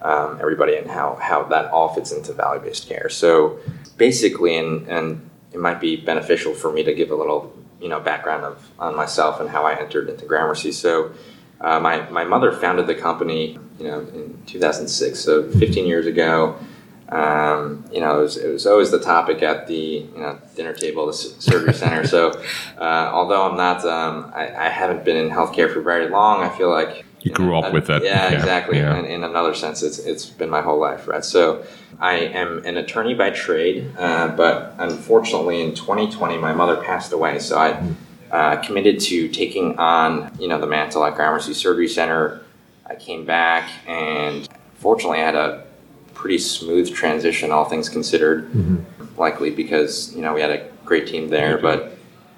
um, 0.00 0.38
everybody 0.40 0.76
and 0.76 0.90
how 0.90 1.18
how 1.20 1.42
that 1.44 1.70
all 1.70 1.94
fits 1.94 2.10
into 2.10 2.32
value-based 2.32 2.88
care. 2.88 3.10
So 3.10 3.58
basically, 3.98 4.56
and 4.56 4.88
and 4.88 5.28
it 5.52 5.60
might 5.60 5.78
be 5.78 5.96
beneficial 5.96 6.54
for 6.54 6.72
me 6.72 6.82
to 6.84 6.94
give 6.94 7.10
a 7.10 7.16
little, 7.16 7.54
you 7.82 7.88
know, 7.88 8.00
background 8.00 8.44
of 8.44 8.70
on 8.78 8.96
myself 8.96 9.40
and 9.40 9.50
how 9.50 9.66
I 9.66 9.78
entered 9.78 10.08
into 10.08 10.24
Gramercy. 10.24 10.72
So. 10.72 11.12
Uh, 11.60 11.78
my, 11.78 12.08
my 12.10 12.24
mother 12.24 12.52
founded 12.52 12.86
the 12.86 12.94
company, 12.94 13.58
you 13.78 13.86
know, 13.86 14.00
in 14.00 14.40
2006, 14.46 15.18
so 15.18 15.50
15 15.50 15.86
years 15.86 16.06
ago. 16.06 16.56
Um, 17.10 17.84
you 17.92 18.00
know, 18.00 18.20
it 18.20 18.22
was, 18.22 18.36
it 18.36 18.48
was 18.52 18.66
always 18.66 18.90
the 18.92 19.00
topic 19.00 19.42
at 19.42 19.66
the 19.66 19.74
you 19.74 20.18
know 20.20 20.38
dinner 20.54 20.72
table, 20.72 21.06
the 21.06 21.12
surgery 21.12 21.74
center. 21.74 22.06
So, 22.06 22.30
uh, 22.78 23.10
although 23.12 23.50
I'm 23.50 23.56
not, 23.56 23.84
um, 23.84 24.30
I, 24.34 24.66
I 24.66 24.68
haven't 24.68 25.04
been 25.04 25.16
in 25.16 25.28
healthcare 25.28 25.72
for 25.72 25.80
very 25.80 26.08
long. 26.08 26.42
I 26.42 26.56
feel 26.56 26.70
like 26.70 27.04
You 27.22 27.32
grew 27.32 27.58
up 27.58 27.64
I- 27.64 27.70
with 27.70 27.90
it. 27.90 28.04
Yeah, 28.04 28.30
Yeah, 28.30 28.36
exactly. 28.38 28.78
yeah. 28.78 28.96
In, 28.96 29.06
in 29.06 29.24
another 29.24 29.54
sense, 29.54 29.82
it's 29.82 29.98
it's 29.98 30.24
been 30.26 30.50
my 30.50 30.62
whole 30.62 30.78
life, 30.78 31.08
right? 31.08 31.24
So, 31.24 31.64
I 31.98 32.14
am 32.14 32.64
an 32.64 32.76
attorney 32.76 33.14
by 33.14 33.30
trade, 33.30 33.90
uh, 33.98 34.28
but 34.28 34.76
unfortunately, 34.78 35.60
in 35.62 35.74
2020, 35.74 36.38
my 36.38 36.52
mother 36.52 36.76
passed 36.76 37.12
away. 37.12 37.40
So 37.40 37.58
I 37.58 37.82
uh, 38.30 38.56
committed 38.58 39.00
to 39.00 39.28
taking 39.28 39.78
on, 39.78 40.30
you 40.38 40.48
know, 40.48 40.60
the 40.60 40.66
mantle 40.66 41.04
at 41.04 41.14
Gramercy 41.14 41.54
Surgery 41.54 41.88
Center. 41.88 42.42
I 42.86 42.94
came 42.94 43.24
back, 43.24 43.70
and 43.86 44.48
fortunately, 44.74 45.18
I 45.18 45.24
had 45.24 45.36
a 45.36 45.64
pretty 46.14 46.38
smooth 46.38 46.92
transition, 46.94 47.50
all 47.50 47.64
things 47.64 47.88
considered. 47.88 48.50
Likely 49.16 49.50
because 49.50 50.14
you 50.14 50.22
know 50.22 50.32
we 50.34 50.40
had 50.40 50.50
a 50.50 50.70
great 50.84 51.06
team 51.06 51.28
there, 51.28 51.58
but 51.58 51.96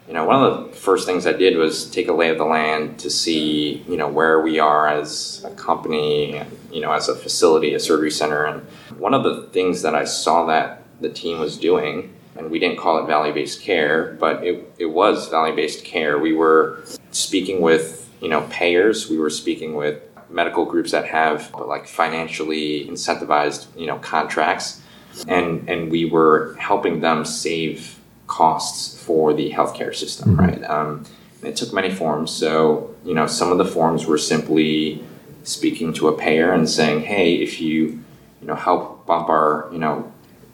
you 0.08 0.14
know 0.14 0.24
one 0.24 0.42
of 0.42 0.66
the 0.70 0.76
first 0.76 1.06
things 1.06 1.26
I 1.26 1.32
did 1.32 1.56
was 1.56 1.90
take 1.90 2.08
a 2.08 2.12
lay 2.12 2.28
of 2.28 2.38
the 2.38 2.44
land 2.44 2.98
to 3.00 3.10
see 3.10 3.84
you 3.88 3.96
know 3.96 4.08
where 4.08 4.40
we 4.40 4.58
are 4.58 4.88
as 4.88 5.44
a 5.44 5.54
company, 5.54 6.36
and, 6.36 6.58
you 6.72 6.80
know, 6.80 6.92
as 6.92 7.08
a 7.08 7.14
facility, 7.14 7.74
a 7.74 7.80
surgery 7.80 8.10
center, 8.10 8.44
and 8.44 8.62
one 8.98 9.14
of 9.14 9.24
the 9.24 9.42
things 9.52 9.82
that 9.82 9.94
I 9.94 10.04
saw 10.04 10.46
that 10.46 10.82
the 11.00 11.10
team 11.10 11.38
was 11.38 11.56
doing 11.56 12.12
and 12.36 12.50
we 12.50 12.58
didn't 12.58 12.78
call 12.78 13.02
it 13.02 13.06
value-based 13.06 13.60
care, 13.60 14.16
but 14.18 14.44
it, 14.44 14.72
it 14.78 14.86
was 14.86 15.28
value-based 15.28 15.84
care. 15.84 16.18
We 16.18 16.32
were 16.32 16.82
speaking 17.10 17.60
with, 17.60 18.10
you 18.20 18.28
know, 18.28 18.46
payers. 18.50 19.10
We 19.10 19.18
were 19.18 19.30
speaking 19.30 19.74
with 19.74 20.02
medical 20.30 20.64
groups 20.64 20.92
that 20.92 21.06
have 21.06 21.52
like 21.54 21.86
financially 21.86 22.86
incentivized, 22.88 23.66
you 23.76 23.86
know, 23.86 23.98
contracts. 23.98 24.80
And, 25.28 25.68
and 25.68 25.90
we 25.90 26.06
were 26.06 26.54
helping 26.58 27.00
them 27.00 27.26
save 27.26 27.98
costs 28.26 28.98
for 29.02 29.34
the 29.34 29.52
healthcare 29.52 29.94
system, 29.94 30.36
right? 30.36 30.64
Um, 30.64 31.04
it 31.42 31.56
took 31.56 31.72
many 31.74 31.90
forms. 31.90 32.30
So, 32.30 32.94
you 33.04 33.14
know, 33.14 33.26
some 33.26 33.52
of 33.52 33.58
the 33.58 33.64
forms 33.66 34.06
were 34.06 34.16
simply 34.16 35.04
speaking 35.42 35.92
to 35.94 36.08
a 36.08 36.16
payer 36.16 36.52
and 36.52 36.68
saying, 36.68 37.02
hey, 37.02 37.34
if 37.34 37.60
you, 37.60 38.02
you 38.40 38.46
know, 38.46 38.54
help 38.54 39.06
bump 39.06 39.28
our, 39.28 39.68
you 39.72 39.78
know, 39.78 40.11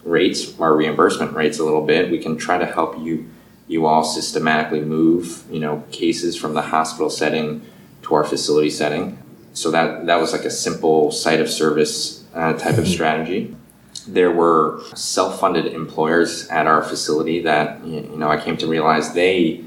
rates, 0.09 0.59
our 0.59 0.75
reimbursement 0.75 1.33
rates 1.35 1.59
a 1.59 1.65
little 1.65 1.85
bit, 1.85 2.11
we 2.11 2.19
can 2.19 2.37
try 2.37 2.59
to 2.59 2.67
help 2.67 2.99
you 2.99 3.29
you 3.69 3.85
all 3.85 4.03
systematically 4.03 4.81
move, 4.81 5.45
you 5.51 5.61
know, 5.61 5.85
cases 5.93 6.35
from 6.35 6.55
the 6.55 6.63
hospital 6.63 7.11
setting 7.11 7.63
to 8.03 8.15
our 8.15 8.25
facility 8.25 8.71
setting. 8.71 9.19
So 9.53 9.71
that 9.71 10.07
that 10.07 10.17
was 10.17 10.33
like 10.33 10.45
a 10.45 10.51
simple 10.51 11.11
site 11.13 11.41
of 11.41 11.51
service 11.51 12.25
uh, 12.35 12.55
type 12.55 12.79
of 12.79 12.89
strategy. 12.89 13.55
There 14.07 14.31
were 14.31 14.83
self-funded 14.95 15.67
employers 15.67 16.49
at 16.49 16.67
our 16.67 16.83
facility 16.83 17.43
that 17.43 17.85
you 17.85 18.17
know 18.17 18.31
I 18.31 18.41
came 18.41 18.57
to 18.59 18.67
realize 18.67 19.13
they 19.13 19.65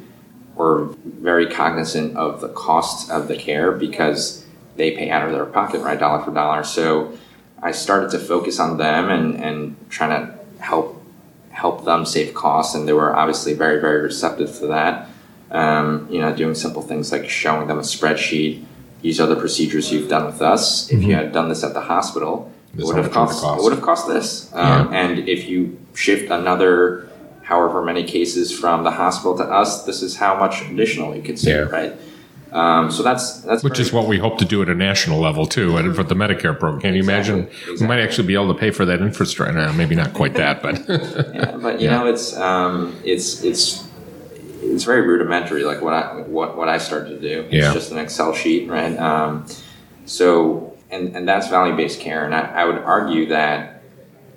were 0.56 0.86
very 1.06 1.48
cognizant 1.48 2.18
of 2.18 2.42
the 2.42 2.50
cost 2.50 3.10
of 3.12 3.28
the 3.28 3.36
care 3.36 3.72
because 3.72 4.46
they 4.78 4.92
pay 4.92 5.10
out 5.10 5.26
of 5.26 5.32
their 5.32 5.46
pocket, 5.46 5.82
right, 5.82 6.00
dollar 6.00 6.24
for 6.24 6.32
dollar. 6.32 6.64
So 6.64 7.18
I 7.62 7.72
started 7.72 8.10
to 8.12 8.20
focus 8.20 8.60
on 8.60 8.78
them 8.78 9.10
and, 9.10 9.36
and 9.36 9.76
trying 9.90 10.10
to 10.28 10.34
help 10.60 10.98
help 11.52 11.86
them 11.86 12.06
save 12.06 12.34
costs, 12.34 12.74
and 12.76 12.88
they 12.88 12.94
were 12.94 13.16
obviously 13.16 13.54
very 13.54 13.80
very 13.80 14.02
receptive 14.02 14.58
to 14.60 14.68
that. 14.68 15.08
Um, 15.52 16.08
you 16.10 16.22
know, 16.22 16.34
doing 16.34 16.56
simple 16.56 16.82
things 16.82 17.12
like 17.12 17.30
showing 17.30 17.68
them 17.68 17.78
a 17.78 17.82
spreadsheet. 17.82 18.64
These 19.02 19.20
are 19.20 19.28
the 19.28 19.36
procedures 19.36 19.92
you've 19.92 20.10
done 20.10 20.26
with 20.26 20.42
us. 20.42 20.90
If 20.92 21.04
you 21.04 21.14
had 21.14 21.34
done 21.34 21.50
this 21.50 21.64
at 21.64 21.74
the 21.74 21.82
hospital, 21.82 22.52
it 22.78 22.86
would 22.86 22.96
have 22.96 23.06
much 23.08 23.16
it 23.16 23.20
would 23.20 23.28
cost, 23.28 23.42
cost. 23.42 23.60
It 23.60 23.64
would 23.64 23.74
have 23.74 23.82
cost 23.82 24.08
this. 24.08 24.50
Um, 24.54 24.94
And 24.94 25.28
if 25.28 25.50
you 25.50 25.78
shift 25.94 26.32
another, 26.32 27.10
however 27.42 27.82
many 27.82 28.04
cases 28.06 28.58
from 28.58 28.84
the 28.86 28.92
hospital 28.92 29.36
to 29.40 29.44
us, 29.44 29.84
this 29.84 30.02
is 30.02 30.16
how 30.16 30.36
much 30.40 30.62
additional 30.70 31.14
you 31.16 31.22
could 31.22 31.38
save, 31.38 31.56
Yeah. 31.68 31.78
right? 31.78 31.94
Um, 32.52 32.92
so 32.92 33.02
that's 33.02 33.42
that's 33.42 33.64
Which 33.64 33.80
is 33.80 33.94
what 33.94 34.08
we 34.08 34.18
hope 34.18 34.38
to 34.40 34.46
do 34.46 34.62
at 34.62 34.68
a 34.68 34.76
national 34.76 35.20
level 35.20 35.46
too, 35.46 35.78
and 35.78 35.96
for 35.96 36.04
the 36.04 36.16
Medicare 36.16 36.58
program. 36.58 36.82
Can 36.82 36.96
you 36.96 37.04
imagine? 37.04 37.50
We 37.80 37.88
might 37.88 38.02
actually 38.02 38.28
be 38.28 38.34
able 38.34 38.54
to 38.54 38.60
pay 38.60 38.72
for 38.72 38.84
that 38.86 39.02
infrastructure. 39.02 39.54
No, 39.54 39.72
maybe 39.74 39.96
not 39.96 40.14
quite 40.14 40.34
that, 40.34 40.62
but 40.62 40.80
Yeah, 41.34 41.58
but 41.58 41.80
you 41.80 41.90
know, 41.90 42.08
it's 42.08 42.36
um, 42.36 43.00
it's 43.06 43.42
it's 43.44 43.88
it's 44.62 44.84
very 44.84 45.02
rudimentary. 45.02 45.64
Like 45.64 45.82
what 45.82 45.94
I 45.94 46.22
what 46.22 46.58
what 46.58 46.68
I 46.68 46.78
started 46.78 47.22
to 47.22 47.22
do. 47.22 47.48
Yeah. 47.50 47.74
Just 47.74 47.92
an 47.92 47.98
Excel 47.98 48.34
sheet, 48.34 48.70
right? 48.70 48.98
Um, 48.98 49.46
so 50.06 50.78
and 50.90 51.16
and 51.16 51.28
that's 51.28 51.48
value 51.48 51.76
based 51.76 52.02
care, 52.02 52.26
and 52.26 52.36
I, 52.36 52.42
I 52.42 52.66
would 52.66 52.80
argue 52.80 53.28
that 53.28 53.81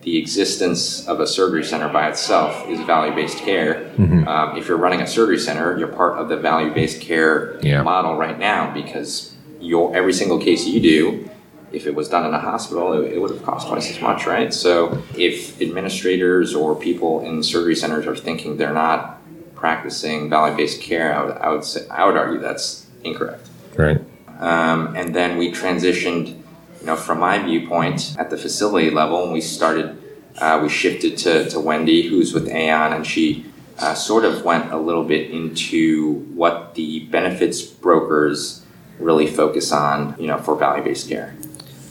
the 0.05 0.19
existence 0.19 1.07
of 1.09 1.21
a 1.21 1.27
surgery 1.27 1.65
center 1.65 1.89
by 1.89 2.09
itself 2.09 2.69
is 2.69 2.79
value 2.81 3.15
based 3.15 3.39
care. 3.39 3.91
Mm-hmm. 3.97 4.29
Um, 4.29 4.57
if 4.59 4.69
you're 4.69 4.77
running 4.77 5.01
a 5.01 5.07
surgery 5.07 5.39
center, 5.39 5.77
you're 5.79 5.89
part 5.89 6.19
of 6.19 6.29
the 6.29 6.37
value 6.37 6.73
based 6.73 7.01
care 7.01 7.59
Yeah. 7.63 7.83
model 7.83 8.15
right 8.17 8.39
now 8.39 8.73
because 8.73 9.35
your 9.61 9.97
every 9.97 10.13
single 10.13 10.39
case 10.39 10.67
you 10.67 10.81
do 10.81 11.31
if 11.73 11.87
it 11.89 11.95
was 11.95 12.09
done 12.09 12.25
in 12.25 12.33
a 12.33 12.39
hospital, 12.39 12.93
it, 13.03 13.15
it 13.15 13.19
would 13.21 13.33
have 13.33 13.43
cost 13.43 13.67
twice 13.67 13.91
as 13.91 14.01
much, 14.01 14.27
right? 14.27 14.55
So 14.55 15.03
if 15.17 15.61
administrators 15.61 16.55
or 16.55 16.77
people 16.77 17.21
in 17.27 17.43
surgery 17.43 17.75
centers 17.75 18.07
are 18.07 18.15
thinking 18.15 18.57
they're 18.59 18.73
not 18.73 19.21
practicing 19.57 20.31
value-based 20.31 20.81
care, 20.81 21.13
I 21.13 21.25
would, 21.25 21.37
I 21.39 21.49
would 21.49 21.65
say 21.65 21.89
I 21.91 22.05
would 22.05 22.17
argue 22.17 22.39
that's 22.41 22.87
incorrect. 23.03 23.49
right. 23.77 24.01
Um, 24.39 24.95
and 24.95 25.15
then 25.15 25.37
we 25.37 25.51
transitioned, 25.51 26.41
you 26.85 26.91
know, 26.91 26.97
from 26.97 27.19
my 27.19 27.39
viewpoint 27.39 28.15
at 28.19 28.29
the 28.29 28.37
facility 28.37 28.91
level, 28.91 29.33
we 29.33 29.41
started, 29.41 29.97
uh, 30.37 30.61
we 30.63 30.69
shifted 30.69 31.17
to, 31.17 31.49
to 31.49 31.59
Wendy, 31.59 32.09
who's 32.09 32.35
with 32.35 32.47
Aon, 32.47 32.93
and 32.93 33.07
she 33.07 33.47
uh, 33.79 33.95
sort 33.95 34.27
of 34.27 34.45
went 34.45 34.71
a 34.71 34.77
little 34.77 35.03
bit 35.03 35.31
into 35.31 36.17
what 36.35 36.75
the 36.75 37.07
benefits 37.07 37.63
brokers 37.63 38.67
really 38.99 39.27
focus 39.27 39.73
on, 39.73 40.15
you 40.19 40.27
know, 40.27 40.37
for 40.37 40.57
value-based 40.57 41.09
care. 41.09 41.35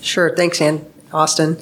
Sure. 0.02 0.36
Thanks, 0.36 0.62
Ann. 0.62 0.86
Austin. 1.12 1.58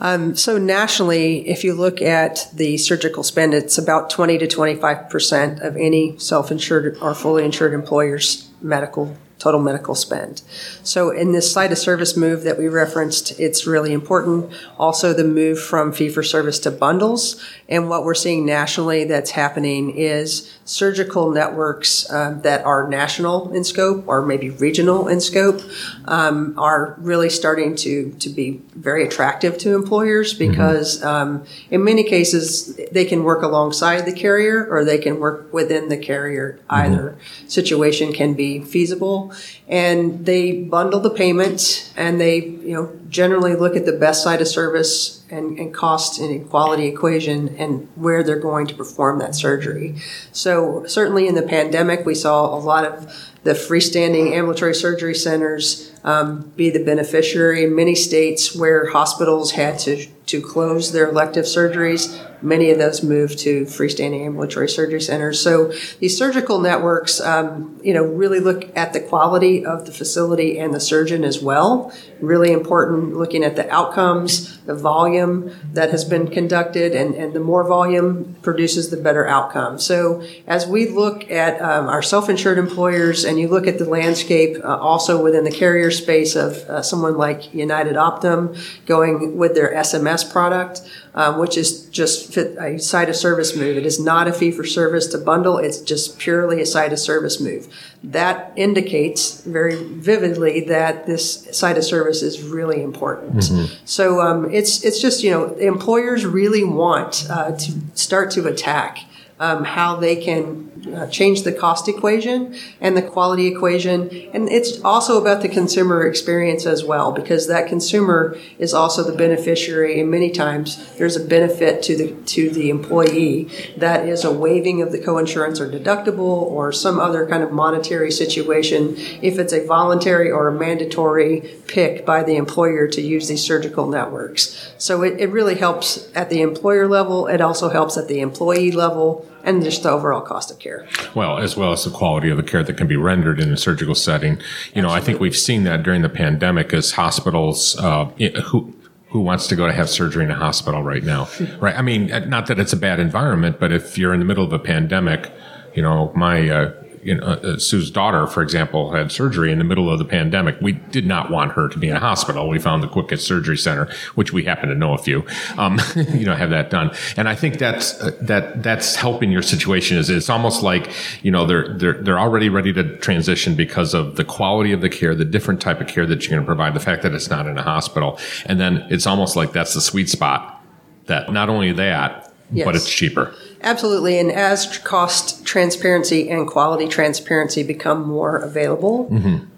Um, 0.00 0.36
so 0.36 0.58
nationally, 0.58 1.48
if 1.48 1.64
you 1.64 1.72
look 1.72 2.02
at 2.02 2.48
the 2.52 2.76
surgical 2.76 3.22
spend, 3.22 3.54
it's 3.54 3.78
about 3.78 4.10
20 4.10 4.36
to 4.38 4.46
25 4.46 5.08
percent 5.08 5.60
of 5.60 5.76
any 5.76 6.18
self-insured 6.18 6.98
or 7.00 7.14
fully 7.14 7.44
insured 7.44 7.72
employer's 7.72 8.50
medical 8.62 9.16
total 9.44 9.60
medical 9.60 9.94
spend. 9.94 10.40
So 10.82 11.10
in 11.10 11.32
this 11.32 11.52
site 11.52 11.70
of 11.70 11.76
service 11.76 12.16
move 12.16 12.44
that 12.44 12.56
we 12.56 12.66
referenced, 12.66 13.38
it's 13.38 13.66
really 13.66 13.92
important. 13.92 14.50
Also 14.78 15.12
the 15.12 15.22
move 15.22 15.60
from 15.60 15.92
fee 15.92 16.08
for 16.08 16.22
service 16.22 16.58
to 16.60 16.70
bundles. 16.70 17.44
And 17.68 17.90
what 17.90 18.04
we're 18.04 18.14
seeing 18.14 18.46
nationally 18.46 19.04
that's 19.04 19.32
happening 19.32 19.94
is 19.94 20.58
surgical 20.64 21.30
networks 21.30 22.10
um, 22.10 22.40
that 22.42 22.64
are 22.64 22.88
national 22.88 23.52
in 23.52 23.64
scope 23.64 24.04
or 24.06 24.24
maybe 24.24 24.50
regional 24.50 25.08
in 25.08 25.20
scope 25.20 25.60
um, 26.06 26.58
are 26.58 26.94
really 26.98 27.28
starting 27.28 27.74
to, 27.76 28.10
to 28.18 28.28
be 28.30 28.62
very 28.74 29.04
attractive 29.06 29.58
to 29.58 29.74
employers 29.74 30.32
because 30.32 31.02
um, 31.02 31.44
in 31.70 31.84
many 31.84 32.02
cases 32.02 32.76
they 32.92 33.04
can 33.04 33.24
work 33.24 33.42
alongside 33.42 34.02
the 34.02 34.12
carrier 34.12 34.66
or 34.70 34.84
they 34.84 34.98
can 34.98 35.20
work 35.20 35.52
within 35.52 35.88
the 35.88 35.96
carrier. 35.96 36.58
Either 36.70 37.16
situation 37.46 38.12
can 38.12 38.34
be 38.34 38.60
feasible 38.60 39.32
and 39.66 40.26
they 40.26 40.62
bundle 40.62 41.00
the 41.00 41.10
payment 41.10 41.92
and 41.96 42.20
they 42.20 42.38
you 42.44 42.74
know 42.74 42.92
generally 43.08 43.54
look 43.54 43.76
at 43.76 43.86
the 43.86 43.92
best 43.92 44.22
side 44.22 44.40
of 44.40 44.48
service 44.48 45.24
and, 45.30 45.58
and 45.58 45.72
cost 45.72 46.20
and 46.20 46.50
quality 46.50 46.86
equation 46.86 47.56
and 47.56 47.88
where 47.94 48.22
they're 48.22 48.38
going 48.38 48.66
to 48.66 48.74
perform 48.74 49.18
that 49.18 49.34
surgery. 49.34 49.94
So 50.32 50.84
certainly 50.86 51.26
in 51.26 51.34
the 51.34 51.42
pandemic 51.42 52.04
we 52.04 52.14
saw 52.14 52.54
a 52.54 52.58
lot 52.58 52.84
of 52.84 53.33
the 53.44 53.52
freestanding 53.52 54.32
ambulatory 54.32 54.74
surgery 54.74 55.14
centers 55.14 55.92
um, 56.02 56.52
be 56.56 56.70
the 56.70 56.82
beneficiary 56.82 57.64
in 57.64 57.74
many 57.74 57.94
states 57.94 58.54
where 58.56 58.90
hospitals 58.90 59.52
had 59.52 59.78
to 59.80 60.06
to 60.26 60.40
close 60.40 60.92
their 60.92 61.10
elective 61.10 61.44
surgeries. 61.44 62.18
Many 62.40 62.70
of 62.70 62.78
those 62.78 63.02
moved 63.02 63.38
to 63.40 63.64
freestanding 63.64 64.24
ambulatory 64.24 64.68
surgery 64.68 65.00
centers. 65.00 65.40
So 65.40 65.72
these 65.98 66.16
surgical 66.16 66.60
networks, 66.60 67.20
um, 67.20 67.78
you 67.82 67.92
know, 67.92 68.04
really 68.04 68.40
look 68.40 68.74
at 68.76 68.94
the 68.94 69.00
quality 69.00 69.64
of 69.64 69.84
the 69.84 69.92
facility 69.92 70.58
and 70.58 70.72
the 70.72 70.80
surgeon 70.80 71.24
as 71.24 71.42
well. 71.42 71.92
Really 72.20 72.52
important 72.52 73.16
looking 73.16 73.44
at 73.44 73.56
the 73.56 73.70
outcomes, 73.70 74.58
the 74.62 74.74
volume 74.74 75.54
that 75.72 75.90
has 75.90 76.04
been 76.04 76.28
conducted, 76.28 76.94
and, 76.94 77.14
and 77.14 77.34
the 77.34 77.40
more 77.40 77.66
volume 77.66 78.36
produces 78.40 78.90
the 78.90 78.96
better 78.96 79.26
outcome. 79.26 79.78
So 79.78 80.22
as 80.46 80.66
we 80.66 80.88
look 80.88 81.30
at 81.30 81.60
um, 81.60 81.86
our 81.86 82.02
self-insured 82.02 82.58
employers 82.58 83.24
and 83.24 83.33
you 83.38 83.48
look 83.48 83.66
at 83.66 83.78
the 83.78 83.84
landscape 83.84 84.56
uh, 84.64 84.76
also 84.76 85.22
within 85.22 85.44
the 85.44 85.50
carrier 85.50 85.90
space 85.90 86.36
of 86.36 86.52
uh, 86.68 86.82
someone 86.82 87.16
like 87.16 87.54
United 87.54 87.94
Optum 87.94 88.58
going 88.86 89.36
with 89.36 89.54
their 89.54 89.72
SMS 89.74 90.30
product, 90.30 90.82
um, 91.14 91.38
which 91.38 91.56
is 91.56 91.86
just 91.90 92.32
fit 92.32 92.56
a 92.58 92.78
site 92.78 93.08
of 93.08 93.16
service 93.16 93.56
move. 93.56 93.76
It 93.76 93.86
is 93.86 94.00
not 94.00 94.28
a 94.28 94.32
fee 94.32 94.50
for 94.50 94.64
service 94.64 95.06
to 95.08 95.18
bundle. 95.18 95.58
It's 95.58 95.80
just 95.80 96.18
purely 96.18 96.60
a 96.60 96.66
site 96.66 96.92
of 96.92 96.98
service 96.98 97.40
move. 97.40 97.68
That 98.02 98.52
indicates 98.56 99.40
very 99.42 99.76
vividly 99.76 100.60
that 100.66 101.06
this 101.06 101.48
site 101.56 101.78
of 101.78 101.84
service 101.84 102.22
is 102.22 102.42
really 102.42 102.82
important. 102.82 103.44
So 103.84 104.20
um, 104.20 104.50
it's 104.52 104.84
it's 104.84 105.00
just 105.00 105.22
you 105.22 105.30
know 105.30 105.54
employers 105.54 106.26
really 106.26 106.64
want 106.64 107.26
uh, 107.30 107.52
to 107.52 107.72
start 107.94 108.30
to 108.32 108.46
attack 108.46 108.98
um, 109.40 109.64
how 109.64 109.96
they 109.96 110.16
can 110.16 110.70
uh, 110.92 111.06
change 111.08 111.42
the 111.42 111.52
cost 111.52 111.88
equation 111.88 112.54
and 112.80 112.96
the 112.96 113.02
quality 113.02 113.46
equation. 113.46 114.08
And 114.32 114.48
it's 114.48 114.82
also 114.82 115.20
about 115.20 115.42
the 115.42 115.48
consumer 115.48 116.06
experience 116.06 116.66
as 116.66 116.84
well, 116.84 117.12
because 117.12 117.46
that 117.48 117.68
consumer 117.68 118.36
is 118.58 118.74
also 118.74 119.02
the 119.02 119.16
beneficiary. 119.16 120.00
And 120.00 120.10
many 120.10 120.30
times 120.30 120.94
there's 120.96 121.16
a 121.16 121.24
benefit 121.24 121.82
to 121.84 121.96
the, 121.96 122.12
to 122.26 122.50
the 122.50 122.70
employee 122.70 123.50
that 123.76 124.08
is 124.08 124.24
a 124.24 124.32
waiving 124.32 124.82
of 124.82 124.92
the 124.92 124.98
coinsurance 124.98 125.60
or 125.60 125.70
deductible 125.70 126.18
or 126.18 126.72
some 126.72 126.98
other 126.98 127.26
kind 127.26 127.42
of 127.42 127.52
monetary 127.52 128.10
situation 128.10 128.94
if 129.22 129.38
it's 129.38 129.52
a 129.52 129.66
voluntary 129.66 130.30
or 130.30 130.48
a 130.48 130.52
mandatory 130.52 131.40
pick 131.66 132.04
by 132.04 132.22
the 132.22 132.36
employer 132.36 132.86
to 132.88 133.00
use 133.00 133.28
these 133.28 133.44
surgical 133.44 133.86
networks. 133.86 134.72
So 134.78 135.02
it, 135.02 135.20
it 135.20 135.30
really 135.30 135.54
helps 135.54 136.08
at 136.14 136.30
the 136.30 136.42
employer 136.42 136.88
level. 136.88 137.26
It 137.26 137.40
also 137.40 137.68
helps 137.68 137.96
at 137.96 138.08
the 138.08 138.20
employee 138.20 138.70
level 138.70 139.28
and 139.44 139.62
just 139.62 139.82
the 139.82 139.90
overall 139.90 140.20
cost 140.20 140.50
of 140.50 140.58
care. 140.58 140.86
Well, 141.14 141.38
as 141.38 141.56
well 141.56 141.72
as 141.72 141.84
the 141.84 141.90
quality 141.90 142.30
of 142.30 142.36
the 142.36 142.42
care 142.42 142.64
that 142.64 142.76
can 142.76 142.86
be 142.86 142.96
rendered 142.96 143.40
in 143.40 143.52
a 143.52 143.56
surgical 143.56 143.94
setting. 143.94 144.40
You 144.74 144.82
know, 144.82 144.90
I 144.90 145.00
think 145.00 145.20
we've 145.20 145.36
seen 145.36 145.64
that 145.64 145.82
during 145.82 146.02
the 146.02 146.08
pandemic 146.08 146.72
as 146.72 146.92
hospitals, 146.92 147.78
uh, 147.78 148.06
who, 148.46 148.74
who 149.08 149.20
wants 149.20 149.46
to 149.48 149.56
go 149.56 149.66
to 149.66 149.72
have 149.72 149.88
surgery 149.88 150.24
in 150.24 150.30
a 150.30 150.34
hospital 150.34 150.82
right 150.82 151.04
now? 151.04 151.28
Right. 151.60 151.76
I 151.76 151.82
mean, 151.82 152.06
not 152.28 152.46
that 152.48 152.58
it's 152.58 152.72
a 152.72 152.76
bad 152.76 152.98
environment, 153.00 153.60
but 153.60 153.70
if 153.70 153.96
you're 153.96 154.12
in 154.12 154.18
the 154.18 154.26
middle 154.26 154.44
of 154.44 154.52
a 154.52 154.58
pandemic, 154.58 155.32
you 155.74 155.82
know, 155.82 156.12
my, 156.14 156.48
uh, 156.48 156.83
you 157.04 157.14
know, 157.16 157.26
uh, 157.26 157.58
Sue's 157.58 157.90
daughter, 157.90 158.26
for 158.26 158.42
example, 158.42 158.92
had 158.92 159.12
surgery 159.12 159.52
in 159.52 159.58
the 159.58 159.64
middle 159.64 159.90
of 159.90 159.98
the 159.98 160.04
pandemic. 160.04 160.56
We 160.60 160.72
did 160.72 161.06
not 161.06 161.30
want 161.30 161.52
her 161.52 161.68
to 161.68 161.78
be 161.78 161.88
in 161.88 161.96
a 161.96 162.00
hospital. 162.00 162.48
We 162.48 162.58
found 162.58 162.82
the 162.82 162.88
quickest 162.88 163.26
surgery 163.26 163.58
center, 163.58 163.88
which 164.14 164.32
we 164.32 164.44
happen 164.44 164.68
to 164.70 164.74
know 164.74 164.94
a 164.94 164.98
few, 164.98 165.24
um, 165.58 165.80
you 165.96 166.24
know, 166.24 166.34
have 166.34 166.50
that 166.50 166.70
done. 166.70 166.90
And 167.16 167.28
I 167.28 167.34
think 167.34 167.58
that's 167.58 168.00
uh, 168.00 168.16
that 168.22 168.62
that's 168.62 168.96
helping 168.96 169.30
your 169.30 169.42
situation. 169.42 169.98
Is 169.98 170.08
it's 170.08 170.30
almost 170.30 170.62
like 170.62 170.90
you 171.22 171.30
know 171.30 171.46
they're 171.46 171.68
they're 171.76 172.02
they're 172.02 172.18
already 172.18 172.48
ready 172.48 172.72
to 172.72 172.96
transition 172.98 173.54
because 173.54 173.94
of 173.94 174.16
the 174.16 174.24
quality 174.24 174.72
of 174.72 174.80
the 174.80 174.88
care, 174.88 175.14
the 175.14 175.24
different 175.24 175.60
type 175.60 175.80
of 175.80 175.86
care 175.86 176.06
that 176.06 176.22
you're 176.22 176.30
going 176.30 176.42
to 176.42 176.46
provide, 176.46 176.74
the 176.74 176.80
fact 176.80 177.02
that 177.02 177.14
it's 177.14 177.28
not 177.28 177.46
in 177.46 177.58
a 177.58 177.62
hospital, 177.62 178.18
and 178.46 178.58
then 178.58 178.86
it's 178.90 179.06
almost 179.06 179.36
like 179.36 179.52
that's 179.52 179.74
the 179.74 179.80
sweet 179.80 180.08
spot. 180.08 180.62
That 181.06 181.30
not 181.32 181.50
only 181.50 181.72
that, 181.72 182.32
Yes. 182.50 182.64
but 182.64 182.76
it's 182.76 182.88
cheaper. 182.88 183.34
Absolutely. 183.64 184.18
And 184.18 184.30
as 184.30 184.78
cost 184.78 185.44
transparency 185.44 186.30
and 186.30 186.46
quality 186.46 186.86
transparency 186.86 187.62
become 187.62 188.06
more 188.06 188.36
available, 188.36 189.08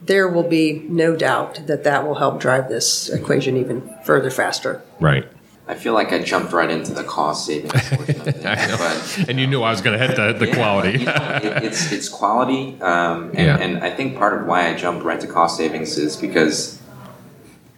there 0.02 0.28
will 0.28 0.48
be 0.48 0.84
no 0.88 1.16
doubt 1.16 1.66
that 1.66 1.84
that 1.84 2.06
will 2.06 2.14
help 2.14 2.40
drive 2.40 2.68
this 2.68 3.08
equation 3.10 3.56
even 3.56 3.92
further 4.04 4.30
faster. 4.30 4.80
Right. 5.00 5.26
I 5.68 5.74
feel 5.74 5.94
like 5.94 6.12
I 6.12 6.22
jumped 6.22 6.52
right 6.52 6.70
into 6.70 6.92
the 6.94 7.02
cost 7.02 7.44
savings 7.46 7.72
portion 7.90 8.20
of 8.20 8.36
things, 8.36 8.78
but 8.78 9.28
And 9.28 9.40
you 9.40 9.48
knew 9.48 9.62
I 9.62 9.70
was 9.72 9.80
going 9.80 9.98
to 9.98 10.06
hit 10.06 10.14
the, 10.14 10.32
the 10.32 10.46
Yeah, 10.46 10.54
quality. 10.54 10.98
you 11.00 11.04
know, 11.06 11.40
it, 11.42 11.64
it's 11.64 11.90
it's 11.90 12.08
quality, 12.08 12.80
um, 12.80 13.30
and, 13.34 13.38
Yeah. 13.38 13.58
and 13.58 13.78
I 13.82 13.90
think 13.90 14.16
part 14.16 14.40
of 14.40 14.46
why 14.46 14.68
I 14.68 14.76
jumped 14.76 15.04
right 15.04 15.20
to 15.20 15.26
cost 15.26 15.56
savings 15.56 15.98
is 15.98 16.14
because 16.16 16.80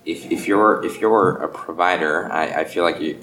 if, 0.05 0.31
if 0.31 0.47
you're 0.47 0.85
if 0.85 1.01
you're 1.01 1.39
a 1.43 1.49
provider, 1.49 2.31
I, 2.31 2.61
I 2.61 2.65
feel 2.65 2.85
like 2.85 3.01
you 3.01 3.17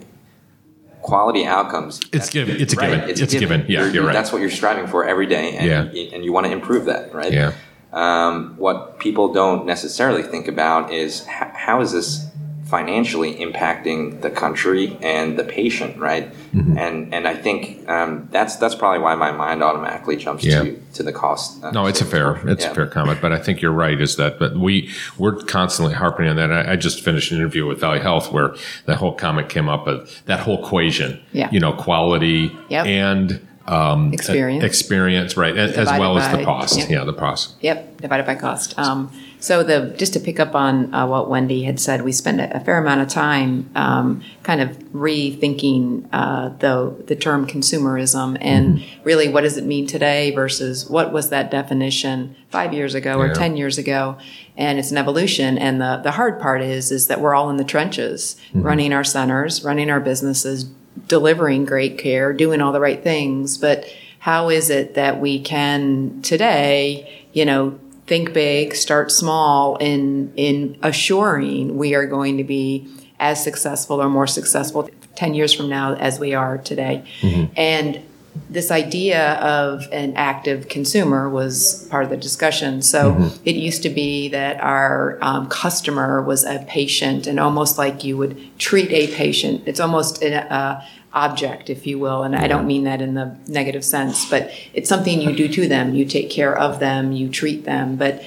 quality 1.05 1.45
outcomes. 1.45 1.99
It's 2.11 2.29
given. 2.31 2.59
It's 2.59 2.73
a 2.73 2.77
right, 2.77 2.89
given. 2.89 3.09
It's, 3.23 3.33
given. 3.33 3.65
Yeah, 3.69 3.91
you're, 3.91 4.05
right. 4.05 4.13
That's 4.13 4.31
what 4.31 4.41
you're 4.41 4.49
striving 4.49 4.87
for 4.87 5.05
every 5.07 5.27
day, 5.27 5.55
and 5.55 5.67
Yeah. 5.67 5.91
you, 5.91 6.09
and 6.13 6.25
you 6.25 6.33
want 6.33 6.47
to 6.47 6.51
improve 6.51 6.85
that, 6.85 7.13
right? 7.13 7.31
Yeah. 7.31 7.51
Um, 7.93 8.55
what 8.57 8.97
people 8.99 9.31
don't 9.31 9.65
necessarily 9.67 10.23
think 10.23 10.47
about 10.47 10.91
is 10.91 11.21
h- 11.27 11.53
how 11.53 11.79
is 11.81 11.91
this 11.91 12.25
financially 12.65 13.35
impacting 13.35 14.21
the 14.21 14.29
country 14.29 14.97
and 15.01 15.37
the 15.37 15.43
patient, 15.43 15.97
right? 15.97 16.33
Mm-hmm. 16.51 16.77
And 16.77 17.13
and 17.13 17.27
I 17.27 17.35
think 17.35 17.87
um, 17.87 18.27
that's 18.31 18.55
that's 18.55 18.73
probably 18.73 18.99
why 18.99 19.13
my 19.15 19.31
mind 19.31 19.63
automatically 19.63 20.15
jumps 20.15 20.43
yeah. 20.43 20.63
to 20.63 20.81
to 20.95 21.03
the 21.03 21.13
cost. 21.13 21.63
Uh, 21.63 21.71
no, 21.71 21.85
it's 21.85 22.01
a 22.01 22.05
fair 22.05 22.41
it's 22.47 22.65
yeah. 22.65 22.71
a 22.71 22.75
fair 22.75 22.87
comment, 22.87 23.21
but 23.21 23.31
I 23.31 23.39
think 23.39 23.61
you're 23.61 23.71
right. 23.71 23.99
Is 24.01 24.15
that 24.15 24.39
but 24.39 24.57
we 24.57 24.89
we're 25.17 25.35
constantly 25.43 25.93
harping 25.93 26.27
on 26.27 26.37
that. 26.37 26.51
I, 26.51 26.73
I, 26.73 26.75
just 26.75 27.01
finished 27.01 27.31
an 27.31 27.37
interview 27.37 27.67
with 27.67 27.79
Value 27.79 28.01
Health 28.01 28.31
where 28.31 28.55
that 28.85 28.97
whole 28.97 29.13
comment 29.13 29.49
came 29.49 29.69
up 29.69 29.85
of 29.85 30.23
that 30.25 30.39
whole 30.39 30.63
equation. 30.63 31.21
Yeah. 31.33 31.49
you 31.51 31.59
know, 31.59 31.73
quality 31.73 32.55
yep. 32.69 32.85
and 32.85 33.45
um, 33.67 34.13
experience, 34.13 34.63
experience, 34.63 35.37
right, 35.37 35.55
as 35.55 35.87
well 35.87 36.17
as 36.17 36.37
the 36.37 36.43
cost. 36.43 36.77
Yep. 36.79 36.89
Yeah, 36.89 37.03
the 37.03 37.13
cost. 37.13 37.55
Yep, 37.61 38.01
divided 38.01 38.25
by 38.25 38.35
cost. 38.35 38.77
Um, 38.77 39.11
so 39.45 39.61
the 39.61 39.93
just 39.95 40.13
to 40.13 40.19
pick 40.19 40.39
up 40.39 40.55
on 40.55 40.91
uh, 40.91 41.05
what 41.05 41.29
Wendy 41.29 41.61
had 41.65 41.79
said, 41.79 42.01
we 42.01 42.11
spend 42.11 42.41
a, 42.41 42.59
fair 42.61 42.79
amount 42.79 43.01
of 43.01 43.09
time 43.09 43.69
um, 43.75 44.23
kind 44.41 44.59
of 44.59 44.69
rethinking 44.91 46.09
uh, 46.11 46.49
the 46.57 47.03
the 47.05 47.15
term 47.15 47.45
consumerism 47.45 48.39
and 48.41 48.79
mm-hmm. 48.79 49.03
really 49.03 49.29
what 49.29 49.41
does 49.41 49.55
it 49.55 49.63
mean 49.63 49.85
today 49.85 50.31
versus 50.31 50.89
what 50.89 51.13
was 51.13 51.29
that 51.29 51.51
definition 51.51 52.35
five 52.49 52.73
years 52.73 52.95
ago 52.95 53.19
or 53.19 53.27
yeah. 53.27 53.33
ten 53.33 53.55
years 53.55 53.77
ago, 53.77 54.17
and 54.57 54.79
it's 54.79 54.89
an 54.89 54.97
evolution. 54.97 55.59
And 55.59 55.79
the 55.79 56.01
the 56.03 56.13
hard 56.13 56.41
part 56.41 56.63
is 56.63 56.91
is 56.91 57.05
that 57.05 57.21
we're 57.21 57.35
all 57.35 57.51
in 57.51 57.57
the 57.57 57.63
trenches, 57.63 58.37
mm-hmm. 58.47 58.63
running 58.63 58.93
our 58.93 59.03
centers, 59.03 59.63
running 59.63 59.91
our 59.91 59.99
businesses, 59.99 60.63
delivering 61.07 61.65
great 61.65 61.99
care, 61.99 62.33
doing 62.33 62.61
all 62.61 62.71
the 62.71 62.79
right 62.79 63.03
things, 63.03 63.59
but 63.59 63.85
how 64.17 64.49
is 64.49 64.71
it 64.71 64.95
that 64.95 65.21
we 65.21 65.39
can 65.39 66.19
today, 66.23 67.27
you 67.31 67.45
know, 67.45 67.79
think 68.07 68.33
big, 68.33 68.75
start 68.75 69.11
small 69.11 69.77
in 69.77 70.31
in 70.35 70.77
assuring 70.83 71.77
we 71.77 71.95
are 71.95 72.05
going 72.05 72.37
to 72.37 72.43
be 72.43 72.87
as 73.19 73.43
successful 73.43 74.01
or 74.01 74.09
more 74.09 74.27
successful 74.27 74.89
10 75.15 75.33
years 75.33 75.53
from 75.53 75.69
now 75.69 75.95
as 75.95 76.19
we 76.19 76.33
are 76.33 76.57
today. 76.57 77.03
Mm-hmm. 77.21 77.53
And 77.55 78.01
this 78.49 78.69
idea 78.69 79.35
of 79.35 79.87
an 79.91 80.13
active 80.15 80.67
consumer 80.67 81.29
was 81.29 81.87
part 81.89 82.03
of 82.03 82.09
the 82.09 82.17
discussion. 82.17 82.81
So 82.81 83.13
mm-hmm. 83.13 83.41
it 83.45 83.55
used 83.55 83.81
to 83.83 83.89
be 83.89 84.27
that 84.29 84.61
our 84.61 85.17
um, 85.21 85.47
customer 85.47 86.21
was 86.21 86.43
a 86.43 86.59
patient, 86.67 87.27
and 87.27 87.39
almost 87.39 87.77
like 87.77 88.03
you 88.03 88.17
would 88.17 88.37
treat 88.59 88.91
a 88.91 89.13
patient. 89.15 89.63
It's 89.65 89.79
almost 89.79 90.21
a, 90.21 90.53
a, 90.53 90.87
object, 91.15 91.69
if 91.69 91.87
you 91.87 91.97
will. 91.97 92.23
And 92.23 92.35
I 92.35 92.47
don't 92.47 92.67
mean 92.67 92.83
that 92.83 93.01
in 93.01 93.15
the 93.15 93.35
negative 93.47 93.83
sense, 93.83 94.29
but 94.29 94.51
it's 94.73 94.89
something 94.89 95.21
you 95.21 95.33
do 95.33 95.47
to 95.47 95.67
them. 95.67 95.95
You 95.95 96.05
take 96.05 96.29
care 96.29 96.55
of 96.55 96.79
them, 96.79 97.13
you 97.13 97.29
treat 97.29 97.63
them. 97.63 97.95
But 97.95 98.23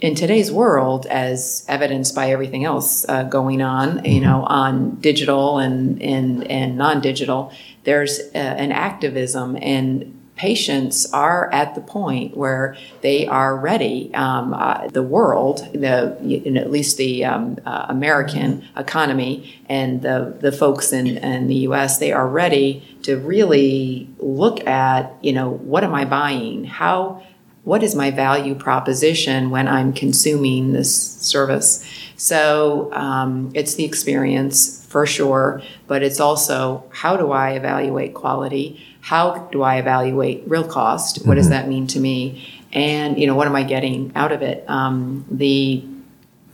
in 0.00 0.14
today's 0.14 0.50
world, 0.50 1.06
as 1.06 1.64
evidenced 1.68 2.14
by 2.14 2.30
everything 2.30 2.64
else 2.64 3.06
uh, 3.08 3.24
going 3.24 3.60
on, 3.60 4.04
you 4.04 4.14
mm-hmm. 4.14 4.24
know, 4.24 4.44
on 4.44 4.96
digital 4.96 5.58
and 5.58 6.02
and 6.02 6.50
and 6.50 6.78
non-digital, 6.78 7.52
there's 7.84 8.18
uh, 8.18 8.38
an 8.38 8.72
activism 8.72 9.56
and 9.60 10.19
patients 10.40 11.12
are 11.12 11.52
at 11.52 11.74
the 11.74 11.82
point 11.82 12.34
where 12.34 12.74
they 13.02 13.26
are 13.26 13.54
ready. 13.54 14.10
Um, 14.14 14.54
uh, 14.54 14.88
the 14.88 15.02
world, 15.02 15.58
the 15.74 16.16
at 16.56 16.70
least 16.70 16.96
the 16.96 17.26
um, 17.26 17.58
uh, 17.66 17.84
American 17.90 18.64
economy, 18.74 19.60
and 19.68 20.00
the 20.00 20.34
the 20.40 20.50
folks 20.50 20.94
in, 20.94 21.18
in 21.18 21.46
the 21.46 21.56
U.S. 21.68 21.98
they 21.98 22.10
are 22.10 22.26
ready 22.26 22.82
to 23.02 23.18
really 23.18 24.08
look 24.18 24.66
at 24.66 25.14
you 25.22 25.34
know 25.34 25.50
what 25.50 25.84
am 25.84 25.94
I 25.94 26.06
buying? 26.06 26.64
How 26.64 27.22
what 27.64 27.82
is 27.82 27.94
my 27.94 28.10
value 28.10 28.54
proposition 28.54 29.50
when 29.50 29.68
I'm 29.68 29.92
consuming 29.92 30.72
this 30.72 30.90
service? 31.20 31.84
So 32.16 32.90
um, 32.94 33.50
it's 33.54 33.74
the 33.74 33.84
experience 33.84 34.86
for 34.86 35.04
sure, 35.04 35.60
but 35.86 36.02
it's 36.02 36.18
also 36.18 36.84
how 36.90 37.18
do 37.18 37.30
I 37.30 37.50
evaluate 37.50 38.14
quality? 38.14 38.89
How 39.00 39.48
do 39.52 39.62
I 39.62 39.76
evaluate 39.76 40.44
real 40.46 40.64
cost? 40.64 41.18
What 41.18 41.24
mm-hmm. 41.24 41.34
does 41.36 41.48
that 41.50 41.68
mean 41.68 41.86
to 41.88 42.00
me? 42.00 42.46
And 42.72 43.18
you 43.18 43.26
know, 43.26 43.34
what 43.34 43.46
am 43.46 43.56
I 43.56 43.62
getting 43.62 44.12
out 44.14 44.32
of 44.32 44.42
it? 44.42 44.64
Um, 44.68 45.24
the 45.30 45.84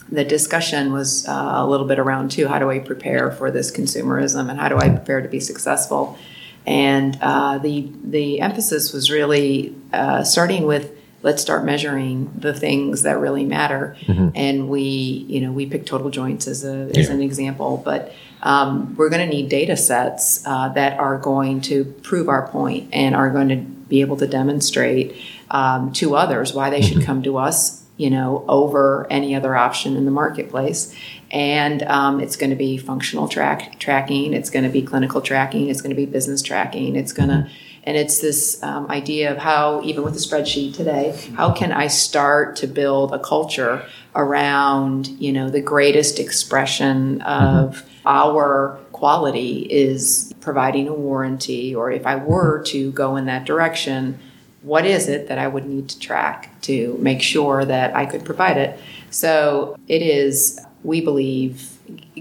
the 0.08 0.24
discussion 0.24 0.92
was 0.92 1.26
uh, 1.26 1.52
a 1.56 1.66
little 1.66 1.86
bit 1.86 1.98
around 1.98 2.30
too. 2.30 2.46
How 2.46 2.58
do 2.58 2.70
I 2.70 2.78
prepare 2.78 3.32
for 3.32 3.50
this 3.50 3.70
consumerism, 3.70 4.48
and 4.48 4.58
how 4.58 4.68
do 4.68 4.78
I 4.78 4.88
prepare 4.88 5.20
to 5.20 5.28
be 5.28 5.40
successful? 5.40 6.18
And 6.64 7.18
uh, 7.20 7.58
the 7.58 7.90
the 8.04 8.40
emphasis 8.40 8.92
was 8.92 9.10
really 9.10 9.74
uh, 9.92 10.22
starting 10.24 10.64
with 10.66 10.92
let's 11.26 11.42
start 11.42 11.64
measuring 11.64 12.32
the 12.38 12.54
things 12.54 13.02
that 13.02 13.18
really 13.18 13.44
matter. 13.44 13.96
Mm-hmm. 14.02 14.28
And 14.36 14.68
we, 14.68 14.80
you 14.80 15.40
know, 15.40 15.50
we 15.50 15.66
pick 15.66 15.84
total 15.84 16.08
joints 16.08 16.46
as 16.46 16.64
a 16.64 16.88
as 16.96 17.08
yeah. 17.08 17.14
an 17.14 17.20
example, 17.20 17.82
but 17.84 18.14
um, 18.42 18.94
we're 18.94 19.10
going 19.10 19.28
to 19.28 19.36
need 19.36 19.48
data 19.48 19.76
sets 19.76 20.46
uh, 20.46 20.68
that 20.74 21.00
are 21.00 21.18
going 21.18 21.62
to 21.62 21.84
prove 21.84 22.28
our 22.28 22.46
point 22.46 22.90
and 22.92 23.16
are 23.16 23.28
going 23.28 23.48
to 23.48 23.56
be 23.56 24.02
able 24.02 24.16
to 24.18 24.28
demonstrate 24.28 25.16
um, 25.50 25.92
to 25.94 26.14
others 26.14 26.54
why 26.54 26.70
they 26.70 26.80
should 26.80 26.98
mm-hmm. 26.98 27.06
come 27.06 27.22
to 27.24 27.38
us 27.38 27.82
you 27.96 28.10
know 28.10 28.44
over 28.46 29.06
any 29.10 29.34
other 29.34 29.56
option 29.56 29.96
in 29.96 30.04
the 30.04 30.10
marketplace 30.10 30.94
and 31.30 31.82
um, 31.84 32.20
it's 32.20 32.36
going 32.36 32.50
to 32.50 32.56
be 32.56 32.76
functional 32.76 33.26
track 33.26 33.78
tracking 33.78 34.34
it's 34.34 34.50
going 34.50 34.64
to 34.64 34.70
be 34.70 34.82
clinical 34.82 35.22
tracking 35.22 35.68
it's 35.70 35.80
going 35.80 35.90
to 35.90 35.96
be 35.96 36.04
business 36.04 36.42
tracking 36.42 36.94
it's 36.94 37.12
going 37.12 37.30
to 37.30 37.36
mm-hmm. 37.36 37.65
And 37.86 37.96
it's 37.96 38.18
this 38.18 38.60
um, 38.62 38.90
idea 38.90 39.30
of 39.30 39.38
how 39.38 39.80
even 39.82 40.02
with 40.02 40.14
the 40.14 40.20
spreadsheet 40.20 40.74
today 40.74 41.18
how 41.36 41.52
can 41.52 41.72
i 41.72 41.86
start 41.86 42.56
to 42.56 42.66
build 42.66 43.12
a 43.12 43.18
culture 43.18 43.84
around 44.14 45.08
you 45.08 45.32
know 45.32 45.48
the 45.48 45.60
greatest 45.60 46.18
expression 46.18 47.20
of 47.22 47.84
our 48.06 48.78
quality 48.92 49.66
is 49.70 50.32
providing 50.40 50.88
a 50.88 50.94
warranty, 50.94 51.74
or 51.74 51.90
if 51.90 52.06
I 52.06 52.16
were 52.16 52.62
to 52.66 52.90
go 52.92 53.16
in 53.16 53.26
that 53.26 53.44
direction, 53.44 54.18
what 54.62 54.86
is 54.86 55.08
it 55.08 55.28
that 55.28 55.38
I 55.38 55.48
would 55.48 55.66
need 55.66 55.90
to 55.90 55.98
track 55.98 56.58
to 56.62 56.96
make 56.98 57.20
sure 57.20 57.64
that 57.64 57.94
I 57.94 58.06
could 58.06 58.24
provide 58.24 58.56
it? 58.56 58.80
So 59.10 59.76
it 59.86 60.00
is, 60.00 60.58
we 60.82 61.00
believe, 61.02 61.75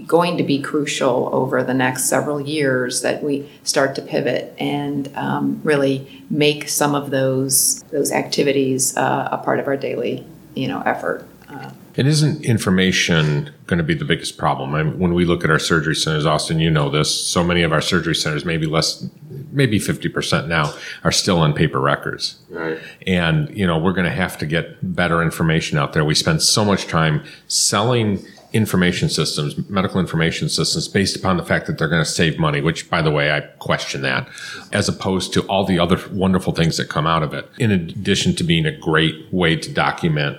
going 0.06 0.36
to 0.36 0.42
be 0.42 0.60
crucial 0.60 1.28
over 1.32 1.62
the 1.62 1.74
next 1.74 2.04
several 2.04 2.40
years 2.40 3.02
that 3.02 3.22
we 3.22 3.48
start 3.64 3.94
to 3.94 4.02
pivot 4.02 4.54
and 4.58 5.10
um, 5.16 5.60
really 5.64 6.24
make 6.30 6.68
some 6.68 6.94
of 6.94 7.10
those 7.10 7.82
those 7.90 8.12
activities 8.12 8.96
uh, 8.96 9.28
a 9.32 9.38
part 9.38 9.58
of 9.58 9.66
our 9.66 9.76
daily 9.76 10.24
you 10.54 10.68
know 10.68 10.80
effort. 10.82 11.26
Uh, 11.48 11.70
and 11.96 12.06
isn't 12.06 12.44
information 12.44 13.50
going 13.66 13.78
to 13.78 13.84
be 13.84 13.94
the 13.94 14.04
biggest 14.04 14.36
problem? 14.36 14.74
I 14.74 14.82
mean, 14.82 14.98
when 14.98 15.14
we 15.14 15.24
look 15.24 15.44
at 15.44 15.50
our 15.50 15.58
surgery 15.58 15.94
centers, 15.94 16.26
Austin, 16.26 16.58
you 16.58 16.68
know 16.68 16.90
this. 16.90 17.26
So 17.26 17.42
many 17.42 17.62
of 17.62 17.72
our 17.72 17.80
surgery 17.80 18.14
centers, 18.14 18.44
maybe 18.44 18.66
less, 18.66 19.08
maybe 19.50 19.78
fifty 19.78 20.08
percent 20.08 20.46
now, 20.46 20.74
are 21.04 21.12
still 21.12 21.38
on 21.38 21.54
paper 21.54 21.80
records. 21.80 22.38
Right. 22.50 22.78
And 23.06 23.48
you 23.56 23.66
know, 23.66 23.78
we're 23.78 23.94
going 23.94 24.04
to 24.04 24.10
have 24.10 24.36
to 24.38 24.46
get 24.46 24.94
better 24.94 25.22
information 25.22 25.78
out 25.78 25.94
there. 25.94 26.04
We 26.04 26.14
spend 26.14 26.42
so 26.42 26.64
much 26.64 26.86
time 26.86 27.24
selling 27.48 28.24
information 28.52 29.08
systems, 29.08 29.68
medical 29.68 30.00
information 30.00 30.48
systems, 30.48 30.88
based 30.88 31.16
upon 31.16 31.36
the 31.36 31.44
fact 31.44 31.66
that 31.66 31.78
they're 31.78 31.88
going 31.88 32.04
to 32.04 32.10
save 32.10 32.38
money, 32.38 32.60
which, 32.60 32.88
by 32.88 33.02
the 33.02 33.10
way, 33.10 33.30
I 33.30 33.40
question 33.40 34.02
that, 34.02 34.28
as 34.72 34.88
opposed 34.88 35.32
to 35.34 35.42
all 35.42 35.64
the 35.64 35.78
other 35.78 35.98
wonderful 36.10 36.52
things 36.52 36.76
that 36.76 36.88
come 36.88 37.06
out 37.06 37.22
of 37.22 37.34
it. 37.34 37.48
In 37.58 37.70
addition 37.70 38.34
to 38.36 38.44
being 38.44 38.66
a 38.66 38.76
great 38.76 39.32
way 39.32 39.56
to 39.56 39.72
document 39.72 40.38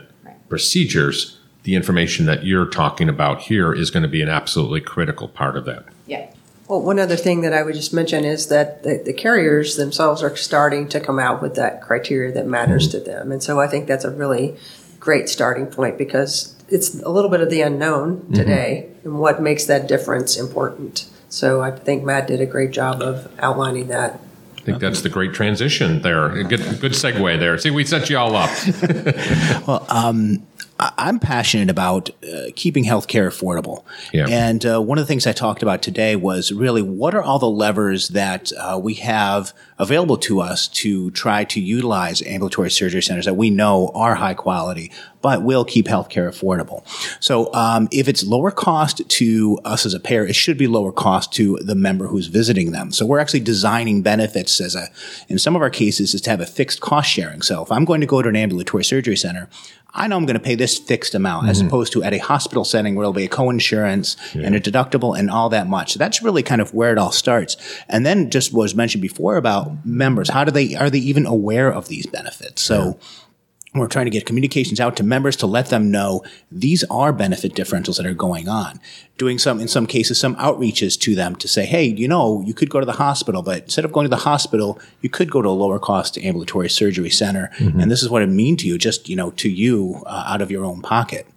procedures, 0.50 1.38
the 1.64 1.76
information 1.76 2.26
that 2.26 2.46
you're 2.46 2.66
talking 2.66 3.10
about 3.10 3.42
here 3.42 3.74
is 3.74 3.92
going 3.92 4.04
to 4.04 4.10
be 4.10 4.22
an 4.22 4.30
absolutely 4.30 4.82
critical 4.82 5.28
part 5.28 5.58
of 5.58 5.66
that. 5.66 5.84
Yeah. 6.06 6.32
Well, 6.68 6.82
one 6.82 7.00
other 7.00 7.16
thing 7.16 7.42
that 7.42 7.54
I 7.54 7.64
would 7.64 7.76
just 7.76 7.94
mention 7.94 8.26
is 8.26 8.48
that 8.48 8.84
the, 8.84 9.02
the 9.04 9.14
carriers 9.14 9.78
themselves 9.78 10.22
are 10.22 10.36
starting 10.36 10.90
to 10.90 11.00
come 11.00 11.18
out 11.18 11.42
with 11.42 11.56
that 11.56 11.82
criteria 11.82 12.32
that 12.34 12.46
matters 12.46 12.90
mm-hmm. 12.90 13.06
to 13.06 13.12
them. 13.12 13.32
And 13.32 13.42
so 13.42 13.60
I 13.60 13.68
think 13.68 13.88
that's 13.88 14.04
a 14.04 14.12
really 14.12 14.58
great 15.00 15.30
starting 15.30 15.68
point 15.68 15.98
because 15.98 16.57
it's 16.70 17.00
a 17.02 17.10
little 17.10 17.30
bit 17.30 17.42
of 17.42 17.50
the 17.50 17.62
unknown 17.62 18.18
mm-hmm. 18.18 18.34
today 18.34 18.88
mm-hmm. 18.88 19.08
and 19.08 19.20
what 19.20 19.42
makes 19.42 19.66
that 19.66 19.88
difference 19.88 20.38
important. 20.38 21.10
So 21.30 21.62
I 21.62 21.72
think 21.72 22.04
Matt 22.04 22.28
did 22.28 22.42
a 22.42 22.46
great 22.46 22.72
job 22.72 23.02
of 23.02 23.32
outlining 23.40 23.88
that. 23.88 24.20
I 24.58 24.62
think 24.62 24.80
that's 24.80 25.02
the 25.02 25.10
great 25.10 25.34
transition 25.34 26.02
there. 26.02 26.30
Good, 26.44 26.60
good 26.82 26.92
segue 26.92 27.40
there. 27.40 27.58
See, 27.58 27.72
we 27.72 27.86
set 27.86 28.10
you 28.10 28.18
all 28.18 28.36
up. 28.36 28.50
well, 29.68 29.86
um, 29.90 30.46
I'm 30.80 31.20
passionate 31.20 31.70
about 31.70 32.10
uh, 32.24 32.52
keeping 32.56 32.84
healthcare 32.84 33.28
affordable. 33.28 33.84
Yeah. 34.14 34.28
And 34.30 34.64
uh, 34.64 34.80
one 34.80 35.00
of 35.00 35.04
the 35.04 35.08
things 35.08 35.26
I 35.26 35.32
talked 35.32 35.64
about 35.64 35.82
today 35.82 36.16
was 36.16 36.52
really 36.52 36.84
what 36.84 37.16
are 37.16 37.22
all 37.24 37.40
the 37.40 37.50
levers 37.50 38.10
that 38.10 38.52
uh, 38.54 38.80
we 38.82 38.96
have 38.96 39.54
available 39.80 40.18
to 40.18 40.40
us 40.40 40.68
to 40.68 41.12
try 41.12 41.44
to 41.46 41.60
utilize 41.60 42.22
ambulatory 42.24 42.70
surgery 42.70 43.02
centers 43.02 43.26
that 43.26 43.36
we 43.36 43.50
know 43.50 43.92
are 43.96 44.16
high 44.16 44.34
quality, 44.34 44.92
but 45.22 45.44
will 45.44 45.66
keep 45.66 45.88
healthcare 45.88 46.30
affordable. 46.30 46.84
So 47.24 47.54
um, 47.54 47.88
if 47.92 48.08
it's 48.08 48.24
lower 48.24 48.52
cost 48.52 49.08
to 49.08 49.60
us 49.66 49.86
as 49.86 49.94
a 49.94 50.00
payer, 50.00 50.26
it 50.26 50.36
should 50.36 50.58
be 50.58 50.68
lower 50.68 50.92
cost 50.92 51.34
to 51.34 51.58
the 51.58 51.76
member 51.76 52.08
who's 52.08 52.28
visiting 52.28 52.72
them. 52.72 52.92
So 52.92 53.06
we're 53.06 53.20
actually 53.20 53.42
designing 53.42 54.02
benefits 54.02 54.62
as 54.62 54.76
a, 54.76 54.90
in 55.28 55.40
some 55.40 55.56
of 55.56 55.62
our 55.62 55.70
cases, 55.70 56.14
is 56.14 56.22
to 56.22 56.30
have 56.30 56.42
a 56.42 56.46
fixed 56.46 56.82
cost 56.82 57.10
sharing. 57.10 57.42
So 57.42 57.64
if 57.64 57.72
I'm 57.72 57.86
going 57.86 58.02
to 58.02 58.08
go 58.08 58.22
to 58.22 58.30
an 58.30 58.36
ambulatory 58.36 58.84
surgery 58.84 59.18
center, 59.18 59.50
I 59.98 60.08
know 60.08 60.16
I'm 60.16 60.26
going 60.26 60.36
to 60.36 60.44
pay 60.44 60.56
this 60.56 60.78
fixed 60.78 61.16
amount 61.16 61.50
as 61.50 61.58
mm-hmm. 61.58 61.68
opposed 61.68 61.92
to 61.94 62.04
at 62.04 62.14
a 62.14 62.20
hospital 62.20 62.64
setting 62.64 62.96
where 62.96 63.04
it'll 63.04 63.14
be 63.14 63.26
a 63.26 63.30
coinsurance 63.30 64.16
and 64.36 64.56
a 64.56 64.60
deductible 64.60 65.18
and 65.18 65.30
all 65.30 65.50
that 65.50 65.68
much. 65.68 65.94
So 65.94 66.00
that's 66.00 66.22
really 66.22 66.44
kind 66.44 66.62
of 66.62 66.74
where 66.74 66.92
it 66.92 66.98
all 66.98 67.12
starts. 67.12 67.58
And 67.90 68.06
then 68.06 68.30
just 68.30 68.54
was 68.54 68.76
mentioned 68.76 69.02
before 69.02 69.38
about 69.38 69.86
members, 69.86 70.30
how 70.30 70.44
do 70.44 70.52
they, 70.52 70.76
are 70.76 70.90
they 70.90 71.00
even 71.00 71.26
aware 71.26 71.70
of 71.74 71.88
these 71.88 72.06
benefits? 72.06 72.62
So 72.62 73.00
we're 73.76 73.88
trying 73.88 74.06
to 74.06 74.12
get 74.12 74.26
communications 74.26 74.80
out 74.80 74.96
to 74.96 75.04
members 75.04 75.36
to 75.36 75.46
let 75.46 75.68
them 75.68 75.92
know 75.92 76.24
these 76.52 76.84
are 76.86 77.12
benefit 77.12 77.54
differentials 77.54 77.98
that 77.98 78.06
are 78.06 78.14
going 78.14 78.48
on. 78.48 78.80
Doing 79.18 79.38
some, 79.38 79.60
in 79.60 79.68
some 79.68 79.86
cases, 79.88 80.20
some 80.20 80.36
outreaches 80.38 81.00
to 81.02 81.16
them 81.16 81.36
to 81.38 81.48
say, 81.48 81.66
hey, 81.66 81.84
you 81.84 82.08
know, 82.08 82.44
you 82.46 82.54
could 82.54 82.70
go 82.70 82.80
to 82.80 82.86
the 82.86 82.94
hospital, 82.94 83.42
but 83.42 83.64
instead 83.64 83.84
of 83.84 83.92
going 83.92 84.06
to 84.06 84.10
the 84.10 84.16
hospital, 84.16 84.80
you 85.02 85.10
could 85.10 85.30
go 85.30 85.42
to 85.42 85.50
a 85.50 85.52
lower 85.52 85.80
cost 85.80 86.18
ambulatory 86.20 86.70
surgery 86.70 87.10
center. 87.10 87.52
And 87.82 87.92
this 87.92 88.04
is 88.04 88.10
what 88.10 88.22
it 88.22 88.28
mean 88.28 88.58
to 88.58 88.68
you, 88.68 88.78
just, 88.78 89.10
you 89.10 89.16
know, 89.16 89.32
to 89.32 89.50
you 89.50 90.02
uh, 90.06 90.24
out 90.28 90.42
of 90.42 90.50
your 90.50 90.64
own 90.64 90.82
pocket. 90.82 91.28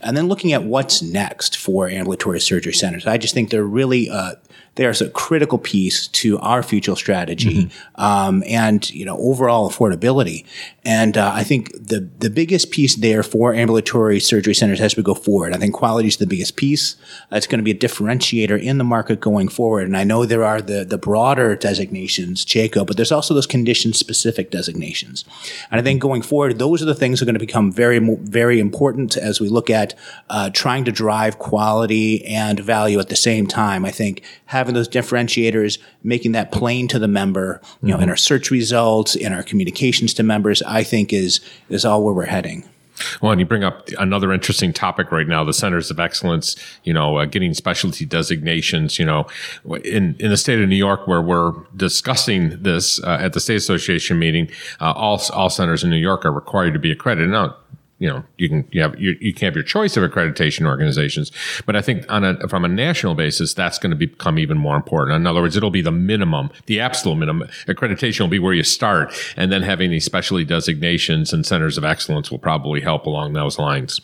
And 0.00 0.16
then 0.16 0.28
looking 0.28 0.52
at 0.52 0.64
what's 0.64 1.02
next 1.02 1.56
for 1.56 1.88
ambulatory 1.88 2.40
surgery 2.40 2.74
centers, 2.74 3.06
I 3.06 3.18
just 3.18 3.34
think 3.34 3.50
they're 3.50 3.64
really, 3.64 4.08
uh, 4.08 4.34
there's 4.74 5.02
a 5.02 5.10
critical 5.10 5.58
piece 5.58 6.08
to 6.08 6.38
our 6.38 6.62
future 6.62 6.96
strategy 6.96 7.70
um, 7.96 8.42
and 8.46 8.90
you 8.90 9.04
know 9.04 9.18
overall 9.18 9.70
affordability. 9.70 10.46
And 10.84 11.16
uh, 11.16 11.30
I 11.34 11.44
think 11.44 11.72
the 11.72 12.08
the 12.18 12.30
biggest 12.30 12.70
piece 12.70 12.96
there 12.96 13.22
for 13.22 13.54
ambulatory 13.54 14.18
surgery 14.18 14.54
centers 14.54 14.80
as 14.80 14.96
we 14.96 15.02
go 15.02 15.14
forward. 15.14 15.54
I 15.54 15.58
think 15.58 15.74
quality 15.74 16.08
is 16.08 16.16
the 16.16 16.26
biggest 16.26 16.56
piece. 16.56 16.96
It's 17.30 17.46
going 17.46 17.58
to 17.58 17.64
be 17.64 17.70
a 17.70 17.74
differentiator 17.74 18.60
in 18.60 18.78
the 18.78 18.84
market 18.84 19.20
going 19.20 19.48
forward. 19.48 19.86
And 19.86 19.96
I 19.96 20.04
know 20.04 20.24
there 20.24 20.44
are 20.44 20.62
the 20.62 20.84
the 20.84 20.98
broader 20.98 21.54
designations, 21.54 22.44
JCAHO, 22.44 22.86
but 22.86 22.96
there's 22.96 23.12
also 23.12 23.34
those 23.34 23.46
condition 23.46 23.92
specific 23.92 24.50
designations. 24.50 25.24
And 25.70 25.80
I 25.80 25.84
think 25.84 26.00
going 26.00 26.22
forward, 26.22 26.58
those 26.58 26.80
are 26.80 26.86
the 26.86 26.94
things 26.94 27.20
that 27.20 27.24
are 27.24 27.26
going 27.26 27.34
to 27.34 27.40
become 27.40 27.70
very 27.70 27.98
very 27.98 28.58
important 28.58 29.16
as 29.18 29.38
we 29.38 29.48
look 29.48 29.68
at 29.68 29.94
uh, 30.30 30.48
trying 30.50 30.84
to 30.86 30.92
drive 30.92 31.38
quality 31.38 32.24
and 32.24 32.58
value 32.58 32.98
at 32.98 33.10
the 33.10 33.16
same 33.16 33.46
time. 33.46 33.84
I 33.84 33.90
think 33.90 34.22
having 34.46 34.74
those 34.74 34.88
differentiators, 34.88 35.78
making 36.02 36.32
that 36.32 36.52
plain 36.52 36.88
to 36.88 36.98
the 36.98 37.08
member, 37.08 37.60
you 37.82 37.88
know, 37.88 37.98
in 37.98 38.08
our 38.08 38.16
search 38.16 38.50
results, 38.50 39.14
in 39.14 39.32
our 39.32 39.42
communications 39.42 40.12
to 40.14 40.22
members, 40.22 40.62
I 40.62 40.82
think 40.82 41.12
is 41.12 41.40
is 41.68 41.84
all 41.84 42.04
where 42.04 42.14
we're 42.14 42.26
heading. 42.26 42.68
Well, 43.20 43.32
and 43.32 43.40
you 43.40 43.46
bring 43.46 43.64
up 43.64 43.88
another 43.98 44.32
interesting 44.32 44.72
topic 44.72 45.10
right 45.10 45.26
now: 45.26 45.44
the 45.44 45.52
centers 45.52 45.90
of 45.90 45.98
excellence. 45.98 46.56
You 46.84 46.92
know, 46.92 47.16
uh, 47.16 47.24
getting 47.24 47.54
specialty 47.54 48.04
designations. 48.04 48.98
You 48.98 49.06
know, 49.06 49.26
in 49.84 50.16
in 50.18 50.30
the 50.30 50.36
state 50.36 50.60
of 50.60 50.68
New 50.68 50.76
York, 50.76 51.06
where 51.06 51.22
we're 51.22 51.52
discussing 51.76 52.62
this 52.62 53.02
uh, 53.02 53.18
at 53.20 53.32
the 53.32 53.40
state 53.40 53.56
association 53.56 54.18
meeting, 54.18 54.48
uh, 54.80 54.92
all 54.92 55.20
all 55.32 55.50
centers 55.50 55.82
in 55.82 55.90
New 55.90 55.96
York 55.96 56.24
are 56.24 56.32
required 56.32 56.74
to 56.74 56.78
be 56.78 56.92
accredited. 56.92 57.30
Now, 57.30 57.56
you 58.02 58.08
know, 58.08 58.24
you 58.36 58.48
can 58.48 58.68
you 58.72 58.82
have 58.82 59.00
you, 59.00 59.16
you 59.20 59.32
can 59.32 59.46
have 59.46 59.54
your 59.54 59.62
choice 59.62 59.96
of 59.96 60.02
accreditation 60.02 60.66
organizations, 60.66 61.30
but 61.66 61.76
I 61.76 61.82
think 61.82 62.04
on 62.10 62.24
a 62.24 62.48
from 62.48 62.64
a 62.64 62.68
national 62.68 63.14
basis, 63.14 63.54
that's 63.54 63.78
going 63.78 63.90
to 63.90 63.96
become 63.96 64.40
even 64.40 64.58
more 64.58 64.74
important. 64.74 65.14
In 65.14 65.24
other 65.24 65.40
words, 65.40 65.56
it'll 65.56 65.70
be 65.70 65.82
the 65.82 65.92
minimum, 65.92 66.50
the 66.66 66.80
absolute 66.80 67.14
minimum. 67.14 67.48
Accreditation 67.68 68.18
will 68.18 68.28
be 68.28 68.40
where 68.40 68.54
you 68.54 68.64
start, 68.64 69.14
and 69.36 69.52
then 69.52 69.62
having 69.62 69.92
these 69.92 70.04
specialty 70.04 70.44
designations 70.44 71.32
and 71.32 71.46
centers 71.46 71.78
of 71.78 71.84
excellence 71.84 72.28
will 72.28 72.40
probably 72.40 72.80
help 72.80 73.06
along 73.06 73.34
those 73.34 73.56
lines. 73.56 74.00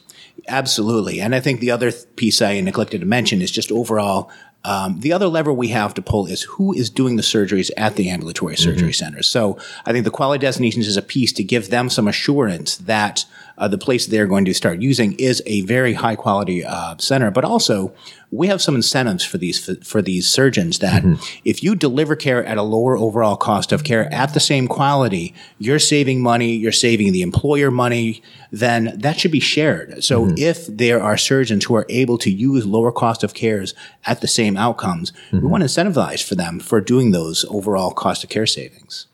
Absolutely. 0.46 1.20
And 1.20 1.34
I 1.34 1.40
think 1.40 1.58
the 1.58 1.72
other 1.72 1.90
piece 1.90 2.40
I 2.40 2.60
neglected 2.60 3.00
to 3.00 3.06
mention 3.06 3.42
is 3.42 3.50
just 3.50 3.72
overall. 3.72 4.30
Um, 4.64 5.00
the 5.00 5.12
other 5.12 5.28
lever 5.28 5.52
we 5.52 5.68
have 5.68 5.94
to 5.94 6.02
pull 6.02 6.26
is 6.26 6.42
who 6.42 6.74
is 6.74 6.90
doing 6.90 7.16
the 7.16 7.22
surgeries 7.22 7.70
at 7.76 7.94
the 7.94 8.10
ambulatory 8.10 8.56
surgery 8.56 8.92
centers. 8.92 9.28
So 9.28 9.56
I 9.86 9.92
think 9.92 10.04
the 10.04 10.10
quality 10.10 10.42
designations 10.42 10.86
is 10.88 10.96
a 10.96 11.02
piece 11.02 11.32
to 11.34 11.44
give 11.44 11.70
them 11.70 11.88
some 11.88 12.08
assurance 12.08 12.76
that 12.76 13.24
uh, 13.58 13.68
the 13.68 13.78
place 13.78 14.06
they're 14.06 14.26
going 14.26 14.44
to 14.44 14.54
start 14.54 14.80
using 14.80 15.12
is 15.14 15.42
a 15.46 15.62
very 15.62 15.92
high 15.92 16.16
quality 16.16 16.64
uh, 16.64 16.96
center. 16.98 17.30
But 17.30 17.44
also, 17.44 17.92
we 18.30 18.46
have 18.46 18.60
some 18.60 18.74
incentives 18.74 19.24
for 19.24 19.38
these 19.38 19.64
for, 19.64 19.74
for 19.84 20.02
these 20.02 20.28
surgeons 20.28 20.78
that 20.80 21.02
if 21.44 21.62
you 21.62 21.74
deliver 21.74 22.14
care 22.14 22.44
at 22.44 22.58
a 22.58 22.62
lower 22.62 22.96
overall 22.96 23.36
cost 23.36 23.72
of 23.72 23.84
care 23.84 24.12
at 24.12 24.34
the 24.34 24.40
same 24.40 24.68
quality, 24.68 25.34
you're 25.58 25.78
saving 25.78 26.22
money, 26.22 26.52
you're 26.52 26.72
saving 26.72 27.12
the 27.12 27.22
employer 27.22 27.70
money. 27.70 28.22
Then 28.50 28.94
that 28.98 29.18
should 29.18 29.32
be 29.32 29.40
shared. 29.40 30.02
So 30.04 30.32
if 30.36 30.66
there 30.66 31.02
are 31.02 31.16
surgeons 31.16 31.64
who 31.64 31.74
are 31.74 31.86
able 31.88 32.18
to 32.18 32.30
use 32.30 32.64
lower 32.66 32.92
cost 32.92 33.22
of 33.24 33.34
cares 33.34 33.74
at 34.04 34.20
the 34.20 34.28
same 34.28 34.56
outcomes, 34.56 35.12
we 35.32 35.40
want 35.40 35.62
to 35.62 35.68
incentivize 35.68 36.26
for 36.26 36.34
them 36.34 36.60
for 36.60 36.80
doing 36.80 37.10
those 37.10 37.44
overall 37.50 37.90
cost 37.90 38.24
of 38.24 38.30
care 38.30 38.46
savings. 38.46 39.06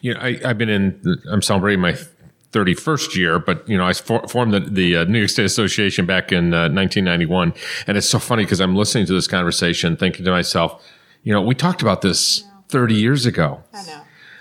You 0.00 0.14
know, 0.14 0.20
I, 0.20 0.38
I've 0.44 0.58
been 0.58 0.68
in. 0.68 1.00
I'm 1.30 1.42
celebrating 1.42 1.80
my 1.80 1.96
31st 2.52 3.14
year, 3.14 3.38
but 3.38 3.68
you 3.68 3.76
know, 3.76 3.86
I 3.86 3.92
for, 3.92 4.26
formed 4.26 4.54
the, 4.54 4.60
the 4.60 4.96
uh, 4.96 5.04
New 5.04 5.18
York 5.18 5.30
State 5.30 5.44
Association 5.44 6.06
back 6.06 6.32
in 6.32 6.54
uh, 6.54 6.68
1991, 6.70 7.52
and 7.86 7.96
it's 7.96 8.08
so 8.08 8.18
funny 8.18 8.44
because 8.44 8.60
I'm 8.60 8.74
listening 8.74 9.06
to 9.06 9.12
this 9.12 9.26
conversation, 9.26 9.96
thinking 9.96 10.24
to 10.24 10.30
myself, 10.30 10.82
you 11.22 11.32
know, 11.32 11.42
we 11.42 11.54
talked 11.54 11.82
about 11.82 12.00
this 12.00 12.44
30 12.68 12.94
years 12.94 13.26
ago, 13.26 13.62
I 13.72 13.84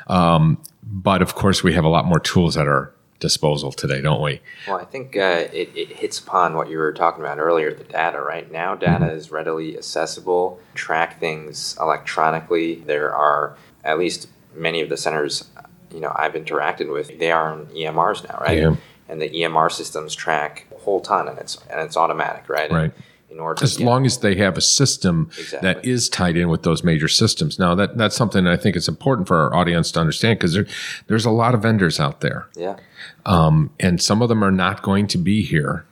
know. 0.08 0.58
but 0.84 1.22
of 1.22 1.36
course, 1.36 1.64
we 1.64 1.74
have 1.74 1.84
a 1.84 1.90
lot 1.90 2.06
more 2.06 2.20
tools 2.20 2.56
at 2.56 2.68
our 2.68 2.94
disposal 3.20 3.72
today, 3.72 4.02
don't 4.02 4.22
we? 4.22 4.42
Well, 4.68 4.78
I 4.78 4.86
think 4.86 5.18
uh, 5.18 5.48
it, 5.52 5.72
it 5.76 5.90
hits 5.90 6.20
upon 6.20 6.56
what 6.56 6.70
you 6.70 6.78
were 6.78 6.94
talking 6.94 7.22
about 7.22 7.40
earlier 7.40 7.74
the 7.74 7.84
data, 7.84 8.22
right? 8.22 8.50
Now, 8.52 8.76
data 8.76 9.12
is 9.12 9.32
readily 9.32 9.78
accessible, 9.78 10.60
track 10.76 11.20
things 11.20 11.76
electronically. 11.80 12.76
There 12.76 13.14
are 13.14 13.58
at 13.84 13.98
least 13.98 14.28
many 14.56 14.82
of 14.82 14.90
the 14.90 14.98
centers 14.98 15.50
you 15.92 16.00
know 16.00 16.12
I've 16.16 16.34
interacted 16.34 16.92
with, 16.92 17.18
they 17.20 17.32
are 17.32 17.52
on 17.52 17.66
EMRs 17.68 18.28
now, 18.28 18.38
right? 18.42 18.60
Yeah. 18.60 18.76
And 19.10 19.22
the 19.22 19.30
EMR 19.30 19.72
systems 19.72 20.14
track 20.14 20.68
a 20.76 20.80
whole 20.80 21.00
ton 21.00 21.28
and 21.28 21.40
it's 21.40 21.58
and 21.70 21.80
it's 21.82 21.96
automatic, 21.96 22.50
right? 22.50 22.72
Right. 22.72 22.84
And 22.84 22.94
in 23.30 23.40
order 23.40 23.64
As 23.64 23.78
to 23.78 23.86
long 23.86 24.06
as 24.06 24.20
they 24.20 24.36
have 24.36 24.58
a 24.58 24.62
system 24.62 25.30
Exactly. 25.38 25.60
that 25.62 25.86
is 25.86 26.10
tied 26.10 26.38
in 26.38 26.50
with 26.50 26.64
those 26.64 26.84
major 26.84 27.08
systems. 27.08 27.60
Now, 27.60 27.76
that 27.76 27.98
that's 27.98 28.16
something 28.16 28.46
that 28.46 28.54
I 28.54 28.58
think 28.58 28.76
is 28.76 28.88
important 28.88 29.28
for 29.28 29.38
our 29.38 29.54
audience 29.54 29.92
to 29.94 30.00
understand 30.00 30.40
because 30.40 30.54
there, 30.54 30.66
there's 31.08 31.26
a 31.26 31.32
lot 31.32 31.54
of 31.54 31.62
vendors 31.62 32.00
out 32.00 32.22
there, 32.22 32.48
yeah. 32.56 32.78
Um, 33.26 33.72
and 33.80 34.02
some 34.02 34.22
of 34.22 34.30
them 34.30 34.44
are 34.44 34.52
not 34.52 34.82
going 34.82 35.08
to 35.08 35.18
be 35.18 35.42
here 35.44 35.86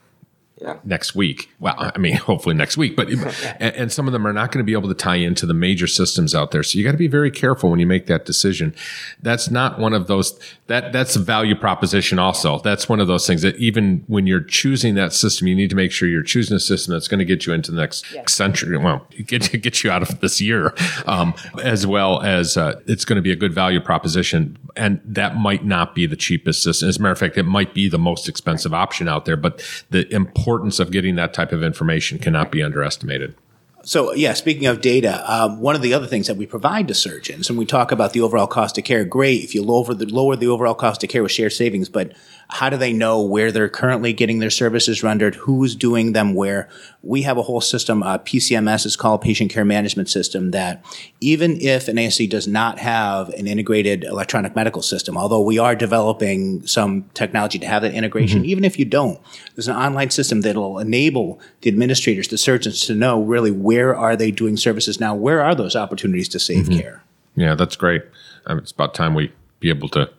Yeah. 0.66 0.78
next 0.84 1.14
week. 1.14 1.52
Well, 1.60 1.76
I 1.78 1.98
mean, 2.00 2.16
hopefully 2.32 2.56
next 2.56 2.76
week, 2.76 2.96
but 2.96 3.08
and, 3.10 3.24
and 3.60 3.92
some 3.92 4.08
of 4.08 4.14
them 4.14 4.26
are 4.26 4.34
not 4.34 4.52
going 4.52 4.64
to 4.64 4.66
be 4.66 4.74
able 4.74 4.90
to 4.90 4.96
tie 4.96 5.18
into 5.18 5.46
the 5.46 5.54
major 5.54 5.86
systems 5.86 6.34
out 6.34 6.50
there. 6.52 6.64
So 6.64 6.80
you 6.80 6.84
got 6.84 6.92
to 6.92 6.98
be 6.98 7.08
very 7.08 7.30
careful 7.30 7.70
when 7.70 7.80
you 7.80 7.86
make 7.86 8.08
that 8.08 8.26
decision. 8.26 8.74
That's 9.22 9.52
not 9.52 9.80
one 9.80 9.94
of 9.94 10.08
those 10.08 10.40
that 10.68 10.92
that's 10.92 11.16
a 11.16 11.20
value 11.20 11.56
proposition. 11.56 12.18
Also, 12.18 12.60
that's 12.60 12.90
one 12.90 13.00
of 13.00 13.08
those 13.08 13.28
things 13.28 13.44
that 13.44 13.56
even 13.58 14.04
when 14.08 14.26
you're 14.26 14.42
choosing 14.42 14.96
that 14.96 15.14
system, 15.14 15.48
you 15.48 15.56
need 15.56 15.70
to 15.70 15.76
make 15.76 15.92
sure 15.92 16.08
you're 16.10 16.24
choosing 16.24 16.56
a 16.56 16.60
system 16.60 16.94
that's 16.94 17.08
going 17.08 17.20
to 17.20 17.26
get 17.26 17.46
you 17.46 17.54
into 17.54 17.72
the 17.72 17.78
next 17.78 18.04
century. 18.28 18.78
Well, 18.78 19.06
get 19.28 19.62
get 19.62 19.84
you 19.84 19.92
out 19.92 20.02
of 20.02 20.20
this 20.22 20.42
year, 20.42 20.74
um, 21.06 21.36
as 21.62 21.86
well 21.86 22.22
as 22.22 22.58
uh, 22.58 22.82
it's 22.88 23.06
going 23.06 23.18
to 23.18 23.22
be 23.22 23.32
a 23.32 23.36
good 23.36 23.54
value 23.54 23.80
proposition, 23.80 24.58
and 24.76 25.00
that 25.06 25.36
might 25.36 25.64
not 25.64 25.94
be 25.94 26.08
the 26.08 26.16
cheapest 26.16 26.64
system. 26.64 26.90
As 26.90 26.98
a 26.98 27.02
matter 27.02 27.12
of 27.12 27.20
fact, 27.20 27.38
it 27.38 27.44
might 27.44 27.74
be 27.74 27.88
the 27.88 28.00
most 28.00 28.28
expensive 28.28 28.74
option 28.74 29.08
out 29.08 29.26
there. 29.26 29.38
But 29.38 29.64
the 29.92 30.12
importance 30.56 30.80
of 30.80 30.90
getting 30.90 31.16
that 31.16 31.34
type 31.34 31.52
of 31.52 31.62
information 31.62 32.18
cannot 32.18 32.50
be 32.50 32.64
underestimated. 32.64 33.36
So, 33.84 34.14
yeah, 34.14 34.34
speaking 34.34 34.68
of 34.68 34.80
data, 34.80 35.22
um, 35.32 35.60
one 35.60 35.76
of 35.76 35.82
the 35.82 35.94
other 35.94 36.08
things 36.08 36.28
that 36.28 36.38
we 36.38 36.46
provide 36.46 36.88
to 36.88 36.94
surgeons, 36.94 37.50
and 37.50 37.60
we 37.60 37.66
talk 37.66 37.92
about 37.92 38.14
the 38.14 38.22
overall 38.22 38.48
cost 38.48 38.78
of 38.78 38.86
care, 38.86 39.04
great 39.04 39.44
if 39.44 39.54
you 39.54 39.62
lower 39.62 39.94
the, 39.94 40.06
lower 40.06 40.38
the 40.38 40.48
overall 40.48 40.74
cost 40.74 41.04
of 41.04 41.10
care 41.10 41.22
with 41.22 41.34
shared 41.34 41.52
savings, 41.52 41.90
but 41.90 42.14
how 42.50 42.70
do 42.70 42.78
they 42.78 42.94
know 42.94 43.22
where 43.22 43.52
they're 43.52 43.70
currently 43.70 44.14
getting 44.14 44.40
their 44.40 44.50
services 44.50 45.04
rendered, 45.04 45.36
who's 45.36 45.76
doing 45.76 46.14
them 46.14 46.34
where? 46.34 46.70
We 47.02 47.24
have 47.24 47.38
a 47.38 47.42
whole 47.42 47.62
system, 47.62 48.04
uh, 48.04 48.20
PCMS 48.20 48.86
is 48.86 48.96
called 48.96 49.22
Patient 49.22 49.52
Care 49.52 49.66
Management 49.66 50.10
System, 50.10 50.52
that 50.52 50.84
even 51.20 51.60
if 51.62 51.88
an 51.88 51.98
ASC 51.98 52.30
does 52.30 52.48
not 52.48 52.80
have 52.80 53.30
an 53.30 53.48
integrated 53.48 54.04
electronic 54.04 54.56
medical 54.56 54.82
system, 54.82 55.18
although 55.18 55.42
we 55.42 55.58
are 55.58 55.76
developing 55.76 56.66
some 56.66 57.10
technology 57.14 57.60
to 57.60 57.68
have 57.68 57.82
that 57.82 57.94
integration, 57.94 58.46
even 58.46 58.64
if 58.64 58.78
you 58.78 58.86
don't, 58.86 59.20
there's 59.56 59.68
an 59.68 59.76
online 59.76 60.10
system 60.10 60.42
that'll 60.42 60.80
enable 60.80 61.40
the 61.62 61.70
administrators, 61.70 62.28
the 62.28 62.38
surgeons 62.38 62.86
to 62.86 62.96
know 62.96 63.22
really 63.22 63.52
where 63.52 63.96
are 63.96 64.16
they 64.16 64.32
doing 64.32 64.58
services 64.58 65.00
now, 65.00 65.16
where 65.16 65.42
are 65.42 65.56
those 65.56 65.76
opportunities 65.76 66.30
to 66.30 66.40
save 66.40 66.70
care. 66.70 67.04
Yeah, 67.36 67.56
that's 67.56 67.76
great. 67.76 68.04
Um, 68.46 68.60
it's 68.60 68.72
about 68.72 68.94
time 68.94 69.14
we 69.14 69.32
be 69.60 69.70
able 69.70 69.90
to 69.90 70.10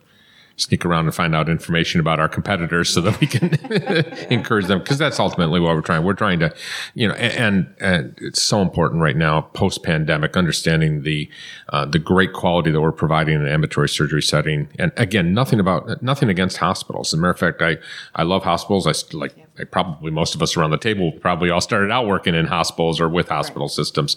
sneak 0.57 0.83
around 0.83 1.05
and 1.05 1.13
find 1.13 1.35
out 1.35 1.47
information 1.47 1.99
about 1.99 2.19
our 2.19 2.27
competitors 2.27 2.89
so 2.89 2.99
that 2.99 3.19
we 3.21 3.27
can 3.27 3.53
encourage 4.31 4.65
them 4.65 4.79
because 4.79 4.97
that's 4.97 5.19
ultimately 5.19 5.59
what 5.59 5.75
we're 5.75 5.81
trying. 5.81 6.03
We're 6.03 6.13
trying 6.13 6.39
to, 6.39 6.53
you 6.95 7.07
know, 7.07 7.13
and 7.13 7.73
and 7.79 8.17
it's 8.19 8.41
so 8.41 8.61
important 8.61 9.01
right 9.01 9.15
now 9.15 9.41
post 9.41 9.83
pandemic 9.83 10.35
understanding 10.35 11.03
the 11.03 11.29
uh, 11.69 11.85
the 11.85 11.99
great 11.99 12.33
quality 12.33 12.71
that 12.71 12.81
we're 12.81 12.91
providing 12.91 13.35
in 13.35 13.41
an 13.41 13.47
ambulatory 13.47 13.87
surgery 13.87 14.21
setting. 14.21 14.67
And 14.79 14.91
again, 14.97 15.33
nothing 15.33 15.59
about 15.59 16.01
nothing 16.01 16.29
against 16.29 16.57
hospitals. 16.57 17.13
As 17.13 17.19
a 17.19 17.21
matter 17.21 17.31
of 17.31 17.39
fact, 17.39 17.61
I 17.61 17.77
I 18.15 18.23
love 18.23 18.43
hospitals. 18.43 18.87
I 18.87 18.91
st- 18.91 19.33
like 19.57 19.71
probably 19.71 20.11
most 20.11 20.35
of 20.35 20.41
us 20.41 20.55
around 20.55 20.71
the 20.71 20.77
table 20.77 21.11
probably 21.13 21.49
all 21.49 21.61
started 21.61 21.91
out 21.91 22.07
working 22.07 22.35
in 22.35 22.45
hospitals 22.45 22.99
or 22.99 23.09
with 23.09 23.29
hospital 23.29 23.67
systems, 23.67 24.15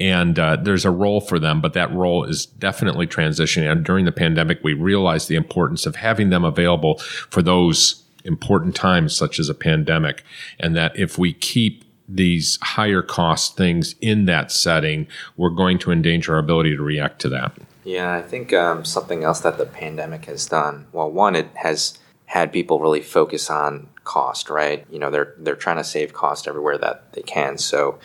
and 0.00 0.38
uh, 0.38 0.56
there's 0.56 0.84
a 0.84 0.90
role 0.90 1.20
for 1.20 1.38
them, 1.38 1.60
but 1.60 1.72
that 1.72 1.92
role 1.92 2.24
is 2.24 2.46
definitely 2.46 3.06
transitioning. 3.06 3.70
And 3.70 3.84
during 3.84 4.04
the 4.04 4.12
pandemic, 4.12 4.60
we 4.62 4.74
realized 4.74 5.28
the 5.28 5.36
importance 5.36 5.86
of 5.86 5.96
having 5.96 6.30
them 6.30 6.44
available 6.44 6.98
for 7.30 7.42
those 7.42 8.02
important 8.24 8.74
times 8.76 9.14
such 9.14 9.38
as 9.38 9.48
a 9.48 9.54
pandemic, 9.54 10.24
and 10.60 10.76
that 10.76 10.96
if 10.98 11.18
we 11.18 11.32
keep 11.32 11.84
these 12.08 12.58
higher 12.62 13.02
cost 13.02 13.56
things 13.56 13.94
in 14.00 14.26
that 14.26 14.52
setting, 14.52 15.06
we're 15.36 15.50
going 15.50 15.78
to 15.78 15.90
endanger 15.90 16.34
our 16.34 16.38
ability 16.38 16.76
to 16.76 16.82
react 16.82 17.20
to 17.20 17.28
that. 17.28 17.52
Yeah, 17.84 18.12
I 18.12 18.22
think 18.22 18.52
um, 18.52 18.84
something 18.84 19.24
else 19.24 19.40
that 19.40 19.58
the 19.58 19.66
pandemic 19.66 20.26
has 20.26 20.46
done. 20.46 20.86
Well, 20.92 21.10
one, 21.10 21.34
it 21.34 21.48
has 21.56 21.98
had 22.26 22.52
people 22.52 22.80
really 22.80 23.00
focus 23.00 23.50
on 23.50 23.88
cost, 24.04 24.50
right? 24.50 24.86
You 24.90 24.98
know, 24.98 25.10
they're 25.10 25.34
they're 25.38 25.56
trying 25.56 25.78
to 25.78 25.84
save 25.84 26.12
cost 26.12 26.48
everywhere 26.48 26.78
that 26.78 27.12
they 27.12 27.22
can. 27.22 27.58
So 27.58 27.98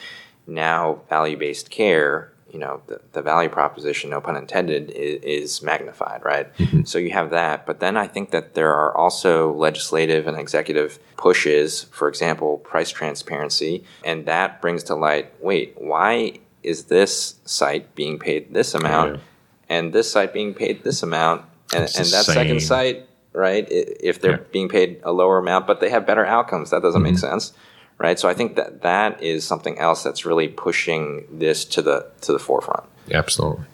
now 0.46 1.02
value-based 1.08 1.70
care, 1.70 2.32
you 2.50 2.58
know, 2.58 2.80
the, 2.86 3.00
the 3.12 3.22
value 3.22 3.50
proposition, 3.50 4.10
no 4.10 4.20
pun 4.20 4.36
intended, 4.36 4.90
is, 4.90 5.22
is 5.22 5.62
magnified, 5.62 6.24
right? 6.24 6.54
Mm-hmm. 6.56 6.84
So 6.84 6.98
you 6.98 7.10
have 7.10 7.30
that, 7.30 7.66
but 7.66 7.80
then 7.80 7.96
I 7.96 8.06
think 8.06 8.30
that 8.30 8.54
there 8.54 8.72
are 8.72 8.96
also 8.96 9.52
legislative 9.52 10.26
and 10.26 10.38
executive 10.38 10.98
pushes, 11.16 11.84
for 11.84 12.08
example, 12.08 12.58
price 12.58 12.90
transparency, 12.90 13.84
and 14.04 14.26
that 14.26 14.62
brings 14.62 14.82
to 14.84 14.94
light, 14.94 15.32
wait, 15.42 15.74
why 15.76 16.38
is 16.62 16.84
this 16.84 17.36
site 17.44 17.94
being 17.94 18.18
paid 18.18 18.52
this 18.52 18.74
amount 18.74 19.16
yeah. 19.16 19.20
and 19.68 19.92
this 19.92 20.10
site 20.10 20.32
being 20.32 20.54
paid 20.54 20.82
this 20.82 21.02
amount 21.02 21.44
and, 21.72 21.82
and 21.82 22.06
that 22.06 22.24
second 22.24 22.60
site 22.60 23.07
right? 23.38 23.66
If 23.70 24.20
they're 24.20 24.32
yeah. 24.32 24.46
being 24.52 24.68
paid 24.68 25.00
a 25.04 25.12
lower 25.12 25.38
amount, 25.38 25.66
but 25.66 25.80
they 25.80 25.90
have 25.90 26.06
better 26.06 26.26
outcomes, 26.26 26.70
that 26.70 26.82
doesn't 26.82 27.02
mm-hmm. 27.02 27.12
make 27.12 27.18
sense, 27.18 27.52
right? 27.96 28.18
So 28.18 28.28
I 28.28 28.34
think 28.34 28.56
that 28.56 28.82
that 28.82 29.22
is 29.22 29.46
something 29.46 29.78
else 29.78 30.02
that's 30.02 30.26
really 30.26 30.48
pushing 30.48 31.26
this 31.30 31.64
to 31.66 31.82
the 31.82 32.06
to 32.22 32.32
the 32.32 32.38
forefront. 32.38 32.84
Absolutely. 33.12 33.64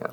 Yeah. 0.00 0.08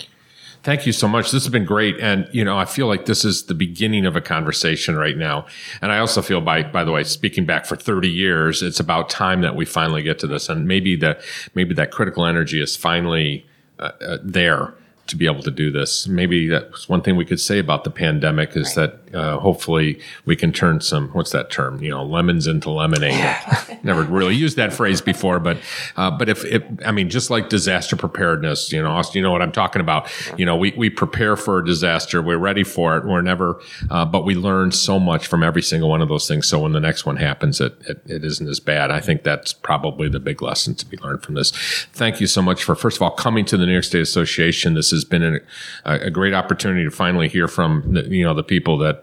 Thank 0.61 0.85
you 0.85 0.91
so 0.91 1.07
much. 1.07 1.31
This 1.31 1.43
has 1.43 1.51
been 1.51 1.65
great, 1.65 1.99
and 1.99 2.27
you 2.31 2.43
know, 2.43 2.57
I 2.57 2.65
feel 2.65 2.87
like 2.87 3.05
this 3.05 3.25
is 3.25 3.45
the 3.45 3.53
beginning 3.53 4.05
of 4.05 4.15
a 4.15 4.21
conversation 4.21 4.97
right 4.97 5.17
now. 5.17 5.47
And 5.81 5.91
I 5.91 5.99
also 5.99 6.21
feel, 6.21 6.41
by 6.41 6.63
by 6.63 6.83
the 6.83 6.91
way, 6.91 7.03
speaking 7.03 7.45
back 7.45 7.65
for 7.65 7.75
thirty 7.75 8.09
years, 8.09 8.61
it's 8.61 8.79
about 8.79 9.09
time 9.09 9.41
that 9.41 9.55
we 9.55 9.65
finally 9.65 10.03
get 10.03 10.19
to 10.19 10.27
this, 10.27 10.49
and 10.49 10.67
maybe 10.67 10.95
the 10.95 11.17
maybe 11.55 11.73
that 11.75 11.91
critical 11.91 12.25
energy 12.25 12.61
is 12.61 12.75
finally 12.75 13.45
uh, 13.79 13.91
uh, 14.01 14.17
there 14.21 14.73
to 15.09 15.15
be 15.15 15.25
able 15.25 15.41
to 15.43 15.51
do 15.51 15.71
this. 15.71 16.07
Maybe 16.07 16.47
that's 16.47 16.87
one 16.87 17.01
thing 17.01 17.15
we 17.15 17.25
could 17.25 17.39
say 17.39 17.59
about 17.59 17.83
the 17.83 17.89
pandemic 17.89 18.55
is 18.55 18.77
right. 18.77 18.91
that 18.91 18.98
uh, 19.13 19.39
hopefully 19.39 19.99
we 20.25 20.35
can 20.35 20.51
turn 20.51 20.81
some 20.81 21.09
what's 21.09 21.31
that 21.31 21.49
term? 21.49 21.81
You 21.81 21.91
know, 21.91 22.03
lemons 22.03 22.47
into 22.47 22.69
lemonade. 22.69 23.19
Never 23.83 24.03
really 24.03 24.35
used 24.35 24.57
that 24.57 24.73
phrase 24.73 25.01
before, 25.01 25.39
but 25.39 25.57
uh, 25.95 26.11
but 26.11 26.29
if, 26.29 26.45
if 26.45 26.63
I 26.85 26.91
mean, 26.91 27.09
just 27.09 27.29
like 27.29 27.49
disaster 27.49 27.95
preparedness, 27.95 28.71
you 28.71 28.81
know, 28.81 28.91
Austin, 28.91 29.19
you 29.19 29.23
know 29.23 29.31
what 29.31 29.41
I'm 29.41 29.51
talking 29.51 29.81
about. 29.81 30.09
You 30.37 30.45
know, 30.45 30.55
we 30.55 30.73
we 30.77 30.89
prepare 30.89 31.35
for 31.35 31.59
a 31.59 31.65
disaster, 31.65 32.21
we're 32.21 32.37
ready 32.37 32.63
for 32.63 32.97
it, 32.97 33.05
we're 33.05 33.21
never, 33.21 33.61
uh, 33.89 34.05
but 34.05 34.25
we 34.25 34.35
learn 34.35 34.71
so 34.71 34.99
much 34.99 35.27
from 35.27 35.43
every 35.43 35.61
single 35.61 35.89
one 35.89 36.01
of 36.01 36.09
those 36.09 36.27
things. 36.27 36.47
So 36.47 36.59
when 36.59 36.73
the 36.73 36.79
next 36.79 37.05
one 37.05 37.17
happens, 37.17 37.61
it, 37.61 37.75
it 37.87 38.01
it 38.05 38.23
isn't 38.23 38.47
as 38.47 38.59
bad. 38.59 38.91
I 38.91 38.99
think 38.99 39.23
that's 39.23 39.53
probably 39.53 40.09
the 40.09 40.19
big 40.19 40.41
lesson 40.41 40.75
to 40.75 40.85
be 40.85 40.97
learned 40.97 41.23
from 41.23 41.35
this. 41.35 41.51
Thank 41.93 42.19
you 42.19 42.27
so 42.27 42.41
much 42.41 42.63
for 42.63 42.75
first 42.75 42.97
of 42.97 43.01
all 43.01 43.11
coming 43.11 43.45
to 43.45 43.57
the 43.57 43.65
New 43.65 43.73
York 43.73 43.85
State 43.85 44.01
Association. 44.01 44.73
This 44.73 44.91
has 44.91 45.05
been 45.05 45.23
a, 45.23 45.39
a 45.85 46.09
great 46.11 46.33
opportunity 46.33 46.83
to 46.83 46.91
finally 46.91 47.27
hear 47.27 47.47
from 47.47 47.93
the, 47.93 48.03
you 48.07 48.23
know 48.23 48.33
the 48.33 48.43
people 48.43 48.77
that 48.79 48.98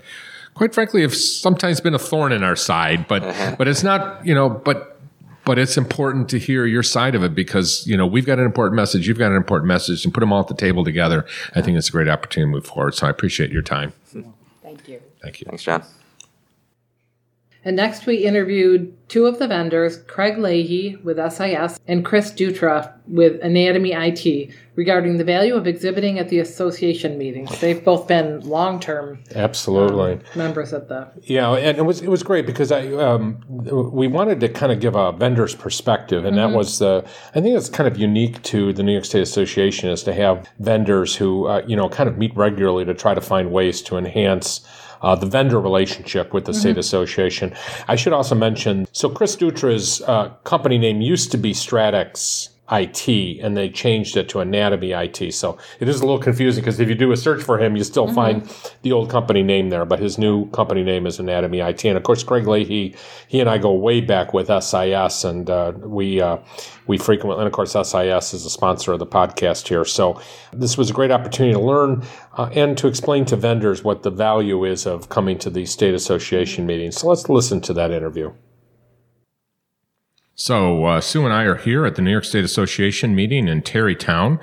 quite 0.55 0.75
frankly, 0.75 1.03
have 1.03 1.15
sometimes 1.15 1.81
been 1.81 1.95
a 1.95 1.99
thorn 1.99 2.33
in 2.33 2.43
our 2.43 2.57
side. 2.57 3.07
But 3.07 3.23
uh-huh. 3.23 3.57
but 3.59 3.69
it's 3.69 3.83
not, 3.83 4.25
you 4.27 4.35
know, 4.35 4.49
but 4.49 4.99
but 5.45 5.59
it's 5.59 5.77
important 5.77 6.29
to 6.31 6.39
hear 6.39 6.67
your 6.67 6.83
side 6.83 7.15
of 7.15 7.23
it 7.23 7.35
because 7.35 7.87
you 7.87 7.97
know 7.97 8.07
we've 8.07 8.27
got 8.27 8.39
an 8.39 8.45
important 8.45 8.77
message, 8.77 9.07
you've 9.07 9.19
got 9.19 9.31
an 9.31 9.37
important 9.37 9.69
message, 9.69 10.05
and 10.05 10.13
put 10.13 10.21
them 10.21 10.33
all 10.33 10.41
at 10.41 10.49
the 10.49 10.55
table 10.55 10.85
together. 10.85 11.25
I 11.55 11.63
think 11.63 11.79
it's 11.79 11.89
a 11.89 11.93
great 11.93 12.09
opportunity 12.09 12.51
to 12.51 12.57
move 12.57 12.67
forward. 12.67 12.95
So 12.95 13.07
I 13.07 13.11
appreciate 13.11 13.51
your 13.51 13.63
time. 13.63 13.93
Thank 14.63 14.89
you. 14.89 15.01
Thank 15.23 15.41
you. 15.41 15.47
Thanks, 15.49 15.63
John. 15.63 15.85
And 17.67 17.75
next, 17.75 18.07
we 18.07 18.19
interviewed 18.19 18.97
two 19.09 19.27
of 19.27 19.41
the 19.41 19.49
vendors, 19.49 19.97
Craig 20.07 20.39
Leahy 20.39 20.95
with 21.03 21.17
SIS 21.17 21.81
and 21.89 22.05
Chris 22.05 22.31
Dutra 22.31 22.93
with 23.09 23.43
Anatomy 23.43 23.91
IT, 23.93 24.55
regarding 24.77 25.17
the 25.17 25.25
value 25.25 25.57
of 25.57 25.67
exhibiting 25.67 26.21
at 26.21 26.29
the 26.29 26.39
association 26.39 27.19
meetings. 27.19 27.61
They've 27.61 27.85
both 27.85 28.07
been 28.07 28.39
long 28.43 28.79
term 28.79 29.19
absolutely 29.35 30.13
um, 30.13 30.21
members 30.37 30.73
of 30.73 30.87
the 30.87 31.11
yeah, 31.25 31.51
and 31.55 31.77
it 31.77 31.83
was 31.83 32.03
it 32.03 32.09
was 32.09 32.23
great 32.23 32.47
because 32.47 32.71
I 32.71 32.87
um, 32.93 33.43
we 33.49 34.07
wanted 34.07 34.39
to 34.41 34.49
kind 34.49 34.71
of 34.71 34.79
give 34.79 34.95
a 34.95 35.11
vendor's 35.11 35.57
perspective, 35.57 36.25
and 36.25 36.37
mm-hmm. 36.37 36.53
that 36.53 36.57
was 36.57 36.79
the 36.79 37.05
I 37.35 37.41
think 37.41 37.57
it's 37.57 37.69
kind 37.69 37.89
of 37.89 37.99
unique 37.99 38.41
to 38.45 38.73
the 38.73 38.85
New 38.85 38.93
York 38.93 39.05
State 39.05 39.23
Association 39.23 39.91
is 39.91 40.05
to 40.05 40.15
have 40.15 40.49
vendors 40.61 41.17
who 41.17 41.49
uh, 41.49 41.65
you 41.67 41.75
know 41.75 41.89
kind 41.89 42.09
of 42.09 42.17
meet 42.17 42.33
regularly 42.37 42.85
to 42.85 42.95
try 42.95 43.13
to 43.13 43.21
find 43.21 43.51
ways 43.51 43.83
to 43.83 43.97
enhance 43.97 44.65
uh, 45.07 45.15
the 45.15 45.27
vendor 45.27 45.61
relationship 45.61 46.35
with 46.35 46.47
the 46.47 46.53
mm-hmm. 46.53 46.61
state 46.61 46.79
association. 46.79 47.55
I 47.87 47.95
should 47.95 48.13
also 48.13 48.35
mention 48.35 48.89
so 48.91 49.09
Chris 49.09 49.37
Dutra's 49.37 50.03
uh, 50.03 50.31
company 50.43 50.79
name 50.79 51.01
used 51.01 51.31
to 51.31 51.39
be 51.39 51.53
Stratix 51.53 52.49
IT 52.71 53.09
and 53.41 53.57
they 53.57 53.69
changed 53.69 54.17
it 54.17 54.29
to 54.31 54.41
Anatomy 54.41 54.93
IT. 54.93 55.33
So 55.35 55.57
it 55.79 55.89
is 55.89 56.01
a 56.01 56.05
little 56.05 56.19
confusing 56.19 56.63
because 56.63 56.81
if 56.81 56.89
you 56.89 56.95
do 56.95 57.13
a 57.13 57.17
search 57.17 57.43
for 57.43 57.59
him, 57.59 57.77
you 57.77 57.85
still 57.85 58.07
mm-hmm. 58.07 58.15
find 58.15 58.57
the 58.83 58.93
old 58.93 59.09
company 59.09 59.43
name 59.43 59.71
there, 59.71 59.85
but 59.85 60.01
his 60.01 60.19
new 60.19 60.51
company 60.51 60.83
name 60.83 61.07
is 61.07 61.19
Anatomy 61.19 61.61
IT. 61.61 61.85
And 61.85 61.97
of 61.97 62.03
course, 62.03 62.25
Craig 62.25 62.47
Leahy, 62.47 62.97
he 63.29 63.41
and 63.41 63.49
I 63.49 63.59
go 63.59 63.73
way 63.73 64.01
back 64.01 64.35
with 64.35 64.49
SIS 64.49 65.25
and 65.25 65.49
uh, 65.49 65.73
we, 65.77 66.21
uh, 66.21 66.39
we 66.87 66.99
frequently, 66.99 67.39
and 67.39 67.47
of 67.47 67.53
course, 67.53 67.73
SIS 67.73 68.35
is 68.35 68.45
a 68.45 68.51
sponsor 68.51 68.93
of 68.93 68.99
the 68.99 69.07
podcast 69.07 69.69
here. 69.69 69.85
So 69.85 70.21
this 70.53 70.77
was 70.77 70.91
a 70.91 70.93
great 70.93 71.13
opportunity 71.13 71.55
to 71.55 71.61
learn 71.61 72.05
uh, 72.37 72.51
and 72.53 72.77
to 72.79 72.89
explain 72.89 73.25
to 73.27 73.37
vendors 73.37 73.85
what 73.85 74.03
the 74.03 74.11
value 74.11 74.65
is 74.65 74.87
of 74.87 75.09
coming 75.09 75.39
to 75.39 75.51
these 75.51 75.71
state 75.71 75.95
association 75.95 76.67
meetings. 76.67 76.97
So 76.97 77.09
let's 77.09 77.29
listen 77.29 77.61
to 77.63 77.73
that 77.75 77.93
interview. 77.93 78.33
So 80.39 80.85
uh, 80.85 81.01
Sue 81.01 81.25
and 81.25 81.33
I 81.33 81.45
are 81.45 81.55
here 81.55 81.87
at 81.87 81.97
the 81.97 82.03
New 82.03 82.11
York 82.11 82.25
State 82.25 82.45
Association 82.45 83.15
meeting 83.15 83.49
in 83.49 83.63
Tarrytown, 83.63 84.39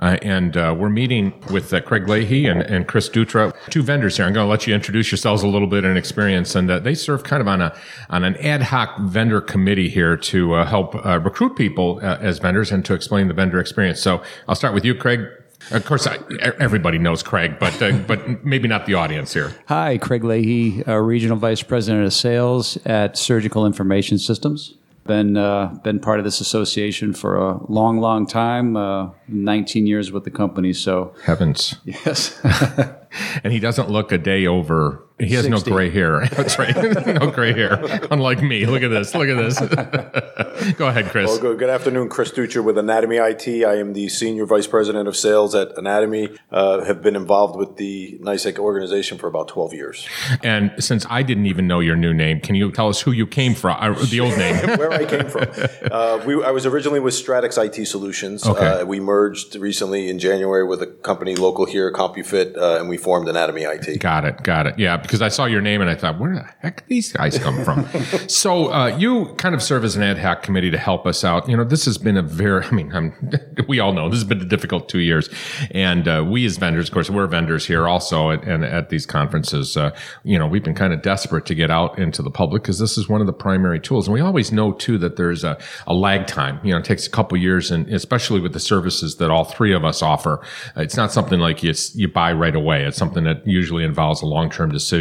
uh, 0.00 0.16
and 0.20 0.56
uh, 0.56 0.74
we're 0.76 0.90
meeting 0.90 1.40
with 1.52 1.72
uh, 1.72 1.80
Craig 1.82 2.08
Leahy 2.08 2.46
and, 2.46 2.62
and, 2.62 2.88
Chris 2.88 3.08
Dutra, 3.08 3.54
two 3.70 3.84
vendors 3.84 4.16
here. 4.16 4.26
I'm 4.26 4.32
going 4.32 4.44
to 4.44 4.50
let 4.50 4.66
you 4.66 4.74
introduce 4.74 5.12
yourselves 5.12 5.44
a 5.44 5.46
little 5.46 5.68
bit 5.68 5.84
and 5.84 5.96
experience, 5.96 6.56
and 6.56 6.68
uh, 6.68 6.80
they 6.80 6.96
serve 6.96 7.22
kind 7.22 7.40
of 7.40 7.46
on 7.46 7.62
a 7.62 7.78
on 8.10 8.24
an 8.24 8.34
ad 8.38 8.60
hoc 8.64 8.98
vendor 9.02 9.40
committee 9.40 9.88
here 9.88 10.16
to 10.16 10.54
uh, 10.54 10.66
help 10.66 10.94
recruit 11.24 11.54
people 11.54 12.00
as 12.02 12.40
vendors 12.40 12.72
and 12.72 12.84
to 12.84 12.92
explain 12.92 13.28
the 13.28 13.34
vendor 13.34 13.60
experience. 13.60 14.00
So 14.00 14.24
I'll 14.48 14.56
start 14.56 14.74
with 14.74 14.84
you, 14.84 14.96
Craig. 14.96 15.28
Of 15.70 15.84
course, 15.84 16.08
I, 16.08 16.18
everybody 16.58 16.98
knows 16.98 17.22
Craig, 17.22 17.60
but 17.60 17.80
uh, 17.80 17.92
but 17.98 18.44
maybe 18.44 18.66
not 18.66 18.86
the 18.86 18.94
audience 18.94 19.32
here. 19.32 19.54
Hi, 19.66 19.96
Craig 19.98 20.24
Leahy, 20.24 20.82
Regional 20.88 21.36
Vice 21.36 21.62
President 21.62 22.04
of 22.04 22.12
Sales 22.12 22.78
at 22.84 23.16
Surgical 23.16 23.64
Information 23.64 24.18
Systems. 24.18 24.74
Been 25.06 25.36
uh, 25.36 25.78
been 25.82 26.00
part 26.00 26.18
of 26.18 26.24
this 26.24 26.40
association 26.40 27.12
for 27.12 27.36
a 27.36 27.64
long, 27.70 27.98
long 27.98 28.26
time. 28.26 28.76
Uh, 28.76 29.10
19 29.28 29.86
years 29.86 30.10
with 30.10 30.24
the 30.24 30.30
company. 30.30 30.72
So 30.72 31.14
heavens, 31.24 31.76
yes. 31.84 32.38
and 33.44 33.52
he 33.52 33.60
doesn't 33.60 33.90
look 33.90 34.12
a 34.12 34.18
day 34.18 34.46
over 34.46 35.05
he 35.18 35.30
has 35.30 35.46
60. 35.46 35.70
no 35.70 35.74
gray 35.74 35.88
hair. 35.88 36.26
That's 36.32 36.58
right. 36.58 36.76
no 37.06 37.30
gray 37.30 37.54
hair. 37.54 37.82
Unlike 38.10 38.42
me. 38.42 38.66
Look 38.66 38.82
at 38.82 38.88
this. 38.88 39.14
Look 39.14 39.28
at 39.28 39.36
this. 39.36 39.58
Go 40.76 40.88
ahead, 40.88 41.06
Chris. 41.06 41.30
Well, 41.30 41.38
good, 41.38 41.58
good, 41.58 41.70
afternoon. 41.70 42.10
Chris 42.10 42.30
Dutra 42.32 42.62
with 42.62 42.76
Anatomy 42.76 43.16
IT. 43.16 43.48
I 43.64 43.76
am 43.76 43.94
the 43.94 44.10
Senior 44.10 44.44
Vice 44.44 44.66
President 44.66 45.08
of 45.08 45.16
Sales 45.16 45.54
at 45.54 45.76
Anatomy. 45.78 46.36
Uh, 46.50 46.84
have 46.84 47.02
been 47.02 47.16
involved 47.16 47.56
with 47.56 47.76
the 47.76 48.18
NYSEC 48.22 48.58
organization 48.58 49.16
for 49.16 49.26
about 49.26 49.48
12 49.48 49.72
years. 49.72 50.06
And 50.42 50.72
since 50.78 51.06
I 51.08 51.22
didn't 51.22 51.46
even 51.46 51.66
know 51.66 51.80
your 51.80 51.96
new 51.96 52.12
name, 52.12 52.40
can 52.40 52.54
you 52.54 52.70
tell 52.70 52.88
us 52.88 53.00
who 53.00 53.12
you 53.12 53.26
came 53.26 53.54
from, 53.54 53.76
uh, 53.80 53.94
the 54.04 54.20
old 54.20 54.36
name? 54.36 54.56
Where 54.78 54.92
I 54.92 55.06
came 55.06 55.28
from. 55.28 55.46
Uh, 55.90 56.22
we, 56.26 56.44
I 56.44 56.50
was 56.50 56.66
originally 56.66 57.00
with 57.00 57.14
Stratix 57.14 57.56
IT 57.62 57.86
Solutions. 57.86 58.46
Okay. 58.46 58.66
Uh, 58.66 58.84
we 58.84 59.00
merged 59.00 59.56
recently 59.56 60.10
in 60.10 60.18
January 60.18 60.66
with 60.66 60.82
a 60.82 60.86
company 60.86 61.36
local 61.36 61.64
here, 61.64 61.90
CompuFit, 61.90 62.56
uh, 62.58 62.78
and 62.78 62.90
we 62.90 62.98
formed 62.98 63.28
Anatomy 63.28 63.62
IT. 63.62 63.98
Got 63.98 64.26
it. 64.26 64.42
Got 64.42 64.66
it. 64.66 64.78
Yeah 64.78 65.04
because 65.06 65.22
I 65.22 65.28
saw 65.28 65.44
your 65.46 65.60
name 65.60 65.80
and 65.80 65.88
I 65.88 65.94
thought, 65.94 66.18
where 66.18 66.34
the 66.34 66.48
heck 66.60 66.86
these 66.88 67.12
guys 67.12 67.38
come 67.38 67.64
from? 67.64 67.86
so 68.28 68.72
uh, 68.72 68.88
you 68.98 69.34
kind 69.36 69.54
of 69.54 69.62
serve 69.62 69.84
as 69.84 69.96
an 69.96 70.02
ad 70.02 70.18
hoc 70.18 70.42
committee 70.42 70.70
to 70.70 70.78
help 70.78 71.06
us 71.06 71.24
out. 71.24 71.48
You 71.48 71.56
know, 71.56 71.64
this 71.64 71.84
has 71.84 71.96
been 71.96 72.16
a 72.16 72.22
very, 72.22 72.64
I 72.64 72.70
mean, 72.72 72.92
I'm, 72.92 73.14
we 73.68 73.80
all 73.80 73.92
know 73.92 74.08
this 74.08 74.18
has 74.18 74.24
been 74.24 74.40
a 74.40 74.44
difficult 74.44 74.88
two 74.88 74.98
years. 74.98 75.28
And 75.70 76.08
uh, 76.08 76.24
we 76.28 76.44
as 76.44 76.56
vendors, 76.56 76.88
of 76.88 76.94
course, 76.94 77.08
we're 77.08 77.26
vendors 77.26 77.66
here 77.66 77.86
also 77.86 78.30
at, 78.30 78.44
and 78.44 78.64
at 78.64 78.90
these 78.90 79.06
conferences, 79.06 79.76
uh, 79.76 79.96
you 80.24 80.38
know, 80.38 80.46
we've 80.46 80.64
been 80.64 80.74
kind 80.74 80.92
of 80.92 81.02
desperate 81.02 81.46
to 81.46 81.54
get 81.54 81.70
out 81.70 81.98
into 81.98 82.22
the 82.22 82.30
public 82.30 82.62
because 82.62 82.78
this 82.78 82.98
is 82.98 83.08
one 83.08 83.20
of 83.20 83.26
the 83.26 83.32
primary 83.32 83.80
tools. 83.80 84.08
And 84.08 84.14
we 84.14 84.20
always 84.20 84.52
know 84.52 84.72
too 84.72 84.98
that 84.98 85.16
there's 85.16 85.44
a, 85.44 85.58
a 85.86 85.94
lag 85.94 86.26
time. 86.26 86.60
You 86.64 86.72
know, 86.72 86.78
it 86.78 86.84
takes 86.84 87.06
a 87.06 87.10
couple 87.10 87.38
years 87.38 87.70
and 87.70 87.88
especially 87.88 88.40
with 88.40 88.52
the 88.52 88.60
services 88.60 89.16
that 89.16 89.30
all 89.30 89.44
three 89.44 89.72
of 89.72 89.84
us 89.84 90.02
offer, 90.02 90.42
it's 90.76 90.96
not 90.96 91.12
something 91.12 91.38
like 91.38 91.62
you, 91.62 91.72
you 91.94 92.08
buy 92.08 92.32
right 92.32 92.56
away. 92.56 92.84
It's 92.84 92.98
something 92.98 93.24
that 93.24 93.46
usually 93.46 93.84
involves 93.84 94.22
a 94.22 94.26
long-term 94.26 94.70
decision 94.72 94.95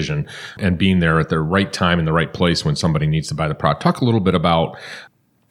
and 0.60 0.78
being 0.78 1.00
there 1.00 1.20
at 1.20 1.30
the 1.30 1.40
right 1.40 1.72
time 1.72 2.00
in 2.00 2.06
the 2.06 2.14
right 2.14 2.34
place 2.34 2.64
when 2.66 2.76
somebody 2.76 3.08
needs 3.08 3.28
to 3.30 3.34
buy 3.34 3.48
the 3.48 3.56
product. 3.56 3.82
Talk 3.82 4.02
a 4.02 4.06
little 4.06 4.20
bit 4.20 4.36
about 4.36 4.78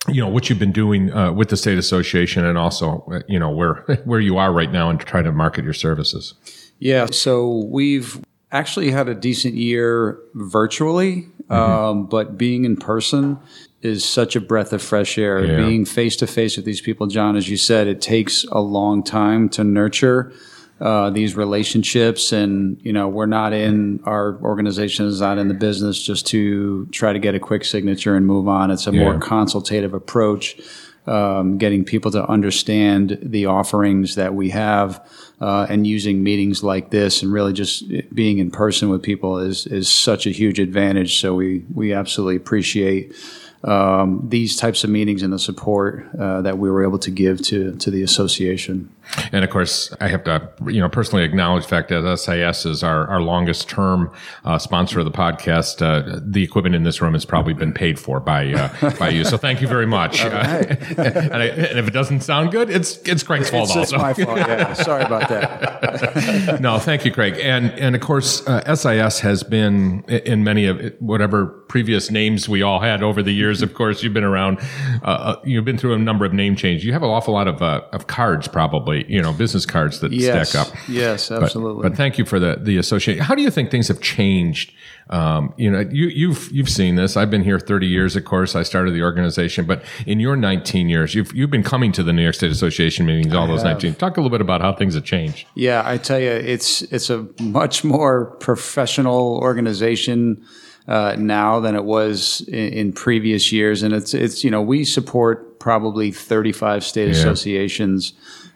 you 0.08 0.20
know 0.20 0.28
what 0.28 0.50
you've 0.50 0.58
been 0.58 0.72
doing 0.72 1.12
uh, 1.12 1.32
with 1.32 1.48
the 1.48 1.56
state 1.56 1.78
association 1.78 2.44
and 2.44 2.58
also 2.58 3.06
uh, 3.10 3.20
you 3.26 3.38
know 3.38 3.50
where 3.50 3.74
where 4.04 4.20
you 4.20 4.36
are 4.36 4.52
right 4.52 4.70
now 4.70 4.90
and 4.90 5.00
trying 5.00 5.24
to 5.24 5.32
market 5.32 5.64
your 5.64 5.72
services 5.72 6.34
yeah 6.78 7.06
so 7.06 7.66
we've 7.70 8.22
actually 8.52 8.90
had 8.90 9.08
a 9.08 9.14
decent 9.14 9.54
year 9.54 10.18
virtually 10.34 11.26
Um, 11.50 12.06
but 12.06 12.38
being 12.38 12.64
in 12.64 12.76
person 12.76 13.38
is 13.82 14.04
such 14.04 14.34
a 14.34 14.40
breath 14.40 14.72
of 14.72 14.80
fresh 14.80 15.18
air. 15.18 15.44
Yeah. 15.44 15.56
Being 15.56 15.84
face 15.84 16.16
to 16.16 16.26
face 16.26 16.56
with 16.56 16.64
these 16.64 16.80
people, 16.80 17.06
John, 17.06 17.36
as 17.36 17.48
you 17.48 17.56
said, 17.56 17.86
it 17.86 18.00
takes 18.00 18.44
a 18.44 18.60
long 18.60 19.02
time 19.02 19.48
to 19.50 19.64
nurture 19.64 20.32
uh, 20.80 21.10
these 21.10 21.36
relationships. 21.36 22.32
And, 22.32 22.80
you 22.82 22.92
know, 22.92 23.08
we're 23.08 23.26
not 23.26 23.52
in, 23.52 24.00
our 24.04 24.38
organization 24.42 25.06
is 25.06 25.20
not 25.20 25.38
in 25.38 25.48
the 25.48 25.54
business 25.54 26.02
just 26.02 26.26
to 26.28 26.86
try 26.86 27.12
to 27.12 27.18
get 27.18 27.34
a 27.34 27.40
quick 27.40 27.64
signature 27.64 28.16
and 28.16 28.26
move 28.26 28.48
on. 28.48 28.70
It's 28.70 28.86
a 28.86 28.92
more 28.92 29.18
consultative 29.18 29.94
approach, 29.94 30.60
um, 31.06 31.58
getting 31.58 31.84
people 31.84 32.10
to 32.10 32.28
understand 32.28 33.18
the 33.22 33.46
offerings 33.46 34.14
that 34.16 34.34
we 34.34 34.50
have. 34.50 35.00
Uh, 35.40 35.66
and 35.68 35.84
using 35.84 36.22
meetings 36.22 36.62
like 36.62 36.90
this 36.90 37.22
and 37.22 37.32
really 37.32 37.52
just 37.52 37.84
being 38.14 38.38
in 38.38 38.50
person 38.50 38.88
with 38.88 39.02
people 39.02 39.38
is 39.38 39.66
is 39.66 39.88
such 39.88 40.26
a 40.26 40.30
huge 40.30 40.60
advantage. 40.60 41.20
So 41.20 41.34
we 41.34 41.64
we 41.74 41.92
absolutely 41.92 42.36
appreciate 42.36 43.12
um, 43.64 44.20
these 44.28 44.56
types 44.56 44.84
of 44.84 44.90
meetings 44.90 45.22
and 45.22 45.32
the 45.32 45.38
support 45.38 46.06
uh, 46.18 46.42
that 46.42 46.58
we 46.58 46.70
were 46.70 46.84
able 46.84 46.98
to 46.98 47.10
give 47.10 47.40
to 47.42 47.74
to 47.76 47.90
the 47.90 48.02
association. 48.02 48.94
And 49.32 49.44
of 49.44 49.50
course, 49.50 49.94
I 50.00 50.08
have 50.08 50.24
to, 50.24 50.50
you 50.66 50.80
know, 50.80 50.88
personally 50.88 51.24
acknowledge 51.24 51.64
the 51.64 51.68
fact 51.68 51.88
that 51.90 52.18
SIS 52.18 52.64
is 52.64 52.82
our, 52.82 53.06
our 53.06 53.20
longest 53.20 53.68
term 53.68 54.10
uh, 54.44 54.58
sponsor 54.58 54.98
of 54.98 55.04
the 55.04 55.10
podcast. 55.10 55.82
Uh, 55.82 56.20
the 56.24 56.42
equipment 56.42 56.74
in 56.74 56.84
this 56.84 57.00
room 57.02 57.12
has 57.12 57.24
probably 57.24 57.52
been 57.52 57.72
paid 57.72 57.98
for 57.98 58.20
by 58.20 58.52
uh, 58.52 58.90
by 58.98 59.08
you, 59.08 59.24
so 59.24 59.36
thank 59.36 59.60
you 59.60 59.68
very 59.68 59.86
much. 59.86 60.22
Uh, 60.22 60.28
and, 60.98 61.34
I, 61.34 61.46
and 61.46 61.78
if 61.78 61.86
it 61.86 61.92
doesn't 61.92 62.20
sound 62.20 62.50
good, 62.50 62.70
it's 62.70 62.98
it's 62.98 63.22
Craig's 63.22 63.50
fault 63.50 63.68
It's, 63.70 63.76
it's 63.76 63.92
also. 63.92 63.98
my 63.98 64.14
fault. 64.14 64.38
Yeah, 64.38 64.72
sorry 64.74 65.04
about 65.04 65.28
that. 65.28 66.60
no, 66.60 66.78
thank 66.78 67.04
you, 67.04 67.12
Craig. 67.12 67.38
And 67.42 67.70
and 67.72 67.94
of 67.94 68.00
course, 68.00 68.46
uh, 68.46 68.74
SIS 68.74 69.20
has 69.20 69.42
been 69.42 70.04
in 70.04 70.44
many 70.44 70.66
of 70.66 70.94
whatever 70.98 71.63
previous 71.74 72.08
names 72.08 72.48
we 72.48 72.62
all 72.62 72.78
had 72.78 73.02
over 73.02 73.20
the 73.20 73.32
years. 73.32 73.60
Of 73.60 73.74
course, 73.74 74.00
you've 74.04 74.14
been 74.14 74.22
around. 74.22 74.60
Uh, 75.02 75.06
uh, 75.06 75.40
you've 75.42 75.64
been 75.64 75.76
through 75.76 75.94
a 75.94 75.98
number 75.98 76.24
of 76.24 76.32
name 76.32 76.54
changes. 76.54 76.84
You 76.84 76.92
have 76.92 77.02
an 77.02 77.08
awful 77.10 77.34
lot 77.34 77.48
of 77.48 77.60
uh, 77.62 77.80
of 77.92 78.06
cards, 78.06 78.46
probably. 78.46 79.04
You 79.12 79.20
know, 79.20 79.32
business 79.32 79.66
cards 79.66 79.98
that 79.98 80.12
Yes, 80.12 80.50
stack 80.50 80.68
up. 80.68 80.72
yes, 80.88 81.30
But- 81.30 81.42
absolutely. 81.42 81.88
But, 81.88 81.96
thank 81.96 82.16
you 82.16 82.24
for 82.24 82.38
the 82.38 82.60
the 82.62 82.76
association. 82.76 83.24
How 83.24 83.34
do 83.34 83.42
you 83.42 83.50
think 83.50 83.72
things 83.72 83.88
have 83.88 84.00
changed? 84.00 84.70
Um, 85.10 85.52
you 85.56 85.68
know, 85.68 85.80
you, 85.80 86.06
you've 86.06 86.48
you've 86.52 86.68
seen 86.70 86.94
this. 86.94 87.16
I've 87.16 87.28
been 87.28 87.42
here 87.42 87.58
30 87.58 87.88
years. 87.88 88.14
Of 88.14 88.24
course, 88.24 88.54
I 88.54 88.62
started 88.62 88.94
the 88.94 89.02
organization, 89.02 89.66
but 89.66 89.82
in 90.06 90.20
your 90.20 90.36
19 90.36 90.88
years, 90.88 91.12
you've 91.16 91.34
you've 91.34 91.50
been 91.50 91.64
coming 91.64 91.90
to 91.92 92.04
the 92.04 92.12
New 92.12 92.22
York 92.22 92.36
State 92.36 92.52
Association 92.52 93.04
meetings 93.04 93.34
all 93.34 93.48
those 93.48 93.64
19. 93.64 93.96
Talk 93.96 94.16
a 94.16 94.20
little 94.20 94.30
bit 94.30 94.40
about 94.40 94.60
how 94.60 94.72
things 94.72 94.94
have 94.94 95.04
changed. 95.04 95.48
Yeah, 95.56 95.82
I 95.84 95.98
tell 95.98 96.20
you, 96.20 96.30
it's 96.30 96.82
it's 96.82 97.10
a 97.10 97.26
much 97.40 97.82
more 97.82 98.26
professional 98.38 99.38
organization 99.42 100.40
uh, 100.86 101.16
now 101.18 101.60
than 101.60 101.74
it 101.74 101.84
was 101.84 102.42
in, 102.48 102.72
in 102.72 102.92
previous 102.92 103.52
years, 103.52 103.82
and 103.82 103.94
it's 103.94 104.14
it's 104.14 104.44
you 104.44 104.50
know 104.50 104.62
we 104.62 104.84
support 104.84 105.58
probably 105.58 106.10
35 106.10 106.84
state 106.84 107.08
associations, 107.08 108.12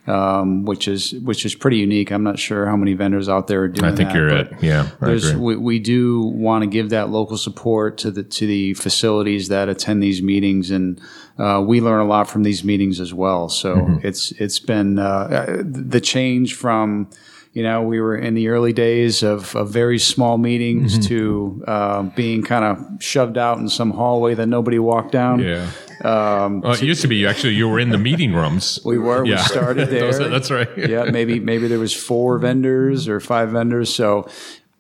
um, 0.07 0.67
which 0.67 0.87
is 0.87 1.13
which 1.15 1.47
is 1.47 1.55
pretty 1.55 1.79
unique. 1.79 2.11
I'm 2.11 2.23
not 2.23 2.39
sure 2.39 2.67
how 2.67 2.77
many 2.77 2.93
vendors 2.93 3.31
out 3.31 3.47
there 3.47 3.63
are 3.63 3.69
doing. 3.69 3.87
That. 3.87 3.95
I 3.95 3.97
think 3.97 4.11
that, 4.11 4.15
you're 4.17 4.29
it. 4.29 4.53
Yeah, 4.61 4.91
we, 5.37 5.57
we 5.57 5.79
do 5.79 6.21
want 6.21 6.65
to 6.65 6.67
give 6.67 6.91
that 6.91 7.09
local 7.09 7.39
support 7.39 7.97
to 7.99 8.11
the 8.11 8.23
to 8.23 8.47
the 8.47 8.75
facilities 8.75 9.49
that 9.49 9.71
attend 9.71 10.03
these 10.03 10.21
meetings 10.23 10.71
and 10.71 11.01
uh, 11.39 11.63
we 11.67 11.81
learn 11.81 12.01
a 12.01 12.05
lot 12.07 12.29
from 12.29 12.43
these 12.43 12.63
meetings 12.65 13.01
as 13.01 13.15
well 13.15 13.49
so 13.49 13.77
Mm-hmm. 13.77 14.07
it's 14.07 14.33
it's 14.33 14.59
been 14.59 14.99
uh, 14.99 15.03
uh, 15.03 15.63
the 15.65 16.01
change 16.01 16.55
from 16.55 17.09
you 17.53 17.63
know 17.63 17.83
we 17.83 18.01
were 18.01 18.17
in 18.17 18.35
the 18.35 18.49
early 18.49 18.73
days 18.73 19.23
of, 19.23 19.55
of 19.57 19.71
very 19.71 19.99
small 19.99 20.39
meetings 20.39 20.99
Mm-hmm. 20.99 21.09
to 21.09 21.65
uh, 21.67 22.03
being 22.03 22.43
kind 22.43 22.65
of 22.65 23.03
shoved 23.03 23.37
out 23.39 23.59
in 23.59 23.69
some 23.69 23.91
hallway 23.91 24.35
that 24.35 24.47
nobody 24.47 24.79
walked 24.79 25.13
down 25.13 25.41
Yeah. 25.41 25.71
Um, 26.05 26.61
well, 26.61 26.75
it 26.75 26.83
used 26.83 27.03
to 27.03 27.09
be 27.09 27.27
actually 27.27 27.55
you 27.55 27.69
were 27.69 27.81
in 27.81 27.91
the 27.91 27.99
meeting 27.99 28.33
rooms. 28.33 28.79
we 28.85 28.99
were. 28.99 29.25
We 29.25 29.31
Yeah. 29.31 29.39
started 29.43 29.89
there. 29.97 30.13
That's 30.29 30.49
right. 30.51 30.69
yeah, 30.77 31.05
maybe 31.11 31.41
maybe 31.41 31.67
there 31.67 31.81
was 31.81 31.93
four 31.93 32.39
vendors 32.39 33.09
or 33.09 33.19
five 33.19 33.49
vendors. 33.51 33.93
So 33.93 34.29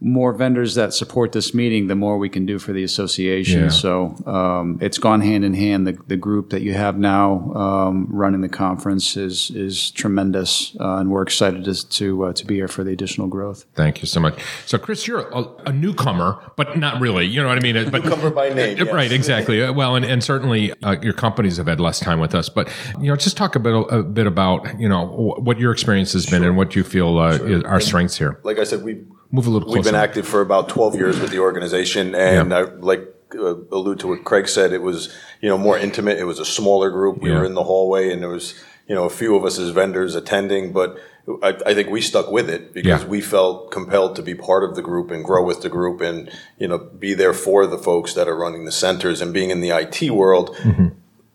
more 0.01 0.33
vendors 0.33 0.77
that 0.77 0.95
support 0.95 1.33
this 1.33 1.53
meeting, 1.53 1.89
the 1.89 1.97
more 1.97 2.19
we 2.19 2.29
can 2.29 2.47
do 2.47 2.59
for 2.59 2.73
the 2.73 2.85
association. 2.85 3.65
Yeah. 3.65 3.69
So 3.69 4.17
um, 4.27 4.79
it's 4.81 4.99
gone 4.99 5.21
hand 5.21 5.45
in 5.45 5.55
hand. 5.55 5.87
The, 5.87 5.99
the 6.07 6.17
group 6.17 6.51
that 6.51 6.63
you 6.63 6.75
have 6.75 6.97
now 6.97 7.53
um, 7.55 8.07
running 8.09 8.41
the 8.41 8.49
conference 8.49 9.17
is 9.17 9.51
is 9.51 9.91
tremendous, 9.91 10.77
uh, 10.79 10.97
and 10.97 11.11
we're 11.11 11.23
excited 11.23 11.65
to 11.65 11.89
to, 11.89 12.25
uh, 12.25 12.33
to 12.35 12.47
be 12.47 12.57
here 12.57 12.69
for 12.69 12.85
the 12.85 12.93
additional 12.93 13.27
growth. 13.27 13.65
Thank 13.75 14.01
you 14.01 14.07
so 14.07 14.21
much. 14.21 14.41
So, 14.67 14.79
Chris, 14.79 15.07
you're 15.07 15.29
a, 15.31 15.45
a 15.67 15.73
newcomer, 15.73 16.39
but 16.57 16.79
not 16.79 17.01
really. 17.01 17.27
You 17.27 17.43
know 17.43 17.49
what 17.49 17.59
I 17.59 17.61
mean? 17.61 17.91
But 17.91 18.05
Newcomer 18.05 18.31
by 18.31 18.51
name, 18.51 18.79
yes. 18.79 18.93
right? 18.93 19.11
Exactly. 19.11 19.63
Uh, 19.63 19.73
Well, 19.79 19.95
and, 19.95 20.05
and 20.05 20.25
certainly 20.25 20.73
uh, 20.83 20.97
your 21.03 21.13
companies 21.13 21.57
have 21.59 21.69
had 21.69 21.79
less 21.79 22.01
time 22.01 22.19
with 22.19 22.35
us. 22.35 22.49
But 22.49 22.69
you 23.01 23.07
know, 23.11 23.15
just 23.15 23.37
talk 23.37 23.55
a 23.55 23.61
bit 23.61 23.75
a 23.91 24.03
bit 24.03 24.27
about 24.27 24.81
you 24.81 24.89
know 24.89 25.07
what 25.39 25.61
your 25.61 25.71
experience 25.71 26.15
has 26.15 26.27
been 26.27 26.43
and 26.43 26.57
what 26.57 26.75
you 26.75 26.83
feel 26.83 27.17
uh, 27.19 27.35
is 27.35 27.63
our 27.63 27.81
strengths 27.81 28.19
here. 28.19 28.41
Like 28.43 28.59
I 28.59 28.65
said, 28.65 28.83
we 28.83 29.05
Move 29.31 29.47
a 29.47 29.51
little 29.51 29.73
We've 29.73 29.85
been 29.85 29.95
active 29.95 30.27
for 30.27 30.41
about 30.41 30.69
12 30.71 30.95
years 30.95 31.21
with 31.21 31.31
the 31.31 31.39
organization, 31.39 32.15
and 32.15 32.55
I 32.55 32.63
like 32.63 33.07
uh, 33.35 33.57
allude 33.71 34.01
to 34.01 34.09
what 34.09 34.25
Craig 34.25 34.49
said. 34.49 34.73
It 34.73 34.81
was 34.83 35.15
you 35.43 35.49
know 35.51 35.59
more 35.59 35.79
intimate. 35.79 36.19
It 36.19 36.25
was 36.25 36.39
a 36.39 36.47
smaller 36.47 36.91
group. 36.91 37.21
We 37.21 37.31
Yeah. 37.31 37.41
were 37.41 37.45
in 37.45 37.55
the 37.55 37.65
hallway, 37.65 38.11
and 38.11 38.23
there 38.23 38.31
was 38.31 38.55
you 38.89 38.95
know 38.95 39.05
a 39.05 39.11
few 39.11 39.37
of 39.37 39.45
us 39.45 39.59
as 39.59 39.71
vendors 39.71 40.15
attending, 40.15 40.73
but. 40.73 40.97
I, 41.43 41.49
I 41.67 41.75
think 41.75 41.91
we 41.91 42.01
stuck 42.01 42.31
with 42.31 42.49
it 42.49 42.73
because 42.73 43.03
Yeah. 43.03 43.07
we 43.07 43.21
felt 43.21 43.71
compelled 43.71 44.17
to 44.17 44.23
be 44.23 44.35
part 44.35 44.65
of 44.65 44.75
the 44.77 44.81
group 44.81 45.11
and 45.11 45.23
grow 45.23 45.45
with 45.45 45.61
the 45.61 45.69
group 45.69 46.01
and 46.01 46.31
you 46.59 46.67
know 46.67 46.79
be 46.79 47.13
there 47.13 47.35
for 47.35 47.67
the 47.67 47.77
folks 47.77 48.15
that 48.15 48.27
are 48.29 48.35
running 48.35 48.65
the 48.65 48.73
centers 48.73 49.21
and 49.21 49.31
being 49.35 49.51
in 49.51 49.61
the 49.61 49.69
IT 49.71 50.09
world 50.11 50.57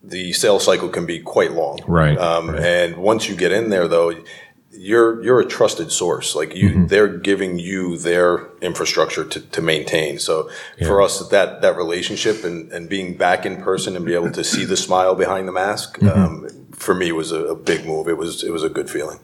the 0.03 0.33
sales 0.33 0.65
cycle 0.65 0.89
can 0.89 1.05
be 1.05 1.19
quite 1.19 1.51
long. 1.51 1.79
Right, 1.87 2.17
Um, 2.17 2.49
right. 2.49 2.59
And 2.59 2.97
once 2.97 3.29
you 3.29 3.35
get 3.35 3.51
in 3.51 3.69
there, 3.69 3.87
though, 3.87 4.13
you're 4.75 5.23
you're 5.23 5.39
a 5.39 5.45
trusted 5.45 5.91
source. 5.91 6.35
Like 6.35 6.55
you, 6.55 6.69
Mm-hmm. 6.69 6.87
they're 6.87 7.17
giving 7.17 7.59
you 7.59 7.97
their 7.97 8.47
infrastructure 8.61 9.23
to, 9.25 9.39
to 9.41 9.61
maintain. 9.61 10.19
So 10.19 10.49
for 10.79 11.01
us, 11.01 11.27
that 11.29 11.61
that 11.61 11.75
relationship 11.77 12.43
and, 12.43 12.71
and 12.71 12.89
being 12.89 13.15
back 13.17 13.45
in 13.45 13.61
person 13.61 13.95
and 13.95 14.05
be 14.05 14.13
able 14.13 14.31
to 14.31 14.43
see 14.43 14.65
the 14.65 14.77
smile 14.77 15.15
behind 15.15 15.47
the 15.47 15.51
mask, 15.53 15.99
Mm-hmm. 15.99 16.19
um, 16.19 16.49
for 16.73 16.95
me 16.95 17.11
was 17.11 17.31
a, 17.31 17.45
a 17.45 17.55
big 17.55 17.85
move. 17.85 18.07
It 18.07 18.17
was 18.17 18.43
it 18.43 18.51
was 18.51 18.63
a 18.63 18.69
good 18.69 18.89
feeling. 18.89 19.19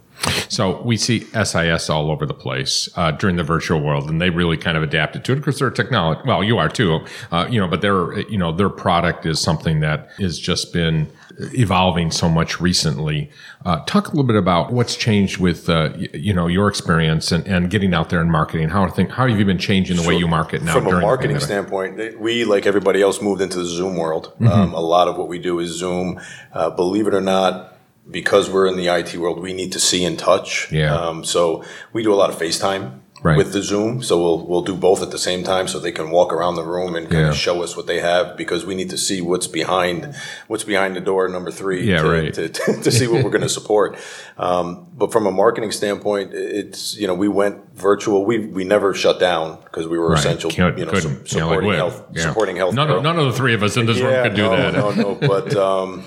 So 0.50 0.82
we 0.82 0.98
see 0.98 1.22
SIS 1.44 1.90
all 1.90 2.12
over 2.12 2.26
the 2.26 2.34
place 2.34 2.90
uh, 2.98 3.12
during 3.12 3.38
the 3.38 3.44
virtual 3.44 3.80
world, 3.80 4.10
and 4.10 4.22
they 4.22 4.30
really 4.30 4.58
kind 4.58 4.76
of 4.76 4.84
adapted 4.84 5.24
to 5.26 5.32
it 5.34 5.36
because 5.38 5.60
they're 5.60 5.70
technology. 5.72 6.22
Well, 6.26 6.44
you 6.44 6.58
are 6.58 6.68
too, 6.70 7.06
uh, 7.32 7.48
you 7.50 7.60
know. 7.60 7.68
But 7.68 7.82
their, 7.82 8.20
you 8.30 8.38
know, 8.38 8.52
their 8.52 8.70
product 8.70 9.26
is 9.26 9.40
something 9.40 9.80
that 9.80 10.10
has 10.20 10.38
just 10.38 10.74
been 10.74 11.10
evolving 11.40 12.12
so 12.12 12.30
much 12.30 12.60
recently. 12.60 13.30
Uh, 13.66 13.84
talk 13.86 14.08
a 14.08 14.10
little 14.12 14.24
bit 14.24 14.36
about 14.36 14.72
what's 14.72 14.96
changed 14.96 15.38
with, 15.38 15.70
uh, 15.70 15.92
y- 15.96 16.08
you 16.14 16.34
know, 16.34 16.48
your 16.48 16.68
experience 16.68 17.32
and, 17.32 17.48
and 17.48 17.70
getting 17.70 17.94
out 17.94 18.10
there 18.10 18.22
and 18.22 18.32
marketing. 18.32 18.70
How 18.70 18.84
are 18.84 18.90
things, 18.90 19.12
How 19.12 19.28
have 19.28 19.38
you 19.40 19.46
been 19.46 19.58
changing 19.58 19.98
the 19.98 20.08
way 20.08 20.16
you 20.16 20.28
market 20.28 20.62
now? 20.62 20.74
From 20.74 20.88
a 20.88 21.00
marketing 21.00 21.40
standpoint, 21.40 22.20
we, 22.20 22.46
like 22.46 22.66
everybody 22.66 23.02
else, 23.02 23.22
moved 23.22 23.42
into 23.42 23.60
the 23.60 23.66
Zoom 23.66 23.96
world. 23.96 24.34
Mm-hmm. 24.40 24.48
Um, 24.48 24.74
a 24.74 24.82
lot 24.82 25.08
of 25.08 25.18
what 25.18 25.28
we 25.28 25.40
do 25.40 25.60
is 25.60 25.72
Zoom. 25.72 26.20
Uh, 26.54 26.70
believe 26.70 27.08
it 27.08 27.14
or 27.14 27.22
not, 27.22 27.78
because 28.10 28.50
we're 28.50 28.68
in 28.68 28.76
the 28.76 28.88
IT 28.88 29.16
world, 29.16 29.40
we 29.40 29.54
need 29.54 29.72
to 29.74 29.80
see 29.80 30.04
and 30.04 30.18
touch. 30.18 30.72
Yeah. 30.72 30.96
Um, 30.96 31.24
so 31.24 31.64
we 31.94 32.04
do 32.04 32.14
a 32.14 32.16
lot 32.16 32.30
of 32.30 32.38
FaceTime. 32.38 33.00
Right. 33.22 33.36
With 33.38 33.52
the 33.52 33.62
Zoom, 33.62 34.02
so 34.02 34.18
we'll 34.22 34.48
we'll 34.48 34.62
do 34.62 34.74
both 34.76 35.02
at 35.04 35.12
the 35.12 35.18
same 35.18 35.44
time, 35.44 35.68
so 35.68 35.78
they 35.78 35.92
can 35.92 36.10
walk 36.10 36.32
around 36.32 36.56
the 36.56 36.64
room 36.64 36.96
and 36.96 37.10
kind 37.10 37.24
Yeah. 37.26 37.30
of 37.32 37.36
show 37.36 37.62
us 37.64 37.76
what 37.76 37.86
they 37.86 38.00
have, 38.00 38.38
because 38.38 38.66
we 38.66 38.76
need 38.76 38.90
to 38.92 38.98
see 38.98 39.20
what's 39.20 39.46
behind 39.46 40.16
what's 40.48 40.64
behind 40.64 40.96
the 40.96 41.02
door 41.02 41.28
number 41.28 41.52
three. 41.52 41.84
Yeah, 41.84 42.02
to, 42.04 42.10
right. 42.10 42.34
to, 42.34 42.48
to 42.86 42.92
see 42.92 43.08
what 43.08 43.22
we're 43.26 43.30
going 43.30 43.42
to 43.42 43.50
support. 43.50 43.98
Um, 44.38 44.88
but 44.96 45.12
from 45.12 45.28
a 45.28 45.32
marketing 45.32 45.72
standpoint, 45.74 46.32
it's 46.34 46.96
you 46.96 47.08
know 47.08 47.14
we 47.14 47.28
went 47.28 47.58
virtual. 47.76 48.24
We 48.26 48.46
we 48.48 48.64
never 48.64 48.94
shut 48.94 49.20
down 49.20 49.58
because 49.66 49.86
we 49.86 49.98
were 50.00 50.12
Right. 50.12 50.20
essential. 50.20 50.50
Can't- 50.50 50.78
you 50.78 50.86
know, 50.86 50.94
su- 50.94 51.10
Yeah, 51.10 51.26
supporting 51.26 51.74
health, 51.74 52.04
yeah. 52.14 52.22
supporting 52.22 52.56
health. 52.56 52.74
None 52.74 52.90
of, 52.90 53.04
none 53.04 53.20
of 53.20 53.26
the 53.26 53.34
three 53.34 53.54
of 53.54 53.64
us 53.64 53.76
in 53.76 53.86
this 53.86 54.00
room 54.00 54.24
could 54.24 54.36
do 54.36 54.44
no, 54.44 54.56
that. 54.56 54.74
No, 54.74 54.92
no, 54.92 55.16
But 55.34 55.58
um, 55.58 56.04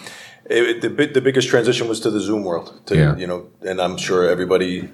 it- 0.46 0.80
the 0.80 0.88
the 0.88 1.20
biggest 1.20 1.48
transition 1.48 1.88
was 1.88 2.00
to 2.00 2.10
the 2.10 2.20
Zoom 2.20 2.42
world. 2.44 2.72
To, 2.86 2.96
Yeah. 2.96 3.16
You 3.16 3.26
know, 3.26 3.48
and 3.68 3.80
I'm 3.82 3.98
sure 3.98 4.26
everybody 4.30 4.88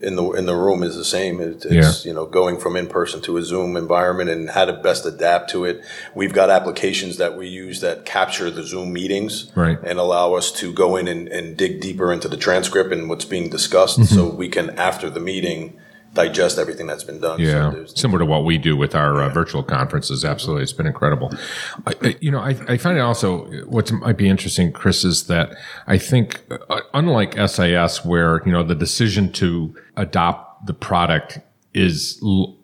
in 0.00 0.16
the 0.16 0.24
in 0.32 0.46
the 0.46 0.54
room 0.56 0.82
is 0.82 0.96
the 0.96 1.04
same. 1.04 1.40
It, 1.40 1.64
it's 1.66 2.04
you 2.04 2.12
know 2.14 2.26
going 2.26 2.58
from 2.58 2.76
in 2.76 2.86
person 2.86 3.20
to 3.22 3.36
a 3.36 3.42
Zoom 3.42 3.76
environment 3.76 4.30
and 4.30 4.48
how 4.50 4.64
to 4.64 4.72
best 4.72 5.04
adapt 5.06 5.50
to 5.50 5.64
it. 5.64 5.82
We've 6.14 6.32
got 6.32 6.48
applications 6.50 7.18
that 7.18 7.36
we 7.36 7.48
use 7.48 7.80
that 7.80 8.04
capture 8.04 8.50
the 8.50 8.62
Zoom 8.62 8.92
meetings 8.92 9.50
Right. 9.54 9.78
and 9.82 9.98
allow 9.98 10.34
us 10.34 10.50
to 10.52 10.72
go 10.72 10.96
in 10.96 11.06
and, 11.08 11.28
and 11.28 11.56
dig 11.56 11.80
deeper 11.80 12.12
into 12.12 12.28
the 12.28 12.36
transcript 12.36 12.92
and 12.92 13.08
what's 13.08 13.24
being 13.24 13.50
discussed, 13.50 13.98
Mm-hmm. 13.98 14.14
so 14.14 14.28
we 14.28 14.48
can 14.48 14.70
after 14.78 15.10
the 15.10 15.20
meeting 15.20 15.78
digest 16.12 16.58
everything 16.58 16.86
that's 16.86 17.04
been 17.04 17.20
done. 17.20 17.38
Yeah, 17.40 17.70
there's- 17.70 17.92
similar 17.94 18.18
to 18.20 18.26
what 18.26 18.44
we 18.44 18.58
do 18.58 18.76
with 18.76 18.94
our 18.94 19.22
uh, 19.22 19.28
virtual 19.28 19.62
conferences. 19.62 20.24
Absolutely, 20.24 20.62
it's 20.64 20.72
been 20.72 20.86
incredible. 20.86 21.32
I, 21.86 22.16
you 22.20 22.30
know, 22.30 22.40
I, 22.40 22.56
I 22.68 22.76
find 22.78 22.96
it 22.98 23.00
also 23.00 23.46
what 23.66 23.90
might 23.92 24.16
be 24.16 24.28
interesting, 24.28 24.72
Chris, 24.72 25.04
is 25.04 25.26
that 25.28 25.56
I 25.86 25.98
think 25.98 26.40
uh, 26.68 26.80
unlike 26.94 27.34
SIS, 27.48 28.04
where 28.04 28.42
you 28.44 28.52
know 28.52 28.62
the 28.62 28.74
decision 28.74 29.30
to 29.32 29.74
adopt 29.96 30.66
the 30.66 30.74
product 30.74 31.38
is 31.72 32.20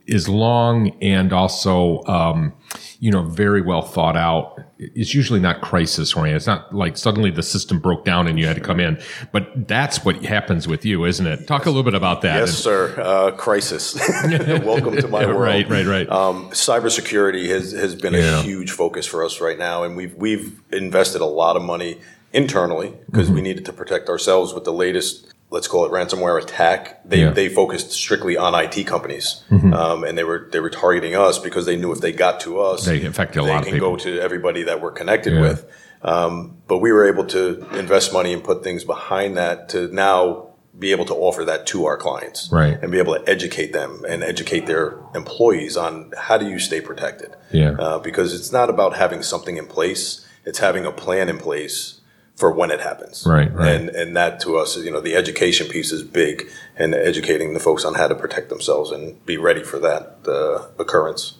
is 0.07 0.29
long 0.29 0.91
and 1.01 1.33
also 1.33 2.03
um, 2.05 2.53
you 2.99 3.11
know 3.11 3.23
very 3.23 3.61
well 3.63 3.83
thought 3.83 4.17
out 4.17 4.56
it's 4.79 5.15
usually 5.15 5.41
not 5.41 5.63
crisis 5.63 6.15
oriented 6.15 6.37
it's 6.37 6.47
not 6.47 6.75
like 6.75 6.97
suddenly 6.99 7.31
the 7.31 7.43
system 7.43 7.79
broke 7.79 8.05
down 8.05 8.27
and 8.27 8.39
you 8.39 8.47
had 8.47 8.57
to 8.57 8.61
come 8.63 8.79
in 8.79 8.99
but 9.33 9.67
that's 9.67 10.05
what 10.05 10.23
happens 10.25 10.69
with 10.69 10.85
you 10.85 11.05
isn't 11.07 11.27
it 11.27 11.47
talk 11.47 11.65
a 11.65 11.71
little 11.71 11.83
bit 11.83 11.95
about 11.95 12.21
that 12.23 12.37
Yes, 12.41 12.53
sir. 12.59 12.95
Uh, 13.01 13.31
crisis. 13.33 13.95
Welcome 14.65 14.97
to 14.97 15.09
my 15.09 15.25
world. 15.27 15.41
right 15.41 15.69
right 15.69 15.87
right 15.87 16.09
Um, 16.11 16.51
cybersecurity 16.51 17.49
has, 17.49 17.73
has 17.73 17.95
been 17.95 18.13
Yeah. 18.15 18.41
a 18.41 18.43
huge 18.43 18.71
focus 18.71 19.07
for 19.07 19.25
us 19.25 19.41
right 19.41 19.59
now, 19.59 19.83
and 19.85 19.97
we've 19.97 20.15
we've 20.15 20.61
invested 20.73 21.21
a 21.23 21.27
lot 21.27 21.57
of 21.57 21.63
money 21.63 21.99
internally 22.33 22.93
because 23.07 23.27
Mm-hmm. 23.29 23.35
we 23.37 23.43
needed 23.43 23.65
to 23.65 23.73
protect 23.73 24.09
ourselves 24.11 24.53
with 24.53 24.65
the 24.65 24.73
latest, 24.73 25.33
let's 25.51 25.69
call 25.69 25.85
it 25.87 25.93
ransomware 25.93 26.43
attack. 26.43 27.01
They 27.05 27.19
Yeah. 27.19 27.27
Mm-hmm. 27.27 27.35
they 27.35 27.49
focused 27.49 27.93
strictly 27.93 28.37
on 28.37 28.55
IT 28.55 28.85
companies, 28.87 29.43
um, 29.51 30.05
and 30.05 30.17
they 30.19 30.25
were 30.25 30.49
they 30.53 30.61
were 30.61 30.71
targeting 30.71 31.15
us 31.15 31.39
because 31.39 31.67
they 31.67 31.77
knew 31.77 31.93
if 31.93 32.01
they 32.01 32.13
got 32.13 32.41
to 32.41 32.61
us, 32.61 32.85
They 32.85 33.05
affected 33.07 33.41
a 33.41 33.45
they 33.45 33.51
lot 33.51 33.59
of 33.61 33.65
can 33.65 33.75
people. 33.75 33.91
go 33.93 33.97
to 33.97 34.21
everybody 34.21 34.63
that 34.65 34.81
we're 34.83 34.93
connected 34.93 35.35
Yeah. 35.35 35.41
with. 35.43 35.65
Um, 36.03 36.59
but 36.69 36.79
we 36.79 36.93
were 36.93 37.07
able 37.09 37.25
to 37.27 37.67
invest 37.73 38.13
money 38.13 38.33
and 38.33 38.43
put 38.45 38.63
things 38.63 38.85
behind 38.85 39.37
that 39.37 39.69
to 39.71 39.89
now 39.89 40.49
be 40.79 40.91
able 40.93 41.07
to 41.07 41.15
offer 41.15 41.43
that 41.45 41.67
to 41.67 41.87
our 41.87 41.97
clients 41.97 42.51
Right. 42.53 42.79
and 42.83 42.93
be 42.93 42.99
able 42.99 43.15
to 43.15 43.27
educate 43.29 43.73
them 43.73 44.05
and 44.07 44.23
educate 44.23 44.67
their 44.67 44.99
employees 45.15 45.75
on 45.77 46.13
how 46.19 46.37
do 46.37 46.47
you 46.47 46.59
stay 46.59 46.83
protected. 46.83 47.31
Yeah. 47.51 47.71
Uh, 47.79 47.99
because 47.99 48.35
it's 48.35 48.53
not 48.53 48.69
about 48.69 48.95
having 48.95 49.23
something 49.23 49.57
in 49.57 49.67
place; 49.67 50.21
it's 50.45 50.59
having 50.59 50.85
a 50.85 50.93
plan 50.93 51.29
in 51.31 51.39
place 51.39 51.96
for 52.37 52.53
when 52.53 52.71
it 52.71 52.81
happens. 52.81 53.27
Right, 53.27 53.53
right. 53.53 53.75
And 53.75 53.89
and 53.91 54.17
that 54.17 54.41
to 54.41 54.59
us, 54.59 54.77
you 54.77 54.91
know, 54.91 55.01
the 55.01 55.17
education 55.17 55.69
piece 55.69 55.91
is 55.91 56.03
big, 56.03 56.49
and 56.77 56.95
educating 56.95 57.55
the 57.55 57.61
folks 57.61 57.85
on 57.85 57.95
how 57.95 58.09
to 58.09 58.15
protect 58.15 58.51
themselves 58.51 58.91
and 58.91 59.25
be 59.25 59.37
ready 59.39 59.63
for 59.63 59.79
that 59.79 60.19
uh, 60.29 60.67
occurrence. 60.79 61.35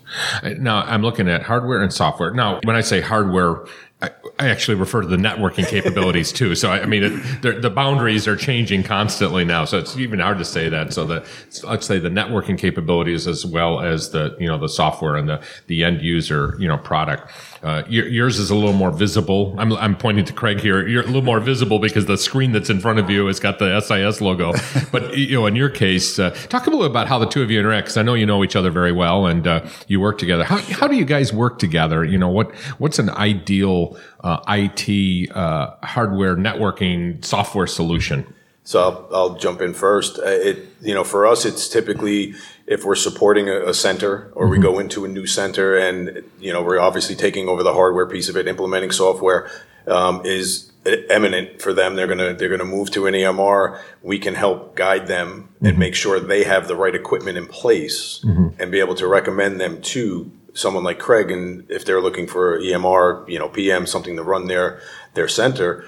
Now 0.59 0.79
I'm 0.83 1.03
looking 1.03 1.29
at 1.29 1.43
hardware 1.43 1.83
and 1.83 1.93
software. 1.93 2.33
Now, 2.33 2.61
when 2.65 2.77
I 2.77 2.81
say 2.81 3.03
hardware, 3.03 3.67
I, 4.03 4.11
I 4.39 4.49
actually 4.49 4.75
refer 4.75 5.01
to 5.01 5.09
the 5.09 5.17
networking 5.17 5.67
capabilities 5.67 6.31
too. 6.31 6.55
So 6.55 6.71
I, 6.71 6.83
I 6.83 6.87
mean, 6.87 7.03
it, 7.03 7.43
the, 7.43 7.53
the 7.53 7.71
boundaries 7.71 8.29
are 8.29 8.37
changing 8.37 8.83
constantly 8.83 9.43
now. 9.45 9.65
So 9.65 9.79
it's 9.79 9.97
even 9.97 10.19
hard 10.19 10.37
to 10.39 10.45
say 10.45 10.69
that. 10.69 10.93
So 10.93 11.07
the 11.07 11.27
let's 11.65 11.87
say 11.87 11.99
the 11.99 12.11
networking 12.11 12.59
capabilities 12.59 13.27
as 13.27 13.47
well 13.47 13.81
as 13.81 14.11
the 14.11 14.37
you 14.39 14.49
know 14.49 14.59
the 14.59 14.69
software 14.69 15.17
and 15.17 15.29
the 15.29 15.43
the 15.67 15.83
end 15.83 16.03
user 16.03 16.57
you 16.59 16.69
know 16.69 16.77
product. 16.77 17.31
Uh, 17.63 17.83
yours 17.89 18.39
is 18.39 18.51
a 18.51 18.55
little 18.55 18.73
more 18.73 18.91
visible. 18.91 19.55
I'm, 19.59 19.73
I'm 19.75 19.97
pointing 19.97 20.25
to 20.27 20.33
Craig 20.33 20.61
here. 20.61 20.87
You're 20.87 21.03
a 21.03 21.07
little 21.07 21.23
more 21.23 21.41
visible 21.41 21.79
because 21.79 22.07
the 22.07 22.17
screen 22.17 22.53
that's 22.53 22.71
in 22.71 22.81
front 22.81 22.99
of 22.99 23.11
you 23.11 23.27
has 23.27 23.41
got 23.41 23.59
the 23.59 23.81
SIS 23.81 24.21
logo. 24.21 24.53
but 24.93 25.17
you 25.17 25.35
know, 25.35 25.47
in 25.47 25.57
your 25.57 25.71
case, 25.71 26.19
uh, 26.19 26.31
talk 26.49 26.67
a 26.67 26.71
little 26.71 26.85
about 26.85 27.09
how 27.09 27.19
the 27.19 27.27
two 27.27 27.43
of 27.43 27.51
you 27.51 27.59
interact. 27.59 27.87
Because 27.87 27.97
I 27.97 28.03
know 28.03 28.15
you 28.15 28.27
know 28.27 28.45
each 28.45 28.57
other 28.57 28.71
very 28.71 28.93
well 28.93 29.27
and 29.27 29.47
uh, 29.47 29.67
you 29.89 30.01
work 30.01 30.19
together. 30.19 30.45
How, 30.45 30.59
how 30.59 30.89
do 30.89 30.97
you 30.97 31.05
guys 31.05 31.33
work 31.33 31.59
together? 31.59 32.05
You 32.05 32.19
know, 32.19 32.29
what 32.29 32.55
what's 32.79 32.99
an 32.99 33.11
ideal 33.11 33.99
uh, 34.21 34.41
IT 34.49 35.31
uh, 35.35 35.75
hardware 35.83 36.37
networking 36.37 37.25
software 37.25 37.67
solution? 37.67 38.33
So 38.67 38.83
I'll, 38.83 39.09
I'll 39.15 39.35
jump 39.37 39.63
in 39.63 39.75
first. 39.75 40.19
Uh, 40.19 40.25
It, 40.27 40.67
you 40.83 40.93
know, 40.93 41.05
for 41.05 41.25
us, 41.25 41.45
it's 41.45 41.69
typically 41.69 42.35
if 42.67 42.85
we're 42.85 42.97
supporting 42.97 43.49
a, 43.49 43.67
a 43.67 43.73
center 43.73 44.33
or 44.35 44.49
we 44.49 44.59
go 44.59 44.81
into 44.81 45.05
a 45.05 45.09
new 45.09 45.25
center 45.25 45.77
and, 45.77 46.25
you 46.41 46.53
know, 46.53 46.63
we're 46.63 46.81
obviously 46.81 47.15
taking 47.15 47.49
over 47.49 47.63
the 47.63 47.73
hardware 47.73 48.07
piece 48.07 48.29
of 48.29 48.37
it, 48.37 48.49
implementing 48.49 48.91
software, 48.91 49.49
um, 49.87 50.21
is 50.25 50.73
eminent 51.09 51.63
for 51.63 51.73
them. 51.73 51.95
They're 51.95 52.09
going 52.09 52.19
to, 52.19 52.35
they're 52.35 52.57
to 52.57 52.65
move 52.65 52.91
to 52.91 53.07
an 53.07 53.15
EMR. 53.15 53.81
We 54.03 54.19
can 54.19 54.35
help 54.35 54.75
guide 54.75 55.07
them 55.07 55.49
and 55.63 55.79
make 55.79 55.95
sure 55.95 56.19
they 56.19 56.43
have 56.43 56.67
the 56.67 56.75
right 56.75 56.95
equipment 56.95 57.39
in 57.39 57.47
place 57.47 58.21
and 58.59 58.73
be 58.73 58.81
able 58.81 58.97
to 58.97 59.07
recommend 59.07 59.61
them 59.61 59.81
to 59.83 60.29
someone 60.55 60.83
like 60.83 60.99
Craig. 60.99 61.31
And 61.31 61.71
if 61.71 61.85
they're 61.85 62.03
looking 62.03 62.27
for 62.27 62.57
an 62.57 62.63
EMR, 62.63 63.29
you 63.29 63.39
know, 63.39 63.49
PM, 63.49 63.87
something 63.87 64.17
to 64.17 64.25
run 64.25 64.49
their, 64.49 64.81
their 65.15 65.29
center, 65.29 65.85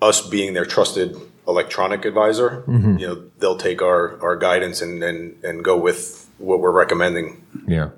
us 0.00 0.26
being 0.26 0.54
their 0.54 0.64
trusted 0.64 1.14
electronic 1.50 2.04
advisor, 2.04 2.64
mm-hmm. 2.66 2.96
you 2.98 3.06
know, 3.06 3.24
they'll 3.38 3.56
take 3.56 3.82
our, 3.82 4.20
our 4.22 4.36
guidance 4.36 4.80
and, 4.80 5.02
and, 5.02 5.42
and 5.44 5.62
go 5.64 5.76
with 5.76 6.30
what 6.38 6.60
we're 6.60 6.72
recommending. 6.72 7.44
Yeah. 7.66 7.90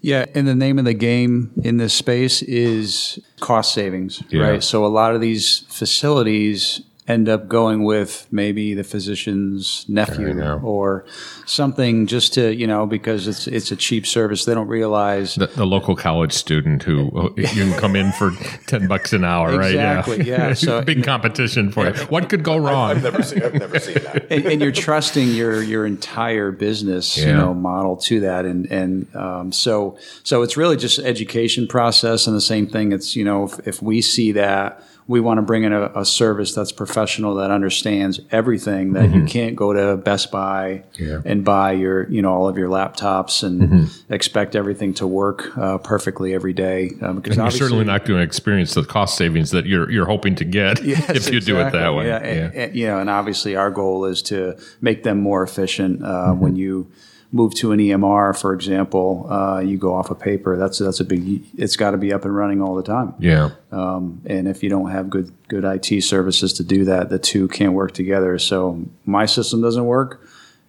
Yeah, 0.00 0.26
and 0.34 0.48
the 0.48 0.54
name 0.54 0.80
of 0.80 0.84
the 0.84 0.94
game 0.94 1.52
in 1.62 1.76
this 1.76 1.94
space 1.94 2.42
is 2.42 3.20
cost 3.38 3.72
savings, 3.72 4.22
Yeah. 4.30 4.42
right? 4.42 4.62
So 4.62 4.84
a 4.84 4.88
lot 4.88 5.14
of 5.14 5.20
these 5.20 5.60
facilities 5.68 6.80
end 7.08 7.28
up 7.28 7.48
going 7.48 7.82
with 7.82 8.28
maybe 8.30 8.74
the 8.74 8.84
physician's 8.84 9.84
nephew 9.88 10.40
or 10.62 11.04
something 11.46 12.06
just 12.06 12.34
to, 12.34 12.54
you 12.54 12.64
know, 12.66 12.86
because 12.86 13.26
it's 13.26 13.48
it's 13.48 13.72
a 13.72 13.76
cheap 13.76 14.06
service. 14.06 14.44
They 14.44 14.54
don't 14.54 14.68
realize 14.68 15.34
The, 15.34 15.48
the 15.48 15.66
local 15.66 15.96
college 15.96 16.32
student 16.32 16.84
who 16.84 17.34
you 17.36 17.44
can 17.48 17.72
come 17.78 17.96
in 17.96 18.12
for 18.12 18.30
10 18.68 18.86
bucks 18.86 19.12
an 19.12 19.24
hour, 19.24 19.56
right? 19.58 19.70
Exactly, 19.70 20.24
yeah. 20.24 20.54
So- 20.62 20.82
big 20.82 21.02
competition 21.02 21.72
for 21.72 21.86
you. 21.88 21.92
What 22.06 22.28
could 22.28 22.44
go 22.44 22.56
wrong? 22.56 22.90
I've 22.92 23.02
never 23.02 23.22
seen, 23.22 23.42
I've 23.42 23.54
never 23.54 23.80
seen 23.80 23.94
that. 23.94 24.30
and, 24.30 24.46
and 24.46 24.60
you're 24.62 24.70
trusting 24.70 25.28
your 25.28 25.60
your 25.62 25.84
entire 25.86 26.52
business, 26.52 27.16
you 27.18 27.32
know, 27.32 27.52
model 27.52 27.96
to 27.96 28.20
that, 28.20 28.44
and 28.44 28.66
and 28.70 29.16
um, 29.16 29.50
so 29.52 29.96
so 30.22 30.42
it's 30.42 30.56
really 30.56 30.76
just 30.76 31.00
education 31.00 31.66
process, 31.66 32.28
and 32.28 32.36
the 32.36 32.40
same 32.40 32.68
thing. 32.68 32.92
It's 32.92 33.16
you 33.16 33.24
know, 33.24 33.44
if, 33.44 33.66
if 33.66 33.82
we 33.82 34.00
see 34.02 34.32
that 34.32 34.82
we 35.08 35.20
want 35.20 35.38
to 35.38 35.42
bring 35.42 35.64
in 35.64 35.72
a, 35.72 35.90
a 35.96 36.04
service 36.04 36.54
that's 36.54 36.70
professional 36.72 37.34
that 37.34 37.50
understands 37.50 38.20
everything 38.30 38.92
that 38.92 39.10
you 39.12 39.24
can't 39.24 39.56
go 39.56 39.72
to 39.72 39.96
Best 39.96 40.30
Buy 40.30 40.84
Mm-hmm. 40.92 41.04
Yeah. 41.04 41.20
and 41.24 41.44
buy 41.44 41.72
your 41.72 42.08
you 42.10 42.22
know 42.22 42.32
all 42.32 42.48
of 42.48 42.56
your 42.56 42.68
laptops 42.68 43.42
and 43.42 43.60
Mm-hmm. 43.62 44.12
expect 44.12 44.54
everything 44.56 44.94
to 44.94 45.06
work 45.06 45.56
uh, 45.58 45.78
perfectly 45.78 46.34
every 46.34 46.52
day 46.52 46.90
um, 47.02 47.16
because 47.20 47.36
you're 47.36 47.50
certainly 47.50 47.84
not 47.84 48.04
going 48.04 48.18
to 48.20 48.24
experience 48.24 48.74
the 48.74 48.84
cost 48.84 49.16
savings 49.16 49.50
that 49.50 49.66
you're 49.66 49.90
you're 49.90 50.06
hoping 50.06 50.34
to 50.36 50.44
get 50.44 50.82
Yes, 50.84 51.10
if 51.26 51.32
you 51.32 51.40
do 51.40 51.58
it 51.60 51.72
that 51.72 51.94
way. 51.94 52.06
Yeah, 52.06 52.16
and- 52.18 52.54
and, 52.54 52.74
you 52.76 52.86
know, 52.86 52.98
and 52.98 53.10
obviously 53.10 53.56
our 53.56 53.70
goal 53.70 54.04
is 54.04 54.22
to 54.22 54.56
make 54.80 55.02
them 55.02 55.20
more 55.20 55.42
efficient. 55.42 56.02
Uh, 56.04 56.32
When 56.32 56.56
you 56.56 56.90
move 57.32 57.54
to 57.54 57.72
an 57.72 57.80
EMR, 57.80 58.38
for 58.38 58.52
example, 58.52 59.26
uh, 59.30 59.58
you 59.60 59.78
go 59.78 59.94
off 59.94 60.10
of 60.10 60.20
paper. 60.20 60.56
That's 60.56 60.78
that's 60.78 61.00
a 61.00 61.04
big. 61.04 61.42
It's 61.56 61.76
got 61.76 61.92
to 61.92 61.96
be 61.96 62.12
up 62.12 62.24
and 62.24 62.36
running 62.36 62.60
all 62.60 62.74
the 62.74 62.82
time. 62.82 63.14
yeah. 63.18 63.50
Um, 63.72 64.20
and 64.26 64.46
if 64.46 64.62
you 64.62 64.68
don't 64.68 64.90
have 64.90 65.08
good 65.08 65.32
good 65.48 65.64
IT 65.64 66.02
services 66.02 66.52
to 66.54 66.62
do 66.62 66.84
that, 66.84 67.08
the 67.08 67.18
two 67.18 67.48
can't 67.48 67.72
work 67.72 67.92
together. 67.92 68.38
So 68.38 68.84
my 69.06 69.26
system 69.26 69.62
doesn't 69.62 69.86
work, 69.86 70.20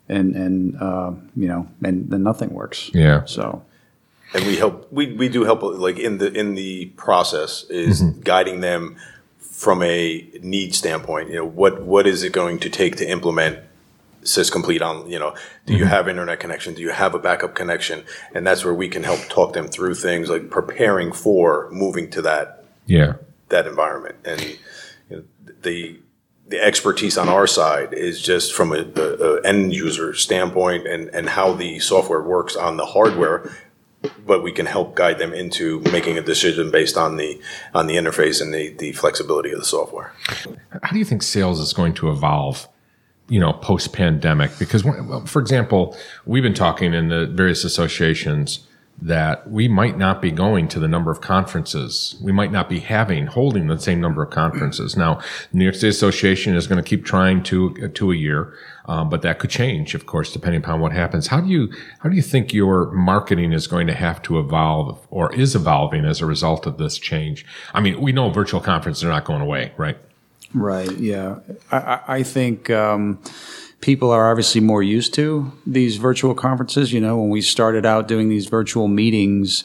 and 0.07 0.35
and 0.35 0.81
uh, 0.81 1.11
you 1.35 1.47
know, 1.47 1.67
and 1.83 2.09
then 2.09 2.23
nothing 2.23 2.51
works. 2.51 2.89
Yeah. 2.93 3.25
So 3.25 3.63
And 4.33 4.45
we 4.45 4.57
help, 4.57 4.91
we, 4.91 5.13
we 5.13 5.29
do 5.29 5.43
help, 5.43 5.61
like, 5.61 5.99
in 5.99 6.17
the, 6.17 6.31
in 6.33 6.55
the 6.55 6.87
process 6.97 7.65
is 7.65 8.01
guiding 8.01 8.61
them 8.61 8.97
from 9.37 9.83
a 9.83 10.27
need 10.41 10.73
standpoint. 10.73 11.29
You 11.29 11.35
know, 11.35 11.45
what, 11.45 11.83
what 11.83 12.07
is 12.07 12.23
it 12.23 12.33
going 12.33 12.59
to 12.59 12.69
take 12.69 12.95
to 12.97 13.07
implement 13.07 13.59
SIS 14.23 14.49
Complete 14.49 14.81
on, 14.81 15.09
you 15.09 15.19
know, 15.19 15.35
do 15.65 15.73
you 15.73 15.79
mm-hmm. 15.79 15.89
have 15.89 16.07
internet 16.07 16.39
connection? 16.39 16.73
Do 16.73 16.81
you 16.81 16.91
have 16.91 17.13
a 17.13 17.19
backup 17.19 17.55
connection? 17.55 18.03
And 18.33 18.45
that's 18.45 18.63
where 18.65 18.73
we 18.73 18.89
can 18.89 19.03
help 19.03 19.19
talk 19.29 19.53
them 19.53 19.67
through 19.67 19.95
things 19.95 20.29
like 20.29 20.49
preparing 20.49 21.11
for 21.11 21.69
moving 21.71 22.09
to 22.11 22.21
that 22.23 22.65
Yeah. 22.85 23.13
that 23.49 23.67
environment. 23.67 24.15
And 24.25 24.41
you 25.09 25.17
know, 25.17 25.23
the 25.61 25.99
the 26.47 26.61
expertise 26.61 27.17
on 27.17 27.29
our 27.29 27.47
side 27.47 27.93
is 27.93 28.21
just 28.21 28.53
from 28.53 28.73
a, 28.73 28.85
a, 28.95 29.01
a 29.01 29.41
end 29.43 29.73
user 29.73 30.13
standpoint 30.13 30.85
and, 30.85 31.07
and 31.09 31.29
how 31.29 31.53
the 31.53 31.79
software 31.79 32.21
works 32.21 32.55
on 32.55 32.77
the 32.77 32.85
hardware. 32.85 33.49
But 34.25 34.43
we 34.43 34.51
can 34.51 34.65
help 34.65 34.95
guide 34.95 35.17
them 35.17 35.33
into 35.33 35.79
making 35.91 36.17
a 36.17 36.21
decision 36.21 36.69
based 36.71 36.97
on 36.97 37.15
the 37.15 37.39
on 37.73 37.87
the 37.87 37.95
interface 37.95 38.41
and 38.41 38.53
the, 38.53 38.69
the 38.71 38.91
flexibility 38.91 39.51
of 39.51 39.59
the 39.59 39.65
software. 39.65 40.11
How 40.83 40.91
do 40.91 40.99
you 40.99 41.05
think 41.05 41.23
sales 41.23 41.61
is 41.61 41.71
going 41.71 41.93
to 41.95 42.09
evolve? 42.09 42.67
You 43.29 43.39
know, 43.39 43.53
post 43.53 43.93
pandemic, 43.93 44.51
because 44.59 44.83
for 45.25 45.41
example, 45.41 45.95
we've 46.25 46.43
been 46.43 46.53
talking 46.53 46.93
in 46.93 47.07
the 47.07 47.25
various 47.25 47.63
associations 47.63 48.67
that 49.01 49.49
we 49.49 49.67
might 49.67 49.97
not 49.97 50.21
be 50.21 50.31
going 50.31 50.67
to 50.67 50.79
the 50.79 50.87
number 50.87 51.11
of 51.11 51.19
conferences. 51.19 52.15
We 52.21 52.31
might 52.31 52.51
not 52.51 52.69
be 52.69 52.79
having 52.79 53.27
holding 53.27 53.67
the 53.67 53.79
same 53.79 53.99
number 53.99 54.23
of 54.23 54.29
conferences. 54.29 54.95
Now, 54.95 55.19
New 55.51 55.63
York 55.63 55.75
State 55.75 55.89
Association 55.89 56.55
is 56.55 56.67
going 56.67 56.81
to 56.81 56.87
keep 56.87 57.03
trying 57.03 57.43
to 57.43 57.89
to 57.89 58.11
a 58.11 58.15
year, 58.15 58.53
um, 58.85 59.09
but 59.09 59.21
that 59.23 59.39
could 59.39 59.49
change, 59.49 59.95
of 59.95 60.05
course, 60.05 60.31
depending 60.31 60.61
upon 60.61 60.79
what 60.79 60.91
happens. 60.91 61.27
How 61.27 61.41
do 61.41 61.47
you 61.47 61.71
how 61.99 62.09
do 62.09 62.15
you 62.15 62.21
think 62.21 62.53
your 62.53 62.91
marketing 62.91 63.51
is 63.51 63.67
going 63.67 63.87
to 63.87 63.93
have 63.93 64.21
to 64.23 64.39
evolve 64.39 65.05
or 65.09 65.33
is 65.33 65.55
evolving 65.55 66.05
as 66.05 66.21
a 66.21 66.25
result 66.25 66.65
of 66.65 66.77
this 66.77 66.97
change? 66.97 67.45
I 67.73 67.81
mean, 67.81 67.99
we 67.99 68.11
know 68.11 68.29
virtual 68.29 68.61
conferences 68.61 69.03
are 69.03 69.09
not 69.09 69.25
going 69.25 69.41
away, 69.41 69.73
right? 69.75 69.97
Right. 70.53 70.91
Yeah. 70.97 71.39
I, 71.71 71.99
I, 72.07 72.23
think 72.23 72.69
um, 72.69 73.19
people 73.81 74.11
are 74.11 74.29
obviously 74.29 74.61
more 74.61 74.83
used 74.83 75.13
to 75.15 75.51
these 75.65 75.97
virtual 75.97 76.35
conferences. 76.35 76.93
You 76.93 77.01
know, 77.01 77.17
when 77.17 77.29
we 77.29 77.41
started 77.41 77.85
out 77.85 78.07
doing 78.07 78.29
these 78.29 78.45
virtual 78.47 78.87
meetings, 78.87 79.63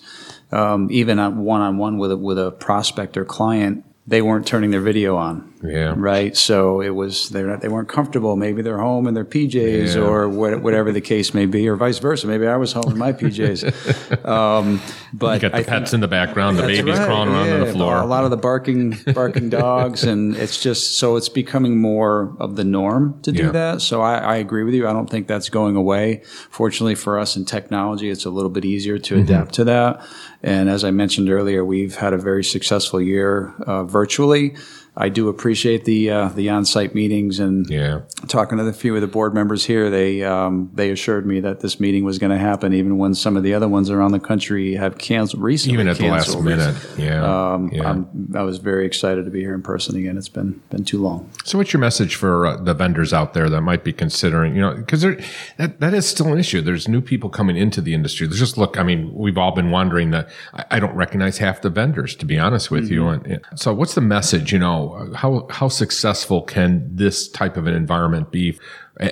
um, 0.51 0.89
even 0.91 1.19
one 1.45 1.61
on 1.61 1.77
one 1.79 1.99
with 1.99 2.13
a, 2.13 2.17
with 2.17 2.39
a 2.39 2.53
prospect 2.53 3.17
or 3.17 3.25
client, 3.25 3.85
they 4.07 4.23
weren't 4.23 4.47
turning 4.47 4.71
their 4.71 4.81
video 4.81 5.17
on. 5.17 5.48
Yeah. 5.63 5.95
Right. 5.97 6.37
So 6.37 6.81
it 6.81 6.91
was 6.91 7.31
they're 7.31 7.47
not, 7.49 7.61
they 7.61 7.69
weren't 7.69 7.89
comfortable. 7.89 8.37
Maybe 8.37 8.63
they're 8.63 8.79
home 8.79 9.09
in 9.09 9.15
their 9.15 9.25
PJs 9.25 9.97
Yeah. 9.97 10.03
or 10.03 10.29
what, 10.29 10.63
whatever 10.63 10.93
the 10.93 11.01
case 11.01 11.35
may 11.35 11.47
be, 11.47 11.69
or 11.69 11.75
vice 11.75 11.99
versa. 11.99 12.27
Maybe 12.29 12.47
I 12.47 12.57
was 12.57 12.73
home 12.73 12.93
in 12.93 12.97
my 12.99 13.13
PJs. 13.13 14.25
um, 14.29 14.81
but 15.13 15.43
You 15.43 15.49
got 15.49 15.53
the 15.53 15.59
I 15.59 15.63
pets 15.65 15.93
in 15.93 16.01
the 16.01 16.07
background, 16.09 16.59
the 16.59 16.63
babies 16.63 16.97
right, 16.99 17.07
crawling 17.07 17.31
around 17.31 17.49
on 17.51 17.61
the 17.67 17.73
floor. 17.73 17.97
A 17.97 18.07
lot 18.07 18.25
of 18.25 18.31
the 18.31 18.37
barking, 18.37 18.97
barking 19.15 19.49
dogs, 19.51 20.05
and 20.05 20.37
it's 20.37 20.63
just 20.63 20.99
so 20.99 21.17
it's 21.17 21.29
becoming 21.29 21.81
more 21.81 22.37
of 22.39 22.55
the 22.57 22.65
norm 22.65 23.21
to 23.23 23.33
do 23.33 23.45
Yeah. 23.45 23.51
that. 23.51 23.81
So 23.83 24.01
I, 24.01 24.19
I 24.19 24.37
agree 24.37 24.63
with 24.63 24.75
you. 24.75 24.87
I 24.87 24.93
don't 24.93 25.11
think 25.11 25.27
that's 25.27 25.49
going 25.49 25.75
away. 25.77 26.23
Fortunately 26.51 26.95
for 26.95 27.19
us 27.19 27.37
in 27.37 27.45
technology, 27.45 28.11
it's 28.11 28.25
a 28.25 28.31
little 28.31 28.51
bit 28.51 28.65
easier 28.65 28.99
to 28.99 29.15
Mm-hmm. 29.15 29.25
adapt 29.25 29.55
to 29.55 29.65
that. 29.65 30.07
And 30.43 30.69
as 30.69 30.85
I 30.85 30.93
mentioned 30.93 31.29
earlier, 31.31 31.65
we've 31.65 31.97
had 31.97 32.13
a 32.13 32.19
very 32.19 32.45
successful 32.45 33.01
year 33.01 33.55
uh, 33.67 33.83
virtually. 33.85 34.55
I 35.01 35.11
do 35.11 35.29
appreciate 35.29 35.85
the 35.85 36.11
uh, 36.11 36.29
the 36.31 36.49
on-site 36.49 36.93
meetings 36.93 37.39
and 37.39 37.71
yeah. 37.71 38.01
talking 38.27 38.59
to 38.59 38.65
a 38.65 38.73
few 38.73 38.97
of 38.97 39.01
the 39.01 39.07
board 39.07 39.33
members 39.33 39.65
here, 39.65 39.91
they 39.91 40.25
um, 40.25 40.71
they 40.75 40.91
assured 40.91 41.25
me 41.25 41.39
that 41.39 41.61
this 41.61 41.79
meeting 41.79 42.05
was 42.05 42.19
going 42.19 42.33
to 42.33 42.39
happen, 42.39 42.75
even 42.75 42.99
when 42.99 43.15
some 43.15 43.37
of 43.37 43.45
the 43.45 43.55
other 43.55 43.69
ones 43.69 43.91
around 43.91 44.11
the 44.11 44.19
country 44.19 44.75
have 44.75 44.99
canceled 44.99 45.41
recently. 45.41 45.75
Even 45.75 45.87
at 45.87 45.99
the 45.99 46.09
last 46.09 46.41
minute. 46.41 46.77
Yeah. 46.99 47.53
Um, 47.53 47.71
yeah. 47.73 47.89
I'm, 47.89 48.33
I 48.35 48.43
was 48.43 48.59
very 48.59 48.87
excited 48.87 49.25
to 49.25 49.31
be 49.31 49.39
here 49.39 49.55
in 49.55 49.63
person 49.63 49.95
again. 49.95 50.19
It's 50.19 50.29
been 50.29 50.61
been 50.69 50.85
too 50.85 51.01
long. 51.01 51.31
So, 51.45 51.59
what's 51.59 51.73
your 51.73 51.81
message 51.81 52.17
for 52.17 52.47
uh, 52.47 52.57
the 52.57 52.75
vendors 52.75 53.13
out 53.13 53.35
there 53.35 53.49
that 53.49 53.61
might 53.61 53.85
be 53.85 53.93
considering, 53.93 54.57
you 54.57 54.61
know, 54.61 54.75
because 54.75 55.03
that, 55.03 55.79
that 55.79 55.95
is 55.95 56.09
still 56.09 56.33
an 56.33 56.41
issue. 56.41 56.61
There's 56.61 56.89
new 56.89 57.01
people 57.01 57.31
coming 57.31 57.57
into 57.57 57.81
the 57.81 57.95
industry. 57.95 58.27
There's 58.27 58.41
just 58.41 58.59
look, 58.59 58.77
I 58.77 58.83
mean, 58.83 59.15
we've 59.15 59.39
all 59.39 59.53
been 59.53 59.71
wondering 59.71 60.11
that 60.11 60.29
I, 60.55 60.65
I 60.73 60.81
don't 60.81 60.97
recognize 60.97 61.39
half 61.39 61.63
the 61.63 61.71
vendors, 61.71 62.17
to 62.17 62.27
be 62.27 62.37
honest 62.37 62.73
with 62.73 62.91
you. 62.91 63.07
And 63.07 63.25
and 63.27 63.41
so, 63.55 63.73
what's 63.73 63.95
the 63.95 64.01
message? 64.01 64.53
You 64.53 64.59
know, 64.59 64.88
how 65.15 65.47
how 65.51 65.69
successful 65.69 66.43
can 66.43 66.89
this 66.95 67.29
type 67.29 67.57
of 67.57 67.67
an 67.67 67.75
environment 67.75 68.31
be? 68.31 68.59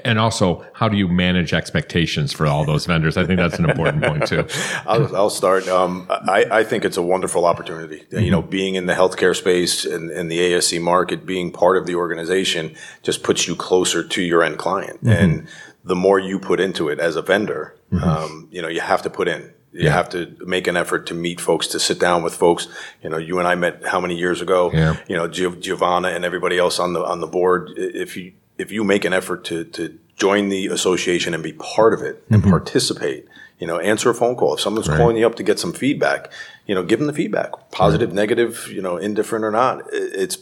And 0.05 0.19
also, 0.19 0.67
how 0.73 0.89
do 0.89 0.97
you 0.97 1.07
manage 1.07 1.53
expectations 1.53 2.33
for 2.33 2.45
all 2.47 2.65
those 2.65 2.87
vendors? 2.87 3.17
I 3.17 3.25
think 3.25 3.39
that's 3.39 3.59
an 3.59 3.71
important 3.71 4.03
point 4.03 4.27
too. 4.27 4.45
I'll, 4.87 5.15
I'll 5.15 5.31
start. 5.31 5.69
Um, 5.69 6.09
I, 6.11 6.45
I 6.51 6.65
think 6.65 6.85
it's 6.85 6.97
a 6.97 7.03
wonderful 7.03 7.45
opportunity. 7.45 8.05
You 8.11 8.33
know, 8.33 8.43
being 8.43 8.75
in 8.75 8.87
the 8.87 8.95
healthcare 8.95 9.37
space 9.37 9.85
and, 9.85 10.11
and 10.11 10.29
the 10.29 10.39
ASC 10.39 10.83
market, 10.83 11.25
being 11.25 11.53
part 11.53 11.77
of 11.77 11.87
the 11.87 11.95
organization 11.95 12.75
just 13.05 13.23
puts 13.23 13.47
you 13.47 13.55
closer 13.55 14.03
to 14.03 14.23
your 14.23 14.43
end 14.43 14.59
client. 14.59 14.99
And 15.03 15.47
the 15.85 15.95
more 15.95 16.19
you 16.19 16.41
put 16.41 16.59
into 16.59 16.89
it 16.89 16.99
as 16.99 17.15
a 17.15 17.23
vendor, 17.23 17.77
um, 18.03 18.49
you 18.51 18.61
know, 18.61 18.69
you 18.69 18.81
have 18.81 19.03
to 19.03 19.11
put 19.11 19.29
in. 19.29 19.53
You 19.73 19.85
Yeah. 19.85 19.93
have 19.93 20.09
to 20.11 20.35
make 20.47 20.67
an 20.67 20.77
effort 20.77 21.07
to 21.07 21.15
meet 21.15 21.41
folks, 21.41 21.67
to 21.69 21.79
sit 21.79 21.99
down 21.99 22.23
with 22.23 22.35
folks. 22.35 22.67
You 23.03 23.11
know, 23.11 23.19
you 23.19 23.39
and 23.39 23.47
I 23.47 23.55
met 23.57 23.83
how 23.87 24.01
many 24.01 24.17
years 24.17 24.41
ago? 24.41 24.71
Yeah. 24.73 24.97
You 25.09 25.17
know, 25.17 25.29
Giov- 25.29 25.61
Giovanna 25.61 26.09
and 26.09 26.25
everybody 26.25 26.59
else 26.59 26.79
on 26.79 26.93
the 26.95 27.05
on 27.05 27.21
the 27.21 27.27
board. 27.27 27.71
If 27.77 28.17
you 28.17 28.33
if 28.59 28.73
you 28.73 28.85
make 28.85 29.05
an 29.05 29.13
effort 29.13 29.45
to 29.45 29.65
to 29.65 29.99
join 30.17 30.49
the 30.49 30.67
association 30.69 31.35
and 31.35 31.43
be 31.43 31.53
part 31.53 31.93
of 31.93 32.01
it 32.01 32.25
and 32.31 32.41
mm-hmm. 32.41 32.51
participate, 32.51 33.27
you 33.59 33.67
know, 33.67 33.79
answer 33.79 34.09
a 34.09 34.15
phone 34.15 34.35
call. 34.35 34.55
If 34.55 34.61
someone's 34.61 34.89
Right. 34.89 34.97
calling 34.97 35.17
you 35.19 35.27
up 35.27 35.35
to 35.35 35.43
get 35.43 35.59
some 35.59 35.75
feedback, 35.75 36.33
you 36.67 36.75
know, 36.75 36.83
give 36.83 36.99
them 36.99 37.07
the 37.07 37.13
feedback, 37.13 37.51
positive, 37.71 38.15
negative, 38.15 38.69
you 38.73 38.81
know, 38.81 38.97
indifferent 38.97 39.45
or 39.45 39.51
not. 39.51 39.83
It's 39.93 40.39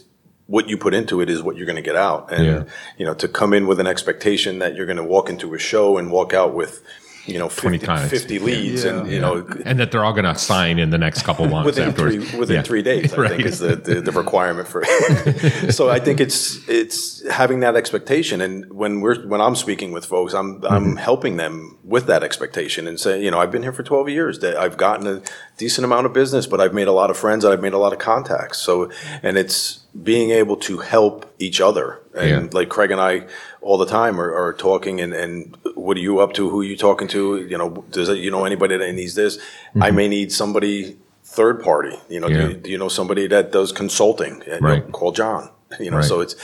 what 0.47 0.69
you 0.69 0.77
put 0.77 0.93
into 0.93 1.19
it 1.21 1.29
is 1.29 1.41
what 1.43 1.57
you're 1.57 1.65
going 1.65 1.75
to 1.75 1.81
get 1.81 1.95
out. 1.97 2.31
And, 2.31 2.45
Yeah. 2.45 2.63
you 2.97 3.05
know, 3.05 3.15
to 3.15 3.27
come 3.27 3.51
in 3.53 3.67
with 3.67 3.79
an 3.81 3.87
expectation 3.87 4.59
that 4.59 4.75
you're 4.75 4.85
going 4.85 4.95
to 4.97 5.03
walk 5.03 5.29
into 5.29 5.53
a 5.55 5.59
show 5.59 5.97
and 5.97 6.09
walk 6.11 6.33
out 6.33 6.53
with, 6.53 6.83
you 7.27 7.39
know, 7.39 7.49
20 7.49 7.77
50, 7.79 7.85
clients. 7.85 8.09
50 8.11 8.39
leads 8.39 8.83
and, 8.83 9.09
you 9.09 9.19
know, 9.19 9.47
and 9.65 9.79
that 9.79 9.91
they're 9.91 10.03
all 10.05 10.13
going 10.13 10.25
to 10.25 10.35
sign 10.35 10.77
in 10.79 10.89
the 10.91 10.97
next 10.97 11.23
couple 11.23 11.47
months 11.49 11.65
within 11.65 11.89
afterwards. 11.89 12.29
three 12.29 12.39
within 12.39 12.55
Yeah. 12.57 12.61
three 12.61 12.81
days. 12.83 13.13
I 13.13 13.17
Right. 13.17 13.29
think 13.35 13.45
is 13.45 13.59
the, 13.59 13.75
the, 13.75 14.01
the 14.01 14.11
requirement 14.11 14.67
for. 14.67 14.83
so 15.71 15.89
I 15.89 15.99
think 15.99 16.19
it's 16.19 16.67
it's 16.69 17.27
having 17.29 17.61
that 17.61 17.75
expectation, 17.75 18.41
and 18.41 18.71
when 18.71 19.01
we're 19.01 19.25
when 19.27 19.41
I'm 19.41 19.55
speaking 19.55 19.91
with 19.91 20.05
folks, 20.05 20.33
I'm 20.33 20.45
Mm-hmm. 20.61 20.73
I'm 20.73 20.95
helping 20.95 21.37
them 21.37 21.77
with 21.83 22.05
that 22.07 22.23
expectation 22.23 22.87
and 22.87 22.99
say, 22.99 23.21
you 23.21 23.29
know, 23.31 23.39
I've 23.39 23.51
been 23.51 23.63
here 23.63 23.73
for 23.73 23.83
12 23.83 24.09
years. 24.09 24.39
That 24.39 24.55
I've 24.57 24.77
gotten 24.77 25.07
a 25.07 25.21
decent 25.57 25.83
amount 25.85 26.05
of 26.05 26.13
business, 26.13 26.45
but 26.47 26.61
I've 26.61 26.73
made 26.73 26.87
a 26.87 26.91
lot 26.91 27.09
of 27.09 27.17
friends 27.17 27.43
and 27.43 27.51
I've 27.53 27.61
made 27.61 27.73
a 27.73 27.77
lot 27.77 27.91
of 27.93 27.99
contacts. 27.99 28.59
So 28.59 28.91
and 29.23 29.37
it's 29.37 29.79
being 30.01 30.29
able 30.31 30.55
to 30.57 30.77
help 30.79 31.25
each 31.39 31.59
other. 31.61 31.99
And 32.15 32.29
Yeah. 32.29 32.49
like 32.59 32.69
Craig 32.69 32.91
and 32.91 33.01
I 33.01 33.25
all 33.65 33.77
the 33.85 33.85
time 33.99 34.21
are, 34.21 34.31
are 34.41 34.53
talking 34.53 35.01
and, 35.03 35.11
and 35.23 35.57
what 35.85 35.97
are 35.97 36.05
you 36.09 36.19
up 36.23 36.31
to? 36.33 36.49
Who 36.51 36.61
are 36.61 36.69
you 36.73 36.77
talking 36.77 37.07
to? 37.15 37.21
You 37.51 37.57
know, 37.57 37.69
does 37.89 38.09
it, 38.09 38.19
you 38.19 38.29
know 38.29 38.45
anybody 38.45 38.77
that 38.77 38.93
needs 38.93 39.15
this? 39.15 39.39
I 39.87 39.89
may 39.99 40.07
need 40.07 40.31
somebody 40.31 40.97
third 41.37 41.63
party. 41.63 41.95
You 42.07 42.19
know, 42.21 42.27
Mm-hmm. 42.27 42.41
Yeah. 42.41 42.47
do, 42.47 42.53
you, 42.53 42.57
do 42.65 42.69
you 42.73 42.77
know 42.77 42.89
somebody 42.89 43.25
that 43.27 43.51
does 43.51 43.71
consulting? 43.71 44.43
You 44.47 44.61
know, 44.61 44.81
call 44.99 45.11
John. 45.11 45.49
You 45.79 45.89
know, 45.91 45.97
Right. 45.97 46.05
so 46.11 46.21
it's 46.21 46.35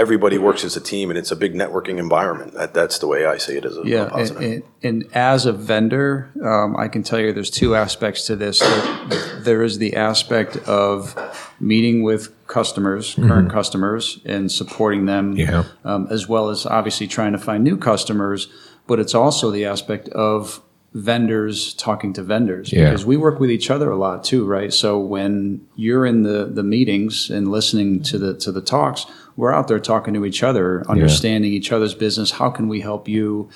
everybody 0.00 0.38
works 0.38 0.64
as 0.64 0.76
a 0.76 0.80
team 0.80 1.10
and 1.10 1.18
it's 1.18 1.30
a 1.30 1.36
big 1.36 1.52
networking 1.54 1.98
environment. 1.98 2.54
That, 2.54 2.72
that's 2.72 2.98
the 3.00 3.06
way 3.06 3.26
I 3.26 3.36
see 3.36 3.56
it 3.58 3.66
as 3.66 3.76
a, 3.76 3.80
a 3.82 3.86
Yeah, 3.86 4.02
and, 4.04 4.10
positive. 4.10 4.42
and, 4.42 4.62
and 5.04 5.12
as 5.14 5.44
a 5.44 5.52
vendor, 5.52 6.30
um, 6.42 6.74
I 6.76 6.88
can 6.88 7.02
tell 7.02 7.20
you 7.20 7.32
there's 7.34 7.50
two 7.50 7.76
aspects 7.76 8.26
to 8.28 8.34
this. 8.36 8.60
There, 8.60 9.40
there 9.40 9.62
is 9.62 9.76
the 9.78 9.96
aspect 9.96 10.56
of 10.66 11.14
meeting 11.60 12.02
with 12.02 12.34
customers, 12.46 13.14
current 13.14 13.50
customers, 13.52 14.20
and 14.24 14.50
supporting 14.50 15.04
them, 15.04 15.36
Yeah. 15.36 15.64
um, 15.84 16.08
as 16.10 16.26
well 16.26 16.48
as 16.48 16.64
obviously 16.64 17.06
trying 17.06 17.32
to 17.32 17.38
find 17.38 17.62
new 17.62 17.76
customers. 17.76 18.48
But 18.86 18.98
it's 18.98 19.14
also 19.14 19.50
the 19.50 19.66
aspect 19.66 20.08
of 20.08 20.60
vendors 20.92 21.72
talking 21.74 22.12
to 22.14 22.22
vendors 22.22 22.72
Yeah. 22.72 22.86
because 22.90 23.06
we 23.06 23.16
work 23.16 23.38
with 23.38 23.50
each 23.50 23.70
other 23.70 23.90
a 23.90 23.96
lot 23.96 24.24
too, 24.24 24.44
right? 24.44 24.72
So 24.72 24.98
when 24.98 25.60
you're 25.76 26.04
in 26.04 26.22
the 26.22 26.46
the 26.52 26.62
meetings 26.64 27.30
and 27.30 27.48
listening 27.50 28.02
to 28.04 28.18
the 28.18 28.34
to 28.34 28.50
the 28.50 28.60
talks, 28.60 29.06
we're 29.36 29.52
out 29.52 29.68
there 29.68 29.78
talking 29.78 30.14
to 30.14 30.24
each 30.24 30.42
other, 30.42 30.84
understanding 30.88 31.52
each 31.52 31.70
other's 31.72 31.94
business. 31.94 32.32
How 32.32 32.50
can 32.50 32.66
we 32.68 32.80
help 32.80 33.08
you? 33.08 33.48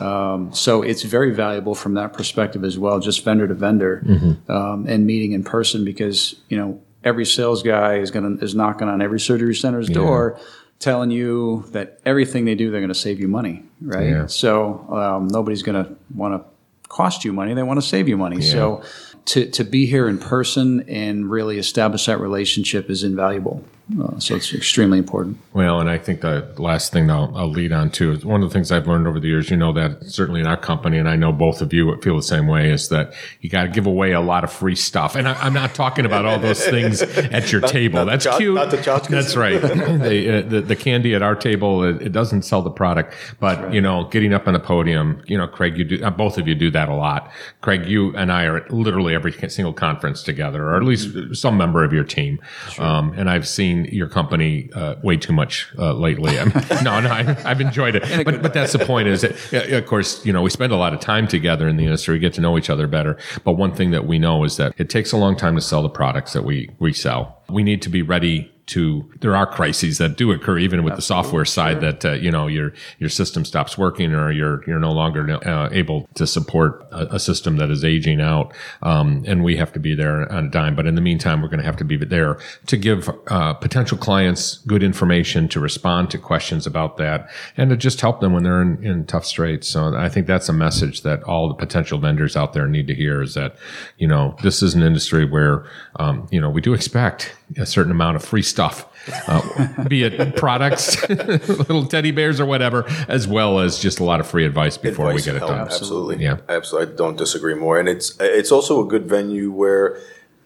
Um, 0.00 0.52
so 0.54 0.82
it's 0.82 1.02
very 1.02 1.32
valuable 1.34 1.74
from 1.74 1.94
that 1.94 2.14
perspective 2.14 2.64
as 2.64 2.78
well, 2.78 2.98
just 2.98 3.22
vendor 3.24 3.46
to 3.46 3.54
vendor, 3.54 4.02
um, 4.48 4.86
and 4.88 5.06
meeting 5.06 5.32
in 5.32 5.44
person 5.44 5.84
because 5.84 6.34
you 6.48 6.56
know 6.56 6.80
every 7.04 7.26
sales 7.26 7.62
guy 7.62 7.96
is 7.98 8.10
going 8.10 8.38
to 8.38 8.44
is 8.44 8.54
knocking 8.54 8.88
on 8.88 9.00
every 9.02 9.20
surgery 9.20 9.54
center's 9.54 9.88
door, 9.88 10.38
telling 10.78 11.10
you 11.10 11.64
that 11.72 12.00
everything 12.06 12.44
they 12.46 12.54
do 12.54 12.70
they're 12.70 12.80
going 12.80 12.88
to 12.88 12.94
save 12.94 13.20
you 13.20 13.28
money, 13.28 13.62
right? 13.82 14.08
Yeah. 14.08 14.26
So 14.26 14.86
um, 14.90 15.28
nobody's 15.28 15.62
going 15.62 15.84
to 15.84 15.94
want 16.14 16.42
to 16.42 16.51
cost 16.92 17.24
you 17.24 17.32
money; 17.32 17.54
they 17.54 17.62
want 17.62 17.80
to 17.80 17.86
save 17.86 18.08
you 18.08 18.16
money. 18.16 18.40
So 18.40 18.82
to 19.26 19.50
to 19.50 19.64
be 19.64 19.86
here 19.86 20.08
in 20.08 20.18
person 20.18 20.88
and 20.88 21.30
really 21.30 21.58
establish 21.58 22.06
that 22.06 22.20
relationship 22.20 22.90
is 22.90 23.02
invaluable. 23.02 23.64
Uh, 24.00 24.18
so 24.18 24.36
it's 24.36 24.54
extremely 24.54 24.98
important. 24.98 25.38
Well, 25.52 25.80
and 25.80 25.90
I 25.90 25.98
think 25.98 26.20
the 26.20 26.52
last 26.58 26.92
thing 26.92 27.10
I'll, 27.10 27.32
I'll 27.36 27.50
lead 27.50 27.72
on 27.72 27.90
to 27.92 28.12
is 28.12 28.24
one 28.24 28.42
of 28.42 28.48
the 28.48 28.52
things 28.52 28.70
I've 28.72 28.86
learned 28.86 29.06
over 29.06 29.20
the 29.20 29.28
years. 29.28 29.50
You 29.50 29.56
know 29.56 29.72
that 29.72 30.04
certainly 30.04 30.40
in 30.40 30.46
our 30.46 30.56
company, 30.56 30.98
and 30.98 31.08
I 31.08 31.16
know 31.16 31.32
both 31.32 31.60
of 31.60 31.72
you 31.72 31.96
feel 32.00 32.16
the 32.16 32.22
same 32.22 32.46
way, 32.46 32.70
is 32.70 32.88
that 32.88 33.12
you 33.40 33.50
got 33.50 33.62
to 33.64 33.68
give 33.68 33.86
away 33.86 34.12
a 34.12 34.20
lot 34.20 34.44
of 34.44 34.52
free 34.52 34.76
stuff. 34.76 35.14
And 35.16 35.28
I, 35.28 35.34
I'm 35.34 35.52
not 35.52 35.74
talking 35.74 36.06
about 36.06 36.24
all 36.24 36.38
those 36.38 36.64
things 36.64 37.02
at 37.02 37.52
your 37.52 37.60
table. 37.78 38.04
not 38.04 38.04
the 38.04 38.10
That's 38.10 38.26
tchot- 38.26 38.36
cute. 38.38 38.54
not 38.54 38.70
the 38.70 38.76
tchotchkes. 38.78 39.08
That's 39.08 39.36
right. 39.36 39.60
the, 39.62 40.38
uh, 40.38 40.48
the 40.48 40.60
the 40.60 40.76
candy 40.76 41.14
at 41.14 41.22
our 41.22 41.34
table 41.34 41.82
it, 41.84 42.02
it 42.02 42.12
doesn't 42.12 42.42
sell 42.42 42.62
the 42.62 42.70
product, 42.70 43.14
but 43.40 43.72
you 43.72 43.80
know, 43.80 44.04
getting 44.08 44.32
up 44.32 44.46
on 44.48 44.54
a 44.54 44.60
podium. 44.60 45.22
You 45.26 45.38
know, 45.38 45.46
Craig, 45.46 45.76
you 45.76 45.84
do 45.84 46.04
uh, 46.04 46.10
both 46.10 46.38
of 46.38 46.48
you 46.48 46.54
do 46.54 46.70
that 46.70 46.88
a 46.88 46.94
lot. 46.94 47.30
Craig, 47.60 47.86
you 47.86 48.14
and 48.16 48.32
I 48.32 48.44
are 48.44 48.56
at 48.58 48.72
literally 48.72 49.14
every 49.14 49.32
single 49.50 49.72
conference 49.72 50.22
together, 50.22 50.68
or 50.68 50.76
at 50.76 50.82
least 50.82 51.36
some 51.36 51.56
member 51.56 51.84
of 51.84 51.92
your 51.92 52.04
team. 52.04 52.40
Um, 52.78 53.12
and 53.16 53.28
I've 53.28 53.46
seen 53.48 53.81
your 53.86 54.08
company 54.08 54.70
uh, 54.74 54.96
way 55.02 55.16
too 55.16 55.32
much 55.32 55.68
uh, 55.78 55.92
lately. 55.92 56.38
I'm, 56.38 56.48
no, 56.84 57.00
no, 57.00 57.10
I, 57.10 57.36
I've 57.44 57.60
enjoyed 57.60 57.96
it, 57.96 58.24
but 58.24 58.42
but 58.42 58.54
that's 58.54 58.72
the 58.72 58.84
point. 58.84 59.08
Is 59.08 59.22
that 59.22 59.72
of 59.72 59.86
course 59.86 60.24
you 60.24 60.32
know 60.32 60.42
we 60.42 60.50
spend 60.50 60.72
a 60.72 60.76
lot 60.76 60.94
of 60.94 61.00
time 61.00 61.26
together 61.28 61.68
in 61.68 61.76
the 61.76 61.84
industry, 61.84 62.14
we 62.14 62.18
get 62.18 62.34
to 62.34 62.40
know 62.40 62.58
each 62.58 62.70
other 62.70 62.86
better. 62.86 63.18
But 63.44 63.52
one 63.52 63.74
thing 63.74 63.90
that 63.90 64.06
we 64.06 64.18
know 64.18 64.44
is 64.44 64.56
that 64.56 64.74
it 64.78 64.90
takes 64.90 65.12
a 65.12 65.16
long 65.16 65.36
time 65.36 65.54
to 65.54 65.60
sell 65.60 65.82
the 65.82 65.90
products 65.90 66.32
that 66.32 66.42
we 66.42 66.70
we 66.78 66.92
sell. 66.92 67.42
We 67.48 67.62
need 67.62 67.82
to 67.82 67.88
be 67.88 68.02
ready 68.02 68.50
to 68.66 69.10
there 69.20 69.34
are 69.34 69.46
crises 69.46 69.98
that 69.98 70.16
do 70.16 70.30
occur 70.30 70.58
even 70.58 70.84
with 70.84 70.94
the 70.94 71.02
software 71.02 71.44
side 71.44 71.80
that 71.80 72.04
uh, 72.04 72.12
you 72.12 72.30
know 72.30 72.46
your 72.46 72.72
your 72.98 73.08
system 73.08 73.44
stops 73.44 73.76
working 73.76 74.14
or 74.14 74.30
you're 74.30 74.62
you're 74.66 74.78
no 74.78 74.92
longer 74.92 75.38
uh, 75.46 75.68
able 75.72 76.08
to 76.14 76.26
support 76.26 76.86
a, 76.92 77.16
a 77.16 77.18
system 77.18 77.56
that 77.56 77.70
is 77.70 77.84
aging 77.84 78.20
out 78.20 78.54
um, 78.82 79.24
and 79.26 79.42
we 79.42 79.56
have 79.56 79.72
to 79.72 79.80
be 79.80 79.94
there 79.94 80.30
on 80.32 80.46
a 80.46 80.48
dime. 80.48 80.76
But 80.76 80.86
in 80.86 80.94
the 80.94 81.00
meantime 81.00 81.42
we're 81.42 81.48
going 81.48 81.60
to 81.60 81.66
have 81.66 81.76
to 81.78 81.84
be 81.84 81.96
there 81.96 82.38
to 82.66 82.76
give 82.76 83.10
uh, 83.28 83.54
potential 83.54 83.98
clients 83.98 84.58
good 84.58 84.82
information 84.82 85.48
to 85.48 85.60
respond 85.60 86.10
to 86.10 86.18
questions 86.18 86.66
about 86.66 86.96
that 86.98 87.28
and 87.56 87.70
to 87.70 87.76
just 87.76 88.00
help 88.00 88.20
them 88.20 88.32
when 88.32 88.44
they're 88.44 88.62
in, 88.62 88.84
in 88.84 89.06
tough 89.06 89.26
straits. 89.26 89.66
So 89.68 89.94
I 89.96 90.08
think 90.08 90.26
that's 90.26 90.48
a 90.48 90.52
message 90.52 91.02
that 91.02 91.22
all 91.24 91.48
the 91.48 91.54
potential 91.54 91.98
vendors 91.98 92.36
out 92.36 92.52
there 92.52 92.68
need 92.68 92.86
to 92.86 92.94
hear 92.94 93.22
is 93.22 93.34
that 93.34 93.56
you 93.98 94.06
know 94.06 94.36
this 94.42 94.62
is 94.62 94.74
an 94.74 94.82
industry 94.82 95.24
where 95.24 95.66
um, 95.96 96.28
you 96.30 96.40
know 96.40 96.48
we 96.48 96.60
do 96.60 96.74
expect 96.74 97.34
a 97.56 97.66
certain 97.66 97.92
amount 97.92 98.16
of 98.16 98.24
free 98.24 98.42
stuff, 98.42 98.86
uh, 99.28 99.84
be 99.84 100.04
it 100.04 100.36
products, 100.36 101.08
little 101.08 101.86
teddy 101.86 102.10
bears 102.10 102.40
or 102.40 102.46
whatever, 102.46 102.84
as 103.08 103.26
well 103.26 103.58
as 103.58 103.78
just 103.78 104.00
a 104.00 104.04
lot 104.04 104.20
of 104.20 104.26
free 104.26 104.44
advice 104.44 104.76
before 104.76 105.08
Advice 105.08 105.26
we 105.26 105.32
get 105.32 105.42
it 105.42 105.46
done. 105.46 105.60
Absolutely. 105.60 106.22
Yeah. 106.22 106.38
Absolutely. 106.48 106.92
I 106.92 106.96
don't 106.96 107.16
disagree 107.16 107.54
more. 107.54 107.78
And 107.78 107.88
it's 107.88 108.16
it's 108.20 108.52
also 108.52 108.84
a 108.84 108.88
good 108.88 109.06
venue 109.06 109.50
where 109.50 109.98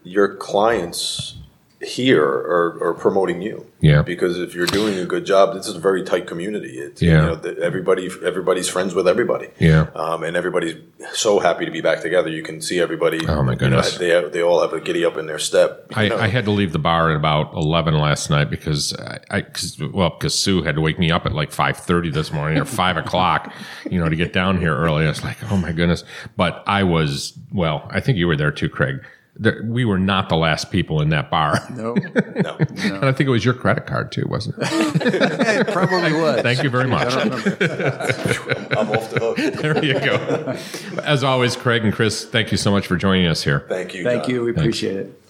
your 0.03 0.37
clients 0.37 1.37
here 1.83 2.25
are, 2.25 2.83
are 2.83 2.95
promoting 2.95 3.43
you. 3.43 3.67
Yeah. 3.81 4.03
Because 4.03 4.39
if 4.39 4.55
you're 4.55 4.67
doing 4.67 4.99
a 4.99 5.05
good 5.05 5.27
job, 5.27 5.55
this 5.55 5.69
is 5.69 5.77
a 5.77 5.79
very 5.79 6.03
tight 6.03 6.27
community. 6.27 6.79
It's, 6.79 7.03
Yeah. 7.03 7.11
You 7.11 7.17
know, 7.29 7.35
the, 7.37 7.59
everybody, 7.63 8.09
everybody's 8.25 8.69
friends 8.69 8.95
with 8.95 9.07
everybody. 9.07 9.49
Yeah. 9.59 9.89
Um, 9.95 10.23
and 10.23 10.37
everybody's 10.37 10.77
so 11.13 11.39
happy 11.39 11.67
to 11.67 11.71
be 11.71 11.83
back 11.83 12.01
together. 12.01 12.31
You 12.31 12.43
can 12.43 12.63
see 12.63 12.81
everybody. 12.81 13.21
Oh, 13.29 13.43
my 13.43 13.53
you 13.53 13.59
know, 13.59 13.83
goodness. 13.83 13.99
they 13.99 14.29
they 14.31 14.43
all 14.43 14.63
have 14.63 14.73
a 14.73 14.81
giddy 14.81 15.05
up 15.05 15.17
in 15.17 15.27
their 15.27 15.39
step. 15.39 15.87
I. 15.95 16.11
I 16.11 16.29
had 16.29 16.47
to 16.47 16.51
leave 16.51 16.73
the 16.73 16.79
bar 16.79 17.11
at 17.11 17.17
about 17.17 17.53
eleven 17.53 17.95
last 17.95 18.31
night 18.31 18.49
because 18.51 18.95
I, 18.97 19.21
I 19.31 19.41
cause, 19.43 19.79
well, 19.93 20.11
because 20.11 20.37
Sue 20.37 20.63
had 20.63 20.75
to 20.77 20.81
wake 20.81 20.99
me 20.99 21.11
up 21.11 21.27
at 21.27 21.33
like 21.33 21.53
five 21.53 21.77
thirty 21.77 22.11
this 22.11 22.33
morning 22.33 22.59
or 22.59 22.65
five 22.65 22.97
o'clock, 22.97 23.53
you 23.89 24.01
know, 24.01 24.09
to 24.09 24.17
get 24.17 24.33
down 24.33 24.59
here 24.59 24.75
early. 24.75 25.05
I 25.05 25.09
was 25.09 25.23
like, 25.23 25.37
oh 25.53 25.57
my 25.57 25.73
goodness! 25.73 26.05
But 26.37 26.65
I 26.67 26.83
was 26.83 27.39
well. 27.53 27.87
I 27.91 28.01
think 28.01 28.19
you 28.19 28.27
were 28.27 28.37
there 28.37 28.51
too, 28.51 28.69
Craig. 28.69 29.05
There, 29.39 29.63
we 29.65 29.85
were 29.85 29.99
not 29.99 30.31
the 30.31 30.37
last 30.37 30.71
people 30.71 31.03
in 31.03 31.11
that 31.11 31.31
bar. 31.31 31.61
No, 31.71 31.95
no. 31.95 32.15
no. 32.37 32.57
and 32.59 33.05
I 33.05 33.13
think 33.13 33.29
it 33.29 33.31
was 33.31 33.45
your 33.45 33.55
credit 33.55 33.87
card 33.87 34.11
too, 34.11 34.25
wasn't 34.29 34.57
it? 34.59 34.69
it 35.03 35.69
probably 35.69 36.13
was. 36.15 36.41
Thank 36.41 36.63
you 36.63 36.71
very 36.71 36.89
much. 36.89 37.13
I'm 37.15 38.91
off 38.91 39.11
the 39.11 39.19
hook. 39.21 39.37
There 39.61 39.85
you 39.85 40.01
go. 40.01 40.57
As 41.03 41.23
always, 41.23 41.55
Craig 41.55 41.85
and 41.85 41.93
Chris, 41.93 42.25
thank 42.25 42.51
you 42.51 42.57
so 42.57 42.71
much 42.71 42.87
for 42.87 42.97
joining 42.97 43.27
us 43.27 43.45
here. 43.45 43.67
Thank 43.69 43.95
you. 43.95 44.05
Thank 44.05 44.23
John. 44.25 44.31
you. 44.31 44.45
We 44.45 44.51
appreciate 44.53 44.97
it. 44.97 45.23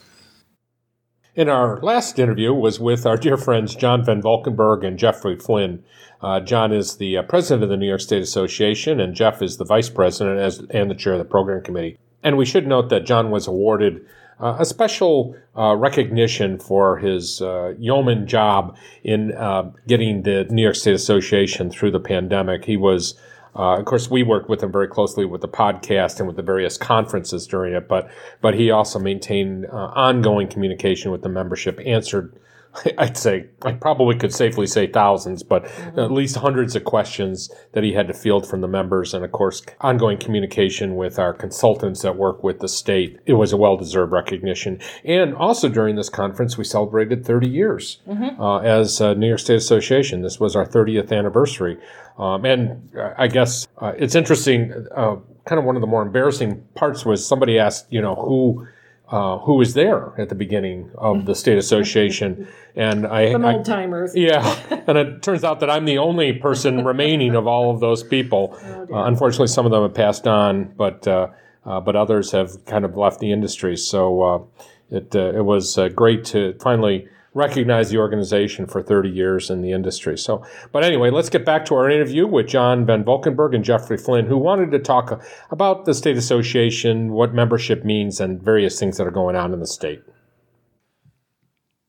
In 1.35 1.49
our 1.49 1.81
last 1.81 2.19
interview 2.19 2.55
was 2.55 2.81
with 2.81 3.05
our 3.05 3.17
dear 3.17 3.37
friends 3.37 3.75
John 3.75 4.05
Van 4.05 4.23
Valkenburg 4.23 4.85
and 4.85 4.99
Jeffrey 4.99 5.37
Flynn. 5.37 5.85
Uh, 6.23 6.41
John 6.41 6.73
is 6.73 6.97
the 6.97 7.19
uh, 7.19 7.23
president 7.23 7.65
of 7.65 7.69
the 7.69 7.77
New 7.77 7.89
York 7.89 8.01
State 8.01 8.23
Association, 8.23 9.01
and 9.01 9.15
Jeff 9.15 9.43
is 9.43 9.59
the 9.59 9.65
vice 9.65 9.91
president 9.91 10.39
as, 10.39 10.61
and 10.71 10.91
the 10.91 10.95
chair 10.95 11.13
of 11.13 11.19
the 11.19 11.25
program 11.25 11.63
committee. 11.63 11.99
And 12.23 12.37
we 12.37 12.45
should 12.45 12.67
note 12.67 12.89
that 12.91 13.05
John 13.05 13.31
was 13.31 13.47
awarded 13.47 14.05
uh, 14.39 14.57
a 14.59 14.65
special 14.65 15.35
uh, 15.57 15.75
recognition 15.77 16.59
for 16.59 16.99
his 16.99 17.41
uh, 17.41 17.75
yeoman 17.79 18.27
job 18.27 18.77
in 19.03 19.33
uh, 19.33 19.71
getting 19.87 20.23
the 20.23 20.45
New 20.51 20.63
York 20.63 20.75
State 20.75 20.95
Association 20.95 21.71
through 21.71 21.91
the 21.91 22.01
pandemic. 22.01 22.65
He 22.65 22.77
was 22.77 23.15
uh, 23.57 23.79
of 23.79 23.87
course, 23.87 24.11
we 24.11 24.23
worked 24.23 24.51
with 24.51 24.63
him 24.63 24.71
very 24.71 24.87
closely 24.87 25.25
with 25.25 25.41
the 25.41 25.49
podcast 25.49 26.19
and 26.19 26.27
with 26.27 26.37
the 26.37 26.43
various 26.43 26.77
conferences 26.77 27.47
during 27.47 27.73
it, 27.73 27.89
but 27.89 28.11
but 28.43 28.55
he 28.55 28.71
also 28.71 28.99
maintained 28.99 29.67
uh, 29.67 29.93
ongoing 29.95 30.47
communication 30.47 31.11
with 31.11 31.23
the 31.23 31.29
membership, 31.29 31.81
answered. 31.87 32.39
I'd 32.99 33.17
say 33.17 33.47
I 33.63 33.73
probably 33.73 34.17
could 34.17 34.33
safely 34.33 34.67
say 34.67 34.87
thousands, 34.87 35.43
but 35.43 35.65
at 35.97 36.11
least 36.11 36.37
hundreds 36.37 36.77
of 36.77 36.85
questions 36.85 37.51
that 37.73 37.85
he 37.85 37.93
had 37.93 38.09
to 38.09 38.15
field 38.15 38.49
from 38.49 38.61
the 38.61 38.69
members, 38.69 39.15
and 39.15 39.25
of 39.25 39.33
course, 39.33 39.63
ongoing 39.81 40.19
communication 40.19 40.97
with 40.97 41.19
our 41.19 41.33
consultants 41.33 42.03
that 42.03 42.17
work 42.17 42.43
with 42.43 42.61
the 42.61 42.69
state. 42.69 43.19
It 43.27 43.35
was 43.35 43.53
a 43.53 43.57
well-deserved 43.57 44.13
recognition, 44.13 44.81
and 45.05 45.35
also 45.35 45.69
during 45.69 45.97
this 45.97 46.09
conference, 46.09 46.57
we 46.57 46.65
celebrated 46.65 47.25
30 47.25 47.49
years 47.49 48.01
uh, 48.39 48.59
as 48.59 49.01
uh, 49.01 49.15
New 49.15 49.29
York 49.29 49.41
State 49.41 49.57
Association. 49.57 50.23
This 50.23 50.41
was 50.41 50.57
our 50.57 50.67
30th 50.67 51.13
anniversary. 51.13 51.79
Um, 52.19 52.45
and 52.45 52.91
uh, 52.97 53.13
I 53.19 53.29
guess 53.29 53.69
uh, 53.79 53.93
it's 53.97 54.15
interesting. 54.15 54.73
Uh, 54.95 55.17
kind 55.45 55.59
of 55.59 55.65
one 55.65 55.77
of 55.77 55.81
the 55.81 55.87
more 55.87 56.03
embarrassing 56.03 56.67
parts 56.75 57.05
was 57.05 57.27
somebody 57.27 57.59
asked, 57.59 57.87
you 57.91 58.01
know, 58.01 58.15
who 58.15 58.67
uh, 59.09 59.39
who 59.39 59.55
was 59.55 59.75
there 59.75 60.13
at 60.19 60.29
the 60.29 60.35
beginning 60.35 60.91
of 60.99 61.27
the 61.27 61.35
state 61.35 61.59
association, 61.59 62.49
and 62.75 63.07
I, 63.07 63.33
I- 63.33 63.55
old 63.55 63.65
timers. 63.65 64.17
yeah, 64.17 64.59
and 64.87 64.99
it 64.99 65.23
turns 65.23 65.45
out 65.45 65.61
that 65.61 65.71
I'm 65.71 65.85
the 65.85 65.99
only 65.99 66.33
person 66.33 66.85
remaining 66.85 67.35
of 67.37 67.47
all 67.47 67.71
of 67.71 67.81
those 67.81 68.03
people. 68.03 68.59
uh, 68.65 69.05
unfortunately, 69.05 69.47
some 69.47 69.65
of 69.67 69.73
them 69.73 69.83
have 69.83 69.95
passed 69.95 70.27
on, 70.27 70.65
but 70.77 71.07
uh, 71.07 71.29
uh, 71.65 71.81
but 71.81 71.95
others 71.97 72.33
have 72.33 72.65
kind 72.65 72.85
of 72.85 72.97
left 72.97 73.21
the 73.21 73.31
industry. 73.33 73.77
So 73.77 74.23
uh, 74.23 74.43
it 74.91 75.15
uh, 75.15 75.33
it 75.37 75.45
was 75.45 75.79
uh, 75.79 75.89
great 75.89 76.25
to 76.27 76.55
finally 76.61 77.09
recognize 77.37 77.91
the 77.91 77.99
organization 77.99 78.67
for 78.67 78.83
30 78.83 79.11
years 79.11 79.51
in 79.51 79.61
the 79.61 79.71
industry. 79.71 80.17
So, 80.17 80.43
but 80.73 80.83
anyway, 80.83 81.11
let's 81.11 81.29
get 81.29 81.45
back 81.45 81.67
to 81.67 81.75
our 81.75 81.91
interview 81.91 82.27
with 82.27 82.49
John 82.49 82.87
Van 82.87 83.05
Valkenburg 83.05 83.55
and 83.55 83.63
Jeffrey 83.63 83.99
Flynn, 83.99 84.27
who 84.27 84.39
wanted 84.39 84.71
to 84.71 84.79
talk 84.79 85.23
about 85.51 85.85
the 85.85 85.93
state 85.93 86.17
association, 86.17 87.13
what 87.13 87.35
membership 87.35 87.85
means, 87.85 88.21
and 88.21 88.43
various 88.43 88.81
things 88.81 88.97
that 88.97 89.07
are 89.07 89.13
going 89.13 89.37
on 89.37 89.53
in 89.53 89.61
the 89.61 89.67
state. 89.67 90.03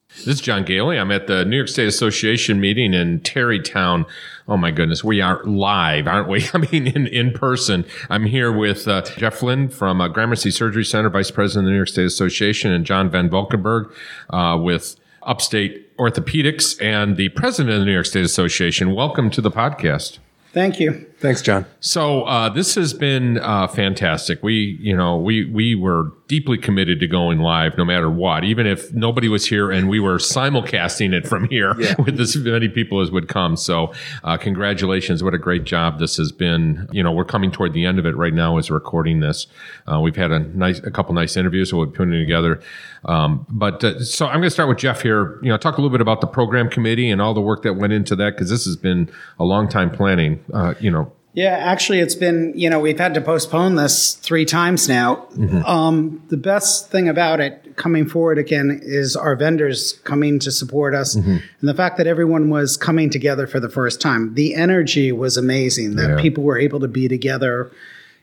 This 0.10 0.28
is 0.28 0.41
John 0.41 0.65
Goehle. 0.65 0.99
I'm 0.99 1.11
at 1.11 1.28
the 1.28 1.45
New 1.45 1.56
York 1.56 1.69
State 1.69 1.88
Association 1.88 2.60
meeting 2.60 2.94
in 2.94 3.22
Tarrytown. 3.22 4.06
Oh 4.48 4.57
my 4.57 4.72
goodness, 4.72 5.03
we 5.03 5.22
are 5.22 5.41
live, 5.45 6.07
aren't 6.07 6.28
we? 6.28 6.45
I 6.53 6.57
mean, 6.57 6.88
in, 6.88 7.07
in 7.07 7.32
person. 7.32 7.86
I'm 8.10 8.26
here 8.26 8.52
with 8.52 8.88
uh, 8.88 9.03
Jeff 9.03 9.36
Flynn 9.36 9.69
from 9.69 10.02
uh, 10.02 10.10
Gramercy 10.10 10.52
Surgery 10.52 10.84
Center, 10.84 11.10
Vice 11.10 11.32
President 11.32 11.65
of 11.65 11.68
the 11.68 11.72
New 11.72 11.78
York 11.78 11.88
State 11.88 12.06
Association, 12.06 12.72
and 12.72 12.86
John 12.86 13.10
Van 13.10 13.30
Valkenburg 13.30 13.94
uh, 14.30 14.57
with 14.60 14.98
Upstate 15.27 15.95
Orthopedics 15.97 16.81
and 16.81 17.17
the 17.17 17.29
President 17.29 17.73
of 17.73 17.81
the 17.81 17.85
New 17.85 17.93
York 17.93 18.05
State 18.05 18.25
Association. 18.25 18.95
Welcome 18.95 19.29
to 19.31 19.41
the 19.41 19.51
podcast. 19.51 20.19
Thank 20.53 20.79
you. 20.79 21.05
Thanks, 21.19 21.41
John. 21.41 21.65
So 21.80 22.23
uh, 22.23 22.49
this 22.49 22.76
has 22.76 22.94
been 22.94 23.39
uh, 23.39 23.68
fantastic. 23.68 24.44
We, 24.44 24.77
you 24.80 24.95
know, 24.95 25.18
we 25.18 25.45
we 25.45 25.73
were 25.73 26.11
deeply 26.27 26.60
committed 26.60 26.99
to 26.99 27.07
going 27.07 27.39
live, 27.39 27.76
no 27.76 27.85
matter 27.85 28.10
what, 28.10 28.44
even 28.44 28.68
if 28.68 28.94
nobody 28.94 29.27
was 29.27 29.48
here, 29.48 29.72
and 29.72 29.89
we 29.89 29.99
were 29.99 30.18
simulcasting 30.18 31.14
it 31.14 31.27
from 31.27 31.49
here 31.49 31.73
with 32.06 32.19
as 32.19 32.35
many 32.35 32.69
people 32.69 33.02
as 33.02 33.10
would 33.10 33.27
come. 33.27 33.56
So, 33.56 33.94
uh, 34.23 34.38
congratulations! 34.38 35.23
What 35.23 35.34
a 35.34 35.39
great 35.39 35.64
job 35.64 35.98
this 35.98 36.18
has 36.18 36.31
been. 36.31 36.88
You 36.91 37.02
know, 37.02 37.11
we're 37.11 37.26
coming 37.26 37.49
toward 37.49 37.73
the 37.73 37.85
end 37.85 37.98
of 37.98 38.06
it 38.06 38.15
right 38.15 38.34
now 38.34 38.57
as 38.57 38.69
we're 38.69 38.76
recording 38.76 39.19
this. 39.19 39.48
Uh, 39.91 39.99
we've 39.99 40.15
had 40.15 40.31
a 40.31 40.39
nice, 40.39 40.77
a 40.80 40.91
couple 40.91 41.15
nice 41.15 41.35
interviews 41.35 41.72
that 41.72 41.77
we're 41.77 41.88
putting 41.88 42.14
it 42.14 42.19
together. 42.19 42.61
Um, 43.06 43.48
but 43.49 43.84
uh, 43.84 44.03
so 44.03 44.27
I'm 44.27 44.34
going 44.34 44.44
to 44.44 44.49
start 44.52 44.69
with 44.69 44.77
Jeff 44.77 45.02
here. 45.02 45.39
You 45.41 45.49
know, 45.49 45.57
talk 45.57 45.77
a 45.77 45.81
little 45.81 45.95
bit 45.95 46.02
about 46.02 46.22
the 46.22 46.27
program 46.27 46.69
committee 46.69 47.10
and 47.10 47.22
all 47.22 47.34
the 47.34 47.41
work 47.41 47.64
that 47.64 47.73
went 47.73 47.94
into 47.94 48.15
that 48.18 48.35
because 48.35 48.52
this 48.52 48.65
has 48.65 48.76
been 48.76 49.10
a 49.39 49.44
long 49.44 49.68
time 49.68 49.89
planning. 49.89 50.44
Uh, 50.53 50.76
you 50.80 50.91
know, 50.91 51.11
Yeah, 51.38 51.49
actually, 51.55 51.99
it's 51.99 52.15
been, 52.15 52.51
you 52.55 52.68
know, 52.68 52.80
we've 52.80 52.97
had 52.97 53.14
to 53.14 53.22
postpone 53.22 53.76
this 53.76 54.14
three 54.15 54.43
times 54.43 54.89
now. 54.89 55.27
Um, 55.68 56.23
the 56.30 56.35
best 56.38 56.89
thing 56.89 57.07
about 57.07 57.39
it 57.39 57.76
coming 57.76 58.07
forward 58.07 58.39
again 58.39 58.80
is 58.81 59.15
our 59.15 59.35
vendors 59.35 59.99
coming 60.03 60.39
to 60.39 60.51
support 60.51 60.95
us 60.95 61.14
and 61.14 61.43
the 61.61 61.76
fact 61.76 61.97
that 61.97 62.07
everyone 62.07 62.49
was 62.49 62.76
coming 62.76 63.11
together 63.11 63.45
for 63.45 63.59
the 63.59 63.69
first 63.69 64.01
time. 64.01 64.34
The 64.34 64.55
energy 64.55 65.11
was 65.11 65.38
amazing 65.38 65.95
that 65.97 66.09
Yeah. 66.09 66.19
people 66.19 66.43
were 66.43 66.57
able 66.57 66.80
to 66.80 66.88
be 66.88 67.07
together 67.07 67.69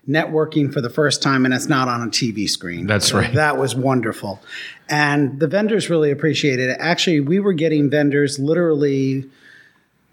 networking 0.08 0.72
for 0.72 0.80
the 0.80 0.90
first 0.90 1.22
time 1.22 1.44
and 1.44 1.54
it's 1.54 1.68
not 1.68 1.86
on 1.86 2.02
a 2.02 2.10
TV 2.10 2.48
screen. 2.48 2.88
That's 2.88 3.10
So 3.10 3.18
right. 3.18 3.32
That 3.32 3.58
was 3.58 3.76
wonderful. 3.76 4.42
And 4.90 5.38
the 5.38 5.46
vendors 5.46 5.88
really 5.88 6.10
appreciated 6.10 6.68
it. 6.68 6.78
Actually, 6.80 7.20
we 7.20 7.38
were 7.38 7.52
getting 7.52 7.88
vendors 7.88 8.40
literally 8.40 9.24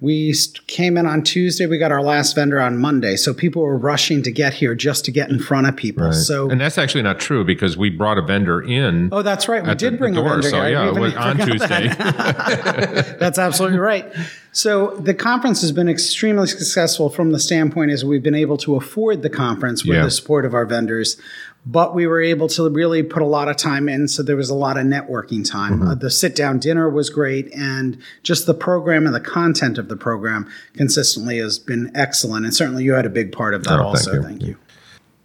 we 0.02 0.34
came 0.66 0.98
in 0.98 1.06
on 1.06 1.22
Tuesday. 1.22 1.68
We 1.68 1.78
got 1.78 1.92
our 1.92 2.02
last 2.02 2.34
vendor 2.34 2.60
on 2.60 2.78
Monday. 2.80 3.16
So 3.16 3.34
people 3.36 3.62
were 3.62 3.78
rushing 3.78 4.24
to 4.24 4.32
get 4.32 4.54
here 4.56 4.74
just 4.74 5.06
to 5.06 5.12
get 5.12 5.30
in 5.30 5.38
front 5.38 5.68
of 5.68 5.76
people. 5.76 6.12
So, 6.12 6.50
and 6.50 6.60
that's 6.60 6.80
actually 6.80 7.04
not 7.04 7.20
true 7.20 7.46
because 7.46 7.78
we 7.78 7.92
brought 7.92 8.18
a 8.18 8.24
vendor 8.24 8.62
in. 8.64 9.10
oh, 9.14 9.22
that's 9.22 9.48
right. 9.48 9.64
We 9.64 9.70
at 9.70 9.78
the- 9.80 9.92
did 9.92 10.00
bring 10.00 10.16
the 10.16 10.22
a 10.22 10.24
vendor. 10.30 10.50
So 10.50 10.60
here. 10.62 10.72
Yeah, 10.72 10.88
it 10.90 11.00
was 11.00 11.16
on 11.16 11.38
forgot 11.38 11.60
that. 11.70 11.82
Tuesday. 11.84 13.18
That's 13.20 13.38
absolutely 13.38 13.78
right. 13.78 14.12
So 14.54 14.96
the 14.98 15.14
conference 15.14 15.62
has 15.62 15.72
been 15.72 15.88
extremely 15.88 16.48
successful 16.48 17.10
from 17.10 17.32
the 17.32 17.40
standpoint 17.40 17.92
as 17.92 18.04
we've 18.04 18.24
been 18.24 18.36
able 18.36 18.58
to 18.58 18.76
afford 18.76 19.22
the 19.22 19.30
conference 19.30 19.86
with 19.86 19.96
Yeah. 19.98 20.04
the 20.04 20.12
support 20.12 20.46
of 20.46 20.54
our 20.54 20.66
vendors. 20.66 21.16
But 21.64 21.94
we 21.94 22.08
were 22.08 22.22
able 22.22 22.48
to 22.50 22.70
really 22.70 23.04
put 23.04 23.22
a 23.22 23.26
lot 23.26 23.48
of 23.48 23.56
time 23.56 23.88
in, 23.88 24.08
so 24.08 24.24
there 24.24 24.36
was 24.36 24.50
a 24.50 24.56
lot 24.56 24.78
of 24.78 24.86
networking 24.86 25.48
time. 25.48 25.74
Mm-hmm. 25.80 25.88
Uh, 25.90 25.96
the 25.96 26.10
sit 26.10 26.36
down 26.36 26.58
dinner 26.58 26.90
was 26.90 27.12
great, 27.12 27.54
and 27.54 28.02
just 28.24 28.48
the 28.48 28.56
program 28.56 29.06
and 29.06 29.14
the 29.14 29.20
content 29.20 29.78
of 29.78 29.88
the 29.88 29.96
program 29.96 30.50
consistently 30.74 31.38
has 31.38 31.60
been 31.60 31.92
excellent. 31.94 32.46
And 32.46 32.56
certainly 32.56 32.84
you 32.84 32.94
had 32.94 33.06
a 33.06 33.12
big 33.12 33.32
part 33.32 33.54
of 33.54 33.64
that 33.66 33.80
Oh, 33.80 33.94
thank 33.94 34.08
also. 34.08 34.14
you. 34.14 34.24
Thank 34.24 34.42
you. 34.42 34.58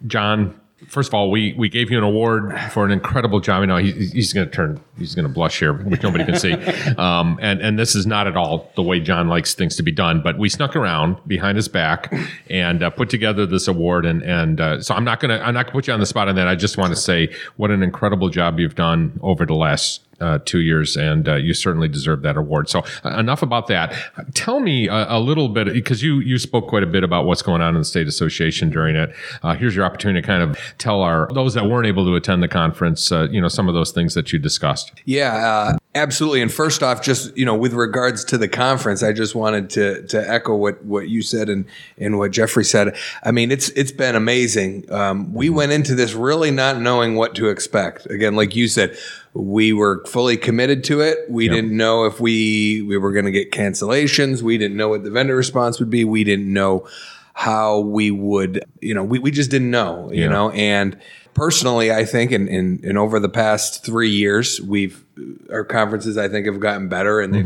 John, 0.05 0.59
first 0.87 1.09
of 1.09 1.13
all, 1.13 1.29
we 1.29 1.53
we 1.53 1.69
gave 1.69 1.91
you 1.91 1.97
an 1.97 2.03
award 2.03 2.59
for 2.71 2.85
an 2.85 2.91
incredible 2.91 3.39
job. 3.39 3.61
I 3.61 3.65
know 3.65 3.77
he, 3.77 3.91
he's 3.91 4.33
going 4.33 4.47
to 4.47 4.53
turn, 4.53 4.79
he's 4.97 5.15
going 5.15 5.27
to 5.27 5.33
blush 5.33 5.59
here, 5.59 5.73
which 5.73 6.01
nobody 6.01 6.25
can 6.25 6.39
see. 6.39 6.55
Um, 6.97 7.37
and 7.41 7.61
and 7.61 7.77
this 7.77 7.95
is 7.95 8.07
not 8.07 8.27
at 8.27 8.35
all 8.35 8.71
the 8.75 8.81
way 8.81 8.99
John 8.99 9.27
likes 9.27 9.53
things 9.53 9.75
to 9.75 9.83
be 9.83 9.91
done. 9.91 10.21
But 10.23 10.37
we 10.37 10.49
snuck 10.49 10.75
around 10.75 11.17
behind 11.27 11.57
his 11.57 11.67
back 11.67 12.13
and 12.49 12.81
uh, 12.81 12.89
put 12.89 13.09
together 13.09 13.45
this 13.45 13.67
award. 13.67 14.05
And 14.05 14.23
and 14.23 14.59
uh, 14.59 14.81
so 14.81 14.95
I'm 14.95 15.03
not 15.03 15.19
going 15.19 15.37
to 15.37 15.45
I'm 15.45 15.53
not 15.53 15.65
going 15.65 15.71
to 15.71 15.71
put 15.73 15.87
you 15.87 15.93
on 15.93 15.99
the 15.99 16.05
spot 16.05 16.27
on 16.27 16.35
that. 16.35 16.47
I 16.47 16.55
just 16.55 16.77
want 16.77 16.91
to 16.91 16.95
say 16.95 17.33
what 17.57 17.71
an 17.71 17.83
incredible 17.83 18.29
job 18.29 18.59
you've 18.59 18.75
done 18.75 19.19
over 19.21 19.45
the 19.45 19.53
last. 19.53 20.06
Uh, 20.19 20.39
two 20.45 20.61
years, 20.61 20.97
and 20.97 21.29
uh, 21.29 21.35
you 21.35 21.53
certainly 21.53 21.87
deserve 21.87 22.23
that 22.23 22.37
award. 22.37 22.67
So, 22.67 22.83
uh, 23.05 23.19
enough 23.19 23.43
about 23.43 23.67
that. 23.67 23.93
Tell 24.33 24.59
me 24.59 24.87
a, 24.87 25.17
a 25.17 25.19
little 25.19 25.47
bit 25.47 25.71
because 25.71 26.01
you 26.01 26.19
you 26.19 26.39
spoke 26.39 26.67
quite 26.67 26.81
a 26.81 26.87
bit 26.87 27.03
about 27.03 27.25
what's 27.25 27.43
going 27.43 27.61
on 27.61 27.75
in 27.75 27.81
the 27.81 27.85
state 27.85 28.07
association 28.07 28.71
during 28.71 28.95
it. 28.95 29.13
Uh, 29.43 29.53
here's 29.53 29.75
your 29.75 29.85
opportunity 29.85 30.19
to 30.19 30.25
kind 30.25 30.41
of 30.41 30.57
tell 30.79 31.03
our 31.03 31.27
those 31.33 31.53
that 31.53 31.65
weren't 31.65 31.85
able 31.85 32.03
to 32.03 32.15
attend 32.15 32.41
the 32.41 32.47
conference, 32.47 33.11
uh, 33.11 33.27
you 33.29 33.39
know, 33.39 33.47
some 33.47 33.67
of 33.67 33.75
those 33.75 33.91
things 33.91 34.15
that 34.15 34.33
you 34.33 34.39
discussed. 34.39 34.91
Yeah, 35.05 35.35
uh, 35.35 35.77
absolutely. 35.93 36.41
And 36.41 36.51
first 36.51 36.81
off, 36.81 37.01
just 37.03 37.35
you 37.37 37.45
know, 37.45 37.55
with 37.55 37.73
regards 37.73 38.23
to 38.25 38.37
the 38.39 38.47
conference, 38.47 39.03
I 39.03 39.13
just 39.13 39.35
wanted 39.35 39.69
to 39.71 40.01
to 40.07 40.29
echo 40.29 40.55
what 40.55 40.83
what 40.83 41.09
you 41.09 41.21
said 41.21 41.47
and 41.47 41.65
and 41.99 42.17
what 42.17 42.31
Jeffrey 42.31 42.65
said. 42.65 42.95
I 43.23 43.31
mean, 43.31 43.51
it's 43.51 43.69
it's 43.69 43.91
been 43.91 44.15
amazing. 44.15 44.91
Um, 44.91 45.33
we 45.33 45.49
went 45.49 45.71
into 45.71 45.93
this 45.95 46.13
really 46.13 46.49
not 46.49 46.79
knowing 46.81 47.15
what 47.15 47.35
to 47.35 47.49
expect. 47.49 48.07
Again, 48.07 48.35
like 48.35 48.55
you 48.55 48.67
said, 48.67 48.97
we 49.39 49.71
were 49.71 50.03
fully 50.07 50.35
committed 50.35 50.83
to 50.85 51.01
it. 51.01 51.19
We 51.29 51.47
didn't 51.47 51.75
know 51.75 52.05
if 52.05 52.19
we 52.19 52.81
we 52.81 52.97
were 52.97 53.11
going 53.11 53.25
to 53.25 53.31
get 53.31 53.51
cancellations. 53.51 54.41
We 54.41 54.57
didn't 54.57 54.77
know 54.77 54.89
what 54.89 55.03
the 55.03 55.11
vendor 55.11 55.35
response 55.35 55.79
would 55.79 55.89
be. 55.91 56.03
We 56.05 56.23
didn't 56.23 56.51
know 56.51 56.87
how 57.33 57.79
we 57.81 58.09
would, 58.09 58.63
you 58.81 58.95
know, 58.95 59.03
we, 59.03 59.19
we 59.19 59.29
just 59.29 59.51
didn't 59.51 59.69
know, 59.69 60.09
you 60.11 60.23
Yeah. 60.23 60.29
know, 60.29 60.49
and 60.51 60.97
personally, 61.37 61.91
I 61.91 62.03
think, 62.03 62.31
in, 62.31 62.47
in, 62.47 62.79
in 62.83 62.97
over 62.97 63.19
the 63.19 63.29
past 63.29 63.85
three 63.85 64.09
years, 64.09 64.59
we've, 64.59 65.05
our 65.51 65.63
conferences, 65.63 66.17
I 66.17 66.27
think, 66.27 66.47
have 66.47 66.59
gotten 66.59 66.89
better 66.89 67.21
and 67.21 67.33
they've, 67.33 67.45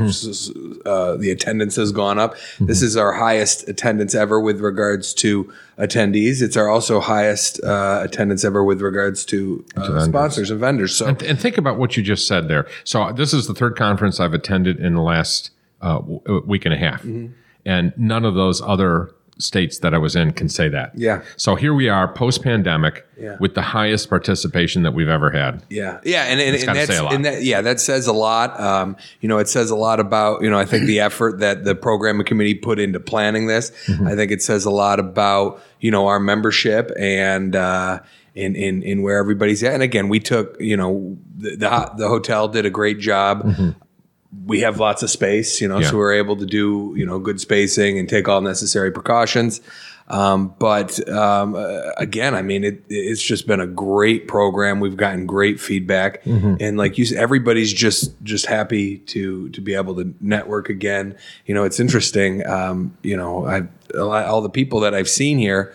uh, 0.86 1.18
the 1.18 1.30
attendance 1.30 1.76
has 1.76 1.92
gone 1.92 2.18
up. 2.18 2.36
This 2.60 2.82
is 2.82 2.96
our 2.98 3.12
highest 3.12 3.68
attendance 3.68 4.16
ever 4.16 4.40
with 4.40 4.60
regards 4.62 5.14
to 5.16 5.52
attendees. 5.78 6.42
It's 6.42 6.56
our 6.58 6.70
also 6.70 7.00
highest 7.02 7.62
uh, 7.64 8.00
attendance 8.04 8.44
ever 8.46 8.64
with 8.64 8.82
regards 8.82 9.26
to, 9.26 9.64
uh, 9.76 10.06
sponsors 10.06 10.50
and 10.50 10.60
vendors. 10.60 10.96
So, 10.96 11.08
And, 11.08 11.22
and 11.22 11.40
think 11.40 11.58
about 11.58 11.78
what 11.78 11.98
you 11.98 12.04
just 12.04 12.28
said 12.28 12.48
there. 12.48 12.68
So 12.86 13.12
this 13.12 13.34
is 13.34 13.48
the 13.48 13.54
third 13.54 13.76
conference 13.76 14.20
I've 14.20 14.34
attended 14.34 14.80
in 14.80 14.96
the 14.96 15.02
last 15.02 15.52
uh, 15.82 16.00
w- 16.00 16.44
week 16.46 16.64
and 16.66 16.74
a 16.74 16.78
half, 16.78 17.02
Mm-hmm. 17.04 17.34
and 17.66 17.94
none 17.98 18.24
of 18.26 18.36
those 18.36 18.62
other 18.62 19.12
states 19.38 19.80
that 19.80 19.94
I 19.94 19.98
was 19.98 20.16
in 20.16 20.32
can 20.34 20.50
say 20.50 20.70
that. 20.70 20.92
Yeah. 20.96 21.22
So 21.38 21.56
here 21.56 21.74
we 21.74 21.90
are, 21.90 22.08
post 22.14 22.44
pandemic, 22.44 23.06
Yeah. 23.20 23.38
with 23.40 23.56
the 23.56 23.62
highest 23.62 24.10
participation 24.10 24.84
that 24.84 24.94
we've 24.94 25.10
ever 25.10 25.32
had. 25.32 25.64
Yeah, 25.70 26.00
yeah, 26.04 26.24
and 26.24 26.40
and, 26.40 26.56
and 26.56 26.78
that's 26.78 26.92
say 26.92 26.98
a 26.98 27.04
lot. 27.04 27.14
and 27.14 27.26
that 27.26 27.44
yeah, 27.44 27.62
that 27.62 27.80
says 27.80 28.08
a 28.08 28.14
lot. 28.14 28.60
Um, 28.60 28.96
you 29.20 29.30
know, 29.30 29.38
it 29.38 29.48
says 29.48 29.70
a 29.72 29.76
lot 29.76 30.00
about 30.00 30.42
you 30.42 30.50
know 30.50 30.60
I 30.60 30.66
think 30.66 30.86
the 30.86 31.00
effort 31.08 31.40
that 31.40 31.64
the 31.64 31.76
program 31.76 32.24
committee 32.24 32.56
put 32.56 32.80
into 32.80 33.00
planning 33.00 33.48
this. 33.48 33.72
Mm-hmm. 33.88 34.08
I 34.08 34.16
think 34.16 34.32
it 34.32 34.42
says 34.42 34.66
a 34.66 34.72
lot 34.72 35.00
about 35.00 35.62
you 35.80 35.92
know 35.92 36.08
our 36.08 36.20
membership 36.20 36.92
and. 36.98 37.56
Uh, 37.56 38.00
in, 38.34 38.56
in, 38.56 38.82
in 38.84 39.02
where 39.02 39.18
everybody's 39.18 39.62
at, 39.62 39.74
and 39.74 39.84
again, 39.84 40.08
we 40.08 40.18
took 40.18 40.56
you 40.58 40.78
know 40.78 41.18
the 41.38 41.58
the, 41.58 41.92
the 41.98 42.08
hotel 42.08 42.48
did 42.48 42.66
a 42.66 42.70
great 42.70 42.98
job. 42.98 43.76
We 44.46 44.62
have 44.62 44.80
lots 44.80 45.04
of 45.04 45.10
space, 45.10 45.60
you 45.62 45.68
know, 45.68 45.76
Mm-hmm. 45.76 45.84
Yeah. 45.84 45.90
so 45.90 45.98
we're 45.98 46.14
able 46.14 46.38
to 46.38 46.46
do 46.46 46.94
you 46.96 47.06
know 47.06 47.20
good 47.20 47.40
spacing 47.42 48.00
and 48.00 48.08
take 48.08 48.28
all 48.28 48.42
necessary 48.42 48.92
precautions. 48.92 49.62
Um, 50.08 50.54
but 50.60 51.08
um, 51.10 51.56
uh, 51.56 51.92
again, 51.98 52.36
I 52.36 52.42
mean, 52.42 52.66
it, 52.66 52.84
it's 52.90 53.22
just 53.22 53.48
been 53.48 53.62
a 53.62 53.68
great 53.68 54.28
program. 54.28 54.82
We've 54.82 54.98
gotten 54.98 55.26
great 55.26 55.58
feedback, 55.60 56.26
and 56.26 56.76
like 56.78 56.98
you 56.98 57.06
said, 57.06 57.18
everybody's 57.18 57.72
just 57.72 58.22
just 58.22 58.46
happy 58.48 58.98
to 58.98 59.48
to 59.50 59.62
be 59.62 59.74
able 59.74 59.96
to 59.96 60.14
network 60.20 60.68
again. 60.70 61.16
You 61.46 61.54
know, 61.56 61.64
it's 61.64 61.80
interesting. 61.80 62.46
Um, 62.46 62.98
you 63.04 63.16
know, 63.16 63.46
I 63.46 63.68
all 63.98 64.42
the 64.42 64.50
people 64.50 64.82
that 64.82 64.94
I've 64.94 65.10
seen 65.10 65.38
here. 65.38 65.74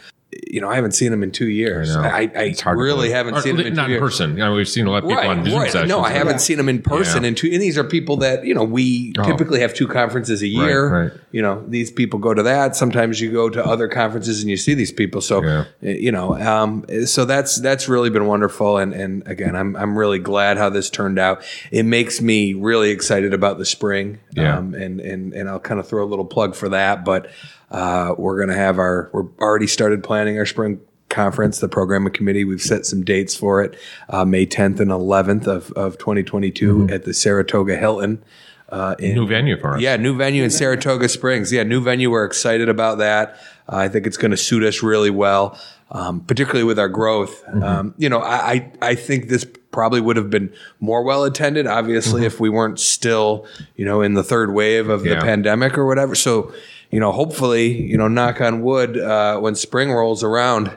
You 0.48 0.60
know, 0.60 0.68
I 0.70 0.74
haven't 0.74 0.92
seen 0.92 1.10
them 1.10 1.22
in 1.22 1.30
two 1.32 1.48
years. 1.48 1.94
I. 1.94 2.08
I, 2.08 2.20
I, 2.20 2.42
It's 2.44 2.60
hard 2.60 2.76
to 2.78 2.82
really 2.82 3.10
haven't 3.10 3.34
Or 3.34 3.40
seen 3.42 3.56
them 3.56 3.66
in 3.66 3.72
two 3.72 3.76
not 3.76 3.84
in 3.86 3.90
years. 3.92 4.00
person. 4.00 4.30
You 4.32 4.44
know, 4.44 4.54
we've 4.54 4.68
seen 4.68 4.86
a 4.86 4.90
lot 4.90 5.04
of 5.04 5.08
people 5.10 5.24
on 5.28 5.44
Zoom 5.44 5.58
right. 5.58 5.70
sessions. 5.72 5.88
No, 5.88 6.00
I 6.00 6.10
haven't 6.10 6.40
seen 6.40 6.56
them 6.56 6.68
in 6.68 6.82
person. 6.82 7.22
Yeah. 7.22 7.28
And 7.28 7.36
two, 7.36 7.48
and 7.52 7.60
these 7.62 7.76
are 7.78 7.84
people 7.84 8.16
that 8.18 8.44
you 8.44 8.54
know 8.54 8.64
we 8.64 9.12
Oh. 9.18 9.22
typically 9.24 9.60
have 9.60 9.74
two 9.74 9.86
conferences 9.86 10.42
a 10.42 10.46
year. 10.48 10.88
right. 10.88 11.12
You 11.32 11.42
know, 11.42 11.64
these 11.68 11.90
people 11.90 12.18
go 12.18 12.32
to 12.34 12.42
that. 12.44 12.74
Sometimes 12.76 13.20
you 13.20 13.30
go 13.30 13.50
to 13.50 13.64
other 13.64 13.88
conferences 13.88 14.40
and 14.40 14.50
you 14.50 14.56
see 14.56 14.74
these 14.74 14.92
people. 14.92 15.20
So 15.20 15.42
Yeah. 15.42 15.60
uh, 15.60 15.88
you 15.88 16.10
know, 16.10 16.34
um, 16.40 16.84
so 17.06 17.24
that's 17.24 17.56
that's 17.60 17.88
really 17.88 18.10
been 18.10 18.26
wonderful. 18.26 18.78
And 18.78 18.92
and 18.94 19.26
again, 19.26 19.54
I'm 19.54 19.76
I'm 19.76 19.96
really 19.98 20.18
glad 20.18 20.56
how 20.58 20.70
this 20.70 20.90
turned 20.90 21.18
out. 21.18 21.42
It 21.70 21.84
makes 21.84 22.20
me 22.20 22.54
really 22.54 22.90
excited 22.90 23.32
about 23.34 23.58
the 23.58 23.64
spring. 23.66 24.18
Yeah. 24.34 24.56
Um, 24.58 24.74
and 24.74 25.00
and 25.00 25.32
and 25.34 25.48
I'll 25.48 25.60
kind 25.60 25.78
of 25.80 25.86
throw 25.86 26.04
a 26.04 26.08
little 26.08 26.24
plug 26.24 26.54
for 26.54 26.68
that. 26.70 27.04
But 27.04 27.30
uh, 27.70 28.14
we're 28.16 28.38
gonna 28.40 28.54
have 28.56 28.78
our 28.78 29.10
we're 29.12 29.26
already 29.40 29.66
started 29.66 30.02
planning 30.02 30.25
our 30.38 30.46
spring 30.46 30.80
conference 31.08 31.60
the 31.60 31.68
program 31.68 32.08
committee 32.10 32.44
we've 32.44 32.60
set 32.60 32.84
some 32.84 33.04
dates 33.04 33.36
for 33.36 33.62
it 33.62 33.78
uh, 34.08 34.24
may 34.24 34.44
10th 34.44 34.80
and 34.80 34.90
11th 34.90 35.46
of, 35.46 35.70
of 35.72 35.96
2022 35.98 36.88
at 36.90 37.04
the 37.04 37.14
saratoga 37.14 37.76
hilton 37.76 38.22
uh, 38.68 38.96
in, 38.98 39.10
Mm-hmm. 39.10 39.14
New 39.20 39.26
venue 39.28 39.56
for 39.60 39.76
us. 39.76 39.80
yeah, 39.80 39.94
new 39.96 40.16
venue 40.16 40.42
in 40.42 40.50
Saratoga 40.50 41.08
Springs. 41.08 41.52
Yeah, 41.52 41.62
new 41.62 41.80
venue. 41.80 42.10
We're 42.10 42.24
excited 42.24 42.68
about 42.68 42.98
that. 42.98 43.36
Uh, 43.68 43.76
I 43.76 43.88
think 43.88 44.08
it's 44.08 44.16
going 44.16 44.32
to 44.32 44.36
suit 44.36 44.64
us 44.64 44.82
really 44.82 45.08
well, 45.10 45.56
um, 45.92 46.18
particularly 46.22 46.64
with 46.64 46.76
our 46.76 46.88
growth. 46.88 47.44
Mm-hmm. 47.44 47.62
Um, 47.62 47.94
you 47.96 48.08
know, 48.08 48.18
I, 48.18 48.52
I 48.52 48.72
I 48.82 48.94
think 48.96 49.28
this 49.28 49.46
probably 49.70 50.00
would 50.00 50.16
have 50.16 50.30
been 50.30 50.52
more 50.80 51.04
well 51.04 51.22
attended, 51.22 51.68
obviously, 51.68 52.22
Mm-hmm. 52.22 52.26
if 52.26 52.40
we 52.40 52.50
weren't 52.50 52.80
still, 52.80 53.46
you 53.76 53.84
know, 53.84 54.00
in 54.02 54.14
the 54.14 54.24
third 54.24 54.52
wave 54.52 54.88
of 54.88 55.04
the 55.04 55.14
pandemic 55.14 55.78
or 55.78 55.86
whatever. 55.86 56.16
So, 56.16 56.52
you 56.90 57.00
know, 57.00 57.12
hopefully, 57.12 57.82
you 57.82 57.96
know, 57.96 58.08
knock 58.08 58.40
on 58.40 58.62
wood, 58.62 58.98
uh, 58.98 59.38
when 59.38 59.54
spring 59.54 59.92
rolls 59.92 60.22
around. 60.22 60.76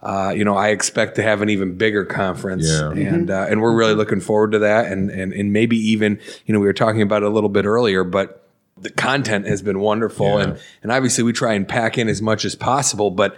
Uh, 0.00 0.32
you 0.34 0.44
know, 0.44 0.54
I 0.56 0.68
expect 0.68 1.16
to 1.16 1.22
have 1.24 1.42
an 1.42 1.48
even 1.48 1.76
bigger 1.76 2.04
conference, 2.04 2.68
Yeah. 2.68 2.90
and 2.92 3.30
uh, 3.30 3.46
and 3.50 3.60
we're 3.60 3.74
really 3.74 3.94
looking 3.94 4.20
forward 4.20 4.52
to 4.52 4.60
that, 4.60 4.92
and 4.92 5.10
and 5.10 5.32
and 5.32 5.52
maybe 5.52 5.76
even 5.76 6.20
you 6.46 6.54
know 6.54 6.60
we 6.60 6.66
were 6.66 6.72
talking 6.72 7.02
about 7.02 7.22
it 7.24 7.26
a 7.26 7.30
little 7.30 7.48
bit 7.48 7.64
earlier, 7.64 8.04
but 8.04 8.46
the 8.80 8.90
content 8.90 9.46
has 9.48 9.60
been 9.60 9.80
wonderful, 9.80 10.38
Yeah. 10.38 10.44
and 10.44 10.58
and 10.84 10.92
obviously 10.92 11.24
we 11.24 11.32
try 11.32 11.54
and 11.54 11.66
pack 11.66 11.98
in 11.98 12.08
as 12.08 12.22
much 12.22 12.44
as 12.44 12.54
possible, 12.54 13.10
but. 13.10 13.36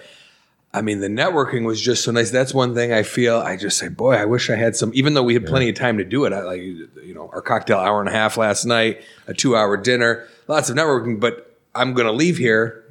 I 0.73 0.83
mean, 0.83 1.01
the 1.01 1.09
networking 1.09 1.67
was 1.67 1.81
just 1.81 2.05
so 2.05 2.13
nice. 2.13 2.31
That's 2.31 2.55
one 2.55 2.77
thing 2.77 2.93
I 2.93 3.03
feel. 3.03 3.39
I 3.39 3.57
just 3.57 3.77
say, 3.77 3.89
boy, 3.89 4.13
I 4.15 4.25
wish 4.25 4.51
I 4.51 4.55
had 4.55 4.77
some. 4.77 4.93
Even 4.95 5.15
though 5.15 5.23
we 5.25 5.35
had 5.35 5.45
plenty 5.45 5.69
of 5.69 5.75
time 5.75 5.99
to 5.99 6.05
do 6.05 6.27
it, 6.27 6.33
I 6.33 6.43
like 6.45 6.63
you 6.63 7.13
know 7.13 7.29
our 7.33 7.43
cocktail 7.43 7.79
hour 7.79 7.99
and 7.99 8.09
a 8.09 8.13
half 8.13 8.37
last 8.37 8.65
night, 8.67 9.03
a 9.27 9.35
two-hour 9.35 9.79
dinner, 9.79 10.29
lots 10.47 10.71
of 10.71 10.77
networking. 10.77 11.19
But 11.19 11.50
I'm 11.75 11.95
going 11.95 12.07
to 12.07 12.13
leave 12.13 12.37
here 12.37 12.85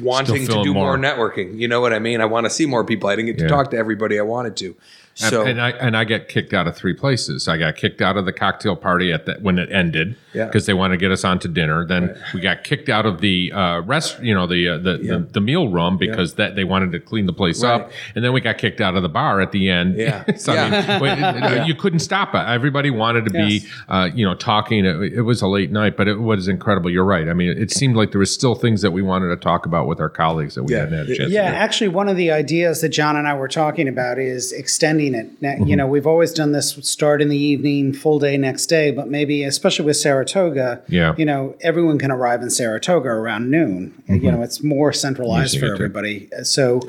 wanting 0.00 0.46
to 0.46 0.62
do 0.62 0.72
more. 0.74 0.96
more. 0.96 0.98
networking. 0.98 1.58
You 1.58 1.68
know 1.68 1.80
what 1.80 1.92
I 1.92 1.98
mean? 1.98 2.20
I 2.20 2.24
want 2.26 2.44
to 2.46 2.50
see 2.50 2.66
more 2.66 2.84
people. 2.84 3.08
I 3.10 3.16
didn't 3.16 3.26
get 3.26 3.38
to 3.38 3.44
Yeah. 3.44 3.50
talk 3.50 3.70
to 3.72 3.76
everybody 3.76 4.18
I 4.18 4.22
wanted 4.22 4.56
to. 4.58 4.76
So 5.14 5.44
and 5.44 5.60
I 5.60 5.70
and 5.72 5.94
I 5.96 6.04
got 6.04 6.28
kicked 6.28 6.54
out 6.54 6.66
of 6.66 6.74
three 6.74 6.94
places. 6.94 7.46
I 7.46 7.58
got 7.58 7.76
kicked 7.76 8.00
out 8.00 8.16
of 8.16 8.24
the 8.24 8.32
cocktail 8.32 8.74
party 8.76 9.12
at 9.12 9.26
the, 9.26 9.34
when 9.42 9.58
it 9.58 9.70
ended 9.70 10.16
Yeah. 10.32 10.46
because 10.46 10.64
they 10.64 10.72
wanted 10.72 10.94
to 10.94 11.00
get 11.00 11.10
us 11.12 11.22
on 11.22 11.38
to 11.40 11.48
dinner. 11.48 11.84
Then 11.86 12.16
we 12.32 12.40
got 12.40 12.64
kicked 12.64 12.88
out 12.88 13.04
of 13.04 13.20
the 13.20 13.52
uh, 13.52 13.80
rest, 13.82 14.20
you 14.22 14.34
know, 14.34 14.46
the, 14.46 14.68
uh, 14.70 14.76
the, 14.78 14.96
the 14.98 15.28
the 15.32 15.40
meal 15.42 15.68
room 15.68 15.98
because 15.98 16.34
that 16.36 16.56
they 16.56 16.64
wanted 16.64 16.92
to 16.92 16.98
clean 17.00 17.26
the 17.26 17.32
place 17.34 17.62
Right. 17.62 17.82
up. 17.82 17.90
And 18.14 18.24
then 18.24 18.32
we 18.32 18.40
got 18.40 18.56
kicked 18.56 18.80
out 18.80 18.96
of 18.96 19.02
the 19.02 19.08
bar 19.10 19.42
at 19.42 19.52
the 19.52 19.68
end. 19.68 19.96
Yeah. 19.98 20.24
so, 20.36 20.54
I 20.54 20.70
mean, 20.70 21.00
but 21.00 21.66
you 21.66 21.74
couldn't 21.74 21.98
stop 22.00 22.34
it. 22.34 22.38
Everybody 22.48 22.88
wanted 22.88 23.26
to 23.26 23.32
Yes. 23.38 23.62
be, 23.64 23.68
uh, 23.88 24.08
you 24.14 24.24
know, 24.24 24.34
talking. 24.34 24.86
It, 24.86 25.12
it 25.12 25.22
was 25.22 25.42
a 25.42 25.46
late 25.46 25.70
night, 25.70 25.96
but 25.98 26.08
it 26.08 26.20
was 26.20 26.48
incredible. 26.48 26.88
You're 26.90 27.04
right. 27.04 27.28
I 27.28 27.34
mean, 27.34 27.50
it 27.50 27.70
seemed 27.70 27.96
like 27.96 28.12
there 28.12 28.18
was 28.18 28.32
still 28.32 28.54
things 28.54 28.80
that 28.80 28.92
we 28.92 29.02
wanted 29.02 29.28
to 29.28 29.36
talk 29.36 29.66
about 29.66 29.86
with 29.88 30.00
our 30.00 30.08
colleagues 30.08 30.54
that 30.54 30.62
we 30.64 30.72
Yeah. 30.72 30.80
hadn't 30.80 30.98
had 30.98 31.08
a 31.10 31.16
chance 31.16 31.30
Yeah, 31.32 31.50
to 31.50 31.50
do. 31.50 31.56
actually, 31.56 31.88
one 31.88 32.08
of 32.08 32.16
the 32.16 32.30
ideas 32.30 32.80
that 32.80 32.88
John 32.88 33.14
and 33.16 33.28
I 33.28 33.34
were 33.34 33.48
talking 33.48 33.88
about 33.88 34.18
is 34.18 34.52
extending 34.52 35.01
it. 35.14 35.30
Now, 35.42 35.52
Mm-hmm. 35.52 35.66
You 35.66 35.76
know, 35.76 35.86
we've 35.86 36.06
always 36.06 36.32
done 36.32 36.52
this 36.52 36.72
start 36.82 37.20
in 37.20 37.28
the 37.28 37.36
evening, 37.36 37.92
full 37.92 38.18
day 38.18 38.36
next 38.36 38.66
day, 38.66 38.90
but 38.90 39.08
maybe, 39.08 39.42
especially 39.44 39.84
with 39.84 39.96
Saratoga, 39.96 40.82
Yeah. 40.88 41.14
you 41.18 41.24
know, 41.24 41.54
everyone 41.60 41.98
can 41.98 42.10
arrive 42.10 42.40
in 42.42 42.48
Saratoga 42.50 43.08
around 43.08 43.50
noon. 43.50 43.92
You 44.08 44.30
know, 44.32 44.42
it's 44.42 44.62
more 44.62 44.92
centralized 44.92 45.58
for 45.58 45.66
everybody. 45.72 46.28
So 46.44 46.80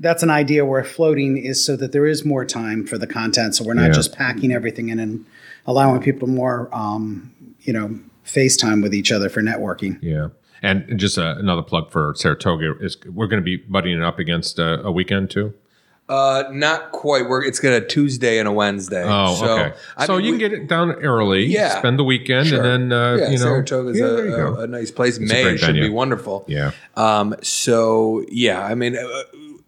that's 0.00 0.22
an 0.22 0.30
idea 0.30 0.64
where 0.64 0.82
floating 0.84 1.36
is 1.38 1.64
so 1.64 1.76
that 1.76 1.92
there 1.92 2.06
is 2.06 2.24
more 2.24 2.44
time 2.44 2.86
for 2.86 2.98
the 2.98 3.06
content. 3.06 3.54
So 3.56 3.64
we're 3.64 3.74
not 3.74 3.88
Yeah. 3.88 3.92
just 3.92 4.12
packing 4.14 4.52
everything 4.52 4.88
in 4.90 4.98
and 4.98 5.24
allowing 5.66 6.00
people 6.02 6.28
more, 6.28 6.68
um, 6.72 7.30
you 7.60 7.72
know, 7.72 7.98
FaceTime 8.26 8.82
with 8.82 8.94
each 8.94 9.10
other 9.12 9.28
for 9.28 9.42
networking. 9.42 9.98
Yeah. 10.02 10.28
And 10.62 10.98
just 10.98 11.18
uh, 11.18 11.36
another 11.38 11.62
plug 11.62 11.90
for 11.90 12.12
Saratoga 12.16 12.74
is 12.80 12.96
we're 13.06 13.28
going 13.28 13.40
to 13.40 13.44
be 13.44 13.56
butting 13.56 13.94
it 13.96 14.02
up 14.02 14.18
against 14.18 14.58
uh, 14.58 14.78
a 14.82 14.90
weekend 14.92 15.30
too. 15.30 15.54
Uh, 16.08 16.44
not 16.52 16.92
quite. 16.92 17.28
We're 17.28 17.42
it's 17.44 17.58
got 17.60 17.72
a 17.74 17.80
Tuesday 17.80 18.38
and 18.38 18.48
a 18.48 18.52
Wednesday. 18.52 19.04
Oh, 19.06 19.34
so, 19.34 19.44
okay. 19.58 19.76
I 19.96 20.06
so 20.06 20.16
mean, 20.16 20.24
you 20.24 20.32
we- 20.32 20.38
can 20.38 20.50
get 20.50 20.58
it 20.60 20.68
down 20.68 20.92
early, 20.92 21.44
Yeah. 21.46 21.78
spend 21.78 21.98
the 21.98 22.04
weekend, 22.04 22.48
Sure. 22.48 22.62
and 22.64 22.90
then 22.90 22.98
uh, 22.98 23.14
yeah, 23.16 23.24
you 23.30 23.38
know, 23.38 23.44
Saratoga's 23.44 23.98
yeah, 23.98 24.04
a, 24.06 24.08
there 24.12 24.24
you 24.26 24.36
go. 24.36 24.54
a, 24.54 24.60
a 24.62 24.66
nice 24.66 24.90
place. 24.90 25.18
a 25.18 25.20
May 25.22 25.56
should 25.56 25.74
be 25.74 25.88
wonderful. 25.90 26.44
Yeah. 26.48 26.70
Um, 26.96 27.34
so 27.42 28.24
yeah, 28.30 28.62
I 28.64 28.74
mean, 28.74 28.96
uh, 28.96 29.06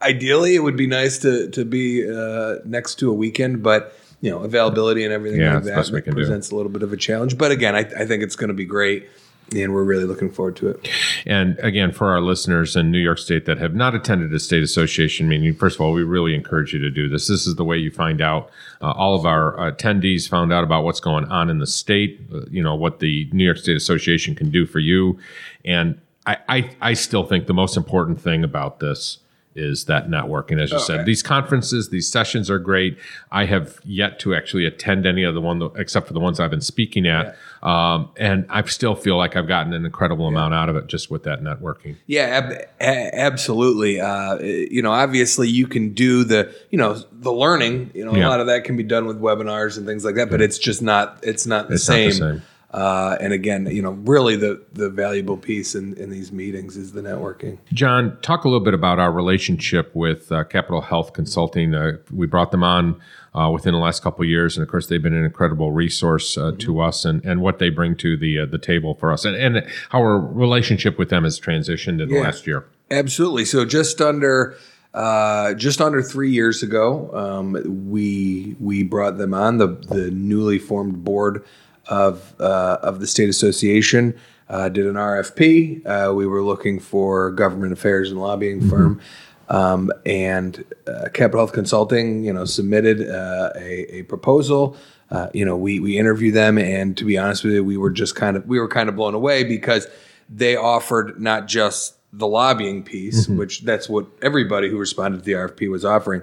ideally 0.02 0.54
it 0.54 0.60
would 0.62 0.76
be 0.76 0.86
nice 0.86 1.18
to 1.18 1.48
to 1.50 1.64
be 1.64 2.08
uh, 2.10 2.56
next 2.64 2.96
to 3.00 3.10
a 3.10 3.14
weekend, 3.14 3.62
but 3.62 3.96
you 4.22 4.30
know, 4.30 4.40
availability 4.40 5.04
and 5.04 5.12
everything 5.14 5.40
Yeah, 5.40 5.54
like 5.54 5.64
that 5.64 6.02
can 6.04 6.12
do. 6.12 6.12
presents 6.12 6.50
a 6.50 6.56
little 6.56 6.70
bit 6.70 6.82
of 6.82 6.92
a 6.92 6.96
challenge. 6.96 7.38
But 7.38 7.52
again, 7.52 7.74
I, 7.74 7.80
I 7.80 8.04
think 8.04 8.22
it's 8.22 8.36
going 8.36 8.48
to 8.48 8.54
be 8.54 8.66
great, 8.66 9.08
and 9.54 9.74
we're 9.74 9.84
really 9.84 10.04
looking 10.04 10.30
forward 10.30 10.56
to 10.56 10.68
it. 10.68 10.88
And 11.26 11.58
again, 11.58 11.92
for 11.92 12.10
our 12.10 12.20
listeners 12.20 12.76
in 12.76 12.90
New 12.90 12.98
York 12.98 13.18
State 13.18 13.46
that 13.46 13.58
have 13.58 13.74
not 13.74 13.94
attended 13.94 14.32
a 14.32 14.38
state 14.38 14.62
association 14.62 15.28
meeting, 15.28 15.54
first 15.54 15.76
of 15.76 15.80
all, 15.80 15.92
we 15.92 16.02
really 16.02 16.34
encourage 16.34 16.72
you 16.72 16.78
to 16.80 16.90
do 16.90 17.08
this. 17.08 17.26
This 17.26 17.46
is 17.46 17.56
the 17.56 17.64
way 17.64 17.76
you 17.76 17.90
find 17.90 18.20
out. 18.20 18.50
Uh, 18.80 18.92
all 18.92 19.14
of 19.14 19.26
our 19.26 19.56
attendees 19.56 20.28
found 20.28 20.52
out 20.52 20.64
about 20.64 20.84
what's 20.84 21.00
going 21.00 21.24
on 21.26 21.50
in 21.50 21.58
the 21.58 21.66
state, 21.66 22.20
uh, 22.32 22.40
you 22.50 22.62
know, 22.62 22.74
what 22.74 23.00
the 23.00 23.28
New 23.32 23.44
York 23.44 23.58
State 23.58 23.76
Association 23.76 24.34
can 24.34 24.50
do 24.50 24.66
for 24.66 24.78
you. 24.78 25.18
And 25.64 26.00
I, 26.26 26.36
I, 26.48 26.70
I 26.80 26.92
still 26.94 27.24
think 27.24 27.46
the 27.46 27.54
most 27.54 27.76
important 27.76 28.20
thing 28.20 28.44
about 28.44 28.80
this 28.80 29.18
is 29.54 29.86
that 29.86 30.08
networking. 30.08 30.62
As 30.62 30.70
you 30.70 30.78
said, 30.78 31.06
these 31.06 31.22
conferences, 31.22 31.88
these 31.88 32.10
sessions 32.10 32.48
are 32.48 32.58
great. 32.58 32.96
I 33.32 33.46
have 33.46 33.80
yet 33.84 34.18
to 34.20 34.34
actually 34.34 34.64
attend 34.64 35.06
any 35.06 35.24
of 35.24 35.34
the 35.34 35.40
one 35.40 35.60
except 35.76 36.06
for 36.06 36.12
the 36.12 36.20
ones 36.20 36.38
I've 36.38 36.50
been 36.52 36.60
speaking 36.60 37.06
at, 37.06 37.36
um, 37.62 38.10
and 38.16 38.46
I 38.48 38.62
still 38.66 38.94
feel 38.94 39.16
like 39.16 39.34
I've 39.36 39.48
gotten 39.48 39.72
an 39.72 39.84
incredible 39.84 40.28
amount 40.28 40.54
out 40.54 40.68
of 40.68 40.76
it 40.76 40.86
just 40.86 41.10
with 41.10 41.24
that 41.24 41.40
networking. 41.42 41.96
Yeah, 42.06 42.22
ab- 42.22 42.52
a- 42.80 43.14
absolutely. 43.18 44.00
Uh, 44.00 44.38
you 44.38 44.82
know, 44.82 44.92
obviously, 44.92 45.48
you 45.48 45.66
can 45.66 45.94
do 45.94 46.22
the 46.24 46.54
you 46.70 46.78
know 46.78 47.02
the 47.12 47.32
learning. 47.32 47.90
You 47.92 48.04
know, 48.04 48.14
Yeah. 48.14 48.28
a 48.28 48.30
lot 48.30 48.40
of 48.40 48.46
that 48.46 48.64
can 48.64 48.76
be 48.76 48.84
done 48.84 49.06
with 49.06 49.20
webinars 49.20 49.76
and 49.76 49.86
things 49.86 50.04
like 50.04 50.14
that. 50.14 50.30
But 50.30 50.40
it's 50.40 50.58
just 50.58 50.80
not. 50.80 51.18
It's 51.22 51.46
not 51.46 51.68
the 51.68 51.74
It's 51.74 51.88
not 51.88 51.96
the 51.96 52.12
same. 52.12 52.42
Uh, 52.72 53.16
and 53.20 53.32
again, 53.32 53.66
you 53.66 53.82
know, 53.82 53.90
really 53.90 54.36
the 54.36 54.62
the 54.72 54.88
valuable 54.88 55.36
piece 55.36 55.74
in, 55.74 55.94
in 55.94 56.08
these 56.08 56.30
meetings 56.30 56.76
is 56.76 56.92
the 56.92 57.00
networking. 57.00 57.58
John, 57.72 58.16
talk 58.22 58.44
a 58.44 58.48
little 58.48 58.64
bit 58.64 58.74
about 58.74 59.00
our 59.00 59.10
relationship 59.10 59.92
with 59.94 60.30
uh, 60.30 60.44
Capital 60.44 60.80
Health 60.80 61.12
Consulting. 61.12 61.74
Uh, 61.74 61.96
we 62.12 62.28
brought 62.28 62.52
them 62.52 62.62
on 62.62 63.00
uh, 63.34 63.50
within 63.52 63.72
the 63.72 63.80
last 63.80 64.04
couple 64.04 64.22
of 64.22 64.28
years, 64.28 64.56
and 64.56 64.62
of 64.62 64.70
course, 64.70 64.86
they've 64.86 65.02
been 65.02 65.14
an 65.14 65.24
incredible 65.24 65.72
resource 65.72 66.38
uh, 66.38 66.52
to 66.60 66.80
us 66.80 67.04
and, 67.04 67.24
and 67.24 67.40
what 67.40 67.58
they 67.58 67.70
bring 67.70 67.96
to 67.96 68.16
the 68.16 68.38
uh, 68.38 68.46
the 68.46 68.58
table 68.58 68.94
for 68.94 69.12
us, 69.12 69.24
and, 69.24 69.34
and 69.34 69.66
how 69.88 69.98
our 69.98 70.20
relationship 70.20 70.96
with 70.96 71.10
them 71.10 71.24
has 71.24 71.40
transitioned 71.40 72.00
in 72.00 72.08
the 72.08 72.20
last 72.20 72.46
year. 72.46 72.66
Absolutely. 72.88 73.46
So 73.46 73.64
just 73.64 74.00
under 74.00 74.56
uh, 74.94 75.54
just 75.54 75.80
under 75.80 76.02
three 76.02 76.30
years 76.30 76.62
ago, 76.62 77.10
um, 77.16 77.90
we 77.90 78.54
we 78.60 78.84
brought 78.84 79.18
them 79.18 79.34
on 79.34 79.58
the 79.58 79.66
the 79.66 80.10
newly 80.12 80.60
formed 80.60 81.02
board 81.02 81.44
of 81.90 82.34
uh, 82.40 82.78
of 82.82 83.00
the 83.00 83.06
state 83.06 83.28
association. 83.28 84.18
Uh, 84.48 84.68
did 84.68 84.84
an 84.84 84.94
RFP. 84.94 85.86
Uh, 85.86 86.12
we 86.12 86.26
were 86.26 86.42
looking 86.42 86.80
for 86.80 87.30
government 87.30 87.72
affairs 87.72 88.10
and 88.10 88.20
lobbying 88.20 88.68
firm, 88.68 89.00
um, 89.48 89.92
and 90.04 90.64
uh, 90.88 91.08
Capital 91.14 91.40
Health 91.40 91.52
Consulting, 91.52 92.24
you 92.24 92.32
know, 92.32 92.44
submitted 92.44 93.08
uh, 93.08 93.52
a, 93.54 93.98
a 93.98 94.02
proposal. 94.04 94.76
Uh, 95.08 95.28
you 95.32 95.44
know, 95.44 95.56
we 95.56 95.78
we 95.78 95.98
interviewed 95.98 96.34
them, 96.34 96.58
and 96.58 96.96
to 96.96 97.04
be 97.04 97.16
honest 97.16 97.44
with 97.44 97.52
you, 97.52 97.62
we 97.62 97.76
were 97.76 97.90
just 97.90 98.16
kind 98.16 98.36
of 98.36 98.46
we 98.46 98.58
were 98.58 98.68
kind 98.68 98.88
of 98.88 98.96
blown 98.96 99.14
away 99.14 99.44
because 99.44 99.86
they 100.28 100.56
offered 100.56 101.20
not 101.20 101.46
just 101.46 101.94
the 102.12 102.26
lobbying 102.26 102.82
piece, 102.82 103.28
which 103.28 103.60
that's 103.62 103.88
what 103.88 104.06
everybody 104.20 104.68
who 104.68 104.78
responded 104.78 105.18
to 105.18 105.24
the 105.24 105.32
RFP 105.32 105.70
was 105.70 105.84
offering, 105.84 106.22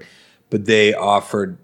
but 0.49 0.65
they 0.65 0.93
offered 0.93 1.57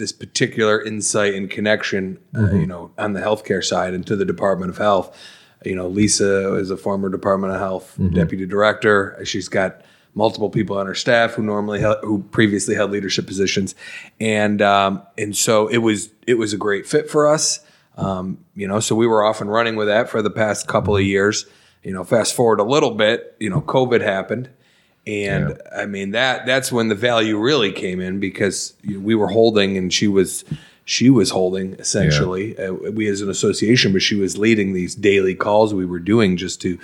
this 0.00 0.10
particular 0.12 0.82
insight 0.82 1.34
and 1.34 1.48
connection, 1.48 2.18
uh, 2.36 2.50
you 2.52 2.66
know, 2.66 2.90
on 2.98 3.12
the 3.12 3.20
healthcare 3.20 3.62
side 3.64 3.94
and 3.94 4.04
to 4.06 4.16
the 4.16 4.24
Department 4.24 4.70
of 4.70 4.78
Health. 4.78 5.16
You 5.64 5.76
know, 5.76 5.86
Lisa 5.86 6.56
is 6.56 6.70
a 6.70 6.76
former 6.76 7.08
Department 7.08 7.52
of 7.52 7.60
Health 7.60 7.96
deputy 8.14 8.46
director. 8.46 9.20
She's 9.24 9.48
got 9.48 9.82
multiple 10.14 10.50
people 10.50 10.76
on 10.76 10.86
her 10.86 10.94
staff 10.94 11.34
who 11.34 11.42
normally 11.42 11.80
held, 11.80 11.98
who 12.02 12.22
previously 12.30 12.74
held 12.74 12.90
leadership 12.90 13.26
positions, 13.26 13.74
and 14.18 14.60
um, 14.62 15.02
and 15.16 15.36
so 15.36 15.68
it 15.68 15.78
was 15.78 16.10
it 16.26 16.34
was 16.34 16.52
a 16.52 16.56
great 16.56 16.86
fit 16.86 17.10
for 17.10 17.28
us. 17.28 17.60
Um, 17.96 18.44
you 18.54 18.66
know, 18.66 18.80
so 18.80 18.94
we 18.96 19.06
were 19.06 19.22
off 19.22 19.40
and 19.40 19.52
running 19.52 19.76
with 19.76 19.88
that 19.88 20.08
for 20.08 20.22
the 20.22 20.30
past 20.30 20.66
couple 20.66 20.96
of 20.96 21.02
years. 21.02 21.46
You 21.82 21.92
know, 21.92 22.04
fast 22.04 22.34
forward 22.34 22.60
a 22.60 22.64
little 22.64 22.92
bit, 22.92 23.36
you 23.40 23.48
know, 23.48 23.60
COVID 23.60 24.00
happened, 24.00 24.50
and 25.10 25.60
I 25.74 25.86
mean 25.86 26.12
that 26.12 26.46
that's 26.46 26.70
when 26.70 26.88
the 26.88 26.94
value 26.94 27.38
really 27.38 27.72
came 27.72 28.00
in 28.00 28.20
because 28.20 28.74
we 28.86 29.14
were 29.14 29.28
holding 29.28 29.76
and 29.76 29.92
she 29.92 30.06
was 30.08 30.44
she 30.84 31.10
was 31.10 31.30
holding 31.30 31.74
essentially 31.74 32.56
uh, 32.58 32.72
we 32.72 33.06
as 33.08 33.20
an 33.20 33.30
association, 33.30 33.92
but 33.92 34.02
she 34.02 34.14
was 34.16 34.38
leading 34.38 34.72
these 34.72 34.94
daily 34.94 35.34
calls 35.34 35.72
we 35.74 35.86
were 35.86 35.98
doing 36.00 36.36
just 36.36 36.60
to 36.62 36.78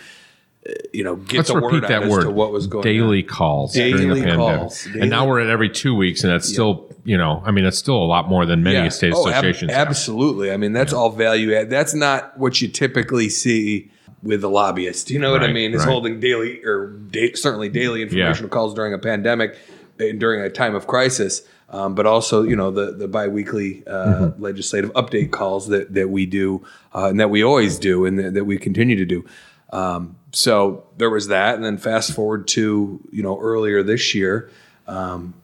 uh, 0.69 0.73
you 0.93 1.03
know 1.05 1.17
get 1.17 1.39
Let's 1.39 1.49
the 1.51 1.57
repeat 1.57 1.73
word 1.73 1.85
out 1.85 1.89
that 1.89 2.03
as 2.05 2.11
word. 2.11 2.23
to 2.25 2.31
what 2.31 2.53
was 2.53 2.67
going 2.67 2.83
Daily 2.85 3.23
on. 3.23 3.29
calls 3.29 3.73
during 3.75 3.97
Daily 3.97 4.21
the 4.21 4.27
pandemic, 4.27 4.59
calls. 4.59 4.87
and 4.87 5.09
now 5.11 5.27
we're 5.27 5.41
at 5.41 5.49
every 5.49 5.69
two 5.71 5.95
weeks, 5.95 6.23
and 6.25 6.33
that's 6.33 6.49
still 6.49 6.89
you 7.05 7.17
know, 7.17 7.41
I 7.47 7.53
mean, 7.53 7.63
that's 7.63 7.79
still 7.79 7.97
a 8.03 8.05
lot 8.17 8.29
more 8.29 8.45
than 8.47 8.65
many 8.65 8.77
Yeah. 8.79 8.89
state 8.89 9.13
Oh, 9.15 9.29
associations. 9.29 9.71
have. 9.73 9.87
absolutely. 9.87 10.51
I 10.51 10.57
mean, 10.57 10.73
that's 10.73 10.93
all 10.93 11.11
value 11.11 11.55
add. 11.55 11.71
That's 11.71 11.95
not 11.95 12.37
what 12.37 12.61
you 12.61 12.67
typically 12.67 13.29
see 13.29 13.93
with 14.23 14.43
a 14.45 14.49
lobbyist. 14.49 15.11
You 15.11 15.19
know 15.19 15.31
what 15.31 15.43
I 15.43 15.53
mean? 15.53 15.73
Is 15.75 15.81
right. 15.81 15.89
holding 15.91 16.21
daily 16.21 16.65
or 16.65 16.89
da- 16.89 17.35
certainly 17.35 17.69
daily 17.69 18.03
informational 18.03 18.49
calls 18.49 18.75
during 18.75 18.93
a 18.95 18.99
pandemic 18.99 19.57
and 19.99 20.19
during 20.21 20.41
a 20.41 20.51
time 20.51 20.75
of 20.75 20.87
crisis. 20.87 21.43
Um, 21.69 21.95
but 21.97 22.07
also, 22.07 22.43
you 22.45 22.55
know, 22.55 22.71
the 22.71 22.93
the 22.93 23.09
biweekly 23.09 23.85
uh, 23.87 24.07
Mm-hmm. 24.07 24.43
legislative 24.43 24.93
update 24.93 25.33
calls 25.33 25.67
that 25.69 25.95
that 25.95 26.11
we 26.11 26.25
do 26.27 26.65
uh, 26.95 27.07
and 27.09 27.19
that 27.19 27.29
we 27.29 27.43
always 27.43 27.79
do 27.79 28.05
and 28.05 28.19
that, 28.19 28.35
that 28.35 28.45
we 28.45 28.57
continue 28.59 28.95
to 28.97 29.05
do. 29.05 29.25
Um, 29.73 30.17
so 30.33 30.87
there 30.97 31.11
was 31.11 31.27
that, 31.29 31.57
and 31.57 31.65
then 31.65 31.77
fast 31.77 32.15
forward 32.15 32.47
to 32.49 33.01
you 33.11 33.23
know 33.23 33.37
earlier 33.41 33.83
this 33.83 34.15
year, 34.15 34.49
um, 34.87 35.35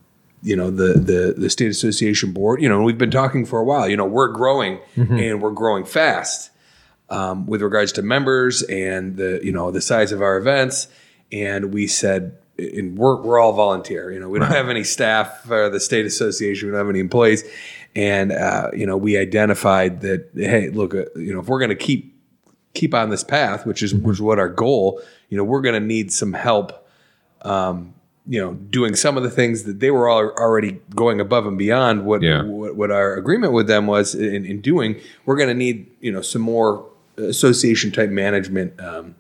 you 0.45 0.55
know 0.55 0.71
the 0.71 0.93
the 0.95 1.35
the 1.37 1.51
state 1.51 1.71
association 1.71 2.31
board. 2.33 2.63
You 2.63 2.69
know 2.69 2.81
we've 2.83 2.97
been 2.99 3.11
talking 3.11 3.45
for 3.45 3.59
a 3.59 3.65
while. 3.65 3.89
You 3.89 3.97
know 3.97 4.07
we're 4.07 4.29
growing 4.29 4.79
and 4.97 5.43
we're 5.43 5.51
growing 5.51 5.85
fast 5.85 6.51
um, 7.13 7.47
with 7.47 7.61
regards 7.63 7.93
to 7.93 8.03
members 8.03 8.63
and 8.63 9.17
the 9.17 9.41
you 9.43 9.53
know 9.53 9.71
the 9.71 9.81
size 9.81 10.11
of 10.13 10.21
our 10.23 10.37
events. 10.37 10.89
And 11.31 11.73
we 11.73 11.87
said, 11.87 12.37
and 12.59 12.97
we're 12.99 13.21
we're 13.23 13.39
all 13.39 13.53
volunteer. 13.53 14.11
You 14.13 14.21
know 14.21 14.29
we 14.29 14.39
don't 14.39 14.51
have 14.51 14.69
any 14.69 14.85
staff 14.85 15.43
for 15.45 15.69
the 15.69 15.81
state 15.81 16.07
association. 16.07 16.69
We 16.69 16.73
don't 16.73 16.81
have 16.81 16.89
any 16.91 17.01
employees. 17.01 17.45
And 17.95 18.33
uh, 18.33 18.71
you 18.75 18.87
know 18.87 18.97
we 18.97 19.19
identified 19.19 20.01
that 20.01 20.31
hey 20.35 20.71
look 20.71 20.95
uh, 20.95 21.05
you 21.17 21.33
know 21.35 21.41
if 21.41 21.47
we're 21.49 21.59
going 21.61 21.77
to 21.79 21.85
keep 21.89 22.13
keep 22.75 22.95
on 22.95 23.11
this 23.11 23.23
path, 23.25 23.67
which 23.67 23.83
is 23.83 23.95
which 23.95 24.17
is 24.17 24.23
what 24.23 24.39
our 24.39 24.49
goal. 24.49 25.01
You 25.29 25.37
know, 25.39 25.45
we're 25.45 25.61
going 25.63 25.81
to 25.81 25.87
need 25.87 26.13
some 26.13 26.33
help. 26.33 26.89
Um, 27.43 27.95
you 28.27 28.41
know, 28.41 28.53
doing 28.55 28.95
some 28.95 29.17
of 29.17 29.25
the 29.25 29.31
things 29.31 29.65
that 29.65 29.81
they 29.81 29.91
were 29.91 30.09
all 30.09 30.31
already 30.39 30.81
going 30.95 31.21
above 31.21 31.45
and 31.45 31.59
beyond 31.59 32.05
what 32.05 32.23
Yeah. 32.23 32.45
what, 32.45 32.77
what 32.77 32.91
our 32.93 33.15
agreement 33.15 33.53
with 33.53 33.67
them 33.67 33.87
was 33.87 34.15
in, 34.15 34.45
in 34.45 34.61
doing. 34.61 35.01
We're 35.27 35.37
going 35.37 35.49
to 35.49 35.55
need 35.55 35.91
you 36.01 36.13
know 36.13 36.23
some 36.23 36.43
more 36.43 36.89
association 37.17 37.93
type 37.93 38.11
management 38.11 38.81
um, 38.81 39.15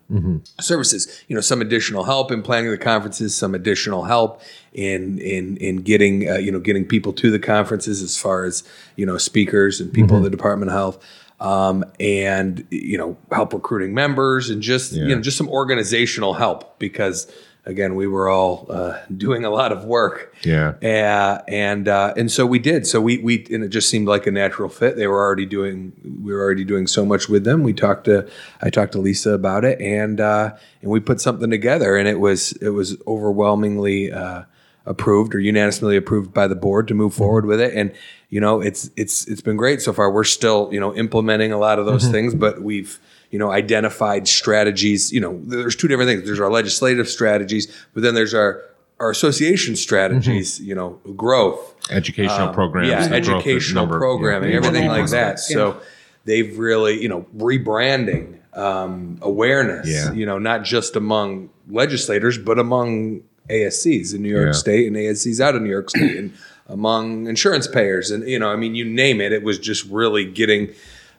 services. 0.60 1.22
You 1.28 1.34
know, 1.34 1.40
some 1.40 1.60
additional 1.60 2.04
help 2.04 2.30
in 2.30 2.42
planning 2.42 2.70
the 2.70 2.78
conferences, 2.78 3.34
some 3.34 3.54
additional 3.54 4.04
help 4.04 4.40
in 4.72 5.18
in 5.18 5.56
in 5.58 5.76
getting 5.76 6.28
uh, 6.28 6.36
you 6.36 6.50
know 6.50 6.60
getting 6.60 6.86
people 6.86 7.12
to 7.14 7.30
the 7.30 7.38
conferences 7.38 8.02
as 8.02 8.16
far 8.16 8.44
as 8.44 8.64
you 8.96 9.06
know 9.06 9.18
speakers 9.18 9.80
and 9.80 9.92
people 9.92 10.16
in 10.16 10.22
the 10.22 10.30
Department 10.30 10.70
of 10.70 10.76
Health. 10.76 11.04
Um, 11.40 11.84
and 11.98 12.64
you 12.70 12.96
know 12.96 13.16
help 13.32 13.52
recruiting 13.52 13.94
members 13.94 14.48
and 14.48 14.62
just 14.62 14.92
you 14.92 15.14
know 15.14 15.20
just 15.20 15.36
some 15.36 15.48
organizational 15.48 16.34
help 16.34 16.78
because 16.78 17.26
again 17.64 17.94
we 17.94 18.06
were 18.08 18.28
all 18.28 18.66
uh, 18.70 18.98
doing 19.16 19.44
a 19.44 19.50
lot 19.50 19.70
of 19.72 19.84
work 19.84 20.34
Yeah. 20.44 20.74
uh, 20.82 21.42
and 21.46 21.86
uh, 21.88 22.12
and 22.16 22.30
so 22.30 22.44
we 22.44 22.58
did. 22.58 22.86
So 22.86 23.00
we 23.00 23.18
we 23.18 23.46
and 23.52 23.62
it 23.64 23.68
just 23.68 23.88
seemed 23.88 24.08
like 24.08 24.26
a 24.26 24.30
natural 24.32 24.68
fit. 24.68 24.96
They 24.96 25.06
were 25.06 25.20
already 25.20 25.46
doing 25.46 25.92
we 26.24 26.32
were 26.32 26.40
already 26.42 26.64
doing 26.64 26.86
so 26.86 27.04
much 27.04 27.28
with 27.28 27.44
them. 27.44 27.62
We 27.62 27.72
talked 27.72 28.04
to 28.06 28.28
I 28.60 28.70
talked 28.70 28.92
to 28.92 28.98
Lisa 28.98 29.30
about 29.32 29.64
it, 29.64 29.80
and 29.80 30.20
uh, 30.20 30.54
and 30.80 30.90
we 30.90 31.00
put 31.00 31.20
something 31.20 31.50
together, 31.50 31.96
and 31.96 32.08
it 32.08 32.18
was 32.20 32.52
it 32.60 32.70
was 32.70 32.96
overwhelmingly 33.06 34.10
uh, 34.12 34.42
approved 34.84 35.32
or 35.34 35.38
unanimously 35.38 35.96
approved 35.96 36.34
by 36.34 36.48
the 36.48 36.56
board 36.56 36.88
to 36.88 36.94
move 36.94 37.14
forward 37.14 37.46
with 37.46 37.60
it. 37.60 37.72
And 37.74 37.92
you 38.28 38.40
know 38.40 38.60
it's 38.60 38.90
it's 38.96 39.26
it's 39.28 39.40
been 39.40 39.56
great 39.56 39.80
so 39.80 39.92
far. 39.92 40.10
We're 40.10 40.24
still 40.24 40.68
you 40.72 40.80
know 40.80 40.94
implementing 40.94 41.52
a 41.52 41.58
lot 41.58 41.78
of 41.78 41.86
those 41.86 42.08
things, 42.08 42.34
but 42.34 42.60
we've 42.62 42.98
you 43.32 43.38
know 43.40 43.50
identified 43.50 44.28
strategies. 44.28 45.10
You 45.10 45.20
know 45.20 45.40
there's 45.42 45.74
two 45.74 45.88
different 45.88 46.08
things. 46.08 46.24
There's 46.24 46.38
our 46.40 46.50
legislative 46.50 47.08
strategies, 47.08 47.66
but 47.94 48.04
then 48.04 48.14
there's 48.14 48.34
our 48.34 48.62
our 49.00 49.10
association 49.10 49.74
strategies, 49.74 50.60
you 50.60 50.76
know, 50.76 50.90
growth, 51.16 51.74
Educational 51.90 52.48
um, 52.48 52.54
programs, 52.54 52.88
yeah, 52.88 53.08
the 53.08 53.20
growth 53.20 53.26
of 53.26 53.34
educational 53.40 53.82
number- 53.82 53.98
programming, 53.98 54.50
yeah, 54.50 54.56
everything 54.58 54.86
like 54.86 55.08
yeah. 55.10 55.32
that. 55.32 55.40
So 55.40 55.80
they've 56.24 56.56
really, 56.56 57.02
you 57.02 57.08
know, 57.08 57.26
rebranding, 57.36 58.38
um, 58.56 59.18
awareness, 59.20 59.88
Yeah. 59.88 60.12
you 60.12 60.24
know, 60.24 60.38
not 60.38 60.62
just 60.62 60.94
among 60.94 61.50
legislators, 61.68 62.38
but 62.38 62.60
among 62.60 63.22
ASCs 63.50 64.14
in 64.14 64.22
New 64.22 64.28
York 64.30 64.46
Yeah. 64.46 64.52
State 64.52 64.86
and 64.86 64.96
ASCs 64.96 65.40
out 65.40 65.56
of 65.56 65.62
New 65.62 65.70
York 65.70 65.90
State 65.90 66.16
and 66.16 66.32
among 66.68 67.26
insurance 67.26 67.66
payers. 67.66 68.12
And, 68.12 68.28
you 68.28 68.38
know, 68.38 68.50
I 68.50 68.56
mean, 68.56 68.76
you 68.76 68.84
name 68.84 69.20
it, 69.20 69.32
it 69.32 69.42
was 69.42 69.58
just 69.58 69.84
really 69.86 70.24
getting, 70.24 70.68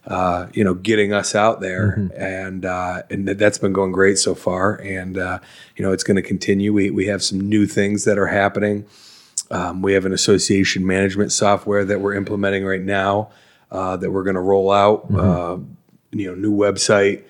uh, 0.07 0.47
you 0.53 0.63
know, 0.63 0.73
getting 0.73 1.13
us 1.13 1.33
out 1.35 1.61
there, 1.61 1.95
Mm-hmm. 1.97 2.21
and 2.21 2.65
uh, 2.65 3.03
and 3.09 3.27
that- 3.27 3.37
that's 3.37 3.57
been 3.57 3.73
going 3.73 3.91
great 3.91 4.17
so 4.17 4.35
far, 4.35 4.75
and 4.81 5.17
uh, 5.17 5.39
you 5.77 5.83
know 5.85 5.91
it's 5.93 6.03
going 6.03 6.15
to 6.17 6.21
continue. 6.21 6.73
We 6.73 6.89
we 6.89 7.05
have 7.07 7.23
some 7.23 7.39
new 7.39 7.65
things 7.65 8.03
that 8.05 8.17
are 8.17 8.27
happening. 8.27 8.85
Um, 9.51 9.81
we 9.81 9.93
have 9.93 10.05
an 10.05 10.13
association 10.13 10.85
management 10.85 11.31
software 11.31 11.85
that 11.85 12.01
we're 12.01 12.15
implementing 12.15 12.65
right 12.65 12.81
now 12.81 13.29
uh, 13.71 13.95
that 13.97 14.11
we're 14.11 14.23
going 14.23 14.35
to 14.35 14.41
roll 14.41 14.71
out. 14.71 15.11
Mm-hmm. 15.11 15.19
Uh, 15.19 15.57
you 16.11 16.27
know, 16.27 16.35
new 16.35 16.51
website, 16.55 17.23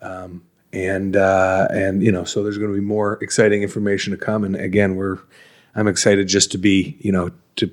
um, 0.00 0.42
and 0.72 1.16
uh, 1.16 1.66
and 1.70 2.02
you 2.02 2.12
know, 2.12 2.24
so 2.24 2.42
there's 2.42 2.56
going 2.58 2.70
to 2.72 2.78
be 2.78 2.84
more 2.84 3.14
exciting 3.22 3.62
information 3.62 4.10
to 4.12 4.16
come. 4.16 4.44
And 4.44 4.56
again, 4.56 4.94
we're 4.96 5.18
I'm 5.74 5.88
excited 5.88 6.28
just 6.28 6.52
to 6.52 6.58
be 6.58 6.96
you 7.00 7.10
know 7.12 7.30
to 7.56 7.70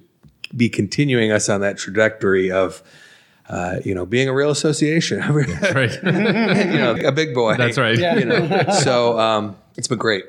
be 0.57 0.69
continuing 0.69 1.31
us 1.31 1.49
on 1.49 1.61
that 1.61 1.77
trajectory 1.77 2.51
of. 2.51 2.81
Uh, 3.49 3.80
you 3.84 3.95
know, 3.95 4.05
being 4.05 4.30
a 4.30 4.34
real 4.34 4.51
association, 4.51 5.19
Right. 5.27 5.97
you 6.03 6.11
know, 6.80 6.95
a 7.03 7.11
big 7.11 7.34
boy. 7.34 7.55
That's 7.57 7.77
right. 7.80 7.97
You 7.97 8.26
know, 8.26 8.63
so 8.84 9.17
um, 9.19 9.55
it's 9.76 9.88
been 9.88 9.97
great. 9.97 10.23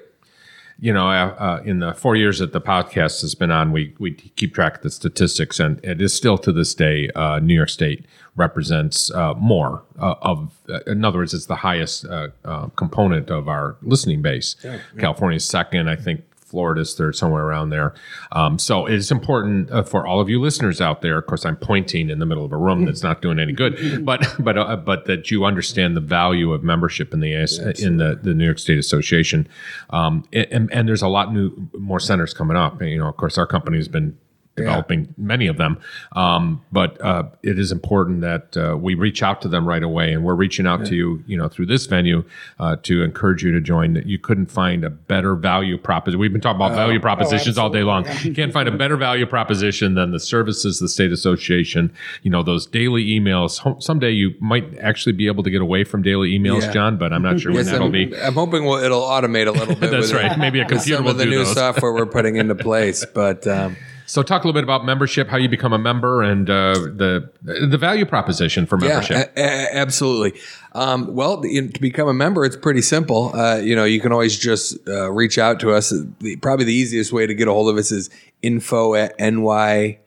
you 0.79 0.93
know, 0.95 1.09
uh, 1.11 1.35
uh, 1.39 1.63
in 1.65 1.81
the 1.81 1.93
four 1.93 2.17
years 2.17 2.39
that 2.39 2.53
the 2.53 2.61
podcast 2.61 3.21
has 3.21 3.35
been 3.35 3.51
on, 3.51 3.73
we 3.73 3.95
we 3.99 4.13
keep 4.13 4.55
track 4.55 4.77
of 4.77 4.83
the 4.83 4.91
statistics, 4.91 5.61
and 5.61 5.79
it 5.85 6.01
is 6.01 6.15
still 6.15 6.39
to 6.39 6.51
this 6.53 6.75
day, 6.75 7.11
uh, 7.15 7.39
New 7.41 7.55
York 7.55 7.69
State 7.69 8.07
represents 8.37 9.11
uh, 9.11 9.35
more 9.35 9.83
uh, 10.01 10.15
of. 10.23 10.51
Uh, 10.69 10.81
in 10.87 11.05
other 11.05 11.19
words, 11.19 11.35
it's 11.35 11.47
the 11.47 11.57
highest 11.57 12.07
uh, 12.07 12.29
uh, 12.47 12.69
component 12.77 13.29
of 13.29 13.49
our 13.49 13.77
listening 13.83 14.23
base. 14.23 14.57
California's 14.99 15.45
second, 15.45 15.91
I 15.91 15.97
think. 15.97 16.23
Florida's 16.51 16.95
third, 16.95 17.15
somewhere 17.15 17.45
around 17.45 17.71
there. 17.71 17.95
Um, 18.33 18.59
so 18.59 18.87
it's 18.87 19.11
important 19.11 19.71
uh, 19.71 19.83
for 19.83 20.07
all 20.07 20.21
of 20.21 20.29
you 20.29 20.41
listeners 20.41 20.81
out 20.81 21.01
there. 21.01 21.19
Of 21.19 21.27
course, 21.27 21.47
I'm 21.47 21.57
pointing 21.57 22.11
in 22.11 22.19
the 22.19 22.27
middle 22.27 22.45
of 22.45 22.53
a 22.53 22.57
room 22.57 22.85
that's 22.85 23.03
not 23.03 23.23
doing 23.23 23.39
any 23.39 23.53
good, 23.53 24.05
but 24.05 24.27
but 24.39 24.59
uh, 24.59 24.77
but 24.77 25.05
that 25.05 25.31
you 25.31 25.45
understand 25.45 25.97
the 25.97 26.01
value 26.01 26.53
of 26.53 26.63
membership 26.65 27.15
in 27.15 27.21
the 27.21 27.35
AS, 27.35 27.59
in 27.81 27.99
the, 27.99 28.19
the 28.21 28.35
New 28.35 28.45
York 28.45 28.59
State 28.59 28.79
Association. 28.79 29.49
Um, 29.91 30.25
and, 30.33 30.73
and 30.73 30.89
there's 30.89 31.03
a 31.03 31.09
lot 31.09 31.33
new 31.33 31.69
more 31.79 32.01
centers 32.01 32.35
coming 32.35 32.57
up. 32.57 32.83
You 32.83 32.99
know, 32.99 33.07
of 33.07 33.17
course, 33.17 33.39
our 33.39 33.47
company 33.47 33.77
has 33.77 33.89
been 33.89 34.19
developing 34.65 35.15
many 35.17 35.47
of 35.47 35.57
them. 35.57 35.79
Um, 36.13 36.63
but 36.73 37.01
uh, 37.01 37.25
it 37.43 37.59
is 37.59 37.73
important 37.73 38.21
that 38.23 38.57
uh, 38.57 38.77
we 38.77 38.95
reach 38.95 39.23
out 39.23 39.43
to 39.43 39.49
them 39.49 39.67
right 39.67 39.83
away, 39.83 40.13
and 40.13 40.25
we're 40.25 40.35
reaching 40.35 40.67
out 40.67 40.85
to 40.87 40.95
you, 40.95 41.23
you 41.27 41.37
know, 41.37 41.49
through 41.49 41.67
this 41.67 41.87
venue 41.87 42.25
uh, 42.59 42.77
to 42.83 43.03
encourage 43.03 43.43
you 43.43 43.53
to 43.53 43.61
join. 43.61 44.03
You 44.07 44.19
couldn't 44.19 44.47
find 44.51 44.85
a 44.85 44.91
better 44.91 45.35
value 45.35 45.79
proposition. 45.79 46.21
We've 46.21 46.33
been 46.33 46.41
talking 46.41 46.57
about 46.61 46.75
value 46.75 47.01
propositions 47.01 47.59
all 47.59 47.71
day 47.71 47.83
long. 47.83 48.07
You 48.23 48.35
can't 48.35 48.53
find 48.53 48.69
a 48.69 48.73
better 48.77 48.97
value 48.97 49.27
proposition 49.27 49.95
than 49.95 50.11
the 50.13 50.21
services, 50.21 50.79
the 50.79 50.89
state 50.89 51.13
association. 51.13 51.93
You 52.23 52.31
know, 52.31 52.43
those 52.43 52.67
daily 52.67 53.07
emails. 53.07 53.83
Someday 53.83 54.11
you 54.11 54.35
might 54.41 54.79
actually 54.79 55.13
be 55.13 55.27
able 55.27 55.43
to 55.43 55.51
get 55.51 55.61
away 55.63 55.85
from 55.85 56.03
daily 56.03 56.39
emails, 56.39 56.63
Yeah. 56.63 56.73
John, 56.73 56.97
but 56.99 57.13
I'm 57.13 57.23
not 57.23 57.41
sure 57.41 57.53
when 57.53 57.65
that'll 57.67 57.87
I'm, 57.87 57.93
be. 57.93 58.17
I'm 58.21 58.35
hoping 58.35 58.65
we'll, 58.65 58.83
it'll 58.83 59.03
automate 59.03 59.47
a 59.47 59.53
little 59.53 59.75
bit. 59.81 59.91
That's 59.91 60.13
with- 60.13 60.23
right. 60.23 60.39
Maybe 60.39 60.61
a 60.61 60.65
computer 60.65 60.97
some 60.97 61.05
will 61.05 61.13
of 61.13 61.19
the 61.19 61.27
new 61.27 61.45
those. 61.45 61.55
software 61.55 61.93
we're 61.93 62.07
putting 62.07 62.37
into 62.37 62.55
place. 62.55 63.05
But 63.15 63.47
um, 63.47 63.77
So, 64.11 64.25
talk 64.25 64.43
a 64.43 64.49
little 64.49 64.59
bit 64.59 64.65
about 64.65 64.85
membership, 64.85 65.29
how 65.29 65.37
you 65.37 65.49
become 65.49 65.73
a 65.73 65.79
member, 65.79 66.21
and 66.21 66.51
uh, 66.51 66.73
the 66.75 67.31
the 67.43 67.79
value 67.79 68.05
proposition 68.05 68.67
for 68.67 68.77
membership. 68.77 69.33
Yeah, 69.37 69.45
a- 69.45 69.47
a- 69.47 69.77
absolutely. 69.77 70.41
Um, 70.73 71.15
well, 71.15 71.41
know, 71.63 71.69
to 71.69 71.81
become 71.81 72.09
a 72.09 72.13
member, 72.13 72.45
it's 72.45 72.57
pretty 72.57 72.83
simple. 72.83 73.31
Uh, 73.33 73.59
you 73.59 73.77
know, 73.77 73.85
you 73.85 74.01
can 74.01 74.11
always 74.11 74.37
just 74.37 74.77
uh, 74.89 75.13
reach 75.13 75.39
out 75.39 75.61
to 75.61 75.71
us. 75.71 75.91
The, 76.19 76.35
probably 76.43 76.65
the 76.65 76.75
easiest 76.75 77.13
way 77.13 77.25
to 77.25 77.35
get 77.35 77.47
a 77.47 77.53
hold 77.53 77.69
of 77.69 77.77
us 77.77 77.93
is 77.93 78.11
info 78.43 78.95
at 78.97 79.17
NYAA, 79.21 80.01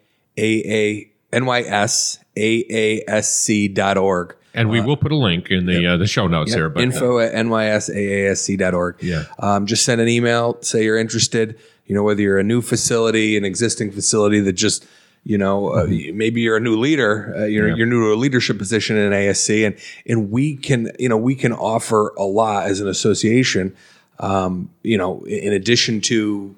NYSAASC 2.38 3.74
dot 3.74 3.98
org. 3.98 4.36
And 4.54 4.70
we 4.70 4.82
will 4.82 4.98
put 4.98 5.12
a 5.12 5.16
link 5.16 5.50
in 5.50 5.66
the 5.66 5.94
uh, 5.94 5.98
the 5.98 6.08
show 6.08 6.28
notes 6.28 6.54
here. 6.54 6.70
But 6.70 6.84
info 6.84 7.20
at 7.20 7.34
nysaasc.org. 7.34 9.02
Yeah. 9.02 9.24
Um, 9.40 9.66
just 9.66 9.86
send 9.86 10.02
an 10.02 10.10
email, 10.10 10.62
say 10.62 10.84
you're 10.84 10.98
interested, 10.98 11.58
you 11.86 11.96
know, 11.96 12.04
whether 12.04 12.22
you're 12.22 12.40
a 12.40 12.44
new 12.44 12.62
facility, 12.62 13.36
an 13.38 13.46
existing 13.46 13.92
facility 13.92 14.40
that 14.40 14.54
just, 14.54 14.86
you 15.26 15.38
know, 15.38 15.70
uh, 15.70 15.86
maybe 16.14 16.42
you're 16.42 16.58
a 16.58 16.62
new 16.62 16.78
leader, 16.78 17.34
uh, 17.38 17.46
you're, 17.46 17.70
Yeah. 17.70 17.76
you're 17.76 17.88
new 17.88 18.02
to 18.02 18.14
a 18.14 18.16
leadership 18.16 18.58
position 18.58 18.98
in 18.98 19.12
ASC 19.12 19.66
and, 19.66 19.76
and 20.08 20.32
we 20.32 20.56
can, 20.56 20.92
you 21.00 21.10
know, 21.10 21.18
we 21.18 21.36
can 21.36 21.54
offer 21.54 22.14
a 22.18 22.24
lot 22.24 22.68
as 22.68 22.80
an 22.82 22.88
association, 22.88 23.76
um, 24.20 24.70
you 24.84 24.98
know, 24.98 25.24
in 25.26 25.54
addition 25.54 26.02
to, 26.02 26.56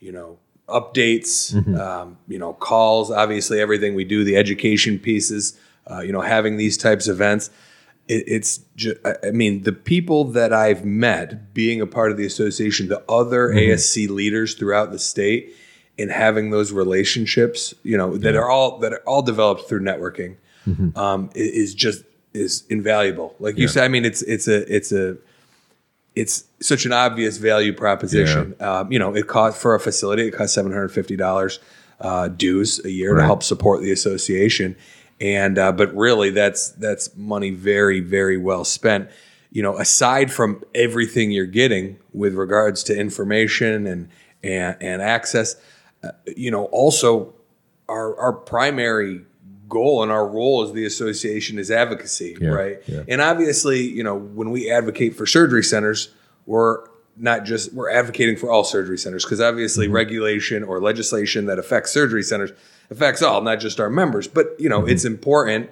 you 0.00 0.12
know, 0.12 0.38
updates, 0.68 1.54
um, 1.78 2.16
you 2.28 2.38
know, 2.38 2.52
calls, 2.54 3.10
obviously 3.10 3.60
everything 3.60 3.94
we 3.94 4.04
do, 4.04 4.24
the 4.24 4.36
education 4.36 4.98
pieces, 4.98 5.58
uh, 5.90 6.00
you 6.00 6.12
know, 6.12 6.20
having 6.20 6.56
these 6.56 6.76
types 6.76 7.06
of 7.08 7.16
events. 7.16 7.50
It, 8.08 8.24
it's 8.26 8.60
just, 8.76 8.96
I 9.04 9.30
mean, 9.30 9.62
the 9.62 9.72
people 9.72 10.24
that 10.24 10.52
I've 10.52 10.84
met 10.84 11.52
being 11.54 11.80
a 11.80 11.86
part 11.86 12.10
of 12.10 12.16
the 12.16 12.26
association, 12.26 12.88
the 12.88 13.02
other 13.08 13.48
ASC 13.48 14.08
leaders 14.08 14.54
throughout 14.54 14.92
the 14.92 14.98
state, 14.98 15.54
and 15.98 16.10
having 16.10 16.50
those 16.50 16.72
relationships, 16.72 17.74
you 17.82 17.96
know, 17.96 18.16
that 18.18 18.34
are 18.36 18.50
all 18.50 18.78
that 18.80 18.92
are 18.92 19.02
all 19.06 19.22
developed 19.22 19.68
through 19.68 19.80
networking, 19.80 20.36
um, 20.96 21.30
is 21.34 21.74
just 21.74 22.04
is 22.34 22.64
invaluable. 22.68 23.34
Like 23.38 23.56
you 23.56 23.66
said, 23.68 23.84
I 23.84 23.88
mean, 23.88 24.04
it's 24.04 24.22
it's 24.22 24.46
a 24.46 24.74
it's 24.74 24.92
a 24.92 25.16
it's 26.14 26.44
such 26.60 26.86
an 26.86 26.92
obvious 26.92 27.36
value 27.38 27.72
proposition. 27.72 28.54
Um, 28.60 28.92
you 28.92 28.98
know, 28.98 29.14
it 29.14 29.26
costs 29.26 29.60
for 29.60 29.74
a 29.74 29.80
facility, 29.80 30.28
it 30.28 30.32
costs 30.32 30.54
seven 30.54 30.72
hundred 30.72 30.88
fifty 30.88 31.16
dollars 31.16 31.60
uh, 32.00 32.28
dues 32.28 32.84
a 32.84 32.90
year 32.90 33.14
to 33.14 33.22
help 33.26 33.42
support 33.42 33.80
the 33.80 33.90
association, 33.92 34.76
and 35.20 35.58
uh, 35.58 35.72
but 35.72 35.94
really, 35.94 36.30
that's 36.30 36.70
that's 36.70 37.14
money 37.16 37.50
very 37.50 38.00
very 38.00 38.36
well 38.36 38.64
spent. 38.64 39.10
You 39.50 39.62
know, 39.62 39.78
aside 39.78 40.30
from 40.30 40.62
everything 40.74 41.30
you're 41.30 41.46
getting 41.46 41.98
with 42.12 42.34
regards 42.34 42.82
to 42.84 42.98
information 42.98 43.86
and 43.86 44.08
and, 44.42 44.76
and 44.80 45.02
access, 45.02 45.56
uh, 46.04 46.10
you 46.36 46.50
know, 46.50 46.66
also 46.66 47.34
our 47.88 48.16
our 48.18 48.32
primary 48.32 49.22
goal 49.68 50.02
and 50.02 50.12
our 50.12 50.28
role 50.28 50.62
as 50.62 50.72
the 50.72 50.84
association 50.84 51.58
is 51.58 51.70
advocacy, 51.70 52.36
Yeah, 52.40 52.50
right? 52.50 52.78
yeah. 52.86 53.02
And 53.08 53.20
obviously, 53.20 53.80
you 53.80 54.04
know, 54.04 54.14
when 54.14 54.50
we 54.50 54.70
advocate 54.70 55.16
for 55.16 55.26
surgery 55.26 55.64
centers, 55.64 56.14
we're 56.44 56.84
not 57.16 57.44
just 57.44 57.72
we're 57.72 57.90
advocating 57.90 58.36
for 58.36 58.50
all 58.50 58.62
surgery 58.62 58.98
centers 58.98 59.24
because 59.24 59.40
obviously 59.40 59.88
regulation 59.88 60.62
or 60.62 60.80
legislation 60.80 61.46
that 61.46 61.58
affects 61.58 61.90
surgery 61.90 62.22
centers 62.22 62.52
affects 62.90 63.22
all, 63.22 63.42
not 63.42 63.60
just 63.60 63.80
our 63.80 63.90
members. 63.90 64.28
But 64.28 64.54
you 64.58 64.68
know, 64.68 64.86
it's 64.86 65.04
important 65.04 65.70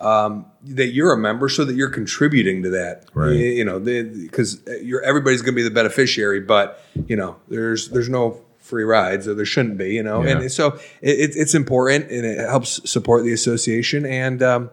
um, 0.00 0.46
that 0.64 0.88
you're 0.88 1.12
a 1.12 1.16
member 1.16 1.48
so 1.48 1.64
that 1.64 1.74
you're 1.74 1.88
contributing 1.90 2.62
to 2.64 2.70
that. 2.70 3.06
Right. 3.14 3.32
You, 3.32 3.46
you 3.46 3.64
know, 3.64 3.78
because 3.80 4.60
you're 4.82 5.02
everybody's 5.02 5.42
going 5.42 5.54
to 5.54 5.56
be 5.56 5.62
the 5.62 5.70
beneficiary, 5.70 6.40
but 6.40 6.82
you 7.06 7.16
know, 7.16 7.36
there's 7.48 7.88
there's 7.88 8.08
no 8.08 8.40
free 8.58 8.84
rides 8.84 9.28
or 9.28 9.34
there 9.34 9.46
shouldn't 9.46 9.78
be. 9.78 9.94
You 9.94 10.02
know, 10.02 10.22
Yeah. 10.24 10.38
and 10.40 10.52
so 10.52 10.74
it, 11.00 11.18
it's 11.20 11.36
it's 11.36 11.54
important 11.54 12.10
and 12.10 12.24
it 12.26 12.38
helps 12.38 12.88
support 12.90 13.24
the 13.24 13.32
association. 13.32 14.04
And 14.04 14.42
um, 14.42 14.70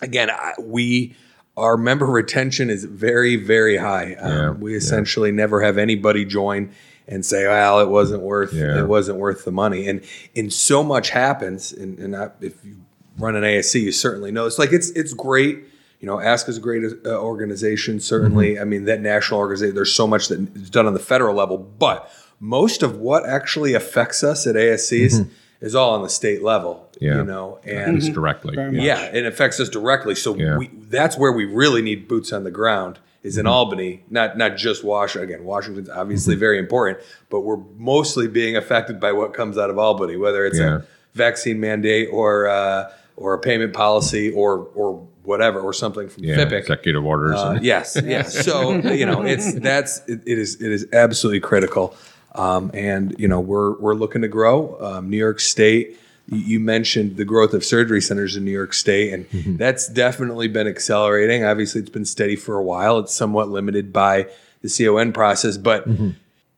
again, 0.00 0.30
I, 0.30 0.54
we 0.60 1.16
our 1.56 1.76
member 1.76 2.06
retention 2.06 2.70
is 2.70 2.84
very 2.84 3.36
very 3.36 3.76
high. 3.76 4.14
Um, 4.14 4.60
we 4.60 4.74
essentially 4.74 5.32
never 5.32 5.60
have 5.60 5.76
anybody 5.76 6.24
join 6.24 6.70
and 7.10 7.26
say, 7.26 7.46
"Well, 7.46 7.80
it 7.80 7.88
wasn't 7.88 8.22
worth 8.22 8.52
Yeah. 8.54 8.78
it 8.78 8.88
wasn't 8.88 9.18
worth 9.18 9.44
the 9.44 9.52
money." 9.52 9.86
And 9.88 10.00
and 10.34 10.50
so 10.52 10.82
much 10.82 11.10
happens. 11.10 11.72
And, 11.72 11.98
and 11.98 12.16
I, 12.16 12.30
if 12.40 12.64
you 12.64 12.76
run 13.18 13.36
an 13.36 13.42
ASC, 13.42 13.80
you 13.82 13.92
certainly 13.92 14.30
know 14.32 14.46
it's 14.46 14.58
like 14.58 14.72
it's 14.72 14.88
it's 14.90 15.12
great. 15.12 15.64
You 16.00 16.06
know, 16.06 16.18
Ask 16.18 16.48
is 16.48 16.56
a 16.56 16.60
great 16.60 16.82
uh, 17.04 17.10
organization. 17.18 18.00
Certainly, 18.00 18.54
Mm-hmm. 18.54 18.62
I 18.62 18.64
mean 18.64 18.84
that 18.86 19.00
national 19.02 19.40
organization. 19.40 19.74
There's 19.74 19.92
so 19.94 20.06
much 20.06 20.28
that 20.28 20.56
is 20.56 20.70
done 20.70 20.86
on 20.86 20.94
the 20.94 20.98
federal 21.00 21.34
level, 21.34 21.58
but 21.58 22.10
most 22.38 22.82
of 22.82 22.96
what 22.96 23.26
actually 23.28 23.74
affects 23.74 24.24
us 24.24 24.46
at 24.46 24.54
ASCs 24.54 25.28
is 25.60 25.74
all 25.74 25.90
on 25.94 26.02
the 26.02 26.08
state 26.08 26.42
level. 26.42 26.88
Mm-hmm. 26.94 27.04
Yeah. 27.04 27.16
You 27.16 27.24
know, 27.24 27.58
and 27.64 28.00
Just 28.00 28.14
directly. 28.14 28.54
yeah, 28.72 29.10
it 29.12 29.26
affects 29.26 29.60
us 29.60 29.68
directly. 29.68 30.14
So 30.14 30.34
Yeah. 30.36 30.56
we, 30.56 30.68
that's 30.88 31.18
where 31.18 31.32
we 31.32 31.44
really 31.44 31.82
need 31.82 32.08
boots 32.08 32.32
on 32.32 32.44
the 32.44 32.50
ground 32.50 32.98
is 33.22 33.34
Mm-hmm. 33.34 33.40
in 33.40 33.46
Albany, 33.46 34.04
not 34.10 34.36
not 34.38 34.56
just 34.56 34.82
Washington. 34.84 35.28
Again, 35.30 35.44
Washington's 35.44 35.88
obviously 35.90 36.34
Mm-hmm. 36.34 36.40
very 36.40 36.58
important, 36.58 36.98
but 37.28 37.40
we're 37.40 37.58
mostly 37.76 38.28
being 38.28 38.56
affected 38.56 38.98
by 39.00 39.12
what 39.12 39.34
comes 39.34 39.58
out 39.58 39.70
of 39.70 39.78
Albany, 39.78 40.16
whether 40.16 40.46
it's 40.46 40.58
Yeah. 40.58 40.76
a 40.78 40.82
vaccine 41.14 41.60
mandate 41.60 42.08
or 42.12 42.48
uh, 42.48 42.90
or 43.16 43.34
a 43.34 43.38
payment 43.38 43.72
policy 43.74 44.30
or 44.32 44.68
or 44.74 45.06
whatever 45.24 45.60
or 45.60 45.72
something 45.74 46.08
from 46.08 46.24
Yeah, 46.24 46.36
FIPIC. 46.36 46.60
executive 46.60 47.04
orders. 47.04 47.36
Uh, 47.38 47.58
yes, 47.60 47.96
yes. 48.04 48.44
So 48.44 48.72
you 48.90 49.04
know, 49.06 49.22
it's 49.22 49.52
that's 49.54 50.00
it, 50.08 50.20
it 50.26 50.38
is 50.38 50.60
it 50.60 50.72
is 50.72 50.86
absolutely 50.92 51.40
critical, 51.40 51.94
um, 52.34 52.70
and 52.72 53.14
you 53.18 53.28
know 53.28 53.40
we're 53.40 53.72
we're 53.78 53.94
looking 53.94 54.22
to 54.22 54.28
grow. 54.28 54.78
Um, 54.80 55.10
New 55.10 55.18
York 55.18 55.40
State. 55.40 55.98
You 56.30 56.60
mentioned 56.60 57.16
the 57.16 57.24
growth 57.24 57.54
of 57.54 57.64
surgery 57.64 58.00
centers 58.00 58.36
in 58.36 58.44
New 58.44 58.50
York 58.52 58.72
State, 58.72 59.12
and 59.12 59.28
Mm-hmm. 59.30 59.56
that's 59.56 59.88
definitely 59.88 60.48
been 60.48 60.66
accelerating. 60.68 61.44
Obviously, 61.44 61.80
it's 61.80 61.90
been 61.90 62.04
steady 62.04 62.36
for 62.36 62.56
a 62.56 62.62
while. 62.62 62.98
It's 63.00 63.12
somewhat 63.14 63.48
limited 63.48 63.92
by 63.92 64.26
the 64.62 64.68
CON 64.68 65.12
process, 65.12 65.56
but 65.56 65.88
Mm-hmm. 65.88 66.10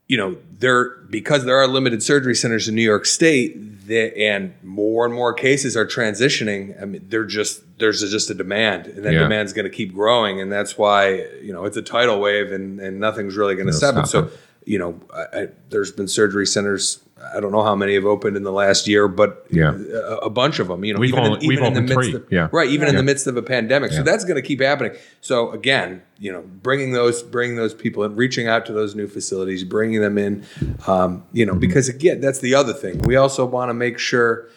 you 0.09 0.17
know, 0.19 0.37
there 0.59 0.91
because 1.11 1.45
there 1.45 1.57
are 1.57 1.67
limited 1.67 2.03
surgery 2.03 2.35
centers 2.35 2.69
in 2.69 2.75
New 2.75 2.83
York 2.83 3.07
State, 3.07 3.57
that, 3.89 4.17
and 4.17 4.53
more 4.63 5.05
and 5.05 5.13
more 5.15 5.33
cases 5.35 5.77
are 5.77 5.87
transitioning. 5.87 6.81
I 6.81 6.85
mean, 6.85 7.05
they're 7.09 7.25
just 7.25 7.63
there's 7.79 8.01
just 8.11 8.31
a 8.31 8.35
demand, 8.35 8.87
and 8.87 9.05
that 9.05 9.13
Yeah. 9.15 9.21
demand's 9.21 9.53
going 9.53 9.65
to 9.65 9.71
keep 9.77 9.93
growing, 9.95 10.41
and 10.41 10.53
that's 10.53 10.77
why 10.79 11.27
you 11.43 11.53
know 11.53 11.65
it's 11.65 11.77
a 11.77 11.83
tidal 11.83 12.21
wave, 12.21 12.53
and 12.53 12.79
and 12.79 13.01
nothing's 13.01 13.37
really 13.37 13.55
going 13.55 13.67
to 13.69 13.73
stop 13.73 13.97
it. 13.97 14.07
stop 14.07 14.31
So, 14.31 14.39
you 14.65 14.79
know, 14.79 15.01
I, 15.15 15.23
I, 15.43 15.49
there's 15.71 15.93
been 15.93 16.09
surgery 16.09 16.47
centers. 16.47 17.01
I 17.35 17.39
don't 17.39 17.53
know 17.53 17.63
how 17.63 17.77
many 17.77 17.95
have 17.95 18.05
opened 18.05 18.37
in 18.37 18.43
the 18.43 18.51
last 18.51 18.89
year, 18.89 19.07
but 19.07 19.47
Yeah. 19.49 19.75
a, 19.77 20.17
a 20.27 20.31
bunch 20.31 20.59
of 20.59 20.67
them. 20.67 20.85
You 20.85 20.95
know, 20.95 20.99
We've 21.01 21.11
even, 21.11 21.25
only- 21.25 21.45
in, 21.47 21.53
even 21.53 21.65
in 21.67 21.75
the 21.75 21.83
midst 21.95 22.15
of 22.15 22.27
yeah. 22.33 22.49
right, 22.51 22.69
even 22.69 22.89
in 22.89 22.97
the 22.97 23.03
midst 23.05 23.29
of 23.29 23.37
a 23.37 23.43
pandemic. 23.43 23.93
Yeah. 23.93 23.99
So 23.99 24.03
that's 24.03 24.25
going 24.25 24.35
to 24.37 24.43
keep 24.43 24.61
happening. 24.61 24.93
So 25.21 25.53
again, 25.53 26.03
you 26.19 26.33
know, 26.33 26.43
bringing 26.43 26.93
those 26.93 27.23
bringing 27.23 27.57
those 27.57 27.75
people 27.75 28.03
in, 28.03 28.17
reaching 28.17 28.49
out 28.49 28.67
to 28.67 28.73
those 28.73 28.97
new 28.97 29.07
facilities, 29.07 29.63
bringing 29.63 30.01
them 30.01 30.19
in, 30.19 30.45
um, 30.89 31.25
you 31.33 31.45
Mm-hmm. 31.47 31.55
know, 31.55 31.61
because 31.61 31.89
again, 31.89 32.21
that's 32.21 32.41
the 32.41 32.55
other 32.57 32.73
thing. 32.73 32.99
We 33.03 33.15
also 33.15 33.47
want 33.47 33.69
to 33.71 33.75
make 33.75 33.99
sure 34.01 34.49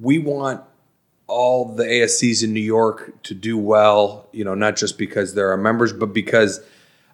we 0.00 0.18
want 0.18 0.62
all 1.28 1.66
the 1.74 1.84
ASCs 1.84 2.42
in 2.44 2.52
New 2.52 2.60
York 2.60 3.22
to 3.24 3.34
do 3.34 3.56
well. 3.58 4.28
You 4.32 4.44
know, 4.44 4.54
not 4.54 4.74
just 4.76 4.98
because 4.98 5.34
they're 5.34 5.50
our 5.50 5.56
members, 5.56 5.92
but 5.92 6.12
because 6.12 6.60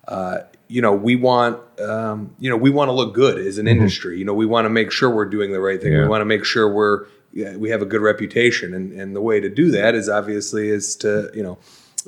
uh, 0.08 0.38
you 0.68 0.80
know, 0.80 0.92
we 0.92 1.16
want, 1.16 1.60
um, 1.80 2.34
you 2.38 2.48
know, 2.48 2.56
we 2.56 2.70
want 2.70 2.88
to 2.88 2.92
look 2.92 3.14
good 3.14 3.38
as 3.38 3.58
an 3.58 3.68
industry. 3.68 4.18
You 4.18 4.24
know, 4.24 4.34
we 4.34 4.46
want 4.46 4.64
to 4.64 4.70
make 4.70 4.90
sure 4.90 5.10
we're 5.10 5.26
doing 5.26 5.52
the 5.52 5.60
right 5.60 5.80
thing. 5.80 5.92
Yeah. 5.92 6.02
We 6.02 6.08
want 6.08 6.22
to 6.22 6.26
make 6.26 6.44
sure 6.44 6.72
we're, 6.72 7.06
we 7.32 7.70
have 7.70 7.82
a 7.82 7.86
good 7.86 8.00
reputation. 8.00 8.74
And, 8.74 8.92
and 8.98 9.14
the 9.14 9.20
way 9.20 9.40
to 9.40 9.48
do 9.48 9.70
that 9.72 9.94
is 9.94 10.08
obviously 10.08 10.68
is 10.68 10.96
to, 10.96 11.30
you 11.34 11.42
know, 11.42 11.58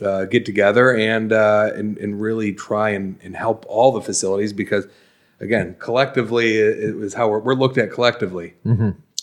uh, 0.02 0.24
get 0.24 0.44
together 0.44 0.94
and, 0.96 1.32
uh, 1.32 1.70
and, 1.74 1.98
and 1.98 2.20
really 2.20 2.52
try 2.52 2.90
and, 2.90 3.18
and 3.22 3.36
help 3.36 3.64
all 3.68 3.92
the 3.92 4.00
facilities 4.00 4.52
because 4.52 4.86
again, 5.40 5.76
collectively 5.78 6.56
it, 6.56 6.78
it 6.78 6.96
was 6.96 7.14
how 7.14 7.28
we're, 7.28 7.38
we're 7.38 7.54
looked 7.54 7.78
at 7.78 7.90
collectively. 7.92 8.54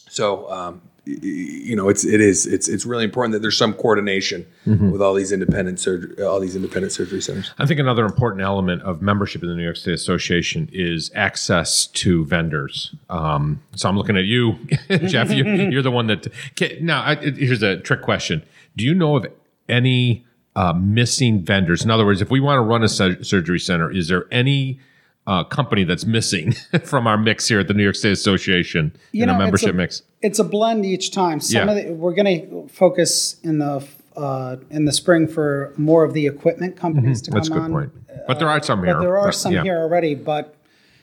So, 0.10 0.50
um, 0.52 0.82
you 1.06 1.76
know, 1.76 1.90
it's, 1.90 2.06
it 2.06 2.22
is, 2.22 2.46
it's, 2.46 2.68
it's 2.68 2.86
really 2.86 3.04
important 3.04 3.34
that 3.34 3.42
there's 3.42 3.58
some 3.58 3.74
coordination 3.74 4.46
with 4.66 5.02
all 5.02 5.16
these 5.16 5.32
independent 5.32 5.80
surgery, 5.80 6.24
all 6.24 6.40
these 6.40 6.56
independent 6.56 6.92
surgery 6.92 7.22
centers. 7.22 7.52
I 7.58 7.66
think 7.66 7.80
another 7.80 8.06
important 8.06 8.44
element 8.44 8.84
of 8.84 9.02
membership 9.02 9.42
in 9.42 9.50
the 9.50 9.56
New 9.56 9.64
York 9.64 9.78
State 9.78 9.96
Association 9.96 10.70
is 10.72 11.12
access 11.16 11.88
to 11.88 12.24
vendors. 12.26 12.94
Um, 13.10 13.62
so 13.76 13.90
I'm 13.90 13.98
looking 13.98 14.16
at 14.16 14.26
you, 14.26 14.60
Jeff. 15.08 15.32
You, 15.32 15.44
you're 15.44 15.82
the 15.82 15.92
one 15.92 16.08
that. 16.08 16.28
Okay, 16.52 16.78
now, 16.82 17.02
I, 17.02 17.16
here's 17.16 17.64
a 17.64 17.78
trick 17.78 18.04
question: 18.04 18.44
Do 18.76 18.86
you 18.86 18.94
know 18.94 19.18
of 19.18 19.26
any 19.68 20.24
uh, 20.56 20.74
missing 20.74 21.42
vendors? 21.44 21.84
In 21.84 21.90
other 21.90 22.06
words, 22.06 22.22
if 22.22 22.30
we 22.30 22.40
want 22.40 22.58
to 22.58 22.62
run 22.62 22.84
a 22.84 22.90
sur- 22.90 23.24
surgery 23.24 23.60
center, 23.60 23.92
is 23.92 24.08
there 24.08 24.26
any 24.32 24.80
uh, 25.28 25.44
company 25.44 25.84
that's 25.84 26.06
missing 26.06 26.52
from 26.84 27.08
our 27.08 27.18
mix 27.18 27.48
here 27.48 27.60
at 27.60 27.68
the 27.68 27.74
New 27.74 27.84
York 27.84 27.96
State 27.96 28.12
Association 28.14 28.96
You 29.12 29.24
in 29.24 29.28
know, 29.28 29.34
a 29.34 29.36
it's 29.38 29.44
membership 29.44 29.70
a- 29.72 29.74
mix? 29.74 30.02
It's 30.22 30.40
a 30.40 30.44
blend 30.44 30.86
each 30.86 31.12
time. 31.12 31.40
Some 31.40 31.68
Yeah. 31.68 31.76
of 31.76 31.84
the, 31.86 31.94
we're 31.94 32.14
going 32.14 32.50
to 32.68 32.68
focus 32.74 33.40
in 33.44 33.60
the 33.60 33.88
uh, 34.16 34.58
in 34.70 34.84
the 34.84 34.92
spring 34.92 35.26
for 35.26 35.74
more 35.78 36.04
of 36.04 36.14
the 36.14 36.28
equipment 36.28 36.76
companies 36.76 37.22
to 37.22 37.32
Mm-hmm. 37.32 37.36
That's 37.38 37.48
a 37.48 37.52
good 37.52 37.62
on. 37.62 37.72
point. 37.72 37.92
But 38.28 38.40
there 38.40 38.50
are 38.50 38.62
some 38.62 38.84
here. 38.84 38.96
But 38.96 39.02
there 39.02 39.18
are 39.18 39.28
but- 39.28 39.36
some 39.36 39.54
yeah. 39.54 39.64
here 39.64 39.78
already. 39.80 40.16
But 40.16 40.54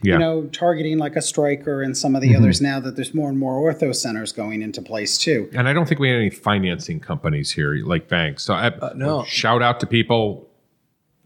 Yeah. 0.03 0.13
you 0.15 0.19
know, 0.19 0.43
targeting 0.53 0.99
like 0.99 1.17
a 1.17 1.23
Stryker 1.23 1.81
and 1.83 1.97
some 1.97 2.15
of 2.15 2.21
the 2.23 2.37
others 2.37 2.61
now 2.61 2.79
that 2.81 2.97
there's 2.97 3.15
more 3.15 3.29
and 3.31 3.39
more 3.39 3.73
ortho 3.73 3.95
centers 3.97 4.33
going 4.33 4.61
into 4.63 4.83
place 4.83 5.17
too. 5.17 5.49
And 5.55 5.67
I 5.69 5.73
don't 5.73 5.89
think 5.89 6.01
we 6.01 6.09
had 6.11 6.19
any 6.19 6.29
financing 6.31 7.01
companies 7.01 7.51
here 7.53 7.75
like 7.85 8.09
banks. 8.09 8.43
So 8.45 8.53
I, 8.55 8.73
no. 8.95 9.25
shout 9.25 9.63
out 9.63 9.81
to 9.81 9.87
people. 9.87 10.48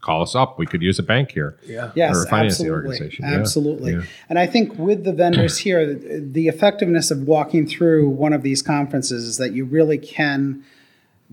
Call 0.03 0.21
us 0.21 0.35
up. 0.35 0.59
We 0.59 0.65
could 0.65 0.81
use 0.81 0.99
a 0.99 1.03
bank 1.03 1.31
here. 1.31 1.57
Yeah. 1.65 1.91
Yes, 1.95 2.15
Or 2.15 2.23
a 2.23 2.27
financing 2.27 2.65
absolutely, 2.67 2.89
organization. 2.89 3.25
Absolutely. 3.25 3.91
yeah. 3.93 4.01
And 4.27 4.37
I 4.37 4.45
think 4.47 4.77
with 4.77 5.05
the 5.05 5.13
vendors 5.13 5.57
here, 5.59 5.93
the 5.95 6.49
effectiveness 6.49 7.09
of 7.09 7.19
walking 7.21 7.65
through 7.65 8.09
one 8.09 8.33
of 8.33 8.41
these 8.43 8.61
conferences 8.61 9.23
is 9.23 9.37
that 9.37 9.53
you 9.53 9.63
really 9.63 9.97
can 9.97 10.63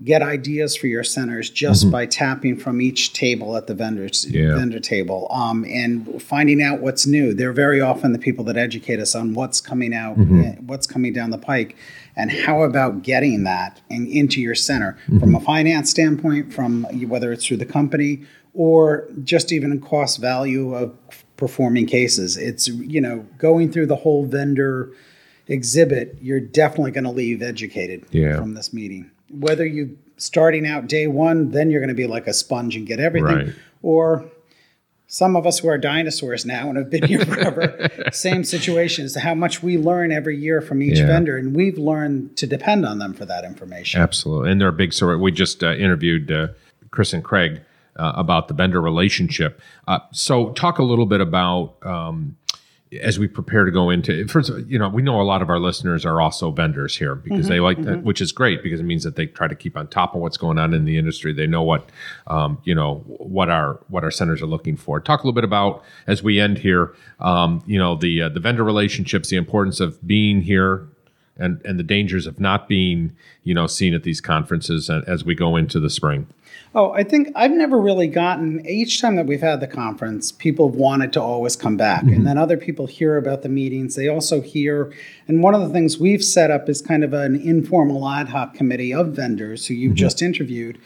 get 0.03 0.21
ideas 0.23 0.75
for 0.75 0.87
your 0.87 1.03
centers 1.03 1.49
just 1.49 1.91
by 1.91 2.05
tapping 2.07 2.57
from 2.57 2.81
each 2.81 3.13
table 3.13 3.55
at 3.57 3.67
the 3.67 3.73
vendors 3.75 4.25
Mm-hmm. 4.25 4.35
Yeah. 4.37 4.55
vendor 4.55 4.79
table 4.79 5.27
um, 5.31 5.63
and 5.65 6.19
finding 6.21 6.61
out 6.63 6.79
what's 6.79 7.05
new. 7.05 7.33
They're 7.35 7.53
very 7.53 7.81
often 7.81 8.11
the 8.13 8.17
people 8.19 8.43
that 8.45 8.57
educate 8.57 8.99
us 8.99 9.13
on 9.15 9.33
what's 9.33 9.59
coming 9.61 9.93
out, 9.93 10.17
Mm-hmm. 10.17 10.41
eh, 10.41 10.55
what's 10.65 10.87
coming 10.87 11.13
down 11.13 11.29
the 11.29 11.37
pike, 11.37 11.75
and 12.15 12.31
how 12.31 12.63
about 12.63 13.03
getting 13.03 13.43
that 13.43 13.79
and 13.91 14.07
into 14.07 14.41
your 14.41 14.55
center 14.55 14.97
Mm-hmm. 15.03 15.19
from 15.19 15.35
a 15.35 15.39
finance 15.41 15.91
standpoint, 15.91 16.51
from 16.53 16.83
whether 17.07 17.31
it's 17.31 17.45
through 17.45 17.57
the 17.57 17.65
company 17.65 18.23
or 18.53 19.07
just 19.23 19.51
even 19.51 19.79
cost 19.81 20.19
value 20.19 20.73
of 20.75 20.93
performing 21.37 21.85
cases. 21.87 22.37
It's 22.37 22.67
you 22.67 23.01
know 23.01 23.25
going 23.37 23.71
through 23.71 23.87
the 23.87 23.95
whole 23.95 24.25
vendor 24.25 24.91
exhibit. 25.47 26.17
You're 26.21 26.39
definitely 26.39 26.91
going 26.91 27.03
to 27.05 27.11
leave 27.11 27.41
educated 27.41 28.05
Yeah. 28.11 28.37
from 28.37 28.53
this 28.53 28.73
meeting. 28.73 29.09
Whether 29.29 29.65
you 29.65 29.97
starting 30.17 30.67
out 30.67 30.87
day 30.87 31.07
one, 31.07 31.51
then 31.51 31.71
you're 31.71 31.79
going 31.81 31.89
to 31.89 31.95
be 31.95 32.07
like 32.07 32.27
a 32.27 32.33
sponge 32.33 32.75
and 32.75 32.85
get 32.85 32.99
everything, 32.99 33.47
Right. 33.47 33.53
or 33.81 34.25
some 35.07 35.35
of 35.35 35.45
us 35.47 35.59
who 35.59 35.67
are 35.67 35.77
dinosaurs 35.77 36.45
now 36.45 36.69
and 36.69 36.77
have 36.77 36.89
been 36.89 37.03
here 37.03 37.25
forever, 37.25 37.89
same 38.13 38.43
situation 38.45 39.03
as 39.05 39.13
to 39.13 39.19
how 39.19 39.33
much 39.33 39.61
we 39.63 39.77
learn 39.77 40.11
every 40.11 40.37
year 40.37 40.61
from 40.61 40.81
each 40.81 40.99
Yeah. 40.99 41.07
vendor, 41.07 41.37
and 41.37 41.53
we've 41.55 41.77
learned 41.77 42.37
to 42.37 42.47
depend 42.47 42.85
on 42.85 42.99
them 42.99 43.13
for 43.13 43.25
that 43.25 43.43
information. 43.43 43.99
Absolutely. 43.99 44.51
And 44.51 44.61
they're 44.61 44.67
a 44.69 44.73
big 44.73 44.93
story. 44.93 45.17
We 45.17 45.31
just 45.31 45.63
uh, 45.63 45.73
interviewed 45.73 46.31
uh, 46.31 46.49
Chris 46.91 47.11
and 47.13 47.23
Craig 47.23 47.59
uh, 47.95 48.13
about 48.15 48.47
the 48.47 48.53
vendor 48.53 48.81
relationship. 48.81 49.61
Uh, 49.87 49.99
so, 50.11 50.51
talk 50.51 50.79
a 50.79 50.83
little 50.83 51.05
bit 51.05 51.21
about 51.21 51.75
um, 51.85 52.37
as 53.01 53.17
we 53.17 53.27
prepare 53.27 53.63
to 53.63 53.71
go 53.71 53.89
into 53.89 54.27
first. 54.27 54.51
You 54.67 54.77
know, 54.77 54.89
we 54.89 55.01
know 55.01 55.21
a 55.21 55.23
lot 55.23 55.41
of 55.41 55.49
our 55.49 55.59
listeners 55.59 56.05
are 56.05 56.19
also 56.19 56.51
vendors 56.51 56.97
here 56.97 57.15
because 57.15 57.47
they 57.47 57.59
like 57.61 57.81
that, 57.83 58.03
which 58.03 58.19
is 58.19 58.31
great 58.33 58.61
because 58.63 58.81
it 58.81 58.83
means 58.83 59.03
that 59.03 59.15
they 59.15 59.27
try 59.27 59.47
to 59.47 59.55
keep 59.55 59.77
on 59.77 59.87
top 59.87 60.13
of 60.13 60.21
what's 60.21 60.37
going 60.37 60.59
on 60.59 60.73
in 60.73 60.83
the 60.83 60.97
industry. 60.97 61.31
They 61.31 61.47
know 61.47 61.63
what 61.63 61.89
um, 62.27 62.59
you 62.63 62.75
know 62.75 63.03
what 63.05 63.49
our 63.49 63.79
what 63.87 64.03
our 64.03 64.11
centers 64.11 64.41
are 64.41 64.47
looking 64.47 64.75
for. 64.75 64.99
Talk 64.99 65.21
a 65.21 65.23
little 65.23 65.33
bit 65.33 65.45
about 65.45 65.83
as 66.05 66.21
we 66.21 66.39
end 66.39 66.57
here. 66.57 66.93
Um, 67.19 67.63
you 67.65 67.79
know, 67.79 67.95
the 67.95 68.23
uh, 68.23 68.29
the 68.29 68.41
vendor 68.41 68.63
relationships, 68.63 69.29
the 69.29 69.37
importance 69.37 69.79
of 69.79 70.05
being 70.05 70.41
here 70.41 70.87
and 71.41 71.61
and 71.65 71.79
the 71.79 71.83
dangers 71.83 72.27
of 72.27 72.39
not 72.39 72.67
being 72.67 73.15
you 73.43 73.53
know 73.53 73.67
seen 73.67 73.93
at 73.93 74.03
these 74.03 74.21
conferences 74.21 74.89
as 74.89 75.25
we 75.25 75.35
go 75.35 75.55
into 75.55 75.79
the 75.79 75.89
spring. 75.89 76.27
Oh, 76.73 76.91
I 76.91 77.03
think 77.03 77.29
I've 77.35 77.51
never 77.51 77.77
really 77.77 78.07
gotten 78.07 78.65
each 78.65 79.01
time 79.01 79.17
that 79.17 79.25
we've 79.25 79.41
had 79.41 79.59
the 79.59 79.67
conference, 79.67 80.31
people 80.31 80.69
have 80.69 80.77
wanted 80.77 81.11
to 81.13 81.21
always 81.21 81.57
come 81.57 81.75
back. 81.75 82.03
And 82.03 82.11
mm-hmm. 82.11 82.23
then 82.23 82.37
other 82.37 82.55
people 82.55 82.87
hear 82.87 83.17
about 83.17 83.41
the 83.41 83.49
meetings. 83.49 83.95
They 83.95 84.07
also 84.07 84.39
hear, 84.39 84.93
and 85.27 85.43
one 85.43 85.53
of 85.53 85.61
the 85.61 85.69
things 85.69 85.97
we've 85.97 86.23
set 86.23 86.49
up 86.49 86.69
is 86.69 86.81
kind 86.81 87.03
of 87.03 87.11
an 87.11 87.35
informal 87.35 88.07
ad 88.07 88.29
hoc 88.29 88.53
committee 88.53 88.93
of 88.93 89.07
vendors 89.09 89.67
who 89.67 89.73
you've 89.73 89.91
mm-hmm. 89.91 89.97
just 89.97 90.21
interviewed 90.21 90.79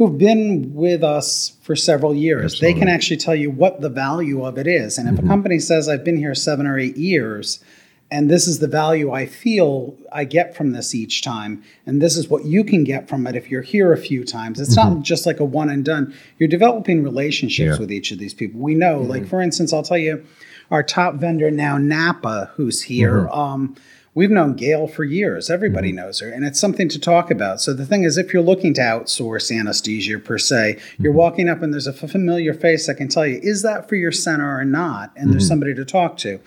who've 0.00 0.16
been 0.16 0.72
with 0.72 1.04
us 1.04 1.52
for 1.60 1.76
several 1.76 2.14
years. 2.14 2.58
They 2.58 2.72
can 2.72 2.88
actually 2.88 3.18
tell 3.18 3.34
you 3.34 3.50
what 3.50 3.82
the 3.82 3.90
value 3.90 4.46
of 4.46 4.56
it 4.56 4.66
is. 4.66 4.96
And 4.96 5.06
if 5.06 5.16
a 5.16 5.18
mm-hmm. 5.18 5.28
company 5.28 5.58
says, 5.58 5.90
I've 5.90 6.04
been 6.04 6.16
here 6.16 6.34
seven 6.34 6.66
or 6.66 6.78
eight 6.78 6.96
years, 6.96 7.62
and 8.10 8.28
this 8.28 8.48
is 8.48 8.58
the 8.58 8.66
value 8.66 9.12
I 9.12 9.26
feel 9.26 9.96
I 10.12 10.24
get 10.24 10.56
from 10.56 10.72
this 10.72 10.94
each 10.94 11.22
time, 11.22 11.62
and 11.86 12.02
this 12.02 12.16
is 12.16 12.28
what 12.28 12.44
you 12.44 12.64
can 12.64 12.82
get 12.82 13.08
from 13.08 13.26
it 13.26 13.36
if 13.36 13.50
you're 13.50 13.62
here 13.62 13.92
a 13.92 13.98
few 13.98 14.24
times. 14.24 14.60
It's 14.60 14.76
not 14.76 14.92
mm-hmm. 14.92 15.02
just 15.02 15.26
like 15.26 15.38
a 15.38 15.44
one 15.44 15.70
and 15.70 15.84
done. 15.84 16.14
You're 16.38 16.48
developing 16.48 17.02
relationships 17.02 17.76
Yeah. 17.76 17.78
with 17.78 17.92
each 17.92 18.10
of 18.10 18.18
these 18.18 18.34
people. 18.34 18.60
We 18.60 18.74
know, 18.74 19.00
mm-hmm. 19.00 19.10
like 19.10 19.28
for 19.28 19.40
instance, 19.40 19.72
I'll 19.72 19.84
tell 19.84 19.98
you, 19.98 20.24
our 20.70 20.82
top 20.82 21.16
vendor 21.16 21.50
now, 21.50 21.78
Napa, 21.78 22.50
who's 22.54 22.82
here. 22.82 23.22
Mm-hmm. 23.22 23.38
Um, 23.38 23.76
we've 24.14 24.30
known 24.30 24.54
Gail 24.54 24.88
for 24.88 25.04
years. 25.04 25.48
Everybody 25.48 25.92
knows 25.92 26.20
her, 26.20 26.30
and 26.30 26.44
it's 26.44 26.58
something 26.58 26.88
to 26.88 26.98
talk 26.98 27.30
about. 27.30 27.60
So 27.60 27.72
the 27.72 27.86
thing 27.86 28.02
is, 28.02 28.18
if 28.18 28.32
you're 28.32 28.42
looking 28.42 28.74
to 28.74 28.80
outsource 28.80 29.56
anesthesia 29.56 30.18
per 30.18 30.38
se, 30.38 30.80
you're 30.98 31.12
walking 31.12 31.48
up 31.48 31.62
and 31.62 31.72
there's 31.72 31.86
a 31.86 31.92
familiar 31.92 32.54
face 32.54 32.88
that 32.88 32.96
can 32.96 33.08
tell 33.08 33.26
you, 33.26 33.38
is 33.42 33.62
that 33.62 33.88
for 33.88 33.94
your 33.94 34.12
center 34.12 34.58
or 34.58 34.64
not? 34.64 35.12
And 35.16 35.32
there's 35.32 35.46
somebody 35.46 35.74
to 35.74 35.84
talk 35.84 36.16
to 36.18 36.40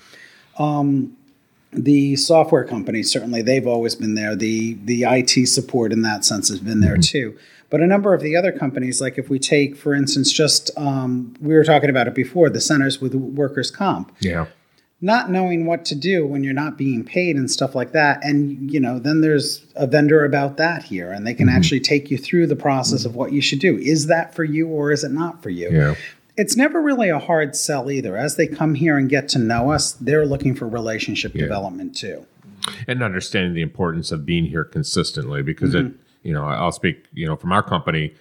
um, 0.58 1.16
the 1.76 2.16
software 2.16 2.64
companies 2.64 3.12
certainly 3.12 3.42
they've 3.42 3.68
always 3.68 3.96
been 3.96 4.16
there. 4.16 4.36
The 4.36 4.74
the 4.86 5.04
IT 5.04 5.48
support 5.48 5.92
in 5.92 6.02
that 6.04 6.26
sense 6.26 6.50
has 6.50 6.60
been 6.60 6.82
there 6.82 6.94
mm-hmm. 6.94 7.02
too. 7.02 7.38
But 7.70 7.82
a 7.82 7.88
number 7.88 8.14
of 8.14 8.22
the 8.22 8.36
other 8.36 8.52
companies 8.52 9.02
like 9.02 9.18
if 9.18 9.30
we 9.30 9.40
take 9.40 9.76
for 9.76 9.94
instance 9.94 10.32
just 10.32 10.72
um, 10.78 11.36
we 11.42 11.54
were 11.54 11.64
talking 11.64 11.90
about 11.90 12.08
it 12.08 12.14
before 12.16 12.50
the 12.50 12.62
centers 12.62 13.02
with 13.02 13.16
workers 13.16 13.72
comp. 13.72 14.16
Yeah. 14.20 14.46
not 15.02 15.30
knowing 15.30 15.66
what 15.66 15.84
to 15.86 15.96
do 15.96 16.26
when 16.26 16.44
you're 16.44 16.54
not 16.54 16.78
being 16.78 17.04
paid 17.04 17.36
and 17.36 17.52
stuff 17.52 17.76
like 17.76 17.92
that 17.92 18.24
and 18.24 18.72
you 18.72 18.80
know 18.80 19.00
then 19.00 19.20
there's 19.22 19.66
a 19.76 19.86
vendor 19.86 20.24
about 20.24 20.58
that 20.58 20.84
here 20.84 21.12
and 21.12 21.28
they 21.28 21.34
can 21.34 21.48
mm-hmm. 21.48 21.58
actually 21.58 21.80
take 21.80 22.10
you 22.10 22.18
through 22.18 22.48
the 22.48 22.56
process 22.56 23.02
mm-hmm. 23.02 23.10
of 23.10 23.16
what 23.16 23.34
you 23.34 23.42
should 23.42 23.60
do. 23.60 23.78
Is 23.78 24.08
that 24.08 24.34
for 24.36 24.44
you 24.44 24.68
or 24.68 24.92
is 24.92 25.04
it 25.04 25.12
not 25.12 25.42
for 25.42 25.50
you? 25.50 25.70
Yeah. 25.72 25.96
It's 26.38 26.56
never 26.56 26.82
really 26.82 27.10
a 27.10 27.20
hard 27.20 27.56
sell 27.56 27.92
either. 27.92 28.18
As 28.18 28.36
they 28.38 28.48
come 28.48 28.74
here 28.76 28.98
and 28.98 29.10
get 29.10 29.28
to 29.30 29.40
know 29.40 29.72
us 29.72 29.94
they're 29.94 30.26
looking 30.26 30.56
for 30.56 30.68
relationship 30.68 31.34
development 31.34 31.96
too. 31.96 32.26
And 32.88 33.04
understanding 33.04 33.54
the 33.54 33.62
importance 33.62 34.12
of 34.12 34.26
being 34.26 34.46
here 34.46 34.64
consistently 34.64 35.42
because 35.44 35.76
it 35.76 35.92
you 36.24 36.34
know 36.34 36.46
i'll 36.46 36.72
speak 36.72 37.06
you 37.14 37.28
know 37.28 37.36
from 37.36 37.52
our 37.52 37.62
company 37.62 38.14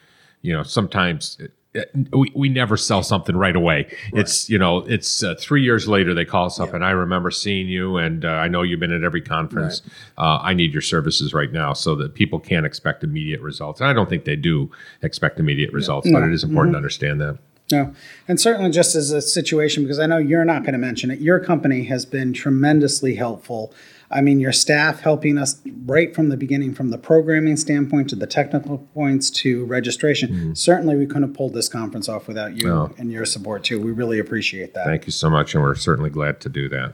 you 0.43 0.53
know 0.53 0.65
sometimes 0.65 1.37
it, 1.41 1.53
it- 1.75 1.89
we, 2.13 2.31
we 2.35 2.49
never 2.51 2.77
sell 2.77 3.03
something 3.03 3.35
right 3.35 3.57
away. 3.57 3.87
It's 4.13 4.51
you 4.51 4.59
know 4.59 4.79
it's 4.81 5.23
uh, 5.23 5.37
three 5.39 5.63
years 5.63 5.89
later 5.89 6.13
they 6.13 6.25
call 6.27 6.47
us 6.47 6.61
up 6.61 6.75
and 6.75 6.85
i 6.85 6.91
remember 6.91 7.31
seeing 7.31 7.67
you 7.69 7.97
and 7.97 8.25
uh, 8.27 8.29
i 8.29 8.47
know 8.49 8.61
you've 8.63 8.81
been 8.81 8.93
at 8.93 9.05
every 9.05 9.23
conference. 9.23 9.81
Uh, 10.19 10.39
i 10.43 10.53
need 10.53 10.73
your 10.75 10.83
services 10.83 11.33
right 11.33 11.53
now 11.53 11.73
so 11.73 11.95
that 11.95 12.15
people 12.15 12.39
can't 12.41 12.67
expect 12.67 13.03
immediate 13.05 13.41
results. 13.41 13.81
And 13.81 13.89
i 13.89 13.93
don't 13.95 14.11
think 14.11 14.25
they 14.27 14.37
do 14.37 14.71
expect 15.03 15.39
immediate 15.41 15.73
results 15.73 16.11
but 16.13 16.23
it 16.25 16.33
is 16.35 16.43
important 16.45 16.75
to 16.75 16.77
understand 16.79 17.21
that 17.23 17.39
No, 17.73 17.95
and 18.29 18.39
certainly 18.41 18.71
just 18.71 18.95
as 18.95 19.11
a 19.11 19.21
situation, 19.23 19.83
because 19.83 19.99
I 19.99 20.07
know 20.07 20.19
you're 20.19 20.45
not 20.45 20.63
going 20.63 20.75
to 20.75 20.79
mention 20.79 21.11
it, 21.11 21.21
your 21.21 21.41
company 21.41 21.85
has 21.85 22.05
been 22.05 22.33
tremendously 22.33 23.15
helpful. 23.17 23.73
I 24.11 24.21
mean, 24.21 24.41
your 24.41 24.53
staff 24.53 25.01
helping 25.01 25.39
us 25.39 25.59
right 25.87 26.15
from 26.15 26.29
the 26.29 26.37
beginning, 26.37 26.75
from 26.75 26.91
the 26.91 26.99
programming 26.99 27.57
standpoint 27.57 28.11
to 28.11 28.17
the 28.17 28.27
technical 28.27 28.79
points 28.95 29.31
to 29.31 29.65
registration. 29.65 30.55
Certainly, 30.55 30.97
we 30.97 31.07
couldn't 31.07 31.23
have 31.23 31.33
pulled 31.35 31.55
this 31.55 31.69
conference 31.69 32.11
off 32.11 32.29
without 32.29 32.55
you 32.55 32.69
No. 32.69 32.95
and 32.99 33.11
your 33.11 33.25
support 33.25 33.65
too. 33.65 33.81
We 33.81 33.91
really 33.91 34.19
appreciate 34.19 34.75
that. 34.75 34.85
Thank 34.85 35.07
you 35.07 35.13
so 35.13 35.31
much, 35.31 35.55
and 35.55 35.63
we're 35.65 35.75
certainly 35.77 36.11
glad 36.11 36.41
to 36.41 36.51
do 36.51 36.69
that. 36.69 36.93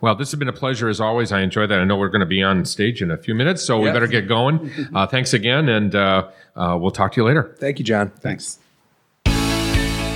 Well, 0.00 0.14
this 0.16 0.30
has 0.32 0.38
been 0.38 0.48
a 0.48 0.52
pleasure 0.52 0.88
as 0.88 1.00
always. 1.00 1.30
I 1.32 1.40
enjoy 1.40 1.68
that. 1.68 1.78
I 1.78 1.84
know 1.84 1.96
we're 1.96 2.08
going 2.10 2.20
to 2.20 2.26
be 2.26 2.42
on 2.42 2.64
stage 2.64 3.00
in 3.00 3.10
a 3.12 3.16
few 3.16 3.34
minutes, 3.34 3.62
so 3.64 3.78
we 3.78 3.90
better 3.92 4.06
get 4.08 4.26
going. 4.28 4.70
Uh, 4.92 5.06
thanks 5.06 5.32
again, 5.34 5.68
and 5.68 5.94
uh, 5.94 6.28
uh, 6.56 6.76
we'll 6.80 6.90
talk 6.90 7.12
to 7.12 7.20
you 7.20 7.26
later. 7.26 7.54
Thank 7.60 7.78
you, 7.78 7.84
John. 7.84 8.10
Thanks. 8.10 8.58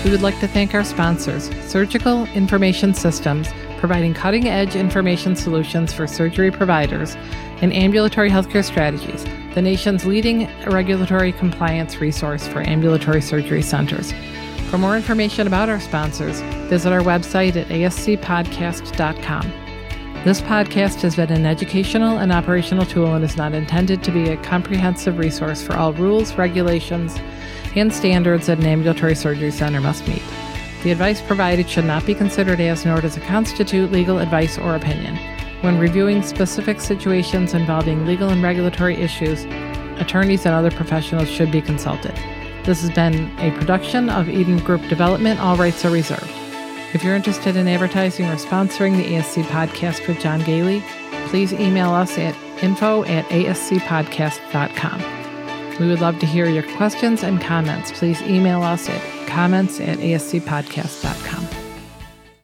We 0.04 0.10
would 0.10 0.22
like 0.22 0.40
to 0.40 0.48
thank 0.48 0.74
our 0.74 0.82
sponsors, 0.82 1.50
Surgical 1.70 2.24
Information 2.28 2.94
Systems, 2.94 3.48
providing 3.76 4.14
cutting 4.14 4.48
edge 4.48 4.74
information 4.74 5.36
solutions 5.36 5.92
for 5.92 6.06
surgery 6.06 6.50
providers, 6.50 7.16
and 7.60 7.70
Ambulatory 7.74 8.30
Healthcare 8.30 8.64
Strategies, 8.64 9.26
the 9.54 9.60
nation's 9.60 10.06
leading 10.06 10.48
regulatory 10.64 11.32
compliance 11.32 12.00
resource 12.00 12.48
for 12.48 12.62
ambulatory 12.62 13.20
surgery 13.20 13.60
centers. 13.60 14.14
For 14.70 14.78
more 14.78 14.96
information 14.96 15.46
about 15.46 15.68
our 15.68 15.80
sponsors, 15.80 16.40
visit 16.70 16.92
our 16.92 17.02
website 17.02 17.56
at 17.56 17.68
ascpodcast.com. 17.68 19.52
This 20.24 20.40
podcast 20.40 21.02
has 21.02 21.16
been 21.16 21.30
an 21.30 21.44
educational 21.44 22.16
and 22.16 22.32
operational 22.32 22.86
tool 22.86 23.14
and 23.14 23.22
is 23.24 23.36
not 23.36 23.52
intended 23.52 24.02
to 24.04 24.10
be 24.10 24.30
a 24.30 24.36
comprehensive 24.38 25.18
resource 25.18 25.62
for 25.62 25.76
all 25.76 25.92
rules, 25.92 26.36
regulations, 26.36 27.18
and 27.76 27.92
standards 27.92 28.46
that 28.46 28.58
an 28.58 28.66
ambulatory 28.66 29.14
surgery 29.14 29.50
center 29.50 29.80
must 29.80 30.06
meet. 30.08 30.22
The 30.82 30.92
advice 30.92 31.20
provided 31.20 31.68
should 31.68 31.84
not 31.84 32.06
be 32.06 32.14
considered 32.14 32.60
as 32.60 32.86
nor 32.86 33.00
does 33.00 33.16
it 33.16 33.22
constitute 33.24 33.92
legal 33.92 34.18
advice 34.18 34.58
or 34.58 34.74
opinion. 34.74 35.16
When 35.60 35.78
reviewing 35.78 36.22
specific 36.22 36.80
situations 36.80 37.52
involving 37.52 38.06
legal 38.06 38.30
and 38.30 38.42
regulatory 38.42 38.96
issues, 38.96 39.44
attorneys 40.00 40.46
and 40.46 40.54
other 40.54 40.70
professionals 40.70 41.28
should 41.28 41.52
be 41.52 41.60
consulted. 41.60 42.14
This 42.64 42.80
has 42.80 42.90
been 42.90 43.30
a 43.38 43.50
production 43.58 44.08
of 44.08 44.28
Eden 44.28 44.58
Group 44.58 44.86
Development. 44.88 45.38
All 45.38 45.56
rights 45.56 45.84
are 45.84 45.90
reserved. 45.90 46.30
If 46.94 47.04
you're 47.04 47.14
interested 47.14 47.56
in 47.56 47.68
advertising 47.68 48.26
or 48.26 48.36
sponsoring 48.36 48.96
the 48.96 49.04
ASC 49.04 49.42
podcast 49.44 50.08
with 50.08 50.18
John 50.20 50.40
Goehle, 50.40 50.82
please 51.28 51.52
email 51.52 51.90
us 51.90 52.18
at 52.18 52.34
info 52.62 53.04
at 53.04 53.24
ascpodcast.com. 53.26 55.19
We 55.80 55.88
would 55.88 56.00
love 56.00 56.18
to 56.18 56.26
hear 56.26 56.46
your 56.46 56.62
questions 56.76 57.24
and 57.24 57.40
comments. 57.40 57.90
Please 57.90 58.20
email 58.22 58.62
us 58.62 58.88
at 58.88 59.26
comments 59.26 59.80
at 59.80 59.96
ascpodcast.com. 59.98 61.69